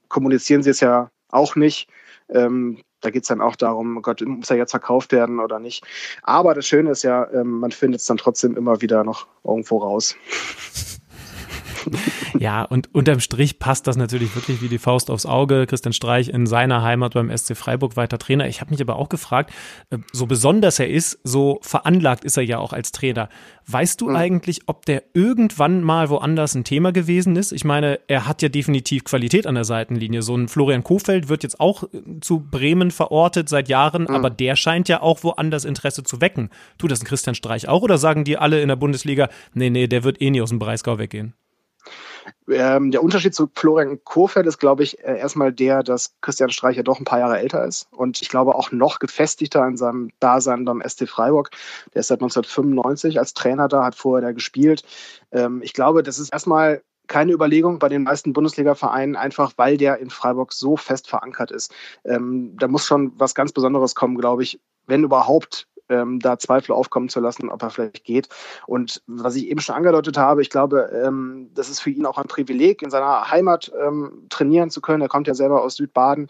kommunizieren 0.47 0.63
sie 0.63 0.69
es 0.69 0.79
ja 0.79 1.11
auch 1.29 1.55
nicht. 1.55 1.89
Ähm, 2.29 2.81
da 3.01 3.09
geht 3.09 3.23
es 3.23 3.27
dann 3.27 3.41
auch 3.41 3.55
darum, 3.55 3.97
oh 3.97 4.01
Gott, 4.01 4.21
muss 4.25 4.49
er 4.49 4.57
jetzt 4.57 4.71
verkauft 4.71 5.11
werden 5.11 5.39
oder 5.39 5.59
nicht. 5.59 5.83
Aber 6.23 6.53
das 6.53 6.65
Schöne 6.65 6.91
ist 6.91 7.03
ja, 7.03 7.29
ähm, 7.31 7.59
man 7.59 7.71
findet 7.71 7.99
es 7.99 8.07
dann 8.07 8.17
trotzdem 8.17 8.55
immer 8.55 8.81
wieder 8.81 9.03
noch 9.03 9.27
irgendwo 9.43 9.77
raus. 9.77 10.15
ja, 12.39 12.63
und 12.63 12.93
unterm 12.93 13.19
Strich 13.19 13.59
passt 13.59 13.87
das 13.87 13.97
natürlich 13.97 14.35
wirklich 14.35 14.61
wie 14.61 14.69
die 14.69 14.77
Faust 14.77 15.09
aufs 15.09 15.25
Auge. 15.25 15.65
Christian 15.67 15.93
Streich 15.93 16.29
in 16.29 16.45
seiner 16.47 16.81
Heimat 16.81 17.13
beim 17.13 17.35
SC 17.35 17.55
Freiburg 17.55 17.95
weiter 17.95 18.17
Trainer. 18.17 18.47
Ich 18.47 18.61
habe 18.61 18.71
mich 18.71 18.81
aber 18.81 18.97
auch 18.97 19.09
gefragt, 19.09 19.51
äh, 19.89 19.97
so 20.11 20.25
besonders 20.25 20.79
er 20.79 20.89
ist, 20.89 21.19
so 21.23 21.59
veranlagt 21.61 22.23
ist 22.23 22.37
er 22.37 22.43
ja 22.43 22.59
auch 22.59 22.73
als 22.73 22.91
Trainer. 22.91 23.29
Weißt 23.65 24.01
du 24.01 24.09
mhm. 24.09 24.15
eigentlich, 24.15 24.61
ob 24.67 24.85
der 24.85 25.03
irgendwann 25.13 25.83
mal 25.83 26.09
woanders 26.09 26.55
ein 26.55 26.63
Thema 26.63 26.91
gewesen 26.91 27.35
ist? 27.35 27.51
Ich 27.51 27.65
meine, 27.65 27.99
er 28.07 28.27
hat 28.27 28.41
ja 28.41 28.49
definitiv 28.49 29.03
Qualität 29.03 29.45
an 29.45 29.55
der 29.55 29.65
Seitenlinie. 29.65 30.21
So 30.21 30.35
ein 30.35 30.47
Florian 30.47 30.83
Kofeld 30.83 31.29
wird 31.29 31.43
jetzt 31.43 31.59
auch 31.59 31.83
äh, 31.83 32.19
zu 32.21 32.39
Bremen 32.39 32.91
verortet 32.91 33.49
seit 33.49 33.69
Jahren, 33.69 34.03
mhm. 34.03 34.15
aber 34.15 34.29
der 34.29 34.55
scheint 34.55 34.89
ja 34.89 35.01
auch 35.01 35.23
woanders 35.23 35.65
Interesse 35.65 36.03
zu 36.03 36.21
wecken. 36.21 36.49
Tut 36.77 36.91
das 36.91 37.01
ein 37.01 37.05
Christian 37.05 37.35
Streich 37.35 37.67
auch 37.67 37.81
oder 37.81 37.97
sagen 37.97 38.23
die 38.23 38.37
alle 38.37 38.61
in 38.61 38.67
der 38.67 38.75
Bundesliga, 38.75 39.29
nee, 39.53 39.69
nee, 39.69 39.87
der 39.87 40.03
wird 40.03 40.21
eh 40.21 40.29
nie 40.29 40.41
aus 40.41 40.49
dem 40.49 40.59
Breisgau 40.59 40.97
weggehen? 40.97 41.33
Ähm, 42.49 42.91
der 42.91 43.03
Unterschied 43.03 43.35
zu 43.35 43.49
Florian 43.53 44.03
Kohfeldt 44.03 44.47
ist, 44.47 44.57
glaube 44.57 44.83
ich, 44.83 44.99
äh, 44.99 45.17
erstmal 45.17 45.51
der, 45.51 45.83
dass 45.83 46.15
Christian 46.21 46.49
Streich 46.49 46.77
ja 46.77 46.83
doch 46.83 46.99
ein 46.99 47.05
paar 47.05 47.19
Jahre 47.19 47.39
älter 47.39 47.65
ist 47.65 47.87
und 47.91 48.21
ich 48.21 48.29
glaube 48.29 48.55
auch 48.55 48.71
noch 48.71 48.99
gefestigter 48.99 49.65
in 49.67 49.77
seinem 49.77 50.11
Dasein 50.19 50.65
beim 50.65 50.81
ST 50.81 51.07
Freiburg. 51.09 51.51
Der 51.93 52.01
ist 52.01 52.07
seit 52.07 52.21
1995 52.21 53.19
als 53.19 53.33
Trainer 53.33 53.67
da, 53.67 53.83
hat 53.83 53.95
vorher 53.95 54.27
da 54.27 54.31
gespielt. 54.31 54.83
Ähm, 55.31 55.61
ich 55.63 55.73
glaube, 55.73 56.03
das 56.03 56.19
ist 56.19 56.31
erstmal 56.31 56.81
keine 57.07 57.31
Überlegung 57.31 57.79
bei 57.79 57.89
den 57.89 58.03
meisten 58.03 58.33
Bundesliga-Vereinen, 58.33 59.15
einfach 59.15 59.53
weil 59.55 59.77
der 59.77 59.97
in 59.99 60.09
Freiburg 60.09 60.53
so 60.53 60.75
fest 60.77 61.07
verankert 61.07 61.51
ist. 61.51 61.73
Ähm, 62.03 62.55
da 62.57 62.67
muss 62.67 62.85
schon 62.85 63.13
was 63.17 63.33
ganz 63.33 63.51
Besonderes 63.53 63.95
kommen, 63.95 64.17
glaube 64.17 64.43
ich, 64.43 64.59
wenn 64.85 65.03
überhaupt 65.03 65.67
ähm, 65.89 66.19
da 66.19 66.37
Zweifel 66.37 66.73
aufkommen 66.73 67.09
zu 67.09 67.19
lassen, 67.19 67.49
ob 67.49 67.61
er 67.63 67.69
vielleicht 67.69 68.03
geht. 68.03 68.29
Und 68.65 69.01
was 69.07 69.35
ich 69.35 69.47
eben 69.47 69.59
schon 69.59 69.75
angedeutet 69.75 70.17
habe, 70.17 70.41
ich 70.41 70.49
glaube, 70.49 70.89
ähm, 71.03 71.49
das 71.53 71.69
ist 71.69 71.79
für 71.79 71.89
ihn 71.89 72.05
auch 72.05 72.17
ein 72.17 72.27
Privileg, 72.27 72.81
in 72.81 72.89
seiner 72.89 73.29
Heimat 73.29 73.71
ähm, 73.81 74.25
trainieren 74.29 74.69
zu 74.69 74.81
können. 74.81 75.01
Er 75.01 75.09
kommt 75.09 75.27
ja 75.27 75.33
selber 75.33 75.63
aus 75.63 75.75
Südbaden. 75.75 76.27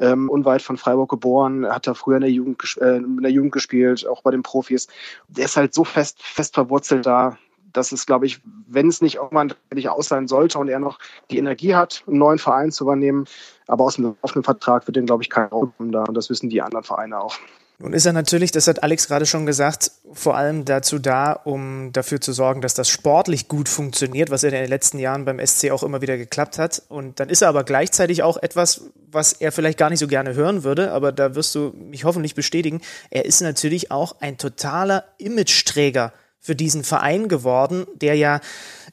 Ähm, 0.00 0.30
unweit 0.30 0.62
von 0.62 0.76
Freiburg 0.76 1.10
geboren, 1.10 1.66
hat 1.66 1.88
er 1.88 1.96
früher 1.96 2.18
in 2.18 2.20
der, 2.20 2.30
Jugend, 2.30 2.78
äh, 2.80 2.98
in 2.98 3.16
der 3.20 3.32
Jugend 3.32 3.50
gespielt, 3.50 4.06
auch 4.06 4.22
bei 4.22 4.30
den 4.30 4.44
Profis. 4.44 4.86
Der 5.26 5.46
ist 5.46 5.56
halt 5.56 5.74
so 5.74 5.82
fest, 5.82 6.22
fest 6.22 6.54
verwurzelt 6.54 7.04
da, 7.04 7.36
dass 7.72 7.90
es, 7.90 8.06
glaube 8.06 8.26
ich, 8.26 8.40
wenn 8.68 8.86
es 8.88 9.02
nicht 9.02 9.16
irgendwann 9.16 9.48
tatsächlich 9.48 9.88
aus 9.88 10.08
sein 10.08 10.28
sollte 10.28 10.58
und 10.58 10.68
er 10.68 10.78
noch 10.78 11.00
die 11.32 11.38
Energie 11.38 11.74
hat, 11.74 12.04
einen 12.06 12.18
neuen 12.18 12.38
Verein 12.38 12.70
zu 12.70 12.84
übernehmen, 12.84 13.24
aber 13.66 13.84
aus 13.84 13.98
einem 13.98 14.16
offenen 14.22 14.44
Vertrag 14.44 14.86
wird 14.86 14.96
den, 14.96 15.06
glaube 15.06 15.24
ich, 15.24 15.30
kein 15.30 15.48
Raum 15.48 15.72
da. 15.78 16.04
Und 16.04 16.14
das 16.14 16.30
wissen 16.30 16.48
die 16.48 16.62
anderen 16.62 16.84
Vereine 16.84 17.20
auch. 17.20 17.36
Nun 17.80 17.92
ist 17.92 18.06
er 18.06 18.12
natürlich, 18.12 18.50
das 18.50 18.66
hat 18.66 18.82
Alex 18.82 19.06
gerade 19.06 19.24
schon 19.24 19.46
gesagt, 19.46 19.92
vor 20.12 20.36
allem 20.36 20.64
dazu 20.64 20.98
da, 20.98 21.32
um 21.32 21.92
dafür 21.92 22.20
zu 22.20 22.32
sorgen, 22.32 22.60
dass 22.60 22.74
das 22.74 22.88
sportlich 22.88 23.46
gut 23.46 23.68
funktioniert, 23.68 24.30
was 24.30 24.42
in 24.42 24.50
den 24.50 24.68
letzten 24.68 24.98
Jahren 24.98 25.24
beim 25.24 25.38
SC 25.44 25.70
auch 25.70 25.84
immer 25.84 26.00
wieder 26.00 26.16
geklappt 26.16 26.58
hat. 26.58 26.82
Und 26.88 27.20
dann 27.20 27.28
ist 27.28 27.40
er 27.40 27.48
aber 27.48 27.62
gleichzeitig 27.62 28.24
auch 28.24 28.36
etwas, 28.36 28.82
was 29.08 29.32
er 29.32 29.52
vielleicht 29.52 29.78
gar 29.78 29.90
nicht 29.90 30.00
so 30.00 30.08
gerne 30.08 30.34
hören 30.34 30.64
würde, 30.64 30.90
aber 30.90 31.12
da 31.12 31.36
wirst 31.36 31.54
du 31.54 31.72
mich 31.78 32.02
hoffentlich 32.02 32.34
bestätigen. 32.34 32.80
Er 33.10 33.24
ist 33.24 33.40
natürlich 33.42 33.92
auch 33.92 34.16
ein 34.20 34.38
totaler 34.38 35.04
Imageträger 35.18 36.12
für 36.48 36.56
diesen 36.56 36.82
Verein 36.82 37.28
geworden, 37.28 37.86
der 38.00 38.14
ja 38.14 38.40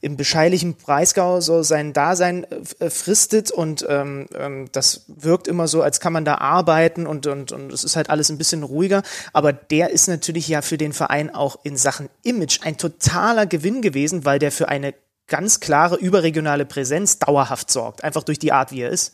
im 0.02 0.18
bescheilichen 0.18 0.76
Breisgau 0.76 1.40
so 1.40 1.64
sein 1.64 1.94
Dasein 1.94 2.46
äh, 2.80 2.90
fristet 2.90 3.50
und 3.50 3.86
ähm, 3.88 4.28
ähm, 4.38 4.68
das 4.74 5.06
wirkt 5.08 5.48
immer 5.48 5.70
so, 5.70 5.82
als 5.82 6.02
kann 6.02 6.12
man 6.12 6.26
da 6.26 6.40
arbeiten 6.40 7.08
und, 7.08 7.28
und, 7.28 7.54
und 7.54 7.72
es 7.72 7.86
ist 7.86 7.96
halt 7.96 8.10
alles 8.10 8.30
ein 8.30 8.38
bisschen 8.38 8.64
ruhiger. 8.64 9.04
Aber 9.32 9.54
der 9.54 9.92
ist 9.92 10.10
natürlich 10.10 10.50
ja 10.50 10.62
für 10.62 10.78
den 10.78 10.92
Verein 10.92 11.34
auch 11.34 11.60
in 11.64 11.78
Sachen 11.78 12.10
Image 12.24 12.60
ein 12.64 12.76
totaler 12.76 13.46
Gewinn 13.46 13.82
gewesen, 13.82 14.26
weil 14.26 14.38
der 14.38 14.52
für 14.52 14.68
eine 14.68 14.94
ganz 15.28 15.62
klare 15.62 15.96
überregionale 15.96 16.66
Präsenz 16.66 17.20
dauerhaft 17.20 17.72
sorgt, 17.72 18.04
einfach 18.04 18.24
durch 18.24 18.38
die 18.38 18.52
Art, 18.52 18.74
wie 18.74 18.82
er 18.82 18.90
ist. 18.90 19.14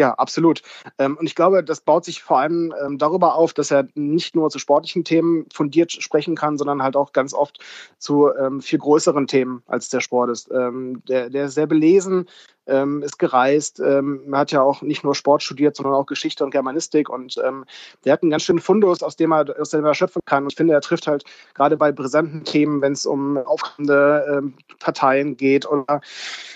Ja, 0.00 0.14
absolut. 0.14 0.62
Ähm, 0.96 1.18
und 1.18 1.26
ich 1.26 1.34
glaube, 1.34 1.62
das 1.62 1.82
baut 1.82 2.06
sich 2.06 2.22
vor 2.22 2.38
allem 2.38 2.72
ähm, 2.82 2.96
darüber 2.96 3.34
auf, 3.34 3.52
dass 3.52 3.70
er 3.70 3.86
nicht 3.94 4.34
nur 4.34 4.48
zu 4.48 4.58
sportlichen 4.58 5.04
Themen 5.04 5.44
fundiert 5.52 5.92
sprechen 5.92 6.36
kann, 6.36 6.56
sondern 6.56 6.82
halt 6.82 6.96
auch 6.96 7.12
ganz 7.12 7.34
oft 7.34 7.58
zu 7.98 8.30
ähm, 8.34 8.62
viel 8.62 8.78
größeren 8.78 9.26
Themen 9.26 9.62
als 9.66 9.90
der 9.90 10.00
Sport 10.00 10.30
ist. 10.30 10.48
der, 10.50 11.28
der 11.28 11.44
ist 11.44 11.54
sehr 11.54 11.66
belesen, 11.66 12.26
ähm, 12.70 13.02
ist 13.02 13.18
gereist. 13.18 13.80
Ähm, 13.80 14.22
hat 14.32 14.52
ja 14.52 14.62
auch 14.62 14.82
nicht 14.82 15.04
nur 15.04 15.14
Sport 15.14 15.42
studiert, 15.42 15.76
sondern 15.76 15.94
auch 15.94 16.06
Geschichte 16.06 16.44
und 16.44 16.50
Germanistik. 16.50 17.08
Und 17.08 17.36
ähm, 17.44 17.64
der 18.04 18.14
hat 18.14 18.22
einen 18.22 18.30
ganz 18.30 18.44
schönen 18.44 18.60
Fundus, 18.60 19.02
aus 19.02 19.16
dem 19.16 19.32
er, 19.32 19.46
aus 19.58 19.70
dem 19.70 19.84
er 19.84 19.94
schöpfen 19.94 20.22
kann. 20.24 20.44
Und 20.44 20.52
ich 20.52 20.56
finde, 20.56 20.74
er 20.74 20.80
trifft 20.80 21.06
halt 21.06 21.24
gerade 21.54 21.76
bei 21.76 21.92
brisanten 21.92 22.44
Themen, 22.44 22.80
wenn 22.80 22.92
es 22.92 23.06
um 23.06 23.36
aufkommende 23.36 24.38
ähm, 24.38 24.54
Parteien 24.78 25.36
geht 25.36 25.66
oder 25.66 26.00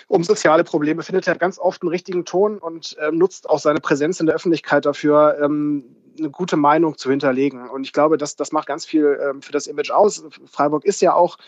um 0.09 0.23
soziale 0.25 0.65
Probleme, 0.65 1.03
findet 1.03 1.27
er 1.27 1.37
ganz 1.37 1.59
oft 1.59 1.83
einen 1.83 1.91
richtigen 1.91 2.25
Ton 2.25 2.59
und 2.59 2.97
ähm, 3.01 3.19
nutzt 3.19 3.49
auch 3.51 3.59
seine 3.59 3.81
Präsenz 3.81 4.21
in 4.21 4.27
der 4.27 4.35
Öffentlichkeit 4.35 4.87
dafür, 4.87 5.39
ähm, 5.43 5.85
eine 6.19 6.31
gute 6.31 6.57
Meinung 6.57 6.97
zu 6.97 7.11
hinterlegen. 7.11 7.69
Und 7.69 7.85
ich 7.85 7.93
glaube, 7.93 8.19
das, 8.19 8.37
das 8.37 8.53
macht 8.53 8.69
ganz 8.69 8.85
viel 8.85 9.19
ähm, 9.21 9.43
für 9.43 9.53
das 9.53 9.67
Image 9.67 9.91
aus. 9.91 10.25
Freiburg 10.47 10.85
ist 10.85 11.03
ja 11.03 11.15
auch 11.15 11.39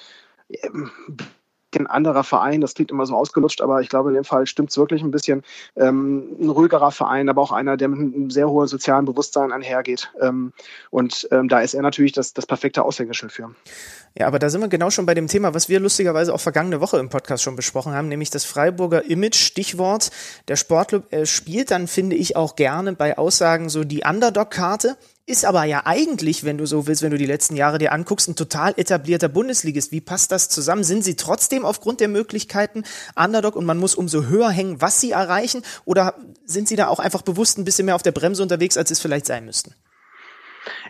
ein 1.79 1.87
anderer 1.87 2.25
Verein, 2.25 2.61
das 2.61 2.75
klingt 2.75 2.91
immer 2.91 3.07
so 3.07 3.17
ausgelutscht, 3.17 3.61
aber 3.61 3.81
ich 3.81 3.89
glaube, 3.89 4.11
in 4.11 4.15
dem 4.15 4.25
Fall 4.25 4.47
stimmt 4.47 4.71
es 4.71 4.79
wirklich 4.79 5.03
ein 5.03 5.11
bisschen. 5.11 5.43
Ähm, 5.77 6.37
ein 6.41 6.51
ruhigerer 6.51 6.91
Verein, 6.91 7.29
aber 7.29 7.43
auch 7.43 7.53
einer, 7.53 7.77
der 7.77 7.89
mit 7.89 8.15
einem 8.15 8.31
sehr 8.31 8.49
hohen 8.49 8.67
sozialen 8.67 9.05
Bewusstsein 9.05 9.53
einhergeht. 9.53 10.11
Ähm, 10.21 10.53
und 10.91 11.29
ähm, 11.31 11.49
da 11.49 11.61
ist 11.61 11.75
er 11.75 11.83
natürlich 11.83 12.13
das, 12.13 12.35
das 12.35 12.47
perfekte 12.47 12.85
Aushängeschild 12.85 13.33
für. 13.33 13.51
Ja, 14.19 14.27
aber 14.27 14.39
da 14.39 14.49
sind 14.49 14.63
wir 14.63 14.69
genau 14.69 14.91
schon 14.91 15.07
bei 15.07 15.15
dem 15.15 15.27
Thema, 15.27 15.53
was 15.53 15.69
wir 15.69 15.79
lustigerweise 15.79 16.33
auch 16.33 16.41
vergangene 16.41 16.81
Woche 16.81 16.99
im 16.99 17.11
Podcast 17.11 17.43
schon 17.43 17.57
besprochen 17.57 17.93
haben, 17.93 18.09
nämlich 18.09 18.31
das 18.31 18.45
Freiburger 18.45 19.05
Image, 19.05 19.37
Stichwort. 19.37 20.11
Der 20.49 20.57
Sportclub 20.57 21.13
äh, 21.13 21.27
spielt 21.27 21.71
dann, 21.71 21.87
finde 21.87 22.17
ich, 22.17 22.37
auch 22.37 22.57
gerne 22.57 22.95
bei 22.95 23.19
Aussagen 23.19 23.69
so 23.69 23.85
die 23.85 24.05
Underdog-Karte. 24.09 24.97
Ist 25.29 25.45
aber 25.45 25.65
ja 25.65 25.83
eigentlich, 25.87 26.45
wenn 26.45 26.57
du 26.57 26.67
so 26.67 26.87
willst, 26.87 27.03
wenn 27.03 27.11
du 27.11 27.19
die 27.19 27.27
letzten 27.27 27.57
Jahre 27.57 27.79
dir 27.79 27.91
anguckst, 27.91 28.29
ein 28.29 28.37
total 28.37 28.75
etablierter 28.77 29.29
Bundesligist. 29.29 29.91
Wie 29.91 30.01
passt 30.01 30.31
das 30.31 30.49
zusammen? 30.49 30.85
Sind 30.85 31.03
sie 31.03 31.17
trotzdem 31.17 31.65
aufgrund 31.65 31.99
der 31.99 32.07
Möglichkeiten 32.07 32.85
Underdog 33.17 33.57
und 33.57 33.65
man 33.65 33.79
muss 33.79 33.97
umso 33.97 34.27
höher 34.27 34.51
hängen, 34.51 34.81
was 34.81 35.01
sie 35.01 35.11
erreichen? 35.11 35.63
Oder 35.85 36.15
sind 36.45 36.69
sie 36.69 36.77
da 36.77 36.87
auch 36.87 37.01
einfach 37.01 37.23
bewusst 37.23 37.59
ein 37.59 37.65
bisschen 37.65 37.87
mehr 37.87 37.97
auf 37.97 38.05
der 38.05 38.13
Bremse 38.13 38.41
unterwegs, 38.41 38.77
als 38.77 38.93
es 38.93 39.01
vielleicht 39.01 39.27
sein 39.27 39.45
müssten? 39.45 39.75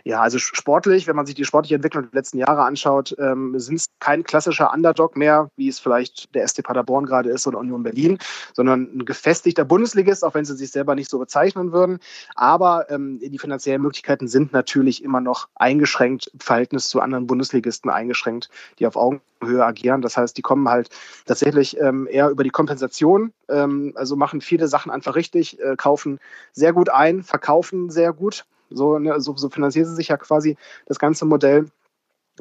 Ja, 0.03 0.21
also 0.21 0.37
sportlich, 0.39 1.07
wenn 1.07 1.15
man 1.15 1.25
sich 1.25 1.35
die 1.35 1.45
sportliche 1.45 1.75
Entwicklung 1.75 2.03
der 2.09 2.19
letzten 2.19 2.37
Jahre 2.37 2.63
anschaut, 2.63 3.15
ähm, 3.19 3.57
sind 3.59 3.75
es 3.75 3.85
kein 3.99 4.23
klassischer 4.23 4.73
Underdog 4.73 5.15
mehr, 5.15 5.49
wie 5.55 5.67
es 5.67 5.79
vielleicht 5.79 6.33
der 6.33 6.47
ST 6.47 6.63
Paderborn 6.63 7.05
gerade 7.05 7.29
ist 7.29 7.47
oder 7.47 7.59
Union 7.59 7.83
Berlin, 7.83 8.17
sondern 8.53 8.89
ein 8.95 9.05
gefestigter 9.05 9.65
Bundesligist, 9.65 10.23
auch 10.23 10.33
wenn 10.33 10.45
sie 10.45 10.55
sich 10.55 10.71
selber 10.71 10.95
nicht 10.95 11.09
so 11.09 11.19
bezeichnen 11.19 11.71
würden. 11.71 11.99
Aber 12.35 12.89
ähm, 12.89 13.19
die 13.19 13.39
finanziellen 13.39 13.81
Möglichkeiten 13.81 14.27
sind 14.27 14.53
natürlich 14.53 15.03
immer 15.03 15.21
noch 15.21 15.47
eingeschränkt 15.55 16.27
im 16.33 16.39
Verhältnis 16.39 16.87
zu 16.89 17.01
anderen 17.01 17.27
Bundesligisten 17.27 17.89
eingeschränkt, 17.89 18.49
die 18.79 18.87
auf 18.87 18.95
Augenhöhe 18.95 19.65
agieren. 19.65 20.01
Das 20.01 20.17
heißt, 20.17 20.37
die 20.37 20.41
kommen 20.41 20.69
halt 20.69 20.89
tatsächlich 21.25 21.79
ähm, 21.79 22.07
eher 22.09 22.29
über 22.29 22.43
die 22.43 22.49
Kompensation, 22.49 23.33
ähm, 23.49 23.93
also 23.95 24.15
machen 24.15 24.41
viele 24.41 24.67
Sachen 24.67 24.91
einfach 24.91 25.15
richtig, 25.15 25.59
äh, 25.59 25.75
kaufen 25.75 26.19
sehr 26.53 26.73
gut 26.73 26.89
ein, 26.89 27.23
verkaufen 27.23 27.89
sehr 27.89 28.13
gut 28.13 28.45
so, 28.69 28.99
ne, 28.99 29.19
so, 29.19 29.35
so 29.35 29.49
finanzieren 29.49 29.87
sie 29.87 29.95
sich 29.95 30.09
ja 30.09 30.17
quasi 30.17 30.57
das 30.85 30.99
ganze 30.99 31.25
Modell. 31.25 31.65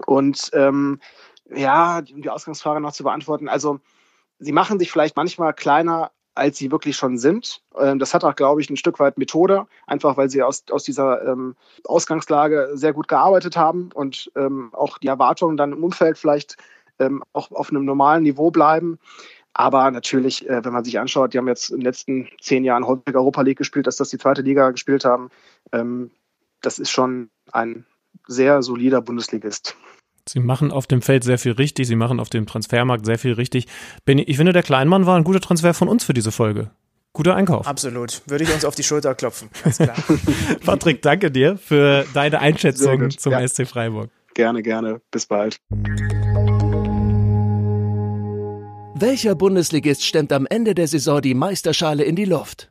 Und 0.07 0.51
ähm, 0.53 1.01
ja, 1.55 1.99
um 2.13 2.23
die 2.23 2.31
Ausgangsfrage 2.31 2.81
noch 2.81 2.93
zu 2.93 3.05
beantworten, 3.05 3.49
also 3.49 3.81
sie 4.39 4.53
machen 4.53 4.79
sich 4.79 4.91
vielleicht 4.91 5.17
manchmal 5.17 5.55
kleiner, 5.55 6.11
als 6.35 6.59
sie 6.59 6.71
wirklich 6.71 6.97
schon 6.97 7.19
sind. 7.19 7.63
Ähm, 7.79 7.99
das 7.99 8.13
hat 8.13 8.25
auch, 8.25 8.37
glaube 8.37 8.61
ich, 8.61 8.69
ein 8.69 8.77
Stück 8.77 9.01
weit 9.01 9.19
Methode, 9.19 9.67
einfach 9.87 10.17
weil 10.17 10.29
sie 10.29 10.43
aus, 10.43 10.65
aus 10.71 10.85
dieser 10.85 11.27
ähm, 11.27 11.57
Ausgangslage 11.85 12.71
sehr 12.75 12.93
gut 12.93 13.09
gearbeitet 13.09 13.57
haben 13.57 13.91
und 13.95 14.31
ähm, 14.37 14.71
auch 14.73 14.99
die 14.99 15.09
Erwartungen 15.09 15.57
dann 15.57 15.73
im 15.73 15.83
Umfeld 15.83 16.19
vielleicht 16.19 16.57
ähm, 16.99 17.23
auch 17.33 17.51
auf 17.53 17.71
einem 17.71 17.85
normalen 17.85 18.23
Niveau 18.23 18.51
bleiben. 18.51 18.99
Aber 19.59 19.91
natürlich, 19.91 20.47
äh, 20.51 20.63
wenn 20.63 20.73
man 20.75 20.85
sich 20.85 20.99
anschaut, 20.99 21.33
die 21.33 21.39
haben 21.39 21.49
jetzt 21.49 21.71
in 21.71 21.79
den 21.79 21.85
letzten 21.85 22.29
zehn 22.43 22.63
Jahren 22.63 22.87
häufiger 22.87 23.21
Europa 23.21 23.41
League 23.41 23.57
gespielt, 23.57 23.87
als 23.87 23.97
dass 23.97 24.11
die 24.11 24.19
zweite 24.19 24.43
Liga 24.43 24.71
gespielt 24.71 25.07
haben. 25.07 25.31
Ähm, 25.73 26.11
das 26.61 26.79
ist 26.79 26.91
schon 26.91 27.31
ein 27.53 27.87
sehr 28.27 28.63
solider 28.63 29.01
Bundesligist. 29.01 29.75
Sie 30.29 30.41
machen 30.41 30.73
auf 30.73 30.87
dem 30.87 31.01
Feld 31.01 31.25
sehr 31.25 31.39
viel 31.39 31.53
richtig, 31.53 31.87
Sie 31.87 31.97
machen 31.97 32.21
auf 32.21 32.29
dem 32.29 32.45
Transfermarkt 32.45 33.07
sehr 33.07 33.19
viel 33.19 33.33
richtig. 33.33 33.67
Ich 34.05 34.37
finde, 34.37 34.53
der 34.53 34.63
Kleinmann 34.63 35.07
war 35.07 35.17
ein 35.17 35.25
guter 35.25 35.41
Transfer 35.41 35.73
von 35.73 35.89
uns 35.89 36.05
für 36.05 36.13
diese 36.13 36.33
Folge. 36.33 36.71
Guter 37.15 37.35
Einkauf. 37.35 37.67
Absolut. 37.67 38.21
Würde 38.27 38.45
ich 38.45 38.53
uns 38.53 38.67
auf 38.67 38.75
die 38.75 38.83
Schulter 38.83 39.15
klopfen. 39.15 39.49
Ganz 39.65 39.79
klar. 39.79 39.97
Patrick, 40.67 41.01
danke 41.01 41.31
dir 41.31 41.57
für 41.57 42.05
deine 42.13 42.41
Einschätzung 42.41 43.09
zum 43.09 43.33
ja. 43.33 43.49
SC 43.49 43.67
Freiburg. 43.67 44.11
Gerne, 44.35 44.63
gerne. 44.63 45.01
Bis 45.11 45.25
bald. 45.25 45.57
Welcher 48.99 49.35
Bundesligist 49.35 50.07
stemmt 50.07 50.33
am 50.33 50.47
Ende 50.47 50.75
der 50.75 50.89
Saison 50.89 51.21
die 51.21 51.35
Meisterschale 51.35 52.03
in 52.03 52.17
die 52.17 52.25
Luft? 52.25 52.71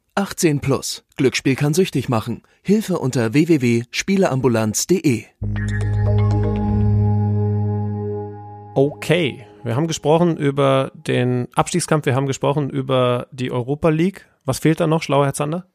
18 0.15 0.59
plus. 0.59 1.05
Glücksspiel 1.15 1.55
kann 1.55 1.73
süchtig 1.73 2.09
machen. 2.09 2.43
Hilfe 2.61 2.99
unter 2.99 3.33
www.spieleambulanz.de. 3.33 5.25
Okay, 8.75 9.45
wir 9.63 9.75
haben 9.75 9.87
gesprochen 9.87 10.37
über 10.37 10.91
den 10.93 11.47
Abstiegskampf, 11.55 12.05
wir 12.05 12.15
haben 12.15 12.27
gesprochen 12.27 12.69
über 12.69 13.27
die 13.31 13.51
Europa 13.51 13.89
League. 13.89 14.27
Was 14.43 14.59
fehlt 14.59 14.79
da 14.79 14.87
noch, 14.87 15.03
schlauer 15.03 15.25
Herr 15.25 15.33
Zander? 15.33 15.67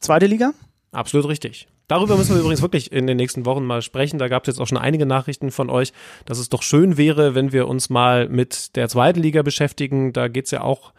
Zweite 0.00 0.26
Liga? 0.26 0.52
Absolut 0.92 1.28
richtig. 1.28 1.68
Darüber 1.88 2.16
müssen 2.16 2.34
wir 2.34 2.40
übrigens 2.40 2.62
wirklich 2.62 2.92
in 2.92 3.06
den 3.06 3.16
nächsten 3.16 3.46
Wochen 3.46 3.64
mal 3.64 3.82
sprechen. 3.82 4.18
Da 4.18 4.28
gab 4.28 4.44
es 4.44 4.48
jetzt 4.48 4.60
auch 4.60 4.66
schon 4.66 4.78
einige 4.78 5.06
Nachrichten 5.06 5.50
von 5.50 5.70
euch, 5.70 5.92
dass 6.24 6.38
es 6.38 6.48
doch 6.48 6.62
schön 6.62 6.96
wäre, 6.96 7.34
wenn 7.34 7.52
wir 7.52 7.68
uns 7.68 7.90
mal 7.90 8.28
mit 8.28 8.74
der 8.76 8.88
zweiten 8.88 9.20
Liga 9.20 9.42
beschäftigen. 9.42 10.12
Da 10.12 10.28
geht 10.28 10.46
es 10.46 10.50
ja 10.50 10.62
auch 10.62 10.92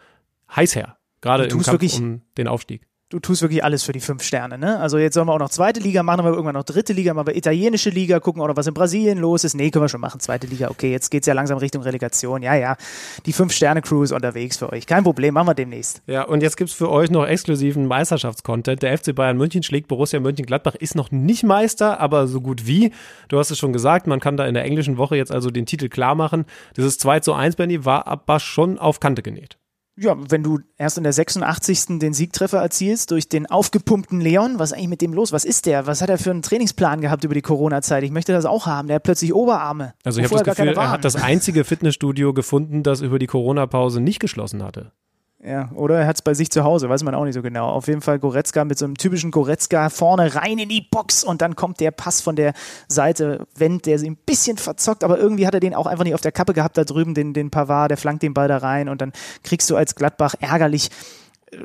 heiß 0.54 0.76
her. 0.76 0.97
Gerade 1.20 1.44
im 1.44 1.50
Kampf 1.50 1.68
wirklich, 1.68 1.98
um 1.98 2.22
den 2.36 2.48
Aufstieg. 2.48 2.88
Du 3.10 3.20
tust 3.20 3.40
wirklich 3.40 3.64
alles 3.64 3.84
für 3.84 3.92
die 3.92 4.00
fünf 4.00 4.22
Sterne, 4.22 4.58
ne? 4.58 4.78
Also 4.80 4.98
jetzt 4.98 5.14
sollen 5.14 5.28
wir 5.28 5.32
auch 5.32 5.38
noch 5.38 5.48
zweite 5.48 5.80
Liga 5.80 6.02
machen, 6.02 6.20
aber 6.20 6.28
irgendwann 6.28 6.52
noch 6.52 6.64
dritte 6.64 6.92
Liga, 6.92 7.14
machen 7.14 7.28
wir 7.28 7.36
italienische 7.36 7.88
Liga, 7.88 8.20
gucken 8.20 8.42
auch 8.42 8.48
noch, 8.48 8.56
was 8.56 8.66
in 8.66 8.74
Brasilien 8.74 9.16
los 9.16 9.44
ist. 9.44 9.54
Nee, 9.54 9.70
können 9.70 9.84
wir 9.84 9.88
schon 9.88 10.02
machen, 10.02 10.20
zweite 10.20 10.46
Liga. 10.46 10.68
Okay, 10.68 10.92
jetzt 10.92 11.10
geht's 11.10 11.26
ja 11.26 11.32
langsam 11.32 11.56
Richtung 11.56 11.82
Relegation. 11.82 12.42
Ja, 12.42 12.54
ja, 12.54 12.76
die 13.24 13.32
Fünf-Sterne-Crew 13.32 14.02
ist 14.02 14.12
unterwegs 14.12 14.58
für 14.58 14.70
euch. 14.70 14.86
Kein 14.86 15.04
Problem, 15.04 15.32
machen 15.32 15.48
wir 15.48 15.54
demnächst. 15.54 16.02
Ja, 16.06 16.24
und 16.24 16.42
jetzt 16.42 16.58
gibt's 16.58 16.74
für 16.74 16.90
euch 16.90 17.10
noch 17.10 17.26
exklusiven 17.26 17.86
Meisterschaftscontent. 17.86 18.82
Der 18.82 18.98
FC 18.98 19.14
Bayern 19.14 19.38
München 19.38 19.62
schlägt 19.62 19.88
Borussia 19.88 20.20
Mönchengladbach, 20.20 20.74
ist 20.74 20.94
noch 20.94 21.10
nicht 21.10 21.44
Meister, 21.44 22.00
aber 22.00 22.26
so 22.26 22.42
gut 22.42 22.66
wie. 22.66 22.92
Du 23.28 23.38
hast 23.38 23.50
es 23.50 23.56
schon 23.56 23.72
gesagt, 23.72 24.06
man 24.06 24.20
kann 24.20 24.36
da 24.36 24.46
in 24.46 24.52
der 24.52 24.64
englischen 24.64 24.98
Woche 24.98 25.16
jetzt 25.16 25.32
also 25.32 25.50
den 25.50 25.64
Titel 25.64 25.88
klar 25.88 26.14
machen. 26.14 26.44
Dieses 26.76 26.98
2 26.98 27.20
zu 27.20 27.32
1, 27.32 27.56
Benny, 27.56 27.86
war 27.86 28.06
aber 28.06 28.38
schon 28.38 28.78
auf 28.78 29.00
Kante 29.00 29.22
genäht 29.22 29.56
ja, 30.00 30.16
wenn 30.30 30.42
du 30.42 30.60
erst 30.76 30.98
in 30.98 31.04
der 31.04 31.12
86. 31.12 31.98
den 31.98 32.12
Siegtreffer 32.12 32.58
erzielst 32.58 33.10
durch 33.10 33.28
den 33.28 33.46
aufgepumpten 33.46 34.20
Leon, 34.20 34.58
was 34.58 34.70
ist 34.70 34.76
eigentlich 34.76 34.88
mit 34.88 35.02
dem 35.02 35.12
los? 35.12 35.32
Was 35.32 35.44
ist 35.44 35.66
der? 35.66 35.86
Was 35.86 36.02
hat 36.02 36.10
er 36.10 36.18
für 36.18 36.30
einen 36.30 36.42
Trainingsplan 36.42 37.00
gehabt 37.00 37.24
über 37.24 37.34
die 37.34 37.42
Corona-Zeit? 37.42 38.04
Ich 38.04 38.10
möchte 38.10 38.32
das 38.32 38.44
auch 38.44 38.66
haben. 38.66 38.88
Der 38.88 38.96
hat 38.96 39.02
plötzlich 39.02 39.34
Oberarme. 39.34 39.94
Also 40.04 40.20
ich 40.20 40.24
habe 40.26 40.44
das 40.44 40.56
Gefühl, 40.56 40.74
er 40.74 40.90
hat 40.90 41.04
das 41.04 41.16
einzige 41.16 41.64
Fitnessstudio 41.64 42.32
gefunden, 42.32 42.82
das 42.82 43.00
über 43.00 43.18
die 43.18 43.26
Corona-Pause 43.26 44.00
nicht 44.00 44.20
geschlossen 44.20 44.62
hatte. 44.62 44.92
Ja, 45.44 45.70
oder 45.72 46.00
er 46.00 46.06
hat 46.08 46.16
es 46.16 46.22
bei 46.22 46.34
sich 46.34 46.50
zu 46.50 46.64
Hause, 46.64 46.88
weiß 46.88 47.04
man 47.04 47.14
auch 47.14 47.24
nicht 47.24 47.34
so 47.34 47.42
genau. 47.42 47.68
Auf 47.68 47.86
jeden 47.86 48.00
Fall 48.00 48.18
Goretzka 48.18 48.64
mit 48.64 48.76
so 48.76 48.84
einem 48.84 48.96
typischen 48.96 49.30
Goretzka 49.30 49.88
vorne 49.88 50.34
rein 50.34 50.58
in 50.58 50.68
die 50.68 50.80
Box 50.80 51.22
und 51.22 51.42
dann 51.42 51.54
kommt 51.54 51.78
der 51.78 51.92
Pass 51.92 52.20
von 52.20 52.34
der 52.34 52.54
Seite, 52.88 53.46
Wendt, 53.54 53.86
der 53.86 54.00
sie 54.00 54.10
ein 54.10 54.16
bisschen 54.16 54.56
verzockt, 54.56 55.04
aber 55.04 55.16
irgendwie 55.16 55.46
hat 55.46 55.54
er 55.54 55.60
den 55.60 55.74
auch 55.74 55.86
einfach 55.86 56.02
nicht 56.02 56.14
auf 56.14 56.20
der 56.20 56.32
Kappe 56.32 56.54
gehabt 56.54 56.76
da 56.76 56.82
drüben, 56.82 57.14
den, 57.14 57.34
den 57.34 57.50
Pavard, 57.50 57.90
der 57.90 57.98
flankt 57.98 58.24
den 58.24 58.34
Ball 58.34 58.48
da 58.48 58.58
rein 58.58 58.88
und 58.88 59.00
dann 59.00 59.12
kriegst 59.44 59.70
du 59.70 59.76
als 59.76 59.94
Gladbach 59.94 60.34
ärgerlich 60.40 60.90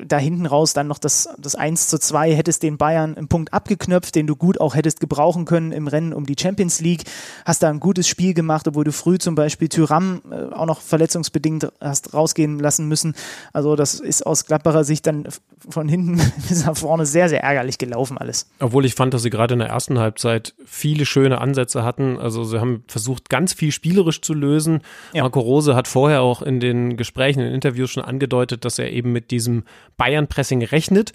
da 0.06 0.18
hinten 0.18 0.46
raus 0.46 0.74
dann 0.74 0.88
noch 0.88 0.98
das, 0.98 1.30
das 1.38 1.56
1 1.56 1.88
zu 1.88 2.00
2, 2.00 2.36
hättest 2.36 2.64
den 2.64 2.78
Bayern 2.78 3.16
einen 3.16 3.28
Punkt 3.28 3.54
abgeknöpft, 3.54 4.16
den 4.16 4.28
du 4.28 4.36
gut 4.36 4.60
auch 4.60 4.76
hättest 4.76 5.00
gebrauchen 5.00 5.46
können 5.46 5.72
im 5.72 5.88
Rennen 5.88 6.14
um 6.14 6.26
die 6.26 6.36
Champions 6.40 6.80
League, 6.80 7.04
hast 7.46 7.64
da 7.64 7.70
ein 7.70 7.80
gutes 7.80 8.08
Spiel 8.08 8.34
gemacht, 8.34 8.68
obwohl 8.68 8.84
du 8.84 8.92
früh 8.92 9.18
zum 9.18 9.36
Beispiel 9.36 9.70
Tyram 9.70 10.22
äh, 10.32 10.54
auch 10.54 10.66
noch 10.66 10.82
verletzungsbedingt 10.82 11.72
hast 11.82 12.14
rausgehen 12.14 12.60
lassen 12.60 12.88
müssen. 12.88 13.16
Also 13.52 13.76
das 13.76 14.00
ist 14.00 14.26
aus 14.26 14.46
Gladbacher 14.46 14.84
Sicht 14.84 15.08
dann 15.08 15.28
von 15.70 15.88
hinten 15.88 16.18
bis 16.50 16.66
nach 16.66 16.78
vorne 16.78 17.06
sehr, 17.06 17.30
sehr 17.30 17.44
ärgerlich 17.44 17.78
gelaufen 17.78 18.18
alles. 18.18 18.50
Obwohl 18.60 18.86
ich 18.86 18.96
fand, 18.96 19.14
dass 19.14 19.24
sie 19.24 19.30
gerade 19.30 19.54
in 19.54 19.60
der 19.60 19.70
ersten 19.70 20.00
Halbzeit 20.00 20.54
viele 20.66 21.06
schöne 21.06 21.40
Ansätze 21.40 21.84
hatten. 21.84 22.18
Also 22.18 22.44
sie 22.44 22.60
haben 22.60 22.84
versucht, 22.88 23.30
ganz 23.30 23.54
viel 23.54 23.72
spielerisch 23.72 24.22
zu 24.22 24.34
lösen. 24.34 24.82
Ja. 25.14 25.24
Marco 25.24 25.40
Rose 25.40 25.76
hat 25.76 25.88
vorher 25.88 26.22
auch 26.22 26.42
in 26.42 26.60
den 26.60 26.98
Gesprächen, 26.98 27.40
in 27.40 27.46
den 27.48 27.56
Interviews 27.56 27.92
schon 27.92 28.04
angedeutet, 28.04 28.66
dass 28.66 28.80
er 28.80 28.92
eben 28.92 29.12
mit 29.12 29.32
diesem 29.32 29.64
Bayern-Pressing 29.98 30.64
rechnet. 30.64 31.14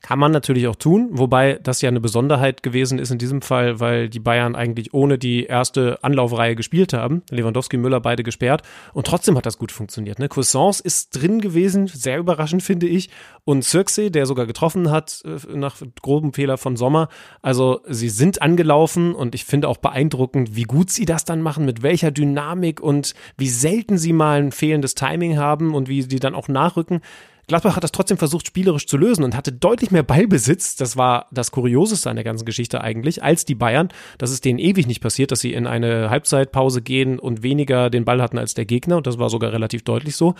Kann 0.00 0.20
man 0.20 0.30
natürlich 0.30 0.68
auch 0.68 0.76
tun, 0.76 1.08
wobei 1.10 1.58
das 1.60 1.82
ja 1.82 1.88
eine 1.88 2.00
Besonderheit 2.00 2.62
gewesen 2.62 3.00
ist 3.00 3.10
in 3.10 3.18
diesem 3.18 3.42
Fall, 3.42 3.80
weil 3.80 4.08
die 4.08 4.20
Bayern 4.20 4.54
eigentlich 4.54 4.94
ohne 4.94 5.18
die 5.18 5.44
erste 5.44 5.98
Anlaufreihe 6.04 6.54
gespielt 6.54 6.92
haben. 6.92 7.22
Lewandowski, 7.30 7.76
Müller 7.78 8.00
beide 8.00 8.22
gesperrt 8.22 8.62
und 8.94 9.08
trotzdem 9.08 9.36
hat 9.36 9.44
das 9.44 9.58
gut 9.58 9.72
funktioniert. 9.72 10.20
Ne? 10.20 10.28
Cousins 10.28 10.78
ist 10.78 11.20
drin 11.20 11.40
gewesen, 11.40 11.88
sehr 11.88 12.18
überraschend 12.18 12.62
finde 12.62 12.86
ich 12.86 13.10
und 13.44 13.64
Circe, 13.64 14.12
der 14.12 14.26
sogar 14.26 14.46
getroffen 14.46 14.92
hat 14.92 15.20
äh, 15.24 15.56
nach 15.56 15.82
grobem 16.00 16.32
Fehler 16.32 16.58
von 16.58 16.76
Sommer. 16.76 17.08
Also 17.42 17.80
sie 17.88 18.08
sind 18.08 18.40
angelaufen 18.40 19.16
und 19.16 19.34
ich 19.34 19.44
finde 19.44 19.66
auch 19.66 19.78
beeindruckend, 19.78 20.54
wie 20.54 20.62
gut 20.62 20.90
sie 20.90 21.06
das 21.06 21.24
dann 21.24 21.42
machen, 21.42 21.64
mit 21.64 21.82
welcher 21.82 22.12
Dynamik 22.12 22.80
und 22.80 23.14
wie 23.36 23.48
selten 23.48 23.98
sie 23.98 24.12
mal 24.12 24.40
ein 24.40 24.52
fehlendes 24.52 24.94
Timing 24.94 25.38
haben 25.38 25.74
und 25.74 25.88
wie 25.88 26.02
sie 26.02 26.20
dann 26.20 26.36
auch 26.36 26.46
nachrücken. 26.46 27.00
Gladbach 27.48 27.76
hat 27.76 27.82
das 27.82 27.92
trotzdem 27.92 28.18
versucht, 28.18 28.46
spielerisch 28.46 28.86
zu 28.86 28.98
lösen 28.98 29.24
und 29.24 29.34
hatte 29.34 29.52
deutlich 29.52 29.90
mehr 29.90 30.02
Ballbesitz. 30.02 30.76
Das 30.76 30.98
war 30.98 31.28
das 31.32 31.50
Kurioseste 31.50 32.10
an 32.10 32.16
der 32.16 32.24
ganzen 32.24 32.44
Geschichte 32.44 32.82
eigentlich, 32.82 33.22
als 33.22 33.46
die 33.46 33.54
Bayern. 33.54 33.88
Das 34.18 34.30
ist 34.30 34.44
denen 34.44 34.58
ewig 34.58 34.86
nicht 34.86 35.00
passiert, 35.00 35.32
dass 35.32 35.40
sie 35.40 35.54
in 35.54 35.66
eine 35.66 36.10
Halbzeitpause 36.10 36.82
gehen 36.82 37.18
und 37.18 37.42
weniger 37.42 37.88
den 37.88 38.04
Ball 38.04 38.20
hatten 38.20 38.36
als 38.36 38.52
der 38.52 38.66
Gegner. 38.66 38.98
Und 38.98 39.06
das 39.06 39.18
war 39.18 39.30
sogar 39.30 39.50
relativ 39.50 39.82
deutlich 39.82 40.14
so. 40.14 40.34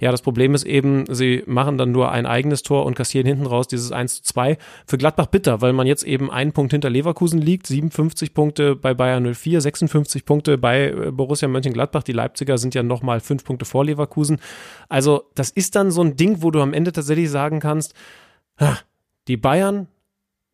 Ja, 0.00 0.10
das 0.10 0.22
Problem 0.22 0.54
ist 0.54 0.64
eben, 0.64 1.04
sie 1.10 1.42
machen 1.44 1.76
dann 1.76 1.92
nur 1.92 2.10
ein 2.10 2.24
eigenes 2.24 2.62
Tor 2.62 2.86
und 2.86 2.96
kassieren 2.96 3.26
hinten 3.26 3.44
raus 3.44 3.68
dieses 3.68 3.92
1 3.92 4.22
zu 4.22 4.22
2. 4.22 4.56
Für 4.86 4.96
Gladbach 4.96 5.26
bitter, 5.26 5.60
weil 5.60 5.74
man 5.74 5.86
jetzt 5.86 6.04
eben 6.04 6.30
einen 6.30 6.52
Punkt 6.52 6.72
hinter 6.72 6.88
Leverkusen 6.88 7.42
liegt. 7.42 7.66
57 7.66 8.32
Punkte 8.32 8.74
bei 8.74 8.94
Bayern 8.94 9.34
04, 9.34 9.60
56 9.60 10.24
Punkte 10.24 10.56
bei 10.56 10.86
äh, 10.86 11.10
Borussia 11.10 11.46
Mönchengladbach. 11.46 12.04
Die 12.04 12.12
Leipziger 12.12 12.56
sind 12.56 12.74
ja 12.74 12.82
nochmal 12.82 13.20
fünf 13.20 13.44
Punkte 13.44 13.66
vor 13.66 13.84
Leverkusen. 13.84 14.38
Also, 14.88 15.24
das 15.34 15.50
ist 15.50 15.76
dann 15.76 15.90
so 15.90 16.00
ein 16.00 16.16
Ding, 16.16 16.40
wo 16.40 16.53
du 16.54 16.62
am 16.62 16.72
Ende 16.72 16.92
tatsächlich 16.92 17.30
sagen 17.30 17.60
kannst, 17.60 17.94
die 19.28 19.36
Bayern 19.36 19.88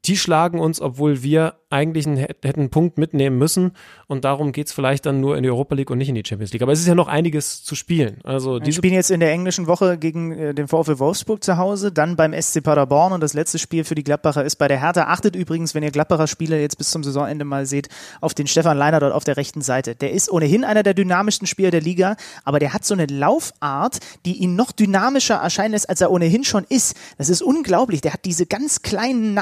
die 0.07 0.17
schlagen 0.17 0.61
uns, 0.61 0.81
obwohl 0.81 1.23
wir 1.23 1.57
eigentlich 1.71 2.07
einen, 2.07 2.17
hätten 2.17 2.61
einen 2.61 2.71
Punkt 2.71 2.99
mitnehmen 2.99 3.39
müssen. 3.39 3.73
Und 4.09 4.25
darum 4.25 4.51
geht's 4.53 4.73
vielleicht 4.73 5.07
dann 5.07 5.21
nur 5.21 5.37
in 5.37 5.45
die 5.45 5.51
Europa 5.51 5.75
League 5.77 5.91
und 5.91 5.99
nicht 5.99 6.09
in 6.09 6.17
die 6.17 6.25
Champions 6.27 6.53
League. 6.53 6.63
Aber 6.63 6.73
es 6.73 6.81
ist 6.81 6.89
ja 6.89 6.97
noch 6.97 7.07
einiges 7.07 7.63
zu 7.63 7.77
spielen. 7.77 8.19
Also 8.25 8.61
Wir 8.61 8.73
spielen 8.73 8.95
jetzt 8.95 9.11
in 9.11 9.21
der 9.21 9.31
englischen 9.31 9.69
Woche 9.69 9.97
gegen 9.97 10.33
äh, 10.33 10.55
den 10.55 10.67
VfL 10.67 10.99
Wolfsburg 10.99 11.45
zu 11.45 11.57
Hause, 11.59 11.93
dann 11.93 12.17
beim 12.17 12.33
SC 12.33 12.63
Paderborn 12.63 13.13
und 13.13 13.21
das 13.21 13.35
letzte 13.35 13.59
Spiel 13.59 13.85
für 13.85 13.95
die 13.95 14.03
Gladbacher 14.03 14.45
ist 14.45 14.57
bei 14.57 14.67
der 14.67 14.81
Hertha. 14.81 15.05
Achtet 15.05 15.37
übrigens, 15.37 15.75
wenn 15.75 15.83
ihr 15.83 15.93
Gladbacher 15.93 16.27
Spieler 16.27 16.57
jetzt 16.57 16.77
bis 16.77 16.91
zum 16.91 17.05
Saisonende 17.05 17.45
mal 17.45 17.67
seht, 17.67 17.89
auf 18.21 18.35
den 18.35 18.49
Stefan 18.49 18.77
Leiner 18.77 18.99
dort 18.99 19.13
auf 19.13 19.25
der 19.25 19.37
rechten 19.37 19.63
Seite. 19.63 19.95
Der 19.95 20.13
ist 20.13 20.31
ohnehin 20.31 20.65
einer 20.65 20.83
der 20.83 20.95
dynamischsten 20.95 21.47
Spieler 21.47 21.71
der 21.71 21.83
Liga, 21.83 22.17
aber 22.45 22.59
der 22.59 22.73
hat 22.73 22.85
so 22.85 22.95
eine 22.95 23.07
Laufart, 23.07 23.99
die 24.27 24.39
ihn 24.39 24.57
noch 24.57 24.73
dynamischer 24.73 25.37
erscheinen 25.37 25.73
lässt, 25.73 25.89
als 25.89 26.01
er 26.01 26.11
ohnehin 26.11 26.43
schon 26.43 26.65
ist. 26.69 26.97
Das 27.17 27.29
ist 27.29 27.43
unglaublich. 27.43 28.01
Der 28.01 28.13
hat 28.13 28.25
diese 28.25 28.47
ganz 28.47 28.83
kleinen 28.83 29.35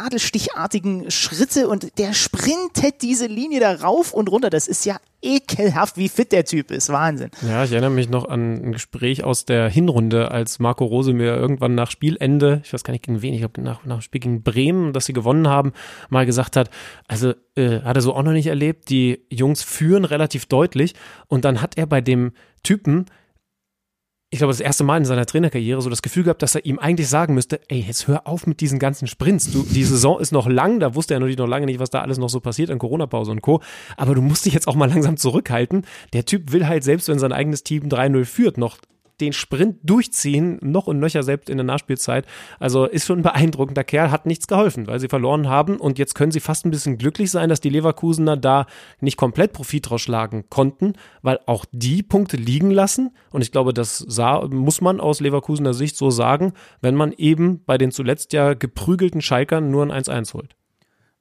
Nadelstichartigen 0.49 1.11
Schritte 1.11 1.69
und 1.69 1.99
der 1.99 2.13
sprintet 2.13 3.03
diese 3.03 3.27
Linie 3.27 3.61
da 3.61 3.73
rauf 3.73 4.13
und 4.13 4.31
runter. 4.31 4.51
Das 4.51 4.69
ist 4.69 4.85
ja 4.85 4.97
ekelhaft, 5.21 5.97
wie 5.97 6.09
fit 6.09 6.31
der 6.33 6.45
Typ 6.45 6.71
ist. 6.71 6.91
Wahnsinn. 6.91 7.31
Ja, 7.43 7.65
ich 7.65 7.73
erinnere 7.73 7.91
mich 7.91 8.09
noch 8.09 8.29
an 8.29 8.69
ein 8.69 8.73
Gespräch 8.73 9.25
aus 9.25 9.45
der 9.45 9.69
Hinrunde, 9.69 10.31
als 10.31 10.59
Marco 10.59 10.85
Rose 10.85 11.13
mir 11.13 11.35
irgendwann 11.35 11.75
nach 11.75 11.91
Spielende, 11.91 12.63
ich 12.65 12.73
weiß 12.73 12.85
gar 12.85 12.93
nicht 12.93 13.05
gegen 13.05 13.21
wen, 13.21 13.35
ich 13.35 13.41
glaube 13.41 13.61
nach, 13.61 13.85
nach 13.85 14.01
Spiel 14.01 14.21
gegen 14.21 14.43
Bremen, 14.43 14.93
dass 14.93 15.07
sie 15.07 15.13
gewonnen 15.13 15.49
haben, 15.49 15.73
mal 16.09 16.25
gesagt 16.25 16.57
hat, 16.57 16.71
also 17.09 17.33
äh, 17.57 17.81
hat 17.81 17.97
er 17.97 18.03
so 18.03 18.15
auch 18.15 18.23
noch 18.23 18.33
nicht 18.33 18.47
erlebt, 18.47 18.91
die 18.91 19.25
Jungs 19.29 19.63
führen 19.63 20.05
relativ 20.05 20.47
deutlich 20.47 20.95
und 21.27 21.45
dann 21.45 21.61
hat 21.63 21.77
er 21.77 21.87
bei 21.87 22.01
dem 22.01 22.33
Typen 22.63 23.07
ich 24.31 24.39
glaube, 24.39 24.53
das 24.53 24.61
erste 24.61 24.85
Mal 24.85 24.99
in 24.99 25.07
seiner 25.07 25.25
Trainerkarriere 25.25 25.81
so 25.81 25.89
das 25.89 26.03
Gefühl 26.03 26.25
gehabt, 26.25 26.43
dass 26.43 26.55
er 26.55 26.67
ihm 26.67 26.79
eigentlich 26.79 27.09
sagen 27.09 27.33
müsste, 27.33 27.61
ey, 27.69 27.81
jetzt 27.81 28.09
hör 28.09 28.27
auf 28.27 28.47
mit 28.47 28.61
diesen 28.61 28.79
ganzen 28.79 29.07
Sprints. 29.07 29.51
Du, 29.51 29.63
die 29.63 29.85
Saison 29.85 30.21
ist 30.21 30.33
noch 30.33 30.47
lang, 30.47 30.81
da 30.81 30.95
wusste 30.95 31.15
er 31.15 31.21
natürlich 31.21 31.39
noch 31.39 31.47
lange 31.47 31.65
nicht, 31.65 31.81
was 31.81 31.89
da 31.89 32.03
alles 32.03 32.19
noch 32.19 32.29
so 32.29 32.41
passiert 32.41 32.71
an 32.71 32.79
Corona-Pause 32.79 33.31
und 33.31 33.41
Co. 33.41 33.63
Aber 33.97 34.15
du 34.15 34.21
musst 34.21 34.45
dich 34.45 34.53
jetzt 34.53 34.69
auch 34.69 34.75
mal 34.75 34.91
langsam 34.91 35.17
zurückhalten. 35.17 35.87
Der 36.13 36.27
Typ 36.27 36.53
will 36.53 36.67
halt 36.67 36.85
selbst, 36.85 37.09
wenn 37.09 37.19
sein 37.19 37.33
eigenes 37.33 37.63
Team 37.63 37.85
3-0 37.85 38.27
führt, 38.27 38.59
noch 38.59 38.77
den 39.21 39.33
Sprint 39.33 39.79
durchziehen, 39.83 40.59
noch 40.63 40.87
und 40.87 40.99
nöcher 40.99 41.23
selbst 41.23 41.51
in 41.51 41.57
der 41.57 41.65
Nachspielzeit. 41.65 42.27
Also 42.59 42.87
ist 42.87 43.07
schon 43.07 43.21
ein 43.21 43.23
beeindruckender 43.23 43.85
Kerl, 43.85 44.11
hat 44.11 44.27
nichts 44.27 44.47
geholfen, 44.47 44.87
weil 44.87 45.01
sie 45.01 45.09
verloren 45.09 45.49
haben 45.49 45.79
und 45.79 45.99
jetzt 45.99 46.15
können 46.15 46.33
sie 46.33 46.41
fast 46.41 46.65
ein 46.65 46.71
bisschen 46.71 46.99
glücklich 46.99 47.31
sein, 47.31 47.49
dass 47.49 47.61
die 47.61 47.71
Leverkusener 47.71 48.37
da 48.37 48.67
nicht 49.01 49.17
komplett 49.17 49.53
Profit 49.53 49.91
draus 49.91 50.03
schlagen 50.03 50.45
konnten, 50.51 50.95
weil 51.23 51.41
auch 51.47 51.65
die 51.73 52.03
Punkte 52.03 52.37
liegen 52.37 52.71
lassen 52.71 53.11
und 53.31 53.43
ich 53.43 53.53
glaube, 53.53 53.73
das 53.73 53.99
sah, 53.99 54.47
muss 54.49 54.81
man 54.81 55.01
aus 55.01 55.21
Leverkusener 55.21 55.75
Sicht 55.75 55.97
so 55.97 56.11
sagen, 56.11 56.53
wenn 56.81 56.95
man 56.95 57.13
eben 57.13 57.65
bei 57.65 57.79
den 57.79 57.91
zuletzt 57.91 58.33
ja 58.33 58.55
geprügelten 58.55 59.21
Schalkern 59.21 59.71
nur 59.71 59.83
ein 59.83 60.05
1-1 60.05 60.35
holt. 60.35 60.58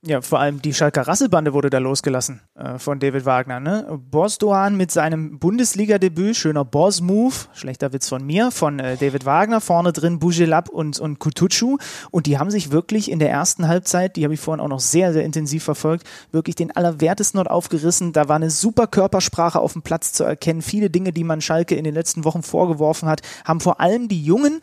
Ja, 0.06 0.22
vor 0.22 0.40
allem 0.40 0.62
die 0.62 0.76
Schalker 0.76 1.08
Rasselbande 1.08 1.54
wurde 1.54 1.72
da 1.72 1.80
losgelassen 1.80 2.42
äh, 2.54 2.78
von 2.78 3.00
David 3.00 3.26
Wagner. 3.26 3.60
Ne? 3.60 4.00
Bosdoan 4.00 4.78
mit 4.78 4.92
seinem 4.92 5.40
Bundesliga-Debüt, 5.40 6.36
schöner 6.36 6.64
Boss-Move, 6.64 7.34
schlechter 7.54 7.94
Witz 7.94 8.08
von 8.08 8.24
mir, 8.24 8.52
von 8.52 8.78
äh, 8.78 8.96
David 8.98 9.26
Wagner, 9.26 9.60
vorne 9.60 9.94
drin 9.94 10.20
Bujelab 10.20 10.70
und, 10.70 11.00
und 11.00 11.18
Kutucu. 11.18 11.78
Und 12.12 12.28
die 12.28 12.38
haben 12.38 12.52
sich 12.52 12.72
wirklich 12.72 13.10
in 13.10 13.18
der 13.18 13.32
ersten 13.32 13.68
Halbzeit, 13.68 14.18
die 14.18 14.24
habe 14.24 14.36
ich 14.36 14.40
vorhin 14.40 14.64
auch 14.64 14.70
noch 14.70 14.80
sehr, 14.80 15.14
sehr 15.14 15.26
intensiv 15.26 15.64
verfolgt, 15.64 16.06
wirklich 16.32 16.56
den 16.56 16.76
Allerwertesten 16.76 17.40
dort 17.40 17.50
aufgerissen. 17.50 18.14
Da 18.14 18.30
war 18.30 18.36
eine 18.36 18.52
super 18.52 18.86
Körpersprache 18.86 19.60
auf 19.60 19.74
dem 19.74 19.82
Platz 19.82 20.14
zu 20.14 20.24
erkennen. 20.24 20.62
Viele 20.62 20.92
Dinge, 20.92 21.12
die 21.12 21.24
man 21.24 21.42
Schalke 21.42 21.74
in 21.74 21.84
den 21.84 21.96
letzten 21.96 22.24
Wochen 22.24 22.44
vorgeworfen 22.44 23.10
hat, 23.10 23.22
haben 23.46 23.62
vor 23.62 23.82
allem 23.82 24.08
die 24.08 24.24
Jungen 24.24 24.62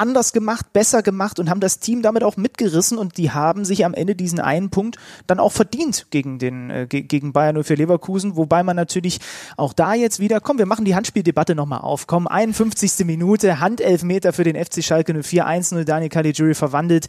anders 0.00 0.32
gemacht, 0.32 0.72
besser 0.72 1.02
gemacht 1.02 1.38
und 1.38 1.50
haben 1.50 1.60
das 1.60 1.78
Team 1.78 2.02
damit 2.02 2.24
auch 2.24 2.36
mitgerissen 2.36 2.98
und 2.98 3.18
die 3.18 3.30
haben 3.30 3.64
sich 3.64 3.84
am 3.84 3.94
Ende 3.94 4.16
diesen 4.16 4.40
einen 4.40 4.70
Punkt 4.70 4.96
dann 5.26 5.38
auch 5.38 5.52
verdient 5.52 6.06
gegen 6.10 6.38
den 6.38 6.70
äh, 6.70 6.86
gegen 6.86 7.32
Bayern 7.32 7.62
04 7.62 7.76
Leverkusen, 7.76 8.36
wobei 8.36 8.62
man 8.62 8.76
natürlich 8.76 9.20
auch 9.56 9.72
da 9.72 9.94
jetzt 9.94 10.18
wieder, 10.18 10.40
komm, 10.40 10.58
wir 10.58 10.66
machen 10.66 10.84
die 10.84 10.94
Handspieldebatte 10.94 11.54
nochmal 11.54 11.80
auf. 11.80 12.06
Komm, 12.06 12.26
51. 12.26 13.04
Minute, 13.04 13.60
Handelfmeter 13.60 14.32
für 14.32 14.44
den 14.44 14.56
FC 14.56 14.82
Schalke 14.82 15.12
04 15.22 15.46
1-0, 15.46 15.84
Daniel 15.84 16.08
Caligiuri 16.08 16.54
verwandelt. 16.54 17.06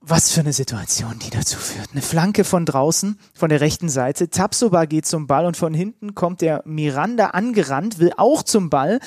Was 0.00 0.30
für 0.30 0.40
eine 0.40 0.52
Situation, 0.52 1.18
die 1.18 1.30
dazu 1.30 1.58
führt. 1.58 1.90
Eine 1.92 2.02
Flanke 2.02 2.44
von 2.44 2.64
draußen, 2.64 3.18
von 3.34 3.48
der 3.50 3.60
rechten 3.60 3.88
Seite. 3.88 4.30
Tapsoba 4.30 4.86
geht 4.86 5.06
zum 5.06 5.26
Ball 5.26 5.44
und 5.44 5.56
von 5.56 5.74
hinten 5.74 6.14
kommt 6.14 6.40
der 6.40 6.62
Miranda 6.64 7.28
angerannt, 7.28 7.98
will 7.98 8.12
auch 8.16 8.42
zum 8.42 8.70
Ball 8.70 9.00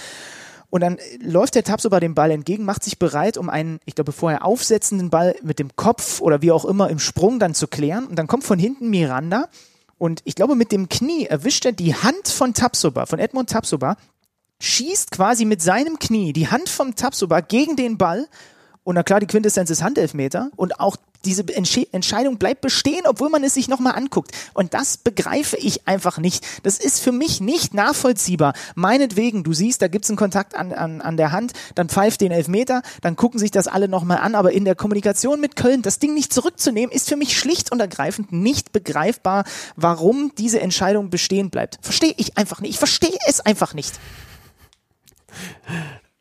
und 0.72 0.82
dann 0.82 0.98
läuft 1.20 1.56
der 1.56 1.64
Tapsoba 1.64 2.00
dem 2.00 2.16
Ball 2.16 2.32
entgegen, 2.32 2.64
macht 2.64 2.84
sich 2.84 2.98
bereit, 2.98 3.38
um 3.38 3.50
einen, 3.50 3.80
ich 3.86 3.94
glaube, 3.94 4.14
vorher 4.14 4.46
aufsetzenden 4.46 5.10
Ball 5.10 5.36
mit 5.44 5.60
dem 5.60 5.76
Kopf 5.76 6.22
oder 6.22 6.42
wie 6.42 6.52
auch 6.52 6.66
immer 6.66 6.90
im 6.90 6.98
Sprung 6.98 7.40
dann 7.40 7.54
zu 7.54 7.68
klären. 7.68 8.08
Und 8.08 8.16
dann 8.16 8.28
kommt 8.28 8.46
von 8.46 8.58
hinten 8.58 8.90
Miranda 8.90 9.50
und 9.98 10.22
ich 10.24 10.34
glaube, 10.34 10.56
mit 10.56 10.72
dem 10.72 10.88
Knie 10.88 11.26
erwischt 11.26 11.66
er 11.66 11.74
die 11.74 11.94
Hand 11.94 12.30
von 12.30 12.54
Tapsoba, 12.54 13.06
von 13.06 13.20
Edmund 13.20 13.50
Tapsoba, 13.50 13.98
schießt 14.62 15.12
quasi 15.12 15.44
mit 15.44 15.62
seinem 15.62 16.00
Knie 16.00 16.32
die 16.32 16.48
Hand 16.48 16.70
vom 16.70 16.96
Tapsoba 16.96 17.42
gegen 17.42 17.76
den 17.76 17.98
Ball 17.98 18.28
und 18.84 18.96
na 18.96 19.04
klar, 19.04 19.20
die 19.20 19.28
Quintessenz 19.28 19.70
ist 19.70 19.84
Handelfmeter. 19.84 20.50
Und 20.56 20.80
auch 20.80 20.98
diese 21.24 21.48
Entsche 21.54 21.86
Entscheidung 21.92 22.38
bleibt 22.38 22.62
bestehen, 22.62 23.06
obwohl 23.06 23.30
man 23.30 23.44
es 23.44 23.54
sich 23.54 23.68
nochmal 23.68 23.94
anguckt. 23.96 24.32
Und 24.56 24.74
das 24.74 24.98
begreife 24.98 25.56
ich 25.58 25.88
einfach 25.88 26.18
nicht. 26.18 26.44
Das 26.64 26.80
ist 26.80 27.00
für 27.00 27.12
mich 27.12 27.42
nicht 27.42 27.76
nachvollziehbar. 27.76 28.54
Meinetwegen, 28.74 29.44
du 29.44 29.54
siehst, 29.54 29.84
da 29.84 29.88
gibt's 29.88 30.10
einen 30.10 30.18
Kontakt 30.18 30.56
an, 30.56 30.74
an, 30.74 31.00
an 31.02 31.18
der 31.18 31.32
Hand, 31.32 31.54
dann 31.76 31.90
pfeift 31.90 32.22
den 32.22 32.32
Elfmeter, 32.32 32.82
dann 33.02 33.16
gucken 33.16 33.40
sich 33.40 33.52
das 33.52 33.68
alle 33.68 33.88
nochmal 33.88 34.18
an. 34.18 34.34
Aber 34.34 34.52
in 34.52 34.66
der 34.66 34.74
Kommunikation 34.74 35.40
mit 35.40 35.56
Köln, 35.56 35.84
das 35.84 36.00
Ding 36.00 36.16
nicht 36.16 36.34
zurückzunehmen, 36.34 36.92
ist 36.92 37.08
für 37.08 37.18
mich 37.18 37.38
schlicht 37.38 37.72
und 37.72 37.80
ergreifend 37.80 38.32
nicht 38.32 38.72
begreifbar, 38.72 39.44
warum 39.76 40.34
diese 40.40 40.60
Entscheidung 40.60 41.12
bestehen 41.12 41.52
bleibt. 41.52 41.78
Verstehe 41.82 42.16
ich 42.18 42.36
einfach 42.36 42.62
nicht. 42.62 42.72
Ich 42.72 42.80
verstehe 42.80 43.18
es 43.28 43.42
einfach 43.42 43.76
nicht. 43.76 43.94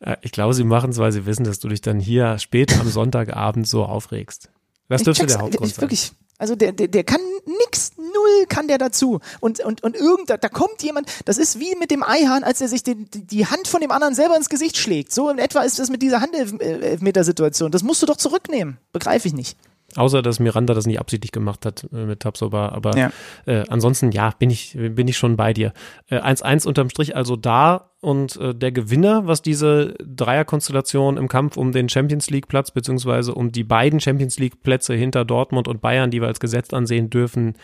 Äh, 0.00 0.16
ich 0.22 0.32
glaube, 0.32 0.54
sie 0.54 0.64
machen 0.64 0.90
es, 0.90 0.98
weil 0.98 1.12
sie 1.12 1.26
wissen, 1.26 1.44
dass 1.44 1.58
du 1.58 1.68
dich 1.68 1.80
dann 1.80 2.00
hier 2.00 2.38
spät 2.38 2.78
am 2.78 2.88
Sonntagabend 2.90 3.68
so 3.68 3.84
aufregst. 3.84 4.50
Das 4.88 5.04
dürfte 5.04 5.26
der 5.26 5.38
Hauptgrund 5.38 5.72
sein. 5.72 5.82
Wirklich, 5.82 6.12
also 6.38 6.56
der, 6.56 6.72
der, 6.72 6.88
der 6.88 7.04
kann 7.04 7.20
nix, 7.46 7.92
null 7.96 8.46
kann 8.48 8.66
der 8.66 8.78
dazu. 8.78 9.20
Und, 9.38 9.60
und, 9.60 9.84
und 9.84 9.94
irgend, 9.94 10.30
da 10.30 10.48
kommt 10.48 10.82
jemand, 10.82 11.08
das 11.26 11.38
ist 11.38 11.60
wie 11.60 11.76
mit 11.76 11.92
dem 11.92 12.02
Eihahn, 12.02 12.42
als 12.42 12.60
er 12.60 12.68
sich 12.68 12.82
die, 12.82 12.96
die 12.96 13.46
Hand 13.46 13.68
von 13.68 13.80
dem 13.80 13.92
anderen 13.92 14.14
selber 14.14 14.36
ins 14.36 14.48
Gesicht 14.48 14.76
schlägt. 14.78 15.12
So 15.12 15.30
in 15.30 15.38
etwa 15.38 15.60
ist 15.60 15.78
das 15.78 15.90
mit 15.90 16.02
dieser 16.02 16.20
Handelfmeter-Situation. 16.20 17.70
Das 17.70 17.84
musst 17.84 18.02
du 18.02 18.06
doch 18.06 18.16
zurücknehmen. 18.16 18.78
Begreife 18.92 19.28
ich 19.28 19.34
nicht. 19.34 19.56
Außer, 19.96 20.22
dass 20.22 20.38
Miranda 20.38 20.74
das 20.74 20.86
nicht 20.86 21.00
absichtlich 21.00 21.32
gemacht 21.32 21.66
hat 21.66 21.86
äh, 21.92 22.04
mit 22.04 22.20
Tapsoba. 22.20 22.68
Aber 22.68 22.96
ja. 22.96 23.10
äh, 23.46 23.64
ansonsten, 23.68 24.12
ja, 24.12 24.32
bin 24.38 24.50
ich, 24.50 24.76
bin 24.76 25.08
ich 25.08 25.16
schon 25.16 25.36
bei 25.36 25.52
dir. 25.52 25.72
1-1 26.10 26.64
äh, 26.64 26.68
unterm 26.68 26.90
Strich 26.90 27.16
also 27.16 27.36
da 27.36 27.90
und 28.00 28.36
äh, 28.36 28.54
der 28.54 28.72
Gewinner, 28.72 29.26
was 29.26 29.42
diese 29.42 29.94
Dreierkonstellation 30.04 31.16
im 31.16 31.28
Kampf 31.28 31.56
um 31.56 31.72
den 31.72 31.88
Champions 31.88 32.30
League 32.30 32.48
Platz, 32.48 32.70
beziehungsweise 32.70 33.34
um 33.34 33.52
die 33.52 33.64
beiden 33.64 34.00
Champions 34.00 34.38
League 34.38 34.62
Plätze 34.62 34.94
hinter 34.94 35.24
Dortmund 35.24 35.68
und 35.68 35.80
Bayern, 35.80 36.10
die 36.10 36.20
wir 36.20 36.28
als 36.28 36.40
gesetzt 36.40 36.72
ansehen 36.72 37.10
dürfen, 37.10 37.54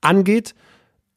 angeht, 0.00 0.54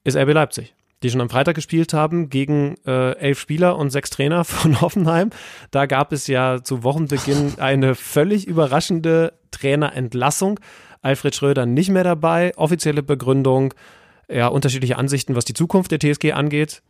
ist 0.04 0.18
RB 0.18 0.34
Leipzig 0.34 0.74
die 1.04 1.12
schon 1.12 1.22
am 1.22 1.30
Freitag 1.30 1.56
gespielt 1.56 1.94
haben, 1.94 2.30
gegen 2.30 2.76
äh, 2.86 3.12
elf 3.18 3.40
Spieler 3.40 3.78
und 3.78 3.92
sechs 3.92 4.10
Trainer 4.10 4.44
von 4.46 4.82
Hoffenheim. 4.82 5.30
Da 5.72 5.86
gab 5.86 6.12
es 6.12 6.28
ja 6.28 6.64
zu 6.64 6.84
Wochenbeginn 6.84 7.56
eine 7.60 7.96
völlig 7.96 8.48
überraschende 8.48 9.34
Trainerentlassung. 9.52 10.60
Alfred 11.02 11.36
Schröder 11.36 11.66
nicht 11.66 11.90
mehr 11.90 12.04
dabei. 12.04 12.52
Offizielle 12.58 13.04
Begründung, 13.04 13.74
ja, 14.30 14.48
unterschiedliche 14.48 14.98
Ansichten, 14.98 15.36
was 15.36 15.46
die 15.46 15.54
Zukunft 15.54 15.92
der 15.92 16.00
TSG 16.00 16.34
angeht. 16.34 16.82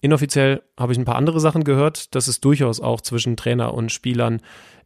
Inoffiziell 0.00 0.62
habe 0.78 0.92
ich 0.92 0.98
ein 0.98 1.04
paar 1.04 1.16
andere 1.16 1.40
Sachen 1.40 1.64
gehört, 1.64 2.14
dass 2.14 2.28
es 2.28 2.40
durchaus 2.40 2.80
auch 2.80 3.00
zwischen 3.00 3.36
Trainer 3.36 3.74
und 3.74 3.90
Spielern, 3.90 4.40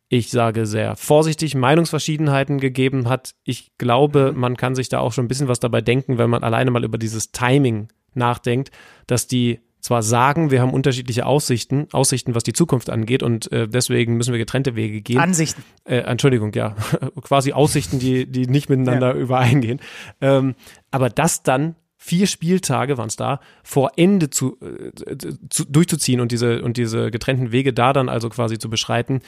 ich 0.09 0.31
sage 0.31 0.67
sehr 0.67 0.97
vorsichtig, 0.97 1.55
Meinungsverschiedenheiten 1.55 2.59
gegeben 2.59 3.09
hat. 3.09 3.35
Ich 3.45 3.73
glaube, 3.79 4.33
man 4.35 4.57
kann 4.57 4.75
sich 4.75 4.89
da 4.89 5.01
auch 5.01 5.13
schon 5.13 5.25
ein 5.25 5.29
bisschen 5.29 5.49
was 5.49 5.61
dabei 5.61 5.81
denken, 5.81 6.19
wenn 6.19 6.31
man 6.31 6.45
alleine 6.45 6.71
mal 6.71 6.85
über 6.85 6.99
dieses 6.99 7.33
Timing 7.33 7.89
nachdenkt, 8.15 8.71
dass 9.07 9.27
die 9.27 9.61
zwar 9.83 10.03
sagen, 10.03 10.51
wir 10.53 10.63
haben 10.63 10.73
unterschiedliche 10.73 11.27
Aussichten, 11.27 11.89
Aussichten, 11.93 12.37
was 12.37 12.45
die 12.45 12.53
Zukunft 12.53 12.89
angeht 12.89 13.23
und 13.23 13.51
äh, 13.51 13.69
deswegen 13.69 14.17
müssen 14.17 14.33
wir 14.33 14.39
getrennte 14.39 14.77
Wege 14.77 15.03
gehen. 15.03 15.19
Ansichten. 15.19 15.63
Äh, 15.85 15.97
Entschuldigung, 15.99 16.53
ja, 16.55 16.77
quasi 17.21 17.53
Aussichten, 17.53 17.99
die, 17.99 18.31
die 18.31 18.47
nicht 18.47 18.71
miteinander 18.71 19.15
ja. 19.17 19.21
übereingehen. 19.21 19.81
Ähm, 20.21 20.55
aber 20.93 21.11
das 21.11 21.43
dann 21.43 21.75
vier 21.99 22.29
Spieltage 22.29 22.97
waren 22.97 23.09
es 23.09 23.17
da, 23.17 23.41
vor 23.65 23.93
Ende 23.97 24.31
zu, 24.31 24.57
äh, 24.61 25.17
zu, 25.51 25.65
durchzuziehen 25.65 26.21
und 26.21 26.31
diese, 26.31 26.63
und 26.63 26.77
diese 26.77 27.11
getrennten 27.11 27.51
Wege 27.51 27.73
da 27.73 27.93
dann 27.93 28.09
also 28.09 28.29
quasi 28.29 28.59
zu 28.59 28.71
beschreiten, 28.71 29.21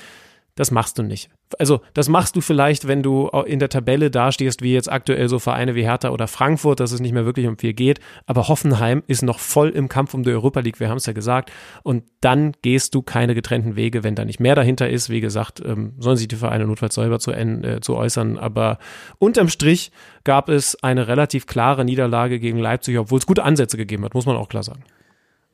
Das 0.56 0.70
machst 0.70 0.98
du 0.98 1.02
nicht. 1.02 1.30
Also, 1.58 1.80
das 1.94 2.08
machst 2.08 2.36
du 2.36 2.40
vielleicht, 2.40 2.86
wenn 2.86 3.02
du 3.02 3.28
in 3.46 3.58
der 3.58 3.68
Tabelle 3.68 4.10
dastehst, 4.10 4.62
wie 4.62 4.72
jetzt 4.72 4.90
aktuell 4.90 5.28
so 5.28 5.38
Vereine 5.38 5.74
wie 5.74 5.84
Hertha 5.84 6.10
oder 6.10 6.28
Frankfurt, 6.28 6.80
dass 6.80 6.92
es 6.92 7.00
nicht 7.00 7.12
mehr 7.12 7.26
wirklich 7.26 7.46
um 7.46 7.58
viel 7.58 7.72
geht. 7.72 8.00
Aber 8.26 8.48
Hoffenheim 8.48 9.02
ist 9.08 9.22
noch 9.22 9.40
voll 9.40 9.70
im 9.70 9.88
Kampf 9.88 10.14
um 10.14 10.22
die 10.22 10.30
Europa 10.30 10.60
League, 10.60 10.78
wir 10.78 10.88
haben 10.88 10.96
es 10.96 11.06
ja 11.06 11.12
gesagt. 11.12 11.50
Und 11.82 12.04
dann 12.20 12.52
gehst 12.62 12.94
du 12.94 13.02
keine 13.02 13.34
getrennten 13.34 13.74
Wege, 13.74 14.04
wenn 14.04 14.14
da 14.14 14.24
nicht 14.24 14.40
mehr 14.40 14.54
dahinter 14.54 14.88
ist. 14.88 15.10
Wie 15.10 15.20
gesagt, 15.20 15.60
ähm, 15.64 15.94
sollen 15.98 16.16
sich 16.16 16.28
die 16.28 16.36
Vereine 16.36 16.66
notfalls 16.66 16.94
selber 16.94 17.18
zu, 17.18 17.32
äh, 17.32 17.80
zu 17.80 17.96
äußern. 17.96 18.38
Aber 18.38 18.78
unterm 19.18 19.48
Strich 19.48 19.90
gab 20.22 20.48
es 20.48 20.82
eine 20.82 21.08
relativ 21.08 21.46
klare 21.46 21.84
Niederlage 21.84 22.38
gegen 22.38 22.58
Leipzig, 22.58 22.96
obwohl 22.98 23.18
es 23.18 23.26
gute 23.26 23.42
Ansätze 23.42 23.76
gegeben 23.76 24.04
hat, 24.04 24.14
muss 24.14 24.26
man 24.26 24.36
auch 24.36 24.48
klar 24.48 24.62
sagen. 24.62 24.84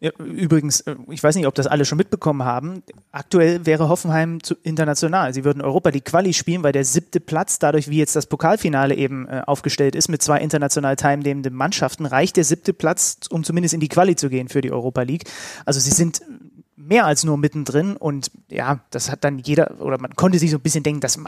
Ja, 0.02 0.12
übrigens, 0.18 0.80
äh, 0.80 0.96
ich 1.10 1.22
weiß 1.22 1.36
nicht, 1.36 1.46
ob 1.46 1.54
das 1.54 1.66
alle 1.66 1.84
schon 1.84 1.98
mitbekommen 1.98 2.42
haben. 2.42 2.82
Aktuell 3.12 3.66
wäre 3.66 3.90
Hoffenheim 3.90 4.42
zu 4.42 4.54
international. 4.62 5.34
Sie 5.34 5.44
würden 5.44 5.60
Europa 5.60 5.90
League 5.90 6.06
Quali 6.06 6.32
spielen, 6.32 6.62
weil 6.62 6.72
der 6.72 6.86
siebte 6.86 7.20
Platz, 7.20 7.58
dadurch 7.58 7.88
wie 7.88 7.98
jetzt 7.98 8.16
das 8.16 8.24
Pokalfinale 8.24 8.94
eben 8.94 9.28
äh, 9.28 9.42
aufgestellt 9.46 9.94
ist 9.94 10.08
mit 10.08 10.22
zwei 10.22 10.40
international 10.40 10.96
teilnehmenden 10.96 11.54
Mannschaften, 11.54 12.06
reicht 12.06 12.38
der 12.38 12.44
siebte 12.44 12.72
Platz, 12.72 13.18
um 13.28 13.44
zumindest 13.44 13.74
in 13.74 13.80
die 13.80 13.88
Quali 13.88 14.16
zu 14.16 14.30
gehen 14.30 14.48
für 14.48 14.62
die 14.62 14.72
Europa 14.72 15.02
League. 15.02 15.24
Also 15.66 15.80
sie 15.80 15.90
sind 15.90 16.22
mehr 16.86 17.04
als 17.04 17.24
nur 17.24 17.36
mittendrin 17.36 17.96
und 17.96 18.30
ja, 18.48 18.80
das 18.90 19.10
hat 19.10 19.22
dann 19.22 19.38
jeder 19.38 19.80
oder 19.80 20.00
man 20.00 20.16
konnte 20.16 20.38
sich 20.38 20.50
so 20.50 20.56
ein 20.56 20.62
bisschen 20.62 20.82
denken, 20.82 21.00
dass 21.00 21.18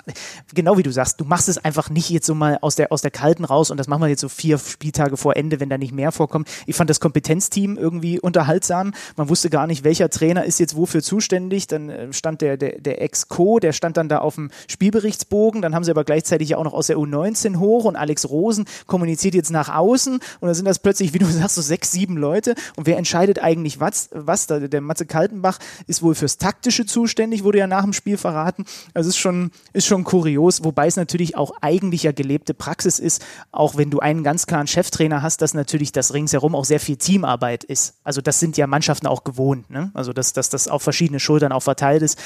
genau 0.55 0.79
wie 0.79 0.83
du 0.83 0.91
sagst, 0.91 1.21
du 1.21 1.25
machst 1.25 1.49
es 1.49 1.59
einfach 1.59 1.91
nicht 1.91 2.11
jetzt 2.11 2.27
so 2.27 2.35
mal 2.35 2.59
aus 2.63 2.75
der 2.75 2.91
aus 2.91 3.03
der 3.03 3.11
kalten 3.11 3.45
raus 3.45 3.71
und 3.71 3.77
das 3.77 3.87
machen 3.87 4.03
wir 4.03 4.09
jetzt 4.09 4.23
so 4.23 4.29
vier 4.29 4.59
Spieltage 4.59 5.17
vor 5.17 5.37
Ende, 5.37 5.61
wenn 5.61 5.69
da 5.69 5.79
nicht 5.79 5.93
mehr 5.93 6.11
vorkommt. 6.11 6.49
Ich 6.67 6.75
fand 6.75 6.91
das 6.91 7.01
Kompetenzteam 7.01 7.77
irgendwie 7.77 8.19
unterhaltsam. 8.19 8.93
Man 9.17 9.29
wusste 9.29 9.51
gar 9.51 9.67
nicht, 9.67 9.85
welcher 9.85 10.09
Trainer 10.09 10.45
ist 10.45 10.59
jetzt 10.59 10.77
wofür 10.77 11.03
zuständig. 11.03 11.67
Dann 11.67 11.91
äh, 11.91 12.13
stand 12.13 12.41
der 12.41 12.57
der 12.57 12.81
der 12.81 13.03
Ex-Co, 13.03 13.59
der 13.59 13.73
stand 13.73 13.97
dann 13.97 14.09
da 14.09 14.19
auf 14.19 14.37
dem 14.37 14.51
Spielberichtsbogen. 14.69 15.61
Dann 15.63 15.75
haben 15.75 15.85
sie 15.85 15.91
aber 15.91 16.05
gleichzeitig 16.05 16.49
ja 16.51 16.57
auch 16.57 16.65
noch 16.65 16.75
aus 16.75 16.87
der 16.87 16.97
U19 16.97 17.59
hoch 17.59 17.85
und 17.85 17.97
Alex 17.97 18.29
Rosen 18.29 18.65
kommuniziert 18.87 19.35
jetzt 19.35 19.51
nach 19.51 19.69
außen 19.69 20.15
und 20.15 20.23
dann 20.41 20.55
sind 20.55 20.65
das 20.65 20.79
plötzlich, 20.79 21.13
wie 21.13 21.19
du 21.19 21.27
sagst, 21.31 21.57
so 21.57 21.63
sechs, 21.63 21.93
sieben 21.93 22.17
Leute 22.17 22.55
und 22.77 22.87
wer 22.87 22.97
entscheidet 22.97 23.43
eigentlich 23.43 23.81
was? 23.81 24.09
Was 24.13 24.47
der 24.47 24.81
Matze 24.81 25.07
Kaltenbach 25.07 25.42
Gladbach 25.43 25.59
ist 25.87 26.03
wohl 26.03 26.15
fürs 26.15 26.39
Taktische 26.39 26.87
zuständig, 26.87 27.45
wurde 27.45 27.59
ja 27.59 27.67
nach 27.67 27.83
dem 27.83 27.93
Spiel 27.93 28.17
verraten. 28.17 28.65
Also 28.95 29.09
ist 29.09 29.19
schon, 29.19 29.51
ist 29.73 29.87
schon 29.87 30.05
kurios, 30.05 30.65
wobei 30.65 30.87
es 30.87 30.97
natürlich 30.97 31.37
auch 31.37 31.53
eigentlich 31.61 32.05
ja 32.05 32.13
gelebte 32.13 32.55
Praxis 32.55 32.99
ist, 32.99 33.25
auch 33.51 33.77
wenn 33.77 33.91
du 33.91 33.99
einen 33.99 34.23
ganz 34.23 34.47
klaren 34.47 34.67
Cheftrainer 34.67 35.23
hast, 35.23 35.43
dass 35.43 35.55
natürlich 35.55 35.93
das 35.93 36.15
ringsherum 36.15 36.55
auch 36.55 36.65
sehr 36.65 36.81
viel 36.81 36.97
Teamarbeit 36.97 37.65
ist. 37.65 37.95
Also 38.05 38.21
das 38.21 38.39
sind 38.39 38.57
ja 38.57 38.67
Mannschaften 38.67 39.07
auch 39.07 39.25
gewohnt, 39.25 39.71
ne? 39.71 39.91
Also 39.95 40.13
dass, 40.13 40.33
dass 40.33 40.49
das 40.49 40.69
auf 40.69 40.83
verschiedene 40.83 41.21
Schultern 41.21 41.53
auch 41.53 41.63
verteilt 41.63 42.03
ist. 42.03 42.19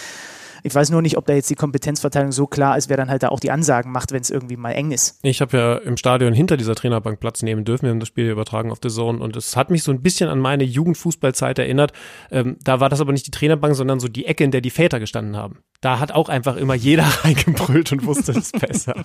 Ich 0.62 0.74
weiß 0.74 0.90
nur 0.90 1.02
nicht, 1.02 1.16
ob 1.16 1.26
da 1.26 1.34
jetzt 1.34 1.50
die 1.50 1.54
Kompetenzverteilung 1.54 2.32
so 2.32 2.46
klar 2.46 2.76
ist, 2.76 2.88
wer 2.88 2.96
dann 2.96 3.08
halt 3.08 3.22
da 3.22 3.28
auch 3.28 3.40
die 3.40 3.50
Ansagen 3.50 3.92
macht, 3.92 4.12
wenn 4.12 4.20
es 4.20 4.30
irgendwie 4.30 4.56
mal 4.56 4.72
eng 4.72 4.92
ist. 4.92 5.18
Ich 5.22 5.40
habe 5.40 5.56
ja 5.56 5.76
im 5.76 5.96
Stadion 5.96 6.32
hinter 6.32 6.56
dieser 6.56 6.74
Trainerbank 6.74 7.20
Platz 7.20 7.42
nehmen 7.42 7.64
dürfen. 7.64 7.84
Wir 7.84 7.90
haben 7.90 8.00
das 8.00 8.08
Spiel 8.08 8.28
übertragen 8.28 8.70
auf 8.70 8.78
The 8.82 8.88
Zone 8.88 9.18
und 9.18 9.36
es 9.36 9.56
hat 9.56 9.70
mich 9.70 9.82
so 9.82 9.92
ein 9.92 10.02
bisschen 10.02 10.28
an 10.28 10.38
meine 10.38 10.64
Jugendfußballzeit 10.64 11.58
erinnert. 11.58 11.92
Ähm, 12.30 12.56
da 12.62 12.80
war 12.80 12.88
das 12.88 13.00
aber 13.00 13.12
nicht 13.12 13.26
die 13.26 13.30
Trainerbank, 13.30 13.74
sondern 13.74 14.00
so 14.00 14.08
die 14.08 14.26
Ecke, 14.26 14.44
in 14.44 14.50
der 14.50 14.60
die 14.60 14.70
Väter 14.70 15.00
gestanden 15.00 15.36
haben. 15.36 15.58
Da 15.80 16.00
hat 16.00 16.12
auch 16.12 16.28
einfach 16.28 16.56
immer 16.56 16.74
jeder 16.74 17.04
reingebrüllt 17.24 17.92
und 17.92 18.06
wusste 18.06 18.32
es 18.32 18.52
besser. 18.52 19.04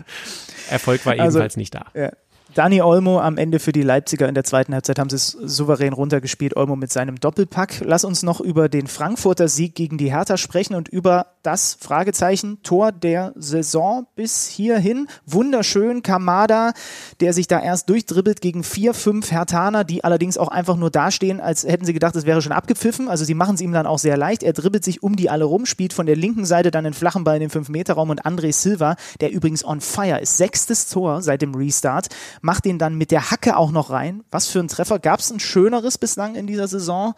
Erfolg 0.70 1.04
war 1.06 1.12
also, 1.12 1.38
ebenfalls 1.38 1.56
nicht 1.56 1.74
da. 1.74 1.86
Ja. 1.94 2.10
Dani 2.54 2.82
Olmo 2.82 3.18
am 3.18 3.38
Ende 3.38 3.58
für 3.58 3.72
die 3.72 3.80
Leipziger 3.80 4.28
in 4.28 4.34
der 4.34 4.44
zweiten 4.44 4.74
Halbzeit 4.74 4.98
haben 4.98 5.08
sie 5.08 5.16
es 5.16 5.28
souverän 5.28 5.94
runtergespielt. 5.94 6.54
Olmo 6.54 6.76
mit 6.76 6.92
seinem 6.92 7.18
Doppelpack. 7.18 7.80
Lass 7.82 8.04
uns 8.04 8.22
noch 8.22 8.40
über 8.40 8.68
den 8.68 8.88
Frankfurter 8.88 9.48
Sieg 9.48 9.74
gegen 9.74 9.96
die 9.96 10.12
Hertha 10.12 10.36
sprechen 10.36 10.74
und 10.74 10.88
über 10.88 11.28
das 11.42 11.78
Fragezeichen 11.80 12.62
Tor 12.62 12.92
der 12.92 13.32
Saison 13.36 14.06
bis 14.16 14.48
hierhin. 14.48 15.08
Wunderschön 15.24 16.02
Kamada, 16.02 16.72
der 17.20 17.32
sich 17.32 17.48
da 17.48 17.58
erst 17.58 17.88
durchdribbelt 17.88 18.42
gegen 18.42 18.64
vier, 18.64 18.92
fünf 18.92 19.32
Hertaner, 19.32 19.84
die 19.84 20.04
allerdings 20.04 20.36
auch 20.36 20.48
einfach 20.48 20.76
nur 20.76 20.90
dastehen, 20.90 21.40
als 21.40 21.64
hätten 21.64 21.86
sie 21.86 21.94
gedacht, 21.94 22.14
es 22.16 22.26
wäre 22.26 22.42
schon 22.42 22.52
abgepfiffen. 22.52 23.08
Also 23.08 23.24
sie 23.24 23.34
machen 23.34 23.54
es 23.54 23.62
ihm 23.62 23.72
dann 23.72 23.86
auch 23.86 23.98
sehr 23.98 24.18
leicht. 24.18 24.42
Er 24.42 24.52
dribbelt 24.52 24.84
sich 24.84 25.02
um 25.02 25.16
die 25.16 25.30
alle 25.30 25.44
rum, 25.44 25.64
spielt 25.64 25.94
von 25.94 26.06
der 26.06 26.16
linken 26.16 26.44
Seite 26.44 26.70
dann 26.70 26.84
den 26.84 26.94
flachen 26.94 27.24
Ball 27.24 27.40
in 27.40 27.48
den 27.48 27.50
5-Meter-Raum 27.50 28.10
und 28.10 28.26
André 28.26 28.52
Silva, 28.52 28.96
der 29.20 29.32
übrigens 29.32 29.64
on 29.64 29.80
fire 29.80 30.20
ist. 30.20 30.36
Sechstes 30.36 30.88
Tor 30.88 31.22
seit 31.22 31.40
dem 31.40 31.54
Restart 31.54 32.08
macht 32.42 32.66
den 32.66 32.78
dann 32.78 32.96
mit 32.96 33.10
der 33.10 33.30
Hacke 33.30 33.56
auch 33.56 33.72
noch 33.72 33.90
rein. 33.90 34.22
Was 34.30 34.48
für 34.48 34.60
ein 34.60 34.68
Treffer. 34.68 34.98
Gab 34.98 35.20
es 35.20 35.30
ein 35.30 35.40
schöneres 35.40 35.96
bislang 35.96 36.34
in 36.34 36.46
dieser 36.46 36.68
Saison? 36.68 37.14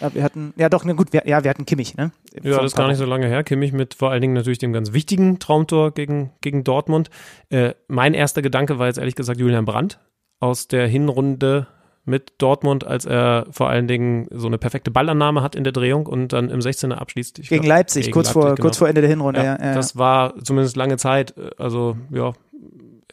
Ja, 0.00 0.14
wir 0.14 0.22
hatten, 0.22 0.52
ja 0.56 0.68
doch, 0.68 0.84
na 0.84 0.92
gut, 0.92 1.12
wir, 1.12 1.22
ja, 1.26 1.44
wir 1.44 1.50
hatten 1.50 1.66
Kimmich, 1.66 1.96
ne? 1.96 2.12
Ja, 2.42 2.58
das 2.58 2.72
ist 2.72 2.76
gar 2.76 2.88
nicht 2.88 2.98
so 2.98 3.04
lange 3.04 3.26
her. 3.26 3.42
Kimmich 3.44 3.72
mit 3.72 3.94
vor 3.94 4.10
allen 4.10 4.20
Dingen 4.20 4.34
natürlich 4.34 4.58
dem 4.58 4.72
ganz 4.72 4.92
wichtigen 4.92 5.38
Traumtor 5.38 5.92
gegen, 5.92 6.30
gegen 6.40 6.62
Dortmund. 6.62 7.10
Äh, 7.48 7.74
mein 7.88 8.14
erster 8.14 8.42
Gedanke 8.42 8.78
war 8.78 8.86
jetzt 8.86 8.98
ehrlich 8.98 9.14
gesagt 9.14 9.40
Julian 9.40 9.64
Brandt 9.64 9.98
aus 10.40 10.68
der 10.68 10.86
Hinrunde 10.86 11.68
mit 12.04 12.34
Dortmund, 12.38 12.84
als 12.86 13.06
er 13.06 13.46
vor 13.50 13.70
allen 13.70 13.88
Dingen 13.88 14.26
so 14.30 14.46
eine 14.46 14.58
perfekte 14.58 14.90
Ballannahme 14.90 15.42
hat 15.42 15.54
in 15.54 15.64
der 15.64 15.72
Drehung 15.72 16.06
und 16.06 16.34
dann 16.34 16.50
im 16.50 16.60
16er 16.60 16.92
abschließt. 16.92 17.36
gegen 17.36 17.48
glaub, 17.48 17.66
Leipzig, 17.66 18.04
gegen 18.04 18.12
kurz, 18.12 18.26
Leipzig, 18.26 18.42
vor, 18.42 18.54
genau. 18.54 18.62
kurz 18.62 18.76
vor 18.76 18.88
Ende 18.88 19.00
der 19.00 19.10
Hinrunde. 19.10 19.40
Ja, 19.40 19.56
ja, 19.58 19.66
ja, 19.68 19.74
Das 19.74 19.96
war 19.96 20.34
zumindest 20.42 20.76
lange 20.76 20.98
Zeit, 20.98 21.34
äh, 21.38 21.50
also 21.56 21.96
ja, 22.10 22.32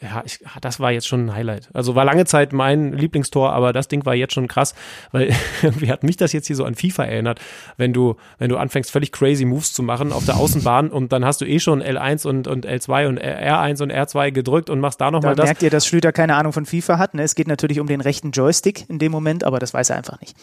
ja, 0.02 0.22
ich, 0.24 0.40
das 0.60 0.80
war 0.80 0.90
jetzt 0.90 1.06
schon 1.06 1.26
ein 1.26 1.34
Highlight. 1.34 1.70
Also 1.72 1.94
war 1.94 2.04
lange 2.04 2.24
Zeit 2.24 2.52
mein 2.52 2.92
Lieblingstor, 2.92 3.52
aber 3.52 3.72
das 3.72 3.86
Ding 3.86 4.04
war 4.04 4.14
jetzt 4.14 4.34
schon 4.34 4.48
krass, 4.48 4.74
weil 5.12 5.32
irgendwie 5.62 5.90
hat 5.90 6.02
mich 6.02 6.16
das 6.16 6.32
jetzt 6.32 6.48
hier 6.48 6.56
so 6.56 6.64
an 6.64 6.74
FIFA 6.74 7.04
erinnert, 7.04 7.40
wenn 7.76 7.92
du, 7.92 8.16
wenn 8.38 8.48
du 8.48 8.56
anfängst, 8.56 8.90
völlig 8.90 9.12
crazy 9.12 9.44
Moves 9.44 9.72
zu 9.72 9.82
machen 9.82 10.12
auf 10.12 10.24
der 10.24 10.36
Außenbahn 10.36 10.90
und 10.90 11.12
dann 11.12 11.24
hast 11.24 11.40
du 11.40 11.44
eh 11.44 11.60
schon 11.60 11.82
L1 11.82 12.26
und, 12.26 12.48
und 12.48 12.66
L2 12.66 13.06
und 13.08 13.22
R1 13.22 13.82
und 13.82 13.92
R2 13.92 14.32
gedrückt 14.32 14.70
und 14.70 14.80
machst 14.80 15.00
da 15.00 15.10
nochmal 15.10 15.36
da 15.36 15.42
das. 15.42 15.46
merkt 15.46 15.62
ihr, 15.62 15.70
dass 15.70 15.86
Schlüter 15.86 16.12
keine 16.12 16.34
Ahnung 16.34 16.52
von 16.52 16.66
FIFA 16.66 16.98
hat. 16.98 17.14
Ne? 17.14 17.22
Es 17.22 17.36
geht 17.36 17.46
natürlich 17.46 17.78
um 17.78 17.86
den 17.86 18.00
rechten 18.00 18.32
Joystick 18.32 18.88
in 18.90 18.98
dem 18.98 19.12
Moment, 19.12 19.44
aber 19.44 19.60
das 19.60 19.72
weiß 19.72 19.90
er 19.90 19.96
einfach 19.96 20.20
nicht. 20.20 20.36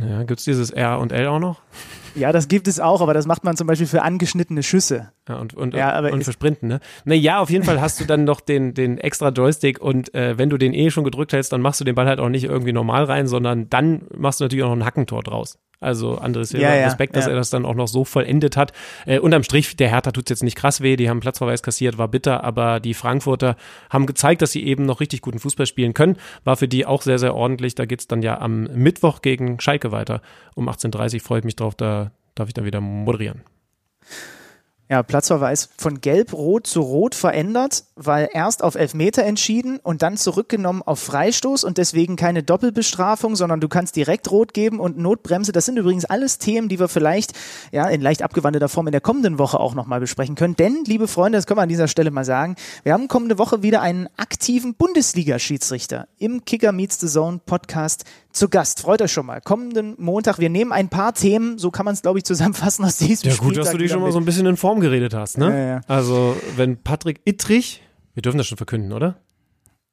Ja, 0.00 0.22
gibt's 0.24 0.44
dieses 0.44 0.70
R 0.70 0.98
und 0.98 1.12
L 1.12 1.26
auch 1.26 1.38
noch? 1.38 1.60
Ja, 2.14 2.32
das 2.32 2.48
gibt 2.48 2.68
es 2.68 2.78
auch, 2.78 3.00
aber 3.00 3.14
das 3.14 3.26
macht 3.26 3.44
man 3.44 3.56
zum 3.56 3.66
Beispiel 3.66 3.86
für 3.86 4.02
angeschnittene 4.02 4.62
Schüsse. 4.62 5.12
Ja, 5.28 5.36
und, 5.36 5.54
und, 5.54 5.74
ja, 5.74 6.00
und 6.00 6.24
für 6.24 6.32
Sprinten, 6.32 6.66
ne? 6.66 6.80
Naja, 7.04 7.38
auf 7.38 7.48
jeden 7.48 7.64
Fall 7.64 7.80
hast 7.80 8.00
du 8.00 8.04
dann 8.04 8.24
noch 8.24 8.40
den, 8.40 8.74
den 8.74 8.98
extra 8.98 9.28
Joystick 9.28 9.80
und 9.80 10.12
äh, 10.14 10.36
wenn 10.36 10.50
du 10.50 10.58
den 10.58 10.74
eh 10.74 10.90
schon 10.90 11.04
gedrückt 11.04 11.32
hältst, 11.32 11.52
dann 11.52 11.60
machst 11.60 11.80
du 11.80 11.84
den 11.84 11.94
Ball 11.94 12.06
halt 12.06 12.18
auch 12.18 12.28
nicht 12.28 12.44
irgendwie 12.44 12.72
normal 12.72 13.04
rein, 13.04 13.28
sondern 13.28 13.70
dann 13.70 14.02
machst 14.16 14.40
du 14.40 14.44
natürlich 14.44 14.64
auch 14.64 14.70
noch 14.70 14.76
ein 14.76 14.84
Hackentor 14.84 15.22
draus. 15.22 15.58
Also 15.82 16.20
Silva, 16.42 16.58
ja, 16.58 16.76
ja, 16.76 16.84
Respekt, 16.86 17.16
dass 17.16 17.26
ja. 17.26 17.32
er 17.32 17.36
das 17.36 17.50
dann 17.50 17.64
auch 17.64 17.74
noch 17.74 17.88
so 17.88 18.04
vollendet 18.04 18.56
hat. 18.56 18.72
Äh, 19.04 19.18
unterm 19.18 19.42
Strich, 19.42 19.76
der 19.76 19.88
Hertha 19.88 20.12
tut's 20.12 20.30
jetzt 20.30 20.42
nicht 20.42 20.56
krass 20.56 20.80
weh, 20.80 20.96
die 20.96 21.08
haben 21.08 21.20
Platzverweis 21.20 21.62
kassiert, 21.62 21.98
war 21.98 22.08
bitter, 22.08 22.44
aber 22.44 22.80
die 22.80 22.94
Frankfurter 22.94 23.56
haben 23.90 24.06
gezeigt, 24.06 24.42
dass 24.42 24.52
sie 24.52 24.64
eben 24.64 24.86
noch 24.86 25.00
richtig 25.00 25.22
guten 25.22 25.40
Fußball 25.40 25.66
spielen 25.66 25.92
können. 25.92 26.16
War 26.44 26.56
für 26.56 26.68
die 26.68 26.86
auch 26.86 27.02
sehr, 27.02 27.18
sehr 27.18 27.34
ordentlich. 27.34 27.74
Da 27.74 27.84
geht's 27.84 28.06
dann 28.06 28.22
ja 28.22 28.40
am 28.40 28.64
Mittwoch 28.74 29.22
gegen 29.22 29.60
Schalke 29.60 29.90
weiter. 29.92 30.22
Um 30.54 30.68
18.30 30.68 31.14
Uhr 31.14 31.20
freut 31.20 31.44
mich 31.44 31.56
drauf, 31.56 31.74
da 31.74 32.12
darf 32.34 32.48
ich 32.48 32.54
dann 32.54 32.64
wieder 32.64 32.80
moderieren. 32.80 33.42
Ja, 34.90 35.02
Platzverweis 35.02 35.70
von 35.78 36.02
gelb-rot 36.02 36.66
zu 36.66 36.80
rot 36.80 37.14
verändert, 37.14 37.84
weil 37.94 38.28
erst 38.30 38.62
auf 38.62 38.74
Elfmeter 38.74 39.22
entschieden 39.22 39.78
und 39.82 40.02
dann 40.02 40.18
zurückgenommen 40.18 40.82
auf 40.82 40.98
Freistoß 40.98 41.64
und 41.64 41.78
deswegen 41.78 42.16
keine 42.16 42.42
Doppelbestrafung, 42.42 43.34
sondern 43.34 43.60
du 43.60 43.68
kannst 43.68 43.96
direkt 43.96 44.30
rot 44.30 44.52
geben 44.52 44.80
und 44.80 44.98
Notbremse. 44.98 45.52
Das 45.52 45.64
sind 45.64 45.78
übrigens 45.78 46.04
alles 46.04 46.36
Themen, 46.38 46.68
die 46.68 46.78
wir 46.78 46.88
vielleicht 46.88 47.32
ja 47.70 47.88
in 47.88 48.02
leicht 48.02 48.22
abgewandelter 48.22 48.68
Form 48.68 48.86
in 48.86 48.92
der 48.92 49.00
kommenden 49.00 49.38
Woche 49.38 49.58
auch 49.60 49.74
nochmal 49.74 50.00
besprechen 50.00 50.34
können. 50.34 50.56
Denn, 50.56 50.84
liebe 50.84 51.08
Freunde, 51.08 51.38
das 51.38 51.46
können 51.46 51.58
wir 51.58 51.62
an 51.62 51.70
dieser 51.70 51.88
Stelle 51.88 52.10
mal 52.10 52.26
sagen, 52.26 52.56
wir 52.82 52.92
haben 52.92 53.08
kommende 53.08 53.38
Woche 53.38 53.62
wieder 53.62 53.80
einen 53.80 54.08
aktiven 54.18 54.74
Bundesliga-Schiedsrichter 54.74 56.06
im 56.18 56.44
Kicker 56.44 56.72
Meets 56.72 57.00
the 57.00 57.06
Zone 57.06 57.40
Podcast 57.46 58.04
zu 58.32 58.48
Gast. 58.48 58.80
Freut 58.80 59.02
euch 59.02 59.12
schon 59.12 59.26
mal. 59.26 59.40
Kommenden 59.40 59.94
Montag, 59.98 60.38
wir 60.38 60.50
nehmen 60.50 60.72
ein 60.72 60.88
paar 60.88 61.14
Themen, 61.14 61.58
so 61.58 61.70
kann 61.70 61.84
man 61.84 61.94
es, 61.94 62.02
glaube 62.02 62.18
ich, 62.18 62.24
zusammenfassen 62.24 62.84
aus 62.84 62.96
diesem 62.98 63.30
Ja, 63.30 63.36
gut, 63.36 63.44
Spieltag 63.46 63.64
dass 63.64 63.72
du 63.72 63.78
dich 63.78 63.90
schon 63.90 64.02
mal 64.02 64.12
so 64.12 64.18
ein 64.18 64.24
bisschen 64.24 64.46
in 64.46 64.56
Form 64.56 64.80
geredet 64.80 65.14
hast, 65.14 65.38
ne? 65.38 65.50
Ja, 65.50 65.66
ja. 65.66 65.80
Also, 65.86 66.36
wenn 66.56 66.82
Patrick 66.82 67.20
Ittrich, 67.24 67.82
wir 68.14 68.22
dürfen 68.22 68.38
das 68.38 68.46
schon 68.46 68.58
verkünden, 68.58 68.92
oder? 68.92 69.16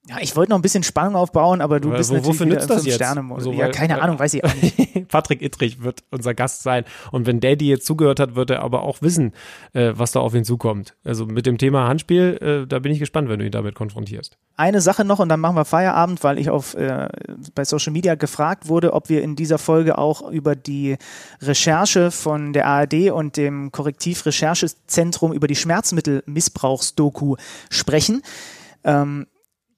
Ja, 0.07 0.17
ich 0.21 0.35
wollte 0.35 0.51
noch 0.51 0.57
ein 0.57 0.61
bisschen 0.61 0.83
Spannung 0.83 1.15
aufbauen, 1.15 1.61
aber 1.61 1.79
du 1.79 1.91
bist 1.91 2.09
wo, 2.09 2.15
natürlich 2.15 2.39
wofür 2.39 2.45
nützt 2.47 2.69
das 2.69 2.85
jetzt? 2.85 2.95
Sterne 2.95 3.23
so, 3.39 3.51
ja, 3.51 3.67
keine 3.67 3.95
weil, 3.95 4.01
Ahnung, 4.01 4.17
weiß 4.17 4.33
ich 4.33 4.43
auch 4.43 4.55
nicht. 4.55 5.07
Patrick 5.09 5.41
Ittrich 5.41 5.83
wird 5.83 6.03
unser 6.09 6.33
Gast 6.33 6.63
sein 6.63 6.85
und 7.11 7.27
wenn 7.27 7.39
Daddy 7.41 7.67
jetzt 7.67 7.85
zugehört 7.85 8.19
hat, 8.19 8.35
wird 8.35 8.49
er 8.49 8.63
aber 8.63 8.83
auch 8.83 9.01
wissen, 9.01 9.33
äh, 9.73 9.91
was 9.95 10.11
da 10.11 10.21
auf 10.21 10.33
ihn 10.33 10.45
zukommt. 10.45 10.95
Also 11.03 11.25
mit 11.25 11.45
dem 11.45 11.57
Thema 11.57 11.87
Handspiel, 11.87 12.37
äh, 12.41 12.67
da 12.67 12.79
bin 12.79 12.91
ich 12.93 12.99
gespannt, 12.99 13.29
wenn 13.29 13.39
du 13.39 13.45
ihn 13.45 13.51
damit 13.51 13.75
konfrontierst. 13.75 14.37
Eine 14.55 14.81
Sache 14.81 15.03
noch 15.03 15.19
und 15.19 15.29
dann 15.29 15.41
machen 15.41 15.55
wir 15.55 15.65
Feierabend, 15.65 16.23
weil 16.23 16.39
ich 16.39 16.49
auf 16.49 16.75
äh, 16.75 17.09
bei 17.53 17.65
Social 17.65 17.91
Media 17.91 18.15
gefragt 18.15 18.67
wurde, 18.67 18.93
ob 18.93 19.09
wir 19.09 19.21
in 19.21 19.35
dieser 19.35 19.57
Folge 19.57 19.97
auch 19.97 20.29
über 20.31 20.55
die 20.55 20.97
Recherche 21.41 22.09
von 22.09 22.53
der 22.53 22.67
ARD 22.67 23.11
und 23.11 23.37
dem 23.37 23.71
Korrektiv-Recherchezentrum 23.71 25.33
über 25.33 25.47
die 25.47 25.55
Schmerzmittelmissbrauchsdoku 25.55 27.35
sprechen. 27.69 28.23
Ähm, 28.83 29.27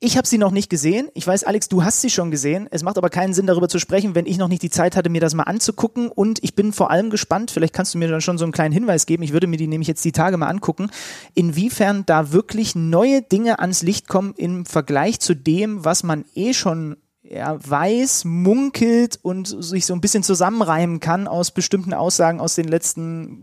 Ich 0.03 0.17
habe 0.17 0.27
sie 0.27 0.39
noch 0.39 0.49
nicht 0.49 0.71
gesehen. 0.71 1.09
Ich 1.13 1.27
weiß, 1.27 1.43
Alex, 1.43 1.69
du 1.69 1.83
hast 1.83 2.01
sie 2.01 2.09
schon 2.09 2.31
gesehen. 2.31 2.67
Es 2.71 2.81
macht 2.81 2.97
aber 2.97 3.11
keinen 3.11 3.35
Sinn, 3.35 3.45
darüber 3.45 3.69
zu 3.69 3.77
sprechen, 3.77 4.15
wenn 4.15 4.25
ich 4.25 4.39
noch 4.39 4.47
nicht 4.47 4.63
die 4.63 4.71
Zeit 4.71 4.95
hatte, 4.95 5.11
mir 5.11 5.21
das 5.21 5.35
mal 5.35 5.43
anzugucken. 5.43 6.07
Und 6.07 6.43
ich 6.43 6.55
bin 6.55 6.73
vor 6.73 6.89
allem 6.89 7.11
gespannt, 7.11 7.51
vielleicht 7.51 7.75
kannst 7.75 7.93
du 7.93 7.99
mir 7.99 8.07
dann 8.07 8.19
schon 8.19 8.39
so 8.39 8.43
einen 8.43 8.51
kleinen 8.51 8.73
Hinweis 8.73 9.05
geben. 9.05 9.21
Ich 9.21 9.31
würde 9.31 9.45
mir 9.45 9.57
die 9.57 9.67
nämlich 9.67 9.87
jetzt 9.87 10.03
die 10.03 10.11
Tage 10.11 10.37
mal 10.37 10.47
angucken, 10.47 10.89
inwiefern 11.35 12.03
da 12.07 12.31
wirklich 12.31 12.73
neue 12.73 13.21
Dinge 13.21 13.59
ans 13.59 13.83
Licht 13.83 14.07
kommen 14.07 14.33
im 14.37 14.65
Vergleich 14.65 15.19
zu 15.19 15.35
dem, 15.35 15.85
was 15.85 16.01
man 16.01 16.25
eh 16.33 16.55
schon 16.55 16.97
ja, 17.21 17.59
weiß, 17.63 18.25
munkelt 18.25 19.19
und 19.21 19.55
sich 19.63 19.85
so 19.85 19.93
ein 19.93 20.01
bisschen 20.01 20.23
zusammenreimen 20.23 20.99
kann 20.99 21.27
aus 21.27 21.51
bestimmten 21.51 21.93
Aussagen 21.93 22.39
aus 22.39 22.55
den 22.55 22.67
letzten 22.67 23.41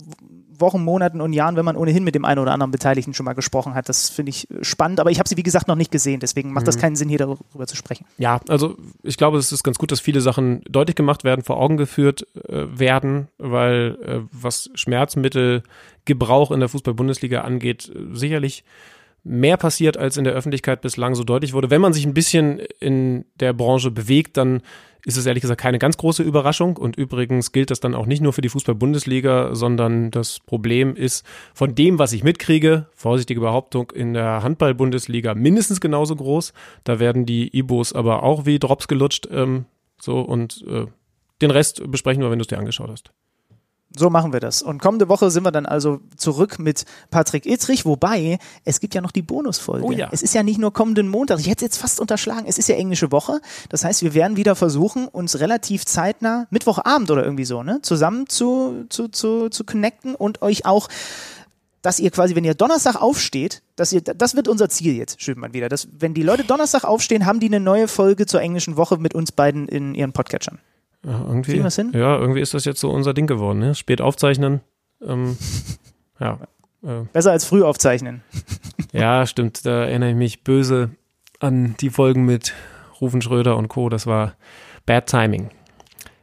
Wochen, 0.61 0.83
Monaten 0.83 1.21
und 1.21 1.33
Jahren, 1.33 1.57
wenn 1.57 1.65
man 1.65 1.77
ohnehin 1.77 2.05
mit 2.05 2.15
dem 2.15 2.25
einen 2.25 2.41
oder 2.41 2.53
anderen 2.53 2.71
Beteiligten 2.71 3.15
schon 3.15 3.25
mal 3.25 3.35
gesprochen 3.35 3.75
hat. 3.75 3.89
Das 3.89 4.11
finde 4.11 4.31
ich 4.31 4.49
spannend, 4.63 5.01
aber 5.01 5.11
ich 5.11 5.19
habe 5.19 5.29
sie, 5.29 5.37
wie 5.37 5.43
gesagt, 5.43 5.69
noch 5.69 5.77
nicht 5.77 5.91
gesehen, 5.91 6.21
deswegen 6.21 6.53
macht 6.53 6.65
mhm. 6.65 6.67
das 6.67 6.79
keinen 6.79 6.97
Sinn, 6.97 7.09
hier 7.09 7.19
darüber 7.19 7.67
zu 7.67 7.77
sprechen. 7.77 8.07
Ja, 8.19 8.41
also 8.49 8.77
ich 9.03 9.17
glaube, 9.17 9.39
es 9.39 9.53
ist 9.53 9.63
ganz 9.63 9.79
gut, 9.79 9.93
dass 9.93 10.01
viele 10.01 10.21
Sachen 10.21 10.63
deutlich 10.69 10.97
gemacht 10.97 11.25
werden, 11.25 11.45
vor 11.45 11.59
Augen 11.59 11.77
geführt 11.77 12.27
äh, 12.49 12.67
werden, 12.79 13.29
weil 13.39 13.99
äh, 14.03 14.21
was 14.33 14.71
Schmerzmittelgebrauch 14.75 16.51
in 16.51 16.61
der 16.61 16.69
Fußball-Bundesliga 16.69 17.43
angeht, 17.43 17.91
äh, 17.95 18.15
sicherlich 18.17 18.65
mehr 19.25 19.57
passiert, 19.57 19.97
als 19.97 20.17
in 20.17 20.25
der 20.25 20.33
Öffentlichkeit 20.33 20.81
bislang 20.81 21.15
so 21.15 21.25
deutlich 21.25 21.53
wurde. 21.53 21.71
Wenn 21.71 21.81
man 21.81 21.93
sich 21.93 22.07
ein 22.07 22.15
bisschen 22.15 22.61
in 22.81 23.25
der 23.41 23.53
Branche 23.53 23.91
bewegt, 23.91 24.37
dann 24.37 24.63
ist 25.09 25.17
es 25.17 25.25
ehrlich 25.25 25.41
gesagt 25.41 25.59
keine 25.59 25.79
ganz 25.79 25.97
große 25.97 26.23
Überraschung. 26.23 26.77
Und 26.77 26.97
übrigens 26.97 27.51
gilt 27.53 27.71
das 27.71 27.81
dann 27.81 27.95
auch 27.95 28.05
nicht 28.05 28.21
nur 28.21 28.35
für 28.35 28.43
die 28.43 28.51
Fußball-Bundesliga, 28.51 29.55
sondern 29.55 30.11
das 30.11 30.39
Problem 30.39 30.95
ist 30.95 31.25
von 31.55 31.75
dem, 31.75 31.99
was 31.99 32.13
ich 32.13 32.25
mitkriege, 32.25 32.89
vorsichtige 32.95 33.41
Behauptung, 33.41 33.91
in 33.91 34.13
der 34.13 34.43
Handball-Bundesliga 34.43 35.35
mindestens 35.35 35.81
genauso 35.81 36.15
groß. 36.15 36.53
Da 36.85 36.99
werden 36.99 37.25
die 37.25 37.57
Ibos 37.57 37.95
aber 37.95 38.23
auch 38.23 38.45
wie 38.45 38.59
Drops 38.59 38.87
gelutscht. 38.87 39.27
Ähm, 39.31 39.65
so 39.99 40.21
und 40.21 40.63
äh, 40.69 40.85
den 41.41 41.51
Rest 41.53 41.91
besprechen 41.91 42.23
wir, 42.23 42.31
wenn 42.31 42.39
du 42.39 42.43
es 42.43 42.49
dir 42.49 42.59
angeschaut 42.59 42.91
hast. 42.91 43.11
So 43.97 44.11
machen 44.11 44.33
wir 44.33 44.41
das. 44.41 44.63
Und 44.63 44.83
kommende 44.83 45.09
Woche 45.09 45.31
sind 45.31 45.45
wir 45.45 45.51
dann 45.51 45.65
also 45.65 46.01
zurück 46.17 46.59
mit 46.59 46.85
Patrick 47.11 47.47
Ittrich, 47.47 47.87
wobei 47.87 48.39
es 48.65 48.81
gibt 48.81 48.95
ja 48.95 49.01
noch 49.01 49.13
die 49.13 49.23
Bonusfolge. 49.23 49.85
Oh 49.85 49.93
ja. 49.93 50.09
Es 50.13 50.23
ist 50.23 50.35
ja 50.35 50.43
nicht 50.43 50.59
nur 50.59 50.73
kommenden 50.73 51.09
Montag. 51.09 51.41
Ich 51.41 51.47
hätte 51.47 51.65
es 51.65 51.73
jetzt 51.73 51.79
fast 51.79 51.99
unterschlagen. 51.99 52.45
Es 52.47 52.59
ist 52.59 52.69
ja 52.69 52.77
englische 52.77 53.11
Woche. 53.13 53.41
Das 53.71 53.85
heißt, 53.85 54.03
wir 54.03 54.13
werden 54.13 54.37
wieder 54.37 54.57
versuchen, 54.57 55.09
uns 55.09 55.41
relativ 55.41 55.87
zeitnah, 55.87 56.47
Mittwochabend 56.51 57.11
oder 57.11 57.25
irgendwie 57.25 57.47
so, 57.47 57.63
ne, 57.63 57.81
zusammen 57.83 58.29
zu, 58.29 58.85
zu, 58.91 59.09
zu, 59.09 59.49
zu 59.49 59.65
connecten 59.65 60.15
und 60.15 60.43
euch 60.43 60.67
auch 60.67 60.89
dass 61.81 62.01
ihr 62.01 62.11
quasi, 62.11 62.35
wenn 62.35 62.45
ihr 62.45 62.55
Donnerstag 62.55 62.97
aufsteht, 62.97 63.63
dass 63.77 63.93
ihr, 63.93 64.01
das 64.01 64.35
wird 64.35 64.49
unser 64.49 64.69
Ziel 64.69 64.97
jetzt, 64.97 65.23
Schönmann 65.23 65.55
wieder, 65.55 65.69
dass 65.69 65.89
wenn 65.97 66.13
die 66.13 66.25
Leute 66.25 66.45
Donnerstag 66.45 66.85
aufstehen, 66.85 67.25
haben 67.25 67.41
die 67.41 67.47
eine 67.47 67.61
neue 67.61 67.89
Folge 67.89 68.27
zur 68.27 68.41
englischen 68.41 68.77
Woche 68.77 68.99
mit 68.99 69.15
uns 69.15 69.33
beiden 69.33 69.69
in 69.69 69.95
ihren 69.95 70.13
Podcatchern. 70.13 70.59
Ja, 71.05 71.21
irgendwie, 71.27 71.53
Kriegen 71.53 71.65
wir 71.65 71.71
hin? 71.71 71.93
Ja, 71.95 72.19
irgendwie 72.19 72.41
ist 72.41 72.55
das 72.55 72.65
jetzt 72.65 72.81
so 72.81 72.91
unser 72.91 73.15
Ding 73.15 73.27
geworden. 73.27 73.59
Ne? 73.59 73.75
Spät 73.75 74.01
aufzeichnen. 74.01 74.61
Ähm, 75.03 75.37
ja. 76.21 76.39
Äh. 76.83 77.05
Besser 77.13 77.33
als 77.33 77.45
früh 77.45 77.63
aufzeichnen. 77.63 78.23
ja, 78.93 79.27
stimmt. 79.27 79.65
Da 79.65 79.85
erinnere 79.85 80.11
ich 80.11 80.17
mich 80.17 80.45
böse 80.45 80.91
an 81.41 81.77
die 81.81 81.91
Folgen 81.91 82.25
mit 82.25 82.53
Rufen 83.01 83.23
Schröder 83.23 83.57
und 83.57 83.69
Co. 83.69 83.89
Das 83.89 84.07
war 84.07 84.35
Bad 84.87 85.07
Timing. 85.07 85.51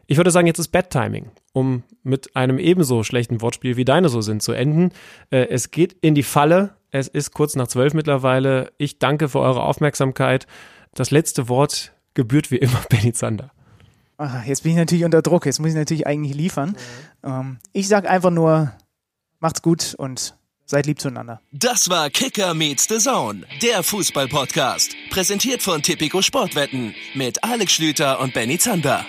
Ich 0.08 0.18
würde 0.18 0.32
sagen, 0.32 0.48
jetzt 0.48 0.60
ist 0.60 0.68
Bad 0.70 0.92
Timing, 0.92 1.32
um 1.54 1.84
mit 2.04 2.36
einem 2.36 2.60
ebenso 2.60 3.04
schlechten 3.04 3.42
Wortspiel 3.42 3.78
wie 3.78 3.86
deine 3.86 4.10
so 4.10 4.22
sind 4.22 4.44
zu 4.44 4.52
enden. 4.52 4.92
Äh, 5.32 5.48
es 5.50 5.72
geht 5.72 5.94
in 6.02 6.16
die 6.16 6.24
Falle. 6.24 6.76
Es 6.92 7.08
ist 7.08 7.32
kurz 7.32 7.56
nach 7.56 7.68
zwölf 7.68 7.94
mittlerweile. 7.94 8.72
Ich 8.78 9.00
danke 9.00 9.30
für 9.30 9.40
eure 9.40 9.64
Aufmerksamkeit. 9.64 10.48
Das 10.94 11.12
letzte 11.12 11.50
Wort 11.50 11.94
gebührt 12.14 12.52
wie 12.52 12.58
immer 12.58 12.82
Benny 12.90 13.14
Zander. 13.14 13.52
Aha, 14.18 14.44
jetzt 14.46 14.64
bin 14.64 14.72
ich 14.72 14.78
natürlich 14.78 15.04
unter 15.06 15.22
Druck. 15.22 15.46
Jetzt 15.46 15.60
muss 15.60 15.70
ich 15.70 15.76
natürlich 15.76 16.08
eigentlich 16.08 16.36
liefern. 16.36 16.76
Mhm. 17.24 17.30
Ähm, 17.30 17.58
ich 17.74 17.88
sage 17.88 18.10
einfach 18.10 18.32
nur, 18.32 18.72
macht's 19.40 19.62
gut 19.62 19.96
und 19.98 20.36
seid 20.66 20.86
lieb 20.86 21.00
zueinander. 21.00 21.42
Das 21.52 21.90
war 21.90 22.10
Kicker 22.10 22.54
meets 22.54 22.88
the 22.88 22.98
Zone, 22.98 23.44
der 23.62 23.84
Fußball-Podcast. 23.84 24.96
Präsentiert 25.10 25.62
von 25.62 25.82
Tipico 25.82 26.22
Sportwetten 26.22 26.96
mit 27.14 27.44
Alex 27.44 27.74
Schlüter 27.74 28.20
und 28.20 28.34
Benny 28.34 28.58
Zander. 28.58 29.06